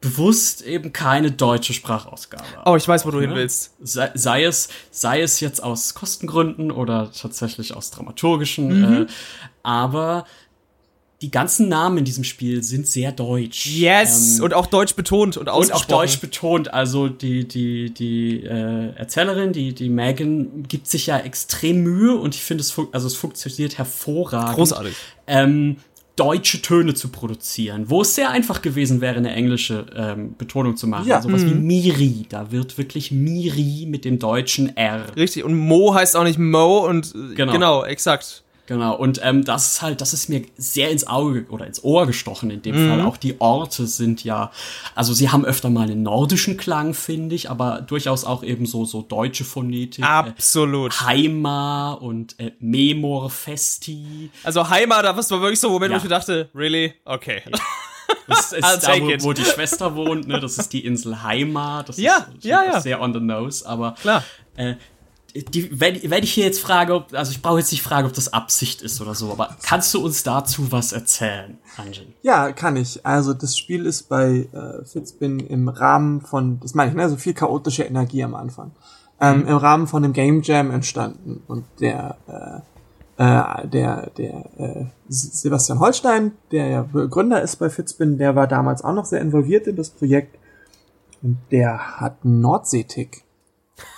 bewusst 0.00 0.62
eben 0.62 0.92
keine 0.92 1.32
deutsche 1.32 1.72
Sprachausgabe. 1.72 2.44
Oh, 2.64 2.76
ich 2.76 2.86
weiß, 2.86 3.04
wo 3.04 3.10
du 3.10 3.20
hin 3.20 3.34
willst. 3.34 3.74
Sei, 3.82 4.10
sei, 4.14 4.44
es, 4.44 4.68
sei 4.90 5.22
es 5.22 5.40
jetzt 5.40 5.62
aus 5.62 5.94
Kostengründen 5.94 6.70
oder 6.70 7.10
tatsächlich 7.12 7.74
aus 7.74 7.90
dramaturgischen, 7.90 8.68
mhm. 8.68 9.02
äh, 9.02 9.06
aber 9.62 10.24
die 11.20 11.32
ganzen 11.32 11.68
Namen 11.68 11.98
in 11.98 12.04
diesem 12.04 12.22
Spiel 12.22 12.62
sind 12.62 12.86
sehr 12.86 13.10
deutsch. 13.10 13.66
Yes, 13.66 14.38
ähm, 14.38 14.44
und 14.44 14.54
auch 14.54 14.66
deutsch 14.66 14.94
betont 14.94 15.36
und 15.36 15.48
ausgesprochen. 15.48 15.84
Und 15.84 15.94
auch 15.94 16.00
deutsch 16.00 16.20
betont. 16.20 16.72
Also 16.72 17.08
die, 17.08 17.46
die, 17.46 17.92
die 17.92 18.44
äh, 18.44 18.94
Erzählerin, 18.94 19.52
die, 19.52 19.74
die 19.74 19.88
Megan, 19.88 20.62
gibt 20.68 20.86
sich 20.86 21.06
ja 21.08 21.18
extrem 21.18 21.82
Mühe 21.82 22.14
und 22.14 22.36
ich 22.36 22.42
finde 22.42 22.62
es, 22.62 22.72
also 22.92 23.08
es 23.08 23.16
funktioniert 23.16 23.78
hervorragend. 23.78 24.54
Großartig. 24.54 24.94
Ähm, 25.26 25.78
deutsche 26.18 26.60
Töne 26.62 26.94
zu 26.94 27.08
produzieren, 27.08 27.88
wo 27.88 28.02
es 28.02 28.14
sehr 28.14 28.30
einfach 28.30 28.60
gewesen 28.60 29.00
wäre, 29.00 29.16
eine 29.16 29.32
englische 29.32 29.86
ähm, 29.94 30.34
Betonung 30.36 30.76
zu 30.76 30.86
machen. 30.86 31.06
Ja. 31.06 31.22
Sowas 31.22 31.42
also 31.42 31.54
mhm. 31.54 31.62
wie 31.62 31.80
Miri, 31.80 32.26
da 32.28 32.50
wird 32.50 32.76
wirklich 32.76 33.12
Miri 33.12 33.86
mit 33.88 34.04
dem 34.04 34.18
deutschen 34.18 34.76
R. 34.76 35.04
Richtig, 35.16 35.44
und 35.44 35.54
Mo 35.54 35.94
heißt 35.94 36.16
auch 36.16 36.24
nicht 36.24 36.38
Mo 36.38 36.86
und 36.86 37.14
äh, 37.14 37.34
genau, 37.34 37.52
genau 37.52 37.84
exakt. 37.84 38.42
Genau, 38.68 38.94
und 38.94 39.18
ähm, 39.24 39.46
das 39.46 39.72
ist 39.72 39.82
halt, 39.82 40.02
das 40.02 40.12
ist 40.12 40.28
mir 40.28 40.42
sehr 40.58 40.90
ins 40.90 41.06
Auge 41.06 41.46
oder 41.48 41.66
ins 41.66 41.82
Ohr 41.84 42.06
gestochen 42.06 42.50
in 42.50 42.60
dem 42.60 42.84
mhm. 42.84 42.90
Fall. 42.90 43.00
Auch 43.06 43.16
die 43.16 43.40
Orte 43.40 43.86
sind 43.86 44.24
ja, 44.24 44.50
also 44.94 45.14
sie 45.14 45.30
haben 45.30 45.46
öfter 45.46 45.70
mal 45.70 45.84
einen 45.84 46.02
nordischen 46.02 46.58
Klang, 46.58 46.92
finde 46.92 47.34
ich, 47.34 47.48
aber 47.48 47.80
durchaus 47.80 48.24
auch 48.24 48.42
eben 48.42 48.66
so, 48.66 48.84
so 48.84 49.00
deutsche 49.00 49.44
Phonetik. 49.44 50.04
Äh, 50.04 50.08
Absolut. 50.08 50.92
Äh, 50.92 51.04
Heima 51.06 51.92
und 51.94 52.38
äh, 52.38 52.52
Memor 52.60 53.30
Festi. 53.30 54.28
Also 54.44 54.68
Heima, 54.68 55.00
da 55.00 55.16
war 55.16 55.40
wirklich 55.40 55.60
so 55.60 55.70
Moment, 55.70 55.92
ja. 55.92 55.96
wo 55.96 55.98
ich 56.00 56.04
mir 56.04 56.10
dachte, 56.10 56.50
really? 56.54 56.92
Okay. 57.06 57.40
Ja. 57.50 57.58
Das 58.26 58.52
ist 58.52 58.86
da, 58.86 59.00
wo, 59.00 59.06
wo, 59.24 59.32
die 59.32 59.46
Schwester 59.46 59.96
wohnt, 59.96 60.28
ne? 60.28 60.40
Das 60.40 60.58
ist 60.58 60.74
die 60.74 60.84
Insel 60.84 61.22
Heima. 61.22 61.84
Das 61.84 61.96
ja, 61.96 62.26
ist 62.36 62.44
ja, 62.44 62.64
ja. 62.64 62.80
sehr 62.82 63.00
on 63.00 63.14
the 63.14 63.20
nose, 63.20 63.66
aber 63.66 63.94
Klar. 64.02 64.22
Äh, 64.56 64.74
die, 65.44 65.80
wenn, 65.80 65.98
wenn 66.10 66.22
ich 66.22 66.32
hier 66.32 66.44
jetzt 66.44 66.60
frage, 66.60 66.94
ob, 66.94 67.12
also 67.12 67.30
ich 67.30 67.42
brauche 67.42 67.58
jetzt 67.58 67.70
nicht 67.72 67.82
fragen, 67.82 68.06
ob 68.06 68.12
das 68.12 68.32
Absicht 68.32 68.82
ist 68.82 69.00
oder 69.00 69.14
so, 69.14 69.32
aber 69.32 69.56
kannst 69.62 69.92
du 69.94 70.04
uns 70.04 70.22
dazu 70.22 70.70
was 70.72 70.92
erzählen, 70.92 71.58
Anjin? 71.76 72.14
Ja, 72.22 72.52
kann 72.52 72.76
ich. 72.76 73.04
Also 73.04 73.34
das 73.34 73.56
Spiel 73.56 73.86
ist 73.86 74.08
bei 74.08 74.48
äh, 74.52 74.84
Fitzbin 74.84 75.40
im 75.40 75.68
Rahmen 75.68 76.20
von, 76.20 76.60
das 76.60 76.74
meine 76.74 76.90
ich, 76.90 76.96
ne, 76.96 77.08
so 77.08 77.16
viel 77.16 77.34
chaotische 77.34 77.84
Energie 77.84 78.24
am 78.24 78.34
Anfang, 78.34 78.72
ähm, 79.20 79.40
mhm. 79.40 79.48
im 79.48 79.56
Rahmen 79.56 79.86
von 79.86 80.04
einem 80.04 80.12
Game 80.12 80.42
Jam 80.42 80.70
entstanden 80.70 81.42
und 81.46 81.64
der 81.80 82.16
äh, 82.26 82.60
äh, 83.18 83.66
der 83.66 84.10
der 84.16 84.44
äh, 84.58 84.84
Sebastian 85.08 85.80
Holstein, 85.80 86.32
der 86.52 86.66
ja 86.68 86.82
Gründer 86.82 87.42
ist 87.42 87.56
bei 87.56 87.68
Fitzbin, 87.68 88.16
der 88.16 88.36
war 88.36 88.46
damals 88.46 88.82
auch 88.82 88.94
noch 88.94 89.04
sehr 89.04 89.20
involviert 89.20 89.66
in 89.66 89.76
das 89.76 89.90
Projekt 89.90 90.38
und 91.22 91.38
der 91.50 92.00
hat 92.00 92.24
Nordseetick. 92.24 93.24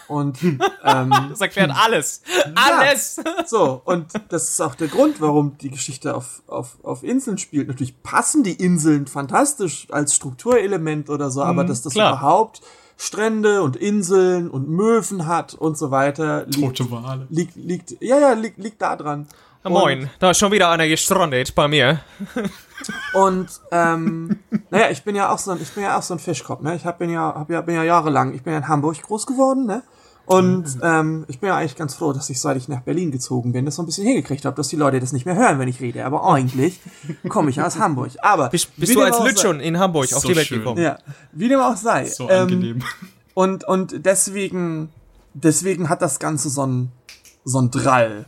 Und 0.08 0.42
ähm, 0.42 1.14
das 1.30 1.40
erklärt 1.40 1.70
alles. 1.74 2.22
Alles! 2.54 3.20
Ja, 3.24 3.46
so, 3.46 3.80
und 3.84 4.06
das 4.28 4.48
ist 4.48 4.60
auch 4.60 4.74
der 4.74 4.88
Grund, 4.88 5.20
warum 5.20 5.56
die 5.58 5.70
Geschichte 5.70 6.14
auf, 6.14 6.42
auf, 6.46 6.78
auf 6.82 7.02
Inseln 7.02 7.38
spielt. 7.38 7.68
Natürlich 7.68 8.02
passen 8.02 8.42
die 8.42 8.52
Inseln 8.52 9.06
fantastisch 9.06 9.86
als 9.90 10.14
Strukturelement 10.14 11.10
oder 11.10 11.30
so, 11.30 11.42
aber 11.42 11.64
mhm, 11.64 11.68
dass 11.68 11.82
das 11.82 11.92
klar. 11.92 12.12
überhaupt 12.12 12.60
Strände 12.96 13.62
und 13.62 13.76
Inseln 13.76 14.50
und 14.50 14.68
Möwen 14.68 15.26
hat 15.26 15.54
und 15.54 15.78
so 15.78 15.90
weiter. 15.90 16.44
Liegt, 16.46 16.76
Tote 16.76 16.90
Wale. 16.90 17.26
Liegt, 17.30 17.56
liegt, 17.56 18.02
ja, 18.02 18.18
ja, 18.18 18.32
liegt, 18.34 18.58
liegt 18.58 18.82
da 18.82 18.94
dran. 18.94 19.26
Moin, 19.62 20.08
da 20.18 20.30
ist 20.30 20.38
schon 20.38 20.52
wieder 20.52 20.70
einer 20.70 20.88
gestrandet 20.88 21.54
bei 21.54 21.68
mir. 21.68 22.00
Und 23.12 23.48
ähm, 23.70 24.38
naja, 24.70 24.90
ich 24.90 25.02
bin 25.04 25.14
ja 25.14 25.30
auch 25.30 25.38
so 25.38 25.50
ein, 25.50 25.58
ich 25.60 25.70
bin 25.72 25.84
ja 25.84 25.98
auch 25.98 26.02
so 26.02 26.14
ein 26.14 26.20
Fischkopf, 26.20 26.62
ne? 26.62 26.76
Ich 26.76 26.86
hab, 26.86 26.98
bin 26.98 27.10
ja, 27.10 27.34
hab 27.34 27.50
ja, 27.50 27.60
bin 27.60 27.74
ja 27.74 27.84
jahrelang, 27.84 28.34
ich 28.34 28.42
bin 28.42 28.54
ja 28.54 28.60
in 28.60 28.68
Hamburg 28.68 29.00
groß 29.02 29.26
geworden, 29.26 29.66
ne? 29.66 29.82
Und 30.24 30.76
mhm. 30.76 30.80
ähm, 30.82 31.24
ich 31.28 31.40
bin 31.40 31.48
ja 31.48 31.56
eigentlich 31.56 31.76
ganz 31.76 31.94
froh, 31.94 32.12
dass 32.12 32.30
ich, 32.30 32.40
seit 32.40 32.56
ich 32.56 32.68
nach 32.68 32.82
Berlin 32.82 33.10
gezogen 33.10 33.52
bin, 33.52 33.64
das 33.64 33.74
so 33.74 33.82
ein 33.82 33.86
bisschen 33.86 34.06
hingekriegt 34.06 34.44
habe, 34.44 34.56
dass 34.56 34.68
die 34.68 34.76
Leute 34.76 35.00
das 35.00 35.12
nicht 35.12 35.26
mehr 35.26 35.34
hören, 35.34 35.58
wenn 35.58 35.66
ich 35.66 35.80
rede. 35.80 36.06
Aber 36.06 36.24
eigentlich 36.24 36.80
komme 37.28 37.50
ich 37.50 37.60
aus 37.60 37.78
Hamburg. 37.78 38.12
Aber 38.22 38.48
bist, 38.48 38.74
bist 38.76 38.94
du 38.94 39.02
als 39.02 39.18
Lütschon 39.18 39.60
in 39.60 39.78
Hamburg 39.78 40.06
so 40.06 40.16
auf 40.16 40.24
die 40.24 40.36
Welt 40.36 40.46
schön. 40.46 40.58
gekommen? 40.58 40.80
Ja, 40.80 40.98
wie 41.32 41.48
dem 41.48 41.60
auch 41.60 41.76
sei. 41.76 42.04
So 42.04 42.30
ähm, 42.30 42.42
angenehm. 42.42 42.82
Und 43.34 43.64
und 43.64 44.06
deswegen 44.06 44.90
deswegen 45.34 45.88
hat 45.88 46.00
das 46.00 46.18
Ganze 46.18 46.48
so 46.48 46.64
ein 46.64 46.92
so 47.44 47.60
ein 47.60 47.70
Drall 47.70 48.26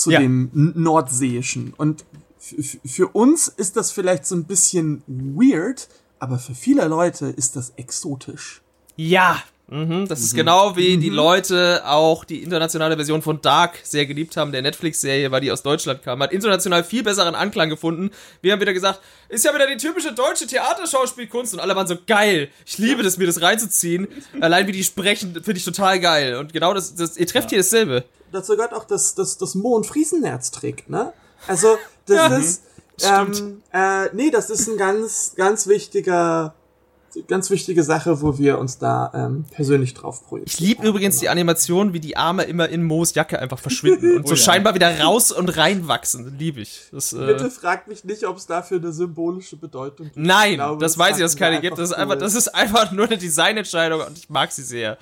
zu 0.00 0.10
ja. 0.10 0.20
dem 0.20 0.48
Nordseeischen. 0.54 1.74
Und 1.76 2.06
für 2.38 3.08
uns 3.08 3.48
ist 3.48 3.76
das 3.76 3.90
vielleicht 3.90 4.24
so 4.24 4.34
ein 4.34 4.44
bisschen 4.44 5.02
weird, 5.06 5.88
aber 6.18 6.38
für 6.38 6.54
viele 6.54 6.88
Leute 6.88 7.26
ist 7.26 7.54
das 7.54 7.74
exotisch. 7.76 8.62
Ja, 8.96 9.42
Mhm, 9.70 10.08
das 10.08 10.18
mhm. 10.18 10.24
ist 10.24 10.34
genau 10.34 10.76
wie 10.76 10.96
mhm. 10.96 11.00
die 11.00 11.10
Leute 11.10 11.82
auch 11.86 12.24
die 12.24 12.42
internationale 12.42 12.96
Version 12.96 13.22
von 13.22 13.40
Dark 13.40 13.78
sehr 13.84 14.04
geliebt 14.04 14.36
haben, 14.36 14.50
der 14.50 14.62
Netflix-Serie, 14.62 15.30
weil 15.30 15.40
die 15.40 15.52
aus 15.52 15.62
Deutschland 15.62 16.02
kam. 16.02 16.20
Hat 16.22 16.32
international 16.32 16.82
viel 16.82 17.04
besseren 17.04 17.36
Anklang 17.36 17.70
gefunden. 17.70 18.10
Wir 18.42 18.52
haben 18.52 18.60
wieder 18.60 18.72
gesagt, 18.72 19.00
ist 19.28 19.44
ja 19.44 19.54
wieder 19.54 19.68
die 19.68 19.76
typische 19.76 20.12
deutsche 20.12 20.48
Theaterschauspielkunst 20.48 21.54
und 21.54 21.60
alle 21.60 21.76
waren 21.76 21.86
so 21.86 21.96
geil. 22.04 22.48
Ich 22.66 22.78
liebe 22.78 23.04
das, 23.04 23.16
mir 23.16 23.26
das 23.26 23.40
reinzuziehen. 23.40 24.08
Allein 24.40 24.66
wie 24.66 24.72
die 24.72 24.82
sprechen, 24.82 25.34
finde 25.34 25.58
ich 25.58 25.64
total 25.64 26.00
geil. 26.00 26.36
Und 26.36 26.52
genau 26.52 26.74
das, 26.74 26.96
das 26.96 27.16
ihr 27.16 27.28
trefft 27.28 27.46
ja. 27.46 27.56
hier 27.56 27.58
dasselbe. 27.58 28.04
Dazu 28.32 28.56
gehört 28.56 28.74
auch 28.74 28.84
das, 28.84 29.14
das, 29.14 29.38
das 29.38 29.54
Mo- 29.54 29.76
und 29.76 29.86
Friesennerz-Trick, 29.86 30.88
ne? 30.88 31.12
Also, 31.46 31.78
das 32.06 32.16
ja. 32.16 32.36
ist, 32.36 32.62
ähm, 33.02 33.62
äh, 33.72 34.14
nee, 34.14 34.30
das 34.30 34.50
ist 34.50 34.68
ein 34.68 34.76
ganz, 34.76 35.32
ganz 35.36 35.66
wichtiger, 35.66 36.54
ganz 37.26 37.50
wichtige 37.50 37.82
Sache, 37.82 38.22
wo 38.22 38.38
wir 38.38 38.58
uns 38.58 38.78
da 38.78 39.10
ähm, 39.14 39.44
persönlich 39.50 39.94
drauf 39.94 40.26
projizieren. 40.26 40.52
Ich 40.52 40.60
liebe 40.60 40.86
übrigens 40.86 41.18
die 41.18 41.28
Animation, 41.28 41.92
wie 41.92 42.00
die 42.00 42.16
Arme 42.16 42.44
immer 42.44 42.68
in 42.68 42.82
Moos 42.82 43.14
Jacke 43.14 43.38
einfach 43.38 43.58
verschwinden 43.58 44.16
und 44.16 44.26
so 44.26 44.34
oh 44.34 44.36
ja. 44.36 44.42
scheinbar 44.42 44.74
wieder 44.74 45.00
raus 45.00 45.32
und 45.32 45.56
reinwachsen. 45.56 46.36
Liebe 46.38 46.60
ich. 46.60 46.82
Das, 46.92 47.12
äh 47.12 47.18
Bitte 47.18 47.50
fragt 47.50 47.88
mich 47.88 48.04
nicht, 48.04 48.24
ob 48.26 48.36
es 48.36 48.46
dafür 48.46 48.78
eine 48.78 48.92
symbolische 48.92 49.56
Bedeutung 49.56 50.06
gibt. 50.06 50.16
Nein, 50.16 50.54
glaube, 50.54 50.80
das 50.80 50.98
weiß 50.98 51.16
ich, 51.16 51.22
dass 51.22 51.32
es 51.32 51.38
keine 51.38 51.60
gibt. 51.60 51.78
Das 51.78 51.90
ist, 51.90 51.96
einfach, 51.96 52.16
das 52.16 52.34
ist 52.34 52.48
einfach 52.48 52.92
nur 52.92 53.06
eine 53.06 53.18
Designentscheidung 53.18 54.00
und 54.02 54.18
ich 54.18 54.30
mag 54.30 54.52
sie 54.52 54.62
sehr. 54.62 54.98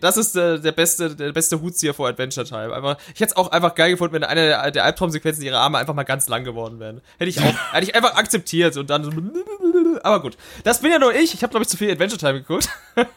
Das 0.00 0.16
ist 0.16 0.34
der, 0.34 0.58
der 0.58 0.72
beste, 0.72 1.14
der 1.14 1.32
beste 1.32 1.60
Hutzieher 1.60 1.94
vor 1.94 2.08
Adventure 2.08 2.46
Time. 2.46 2.74
Einfach, 2.74 2.96
ich 3.14 3.20
hätte 3.20 3.32
es 3.32 3.36
auch 3.36 3.50
einfach 3.50 3.74
geil 3.74 3.90
gefunden, 3.90 4.14
wenn 4.14 4.24
eine 4.24 4.46
der, 4.46 4.70
der 4.70 4.84
Albtraumsequenzen 4.84 5.44
ihre 5.44 5.58
Arme 5.58 5.78
einfach 5.78 5.94
mal 5.94 6.04
ganz 6.04 6.28
lang 6.28 6.44
geworden 6.44 6.80
wären. 6.80 7.00
Hätte 7.18 7.30
ich 7.30 7.40
auch, 7.40 7.54
hätte 7.72 7.84
ich 7.84 7.94
einfach 7.94 8.14
akzeptiert 8.16 8.76
und 8.76 8.90
dann 8.90 9.04
so, 9.04 9.10
aber 10.02 10.20
gut. 10.20 10.36
Das 10.64 10.80
bin 10.80 10.90
ja 10.90 10.98
nur 10.98 11.14
ich. 11.14 11.34
Ich 11.34 11.42
habe, 11.42 11.50
glaube 11.50 11.64
ich, 11.64 11.68
zu 11.68 11.76
viel 11.76 11.90
Adventure 11.90 12.18
Time 12.18 12.40
geguckt. 12.40 12.68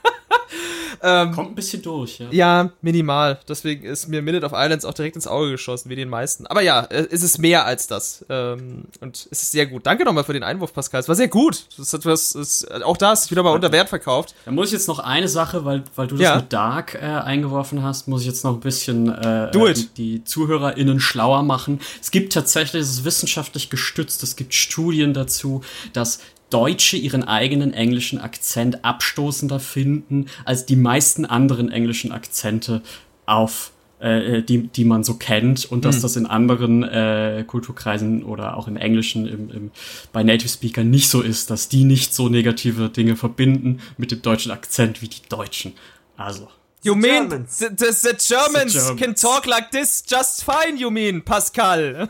ähm, 1.04 1.32
Kommt 1.34 1.50
ein 1.52 1.56
bisschen 1.56 1.82
durch, 1.82 2.20
ja. 2.20 2.28
Ja, 2.32 2.72
minimal. 2.82 3.40
Deswegen 3.48 3.84
ist 3.84 4.08
mir 4.08 4.22
Minute 4.22 4.46
of 4.46 4.54
Islands 4.56 4.86
auch 4.86 4.94
direkt 4.94 5.18
ins 5.18 5.28
Auge 5.28 5.52
geschossen, 5.52 5.90
wie 5.90 5.96
den 5.96 6.08
meisten. 6.08 6.48
Aber 6.48 6.62
ja, 6.62 6.82
äh, 6.86 7.08
es 7.12 7.24
ist 7.24 7.40
mehr 7.40 7.66
als 7.66 7.88
das. 7.88 8.26
Ähm, 8.30 8.86
und 9.02 9.28
es 9.30 9.44
ist 9.44 9.52
sehr 9.52 9.66
gut. 9.66 9.86
Danke 9.86 10.06
nochmal 10.06 10.24
für 10.24 10.32
den 10.32 10.44
Einwurf, 10.44 10.74
Pascal. 10.74 11.02
Es 11.02 11.10
war 11.10 11.16
sehr 11.16 11.28
gut. 11.28 11.66
Das 11.78 11.92
hat 11.92 12.06
was, 12.06 12.36
ist, 12.36 12.72
auch 12.84 12.96
da 12.96 13.12
ist 13.12 13.30
wieder 13.32 13.44
mal 13.44 13.52
unter 13.52 13.72
Wert 13.74 13.90
verkauft. 13.90 14.34
Da 14.46 14.52
muss 14.52 14.68
ich 14.68 14.74
jetzt 14.74 14.88
noch 14.88 15.00
eine 15.00 15.28
Sache, 15.28 15.66
weil, 15.66 15.84
weil 15.96 16.08
du 16.08 16.16
das 16.16 16.24
ja. 16.24 16.36
mit 16.38 16.54
Dark 16.54 16.96
äh, 16.96 17.00
eingeworfen 17.00 17.84
hast, 17.84 18.08
muss 18.08 18.22
ich 18.22 18.28
jetzt 18.28 18.46
noch 18.46 18.54
ein 18.54 18.62
bisschen 18.62 19.10
äh, 19.10 19.50
it. 19.70 19.98
Die, 19.98 20.20
die 20.20 20.24
ZuhörerInnen 20.24 21.02
schlauer 21.02 21.44
machen. 21.44 21.82
Es 22.02 22.12
gibt 22.12 22.32
tatsächlich, 22.32 22.82
es 22.82 22.90
ist 22.90 23.04
wissenschaftlich 23.04 23.70
gestützt, 23.70 24.24
es 24.24 24.38
gibt 24.38 24.54
Studien 24.54 25.14
dazu, 25.14 25.62
dass 25.92 26.20
Deutsche 26.54 26.98
ihren 26.98 27.24
eigenen 27.24 27.74
englischen 27.74 28.20
Akzent 28.20 28.86
abstoßender 28.86 29.60
finden 29.60 30.28
als 30.46 30.68
die 30.68 30.76
meisten 30.76 31.26
anderen 31.26 31.72
englischen 31.72 32.12
Akzente 32.12 32.84
auf 33.26 33.72
äh, 34.00 34.44
die, 34.44 34.68
die 34.68 34.86
man 34.86 35.04
so 35.04 35.16
kennt 35.16 35.66
und 35.66 35.84
dass 35.84 35.98
mhm. 35.98 36.02
das 36.02 36.16
in 36.16 36.26
anderen 36.28 36.84
äh, 36.84 37.44
Kulturkreisen 37.48 38.24
oder 38.24 38.58
auch 38.58 38.68
im 38.68 38.78
Englischen 38.78 39.26
im, 39.26 39.50
im, 39.50 39.72
bei 40.12 40.24
Native 40.24 40.50
Speaker 40.50 40.84
nicht 40.84 41.10
so 41.10 41.22
ist, 41.22 41.50
dass 41.50 41.70
die 41.70 41.86
nicht 41.86 42.14
so 42.14 42.30
negative 42.30 42.90
Dinge 42.90 43.16
verbinden 43.16 43.80
mit 43.98 44.12
dem 44.12 44.22
deutschen 44.22 44.52
Akzent 44.52 45.02
wie 45.02 45.08
die 45.08 45.28
Deutschen. 45.30 45.74
Also 46.18 46.50
You 46.84 46.96
mean 46.96 47.30
Germans. 47.30 47.58
The, 47.60 47.70
the, 47.70 47.92
the, 47.92 48.14
Germans 48.14 48.74
the, 48.74 48.80
Germans 48.80 49.00
can 49.00 49.16
talk 49.16 49.48
like 49.48 49.72
this 49.72 50.02
just 50.02 50.44
fine, 50.44 50.78
you 50.78 50.92
mean, 50.92 51.22
Pascal? 51.22 52.10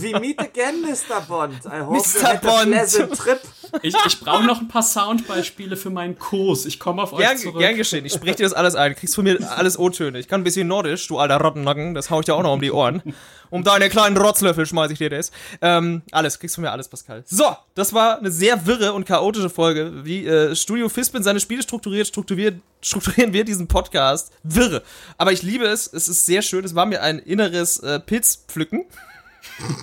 We 0.00 0.14
meet 0.14 0.40
again, 0.40 0.82
Mr. 0.82 1.26
Bond. 1.28 1.60
I 1.66 1.78
hope 1.80 1.98
Mr. 1.98 2.14
you 2.14 2.26
had 2.26 2.42
Bond. 2.42 2.72
a 2.72 2.76
pleasant 2.78 3.14
trip. 3.16 3.40
Ich, 3.82 3.94
ich 4.06 4.20
brauche 4.20 4.44
noch 4.44 4.60
ein 4.60 4.68
paar 4.68 4.82
Soundbeispiele 4.82 5.76
für 5.76 5.90
meinen 5.90 6.18
Kurs. 6.18 6.64
Ich 6.64 6.78
komme 6.78 7.02
auf 7.02 7.12
euch 7.12 7.18
gern, 7.18 7.36
zurück. 7.36 7.58
Gern 7.58 7.76
geschehen. 7.76 8.04
Ich 8.04 8.12
spreche 8.12 8.36
dir 8.36 8.42
das 8.44 8.52
alles 8.52 8.74
ein. 8.74 8.92
Du 8.92 8.98
kriegst 8.98 9.14
von 9.14 9.24
mir 9.24 9.38
alles 9.56 9.78
O-Töne. 9.78 10.18
Ich 10.18 10.28
kann 10.28 10.40
ein 10.40 10.44
bisschen 10.44 10.68
Nordisch, 10.68 11.06
du 11.08 11.18
alter 11.18 11.36
Rottennacken. 11.36 11.94
Das 11.94 12.10
hau 12.10 12.20
ich 12.20 12.26
dir 12.26 12.34
auch 12.34 12.42
noch 12.42 12.52
um 12.54 12.60
die 12.60 12.72
Ohren. 12.72 13.02
Um 13.50 13.62
deine 13.62 13.88
kleinen 13.88 14.16
Rotzlöffel 14.16 14.66
schmeiß 14.66 14.90
ich 14.90 14.98
dir 14.98 15.10
das. 15.10 15.30
Ähm, 15.60 16.02
alles, 16.10 16.38
kriegst 16.38 16.56
von 16.56 16.62
mir 16.62 16.72
alles, 16.72 16.88
Pascal. 16.88 17.22
So, 17.26 17.56
das 17.74 17.92
war 17.92 18.18
eine 18.18 18.30
sehr 18.30 18.66
wirre 18.66 18.92
und 18.92 19.04
chaotische 19.04 19.50
Folge. 19.50 20.04
Wie 20.04 20.26
äh, 20.26 20.56
Studio 20.56 20.88
Fispin 20.88 21.22
seine 21.22 21.40
Spiele 21.40 21.62
strukturiert, 21.62 22.08
strukturiert, 22.08 22.60
strukturieren 22.80 23.32
wir 23.32 23.44
diesen 23.44 23.65
Podcast. 23.68 24.32
Wirre. 24.42 24.82
Aber 25.18 25.32
ich 25.32 25.42
liebe 25.42 25.64
es. 25.64 25.92
Es 25.92 26.08
ist 26.08 26.26
sehr 26.26 26.42
schön. 26.42 26.64
Es 26.64 26.74
war 26.74 26.86
mir 26.86 27.02
ein 27.02 27.18
inneres 27.18 27.78
äh, 27.78 28.00
Pilzpflücken. 28.00 28.84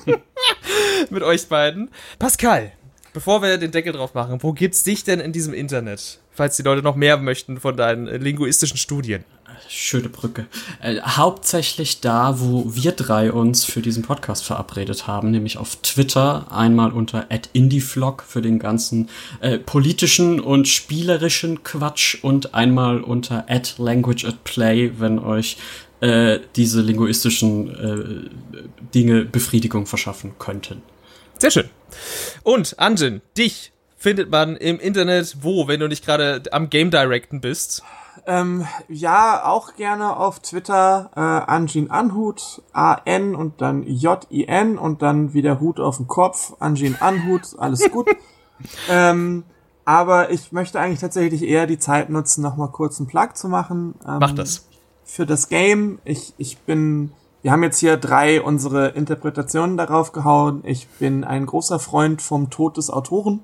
Mit 1.10 1.24
euch 1.24 1.48
beiden. 1.48 1.90
Pascal, 2.20 2.72
bevor 3.14 3.42
wir 3.42 3.58
den 3.58 3.72
Deckel 3.72 3.94
drauf 3.94 4.14
machen, 4.14 4.42
wo 4.42 4.54
gibt's 4.54 4.84
dich 4.84 5.04
denn 5.04 5.20
in 5.20 5.32
diesem 5.32 5.54
Internet? 5.54 6.20
Falls 6.32 6.58
die 6.58 6.64
Leute 6.64 6.82
noch 6.82 6.96
mehr 6.96 7.18
möchten 7.18 7.60
von 7.60 7.78
deinen 7.78 8.08
äh, 8.08 8.18
linguistischen 8.18 8.78
Studien. 8.78 9.24
Schöne 9.68 10.10
Brücke. 10.10 10.45
Äh, 10.82 11.01
hauptsächlich 11.01 12.01
da, 12.01 12.39
wo 12.39 12.76
wir 12.76 12.91
drei 12.91 13.32
uns 13.32 13.66
für 13.66 13.82
diesen 13.82 14.04
Podcast 14.04 14.43
verabredet 14.43 15.08
haben, 15.08 15.32
nämlich 15.32 15.58
auf 15.58 15.78
Twitter, 15.78 16.51
einmal 16.51 16.91
unter 16.91 17.28
@indieflog 17.54 18.24
für 18.28 18.41
den 18.41 18.60
ganzen 18.60 19.10
äh, 19.41 19.58
politischen 19.58 20.39
und 20.39 20.68
spielerischen 20.68 21.64
Quatsch 21.64 22.24
und 22.24 22.54
einmal 22.54 23.01
unter 23.01 23.45
@languageatplay, 23.78 24.93
wenn 24.97 25.20
euch 25.20 25.58
äh, 26.01 26.39
diese 26.56 26.82
linguistischen 26.82 27.70
äh, 27.70 28.64
Dinge 28.93 29.26
Befriedigung 29.26 29.86
verschaffen 29.86 30.34
könnten. 30.38 30.82
Sehr 31.38 31.51
schön. 31.51 31.70
Und 32.43 32.78
Anjin, 32.80 33.22
dich 33.38 33.72
findet 33.97 34.30
man 34.30 34.58
im 34.58 34.80
Internet 34.80 35.38
wo, 35.41 35.68
wenn 35.68 35.80
du 35.80 35.88
nicht 35.88 36.06
gerade 36.06 36.43
am 36.51 36.70
Game 36.70 36.91
Directen 36.91 37.39
bist? 37.39 37.84
Ähm, 38.26 38.66
ja, 38.88 39.46
auch 39.46 39.76
gerne 39.76 40.16
auf 40.16 40.40
Twitter 40.40 41.12
äh, 41.16 41.20
Anjin 41.20 41.92
Anhut, 41.92 42.62
A-N 42.72 43.36
und 43.36 43.60
dann 43.62 43.84
J-I-N 43.84 44.78
und 44.78 45.02
dann 45.02 45.34
wieder 45.34 45.60
Hut 45.60 45.80
auf 45.80 45.98
dem 45.98 46.08
Kopf, 46.08 46.54
Anjin 46.60 46.96
Anhut, 47.00 47.56
alles 47.58 47.92
gut. 47.92 48.08
ähm, 48.90 49.44
aber 49.86 50.32
ich 50.32 50.54
möchte 50.54 50.80
eigentlich 50.80 51.02
tatsächlich 51.02 51.44
eher 51.44 51.68
die 51.68 51.80
Zeit 51.80 52.10
nutzen, 52.10 52.42
nochmal 52.42 52.70
kurz 52.70 53.00
einen 53.00 53.08
Plug 53.08 53.30
zu 53.36 53.50
machen. 53.50 53.96
Ähm, 54.08 54.18
Mach 54.20 54.32
das. 54.32 54.68
Für 55.04 55.26
das 55.26 55.50
Game. 55.50 56.00
Ich, 56.06 56.34
ich 56.38 56.60
bin, 56.60 57.12
wir 57.42 57.52
haben 57.52 57.64
jetzt 57.64 57.80
hier 57.80 57.98
drei 57.98 58.42
unsere 58.42 58.90
Interpretationen 58.90 59.76
darauf 59.76 60.14
gehauen. 60.14 60.62
Ich 60.64 60.88
bin 60.88 61.26
ein 61.26 61.46
großer 61.46 61.80
Freund 61.80 62.22
vom 62.22 62.50
Tod 62.50 62.78
des 62.78 62.90
Autoren. 62.90 63.42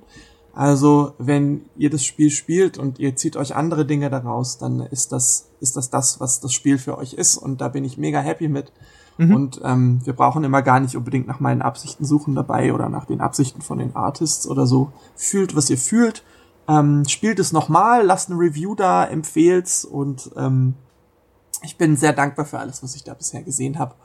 Also, 0.60 1.14
wenn 1.20 1.62
ihr 1.78 1.90
das 1.90 2.04
Spiel 2.04 2.30
spielt 2.30 2.78
und 2.78 3.00
ihr 3.00 3.16
zieht 3.16 3.38
euch 3.38 3.56
andere 3.56 3.86
Dinge 3.86 4.10
daraus, 4.10 4.58
dann 4.58 4.82
ist 4.82 5.14
das, 5.14 5.48
ist 5.62 5.78
das 5.78 5.90
das, 5.90 6.20
was 6.20 6.42
das 6.42 6.52
Spiel 6.52 6.78
für 6.78 6.98
euch 6.98 7.14
ist. 7.14 7.38
Und 7.38 7.62
da 7.62 7.70
bin 7.70 7.86
ich 7.86 7.98
mega 7.98 8.20
happy 8.20 8.50
mit. 8.50 8.74
Mhm. 9.18 9.34
Und 9.34 9.62
ähm, 9.64 10.02
wir 10.04 10.12
brauchen 10.12 10.44
immer 10.44 10.62
gar 10.62 10.82
nicht 10.82 10.98
unbedingt 10.98 11.28
nach 11.28 11.40
meinen 11.40 11.62
Absichten 11.62 12.04
suchen 12.04 12.36
dabei 12.36 12.74
oder 12.74 12.90
nach 12.90 13.06
den 13.06 13.22
Absichten 13.22 13.62
von 13.62 13.78
den 13.78 13.96
Artists 13.96 14.50
oder 14.50 14.66
so. 14.66 14.92
Fühlt, 15.16 15.56
was 15.56 15.70
ihr 15.70 15.78
fühlt. 15.78 16.26
Ähm, 16.68 17.06
spielt 17.08 17.40
es 17.40 17.54
nochmal, 17.54 18.06
lasst 18.06 18.30
eine 18.30 18.38
Review 18.38 18.76
da, 18.76 19.06
empfehlt's 19.06 19.86
und 19.86 20.30
ähm, 20.36 20.74
ich 21.64 21.78
bin 21.78 21.96
sehr 21.96 22.12
dankbar 22.12 22.44
für 22.44 22.60
alles, 22.60 22.84
was 22.84 22.96
ich 22.96 23.06
da 23.06 23.14
bisher 23.14 23.44
gesehen 23.44 23.80
habe. 23.80 23.96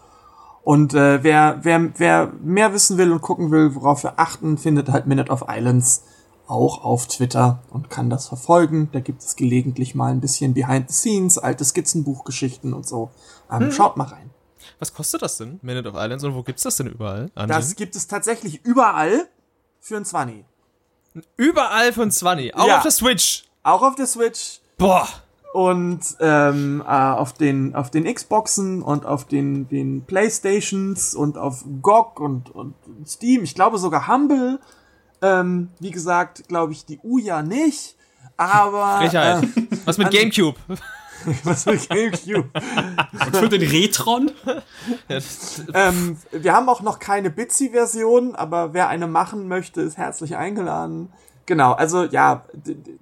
Und 0.63 0.95
äh, 0.95 1.25
wer, 1.25 1.59
wer, 1.63 1.91
wer 1.99 2.33
mehr 2.45 2.73
wissen 2.73 2.97
will 2.97 3.11
und 3.11 3.23
gucken 3.23 3.51
will, 3.51 3.75
worauf 3.75 4.05
wir 4.05 4.21
achten, 4.21 4.57
findet 4.57 4.89
halt 4.89 5.09
Minute 5.09 5.33
of 5.33 5.47
Islands 5.49 6.05
auch 6.47 6.85
auf 6.85 7.07
Twitter 7.07 7.63
und 7.71 7.91
kann 7.91 8.11
das 8.11 8.29
verfolgen. 8.29 8.89
Da 8.93 9.01
gibt 9.01 9.23
es 9.23 9.37
gelegentlich 9.37 9.95
mal 9.95 10.11
ein 10.11 10.21
bisschen 10.21 10.55
Behind 10.55 10.89
the 10.91 10.95
Scenes, 10.95 11.39
alte 11.39 11.65
Skizzenbuchgeschichten 11.65 12.75
und 12.75 12.87
so. 12.87 13.11
Ähm, 13.51 13.61
hm. 13.61 13.73
Schaut 13.73 13.97
mal 13.97 14.05
rein. 14.05 14.31
Was 14.79 14.93
kostet 14.93 15.23
das 15.23 15.39
denn, 15.39 15.59
Minute 15.63 15.89
of 15.89 15.95
Islands, 15.97 16.25
und 16.25 16.35
wo 16.35 16.43
gibt's 16.43 16.63
das 16.63 16.77
denn 16.77 16.87
überall? 16.87 17.31
Anjin? 17.35 17.57
Das 17.57 17.77
gibt 17.77 17.97
es 17.97 18.07
tatsächlich 18.07 18.65
überall 18.65 19.29
für 19.81 19.97
ein 19.97 20.05
20. 20.05 20.45
Überall 21.37 21.93
für 21.93 22.03
ein 22.03 22.11
20? 22.11 22.55
Auch 22.57 22.67
ja. 22.67 22.77
auf 22.79 22.83
der 22.83 22.91
Switch? 22.91 23.45
Auch 23.63 23.83
auf 23.83 23.95
der 23.95 24.07
Switch. 24.07 24.61
Boah. 24.79 25.09
Und 25.53 26.01
ähm, 26.19 26.83
äh, 26.85 26.91
auf 26.91 27.33
den 27.33 27.77
auf 27.77 27.89
den 27.89 28.13
Xboxen 28.13 28.83
und 28.83 29.07
auf 29.07 29.25
den 29.25 29.69
den 29.69 30.05
Playstations 30.05 31.15
und 31.15 31.39
auf 31.39 31.65
GOG 31.81 32.19
und 32.19 32.51
und 32.51 32.75
Steam. 33.07 33.45
Ich 33.45 33.55
glaube 33.55 33.79
sogar 33.79 34.09
Humble 34.09 34.59
ähm, 35.25 35.71
wie 35.81 35.91
gesagt, 35.91 36.47
glaube 36.49 36.73
ich, 36.73 36.85
die 36.85 37.01
Uja 37.03 37.43
nicht. 37.43 37.97
Aber. 38.37 38.99
Frechheit. 38.99 39.45
Äh, 39.45 39.49
Was 39.85 39.97
mit 39.97 40.11
Gamecube? 40.11 40.59
Was 41.45 41.65
mit 41.65 41.89
Gamecube? 41.89 42.51
Und 43.27 43.37
für 43.37 43.49
den 43.49 43.63
Retron? 43.63 44.31
ähm, 45.73 46.19
wir 46.31 46.53
haben 46.53 46.69
auch 46.69 46.83
noch 46.83 46.99
keine 46.99 47.31
Bitsy-Version, 47.31 48.35
aber 48.35 48.75
wer 48.75 48.89
eine 48.89 49.07
machen 49.07 49.49
möchte, 49.49 49.81
ist 49.81 49.97
herzlich 49.97 50.37
eingeladen. 50.37 51.11
Genau, 51.47 51.73
also 51.73 52.05
ja, 52.05 52.45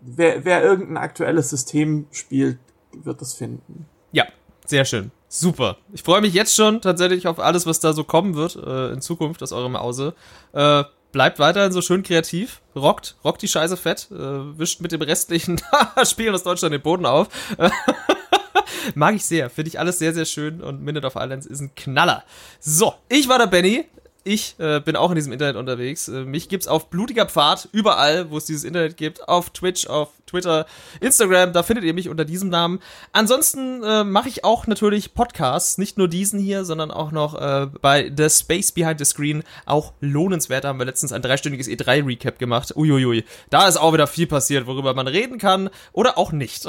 wer, 0.00 0.44
wer 0.44 0.62
irgendein 0.62 0.98
aktuelles 0.98 1.50
System 1.50 2.06
spielt, 2.12 2.58
wird 2.92 3.20
das 3.20 3.34
finden. 3.34 3.86
Ja, 4.12 4.26
sehr 4.66 4.84
schön. 4.84 5.10
Super. 5.28 5.78
Ich 5.92 6.02
freue 6.02 6.20
mich 6.20 6.34
jetzt 6.34 6.54
schon 6.54 6.80
tatsächlich 6.80 7.26
auf 7.26 7.38
alles, 7.38 7.66
was 7.66 7.80
da 7.80 7.92
so 7.92 8.04
kommen 8.04 8.34
wird 8.34 8.54
äh, 8.56 8.92
in 8.92 9.00
Zukunft 9.00 9.42
aus 9.42 9.52
eurem 9.52 9.78
Hause. 9.78 10.14
Äh, 10.52 10.84
bleibt 11.12 11.38
weiterhin 11.38 11.72
so 11.72 11.82
schön 11.82 12.02
kreativ, 12.02 12.60
rockt, 12.74 13.16
rockt 13.24 13.42
die 13.42 13.48
Scheiße 13.48 13.76
fett, 13.76 14.08
äh, 14.10 14.58
wischt 14.58 14.80
mit 14.80 14.92
dem 14.92 15.02
restlichen 15.02 15.60
Spielen 16.04 16.34
aus 16.34 16.42
Deutschland 16.42 16.74
den 16.74 16.82
Boden 16.82 17.06
auf. 17.06 17.28
Mag 18.94 19.14
ich 19.14 19.24
sehr, 19.24 19.48
finde 19.50 19.68
ich 19.68 19.78
alles 19.78 19.98
sehr, 19.98 20.12
sehr 20.12 20.24
schön 20.24 20.60
und 20.60 20.82
Minute 20.82 21.06
of 21.06 21.14
Islands 21.14 21.46
ist 21.46 21.60
ein 21.60 21.74
Knaller. 21.74 22.24
So, 22.58 22.94
ich 23.08 23.28
war 23.28 23.38
der 23.38 23.46
Benny. 23.46 23.84
Ich 24.24 24.54
äh, 24.58 24.80
bin 24.80 24.94
auch 24.94 25.10
in 25.10 25.16
diesem 25.16 25.32
Internet 25.32 25.56
unterwegs. 25.56 26.06
Äh, 26.06 26.24
mich 26.24 26.48
gibt's 26.48 26.68
auf 26.68 26.90
blutiger 26.90 27.26
Pfad 27.26 27.68
überall, 27.72 28.30
wo 28.30 28.36
es 28.36 28.44
dieses 28.44 28.62
Internet 28.62 28.96
gibt. 28.96 29.28
Auf 29.28 29.50
Twitch, 29.50 29.88
auf 29.88 30.10
Twitter, 30.26 30.66
Instagram. 31.00 31.52
Da 31.52 31.64
findet 31.64 31.84
ihr 31.84 31.92
mich 31.92 32.08
unter 32.08 32.24
diesem 32.24 32.48
Namen. 32.48 32.78
Ansonsten 33.12 33.82
äh, 33.82 34.04
mache 34.04 34.28
ich 34.28 34.44
auch 34.44 34.68
natürlich 34.68 35.14
Podcasts. 35.14 35.76
Nicht 35.76 35.98
nur 35.98 36.06
diesen 36.06 36.38
hier, 36.38 36.64
sondern 36.64 36.92
auch 36.92 37.10
noch 37.10 37.34
äh, 37.34 37.66
bei 37.80 38.12
The 38.16 38.30
Space 38.30 38.70
Behind 38.70 38.98
the 38.98 39.04
Screen. 39.04 39.42
Auch 39.66 39.92
lohnenswert. 40.00 40.62
Da 40.62 40.68
haben 40.68 40.78
wir 40.78 40.86
letztens 40.86 41.12
ein 41.12 41.22
dreistündiges 41.22 41.66
E3-Recap 41.66 42.38
gemacht. 42.38 42.76
Uiuiui. 42.76 43.24
Da 43.50 43.66
ist 43.66 43.76
auch 43.76 43.92
wieder 43.92 44.06
viel 44.06 44.28
passiert, 44.28 44.68
worüber 44.68 44.94
man 44.94 45.08
reden 45.08 45.38
kann 45.38 45.68
oder 45.92 46.16
auch 46.16 46.30
nicht. 46.30 46.68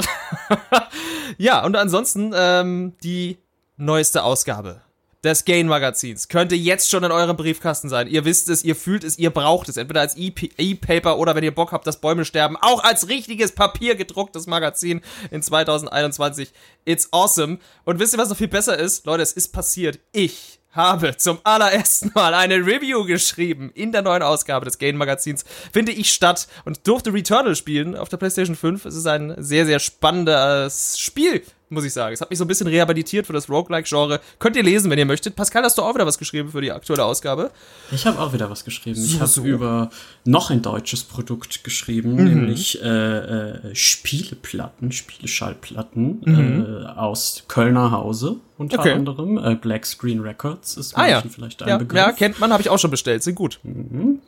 ja, 1.38 1.64
und 1.64 1.76
ansonsten 1.76 2.34
ähm, 2.36 2.94
die 3.04 3.38
neueste 3.78 4.24
Ausgabe 4.24 4.82
des 5.24 5.46
Gain-Magazins 5.46 6.28
könnte 6.28 6.56
jetzt 6.56 6.90
schon 6.90 7.04
in 7.04 7.12
eurem 7.12 7.38
Briefkasten 7.38 7.90
sein. 7.90 8.08
Ihr 8.08 8.26
wisst 8.26 8.50
es, 8.50 8.64
ihr 8.64 8.76
fühlt 8.76 9.04
es, 9.04 9.18
ihr 9.18 9.30
braucht 9.30 9.70
es. 9.70 9.78
Entweder 9.78 10.02
als 10.02 10.16
E-Paper 10.18 11.18
oder 11.18 11.36
wenn 11.36 11.44
ihr 11.44 11.56
Bock 11.56 11.72
habt, 11.72 11.88
dass 11.88 12.02
Bäume 12.02 12.26
sterben, 12.26 12.58
auch 12.58 12.84
als 12.84 13.08
richtiges 13.08 13.54
Papier 13.54 13.96
gedrucktes 13.96 14.48
Magazin 14.48 15.02
in 15.32 15.42
2021. 15.42 16.52
It's 16.86 17.08
awesome. 17.12 17.60
Und 17.86 18.00
wisst 18.00 18.14
ihr, 18.14 18.20
was 18.20 18.30
noch 18.30 18.38
viel 18.38 18.48
besser 18.48 18.78
ist? 18.78 19.06
Leute, 19.06 19.24
es 19.24 19.32
ist 19.34 19.54
passiert. 19.54 20.00
Ich 20.12 20.60
habe 20.74 21.16
zum 21.18 21.40
allerersten 21.44 22.12
Mal 22.16 22.34
eine 22.34 22.56
Review 22.56 23.06
geschrieben 23.06 23.72
in 23.74 23.92
der 23.92 24.02
neuen 24.02 24.24
Ausgabe 24.24 24.66
des 24.66 24.80
Gain 24.80 24.98
Magazins. 24.98 25.46
Finde 25.72 25.92
ich 25.92 26.12
statt 26.12 26.48
und 26.66 26.88
durfte 26.88 27.14
Returnal 27.14 27.56
spielen 27.56 27.96
auf 27.96 28.10
der 28.10 28.18
PlayStation 28.18 28.56
5. 28.56 28.86
Es 28.86 28.96
ist 28.96 29.06
ein 29.06 29.36
sehr, 29.38 29.66
sehr 29.66 29.80
spannendes 29.80 31.00
Spiel 31.00 31.44
muss 31.74 31.84
ich 31.84 31.94
sagen. 31.94 32.14
Es 32.14 32.22
hat 32.22 32.30
mich 32.30 32.40
so 32.40 32.46
ein 32.46 32.48
bisschen 32.48 32.68
rehabilitiert 32.68 33.28
für 33.28 33.34
das 33.34 33.50
Roguelike-Genre. 33.50 34.20
Könnt 34.40 34.56
ihr 34.56 34.64
lesen, 34.64 34.90
wenn 34.90 35.00
ihr 35.00 35.06
möchtet. 35.06 35.36
Pascal, 35.36 35.64
hast 35.64 35.78
du 35.78 35.82
auch 35.82 35.94
wieder 35.94 36.06
was 36.06 36.18
geschrieben 36.18 36.50
für 36.50 36.62
die 36.62 36.72
aktuelle 36.72 37.04
Ausgabe? 37.06 37.52
Ich 37.92 38.06
habe 38.06 38.20
auch 38.20 38.34
wieder 38.34 38.50
was 38.50 38.64
geschrieben. 38.64 38.96
So, 38.96 39.16
ich 39.16 39.20
habe 39.20 39.30
so. 39.30 39.44
über 39.44 39.90
noch 40.26 40.50
ein 40.50 40.62
deutsches 40.62 41.04
Produkt 41.04 41.64
geschrieben, 41.64 42.16
mhm. 42.16 42.24
nämlich 42.24 42.82
äh, 42.82 42.88
äh, 42.88 43.76
Spieleplatten, 43.76 44.92
Spieleschallplatten 44.92 46.22
mhm. 46.26 46.66
äh, 46.66 46.86
aus 46.90 47.44
Kölner 47.48 47.92
Hause 47.92 48.38
unter 48.58 48.80
okay. 48.80 48.92
anderem. 48.92 49.38
Äh, 49.38 49.56
Black 49.56 49.86
Screen 49.86 50.22
Records 50.22 50.78
ist 50.78 50.96
ah, 50.96 51.08
ja. 51.08 51.22
vielleicht 51.22 51.62
ein 51.64 51.70
ja, 51.70 51.78
Begriff. 51.78 51.98
Ja, 51.98 52.12
kennt 52.12 52.40
man, 52.40 52.52
habe 52.52 52.62
ich 52.62 52.70
auch 52.70 52.80
schon 52.80 52.92
bestellt. 52.92 53.24
Sind 53.24 53.36
gut. 53.36 53.60
Mhm 53.64 54.20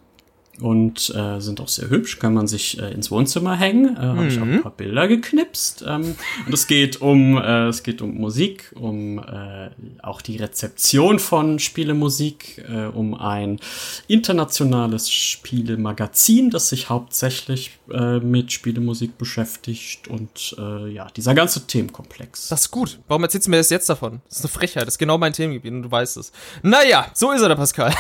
und 0.62 1.14
äh, 1.16 1.40
sind 1.40 1.60
auch 1.60 1.68
sehr 1.68 1.90
hübsch, 1.90 2.20
kann 2.20 2.34
man 2.34 2.48
sich 2.48 2.80
äh, 2.80 2.92
ins 2.92 3.12
Wohnzimmer 3.12 3.56
hängen. 3.56 3.98
Äh, 3.98 4.06
mhm. 4.06 4.18
Habe 4.18 4.28
ich 4.28 4.40
auch 4.40 4.44
ein 4.44 4.62
paar 4.62 4.72
Bilder 4.72 5.08
geknipst. 5.08 5.84
Ähm, 5.88 6.16
und 6.46 6.54
es 6.54 6.68
geht 6.68 7.02
um 7.02 7.38
äh, 7.38 7.68
es 7.68 7.84
geht 7.84 8.02
um 8.02 8.16
Musik, 8.16 8.72
um 8.76 9.20
äh, 9.20 9.70
auch 10.02 10.22
die 10.22 10.38
Rezeption 10.38 11.20
von 11.20 11.60
Spielemusik, 11.60 12.64
äh, 12.70 12.86
um 12.86 13.16
ein 13.16 13.60
internationales 14.08 15.12
Spielemagazin, 15.12 16.50
das 16.50 16.70
sich 16.70 16.90
hauptsächlich 16.90 17.72
äh, 17.92 18.20
mit 18.20 18.52
Spielemusik 18.52 19.18
beschäftigt 19.18 20.08
und 20.08 20.56
äh, 20.58 20.88
ja 20.90 21.08
dieser 21.16 21.34
ganze 21.34 21.68
Themenkomplex. 21.68 22.48
Das 22.50 22.62
ist 22.62 22.72
gut. 22.72 23.00
Warum 23.08 23.24
erzählst 23.24 23.48
du 23.48 23.52
mir 23.52 23.58
das 23.58 23.70
jetzt 23.70 23.90
davon? 23.90 24.22
Das 24.30 24.40
ist 24.40 24.46
eine 24.46 24.52
Frechheit. 24.52 24.84
Das 24.84 24.96
ist 24.96 25.00
genau 25.00 25.18
mein 25.18 25.34
Themengebiet 25.34 25.72
und 25.72 25.84
du 25.84 25.92
weißt 25.92 26.18
es. 26.18 26.32
Naja, 26.62 27.08
so 27.14 27.32
ist 27.32 27.42
er, 27.42 27.50
der 27.50 27.56
Pascal. 27.56 27.94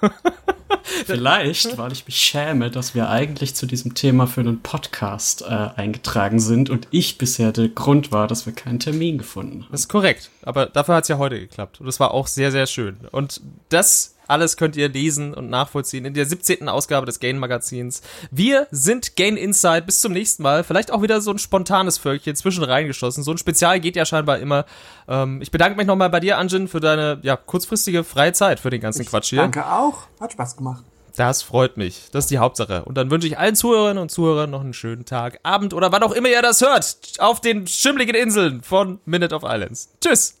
Vielleicht, 1.06 1.76
weil 1.78 1.92
ich 1.92 2.06
mich 2.06 2.16
schäme, 2.16 2.70
dass 2.70 2.94
wir 2.94 3.08
eigentlich 3.08 3.54
zu 3.54 3.66
diesem 3.66 3.94
Thema 3.94 4.26
für 4.26 4.40
einen 4.40 4.60
Podcast 4.60 5.42
äh, 5.42 5.46
eingetragen 5.76 6.40
sind 6.40 6.70
und 6.70 6.88
ich 6.90 7.18
bisher 7.18 7.52
der 7.52 7.68
Grund 7.68 8.12
war, 8.12 8.28
dass 8.28 8.46
wir 8.46 8.52
keinen 8.52 8.78
Termin 8.78 9.18
gefunden 9.18 9.62
haben. 9.62 9.72
Das 9.72 9.82
ist 9.82 9.88
korrekt. 9.88 10.30
Aber 10.42 10.66
dafür 10.66 10.96
hat 10.96 11.04
es 11.04 11.08
ja 11.08 11.18
heute 11.18 11.38
geklappt. 11.38 11.80
Und 11.80 11.88
es 11.88 12.00
war 12.00 12.12
auch 12.12 12.26
sehr, 12.26 12.50
sehr 12.50 12.66
schön. 12.66 12.96
Und 13.10 13.40
das 13.68 14.16
alles 14.28 14.56
könnt 14.56 14.76
ihr 14.76 14.88
lesen 14.88 15.34
und 15.34 15.50
nachvollziehen 15.50 16.04
in 16.04 16.14
der 16.14 16.26
17. 16.26 16.68
Ausgabe 16.68 17.06
des 17.06 17.20
Gain 17.20 17.38
Magazins. 17.38 18.02
Wir 18.30 18.66
sind 18.70 19.16
Gain 19.16 19.36
Inside. 19.36 19.82
Bis 19.82 20.00
zum 20.00 20.12
nächsten 20.12 20.42
Mal. 20.42 20.64
Vielleicht 20.64 20.90
auch 20.90 21.02
wieder 21.02 21.20
so 21.20 21.30
ein 21.30 21.38
spontanes 21.38 21.98
Völkchen 21.98 22.36
zwischen 22.36 22.64
reingeschossen. 22.64 23.22
So 23.22 23.32
ein 23.32 23.38
Spezial 23.38 23.80
geht 23.80 23.96
ja 23.96 24.04
scheinbar 24.04 24.38
immer. 24.38 24.64
Ähm, 25.08 25.42
ich 25.42 25.50
bedanke 25.50 25.76
mich 25.76 25.86
nochmal 25.86 26.10
bei 26.10 26.20
dir, 26.20 26.38
Anjin, 26.38 26.68
für 26.68 26.80
deine 26.80 27.20
ja, 27.22 27.36
kurzfristige 27.36 28.04
freie 28.04 28.32
Zeit 28.32 28.60
für 28.60 28.70
den 28.70 28.80
ganzen 28.80 29.02
ich 29.02 29.08
Quatsch 29.08 29.30
hier. 29.30 29.40
Danke 29.40 29.66
auch. 29.66 30.06
Hat 30.20 30.32
Spaß 30.32 30.56
gemacht. 30.56 30.84
Das 31.16 31.42
freut 31.42 31.76
mich. 31.76 32.08
Das 32.10 32.24
ist 32.24 32.30
die 32.30 32.38
Hauptsache. 32.38 32.84
Und 32.84 32.96
dann 32.96 33.10
wünsche 33.10 33.26
ich 33.26 33.38
allen 33.38 33.54
Zuhörerinnen 33.54 34.00
und 34.00 34.10
Zuhörern 34.10 34.50
noch 34.50 34.62
einen 34.62 34.72
schönen 34.72 35.04
Tag, 35.04 35.40
Abend 35.42 35.74
oder 35.74 35.92
wann 35.92 36.02
auch 36.02 36.12
immer 36.12 36.28
ihr 36.28 36.42
das 36.42 36.60
hört. 36.60 36.96
Auf 37.18 37.40
den 37.40 37.66
schimmligen 37.66 38.14
Inseln 38.14 38.62
von 38.62 39.00
Minute 39.04 39.34
of 39.34 39.42
Islands. 39.44 39.92
Tschüss. 40.00 40.40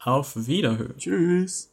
Auf 0.00 0.34
Wiederhören. 0.34 0.96
Tschüss. 0.98 1.71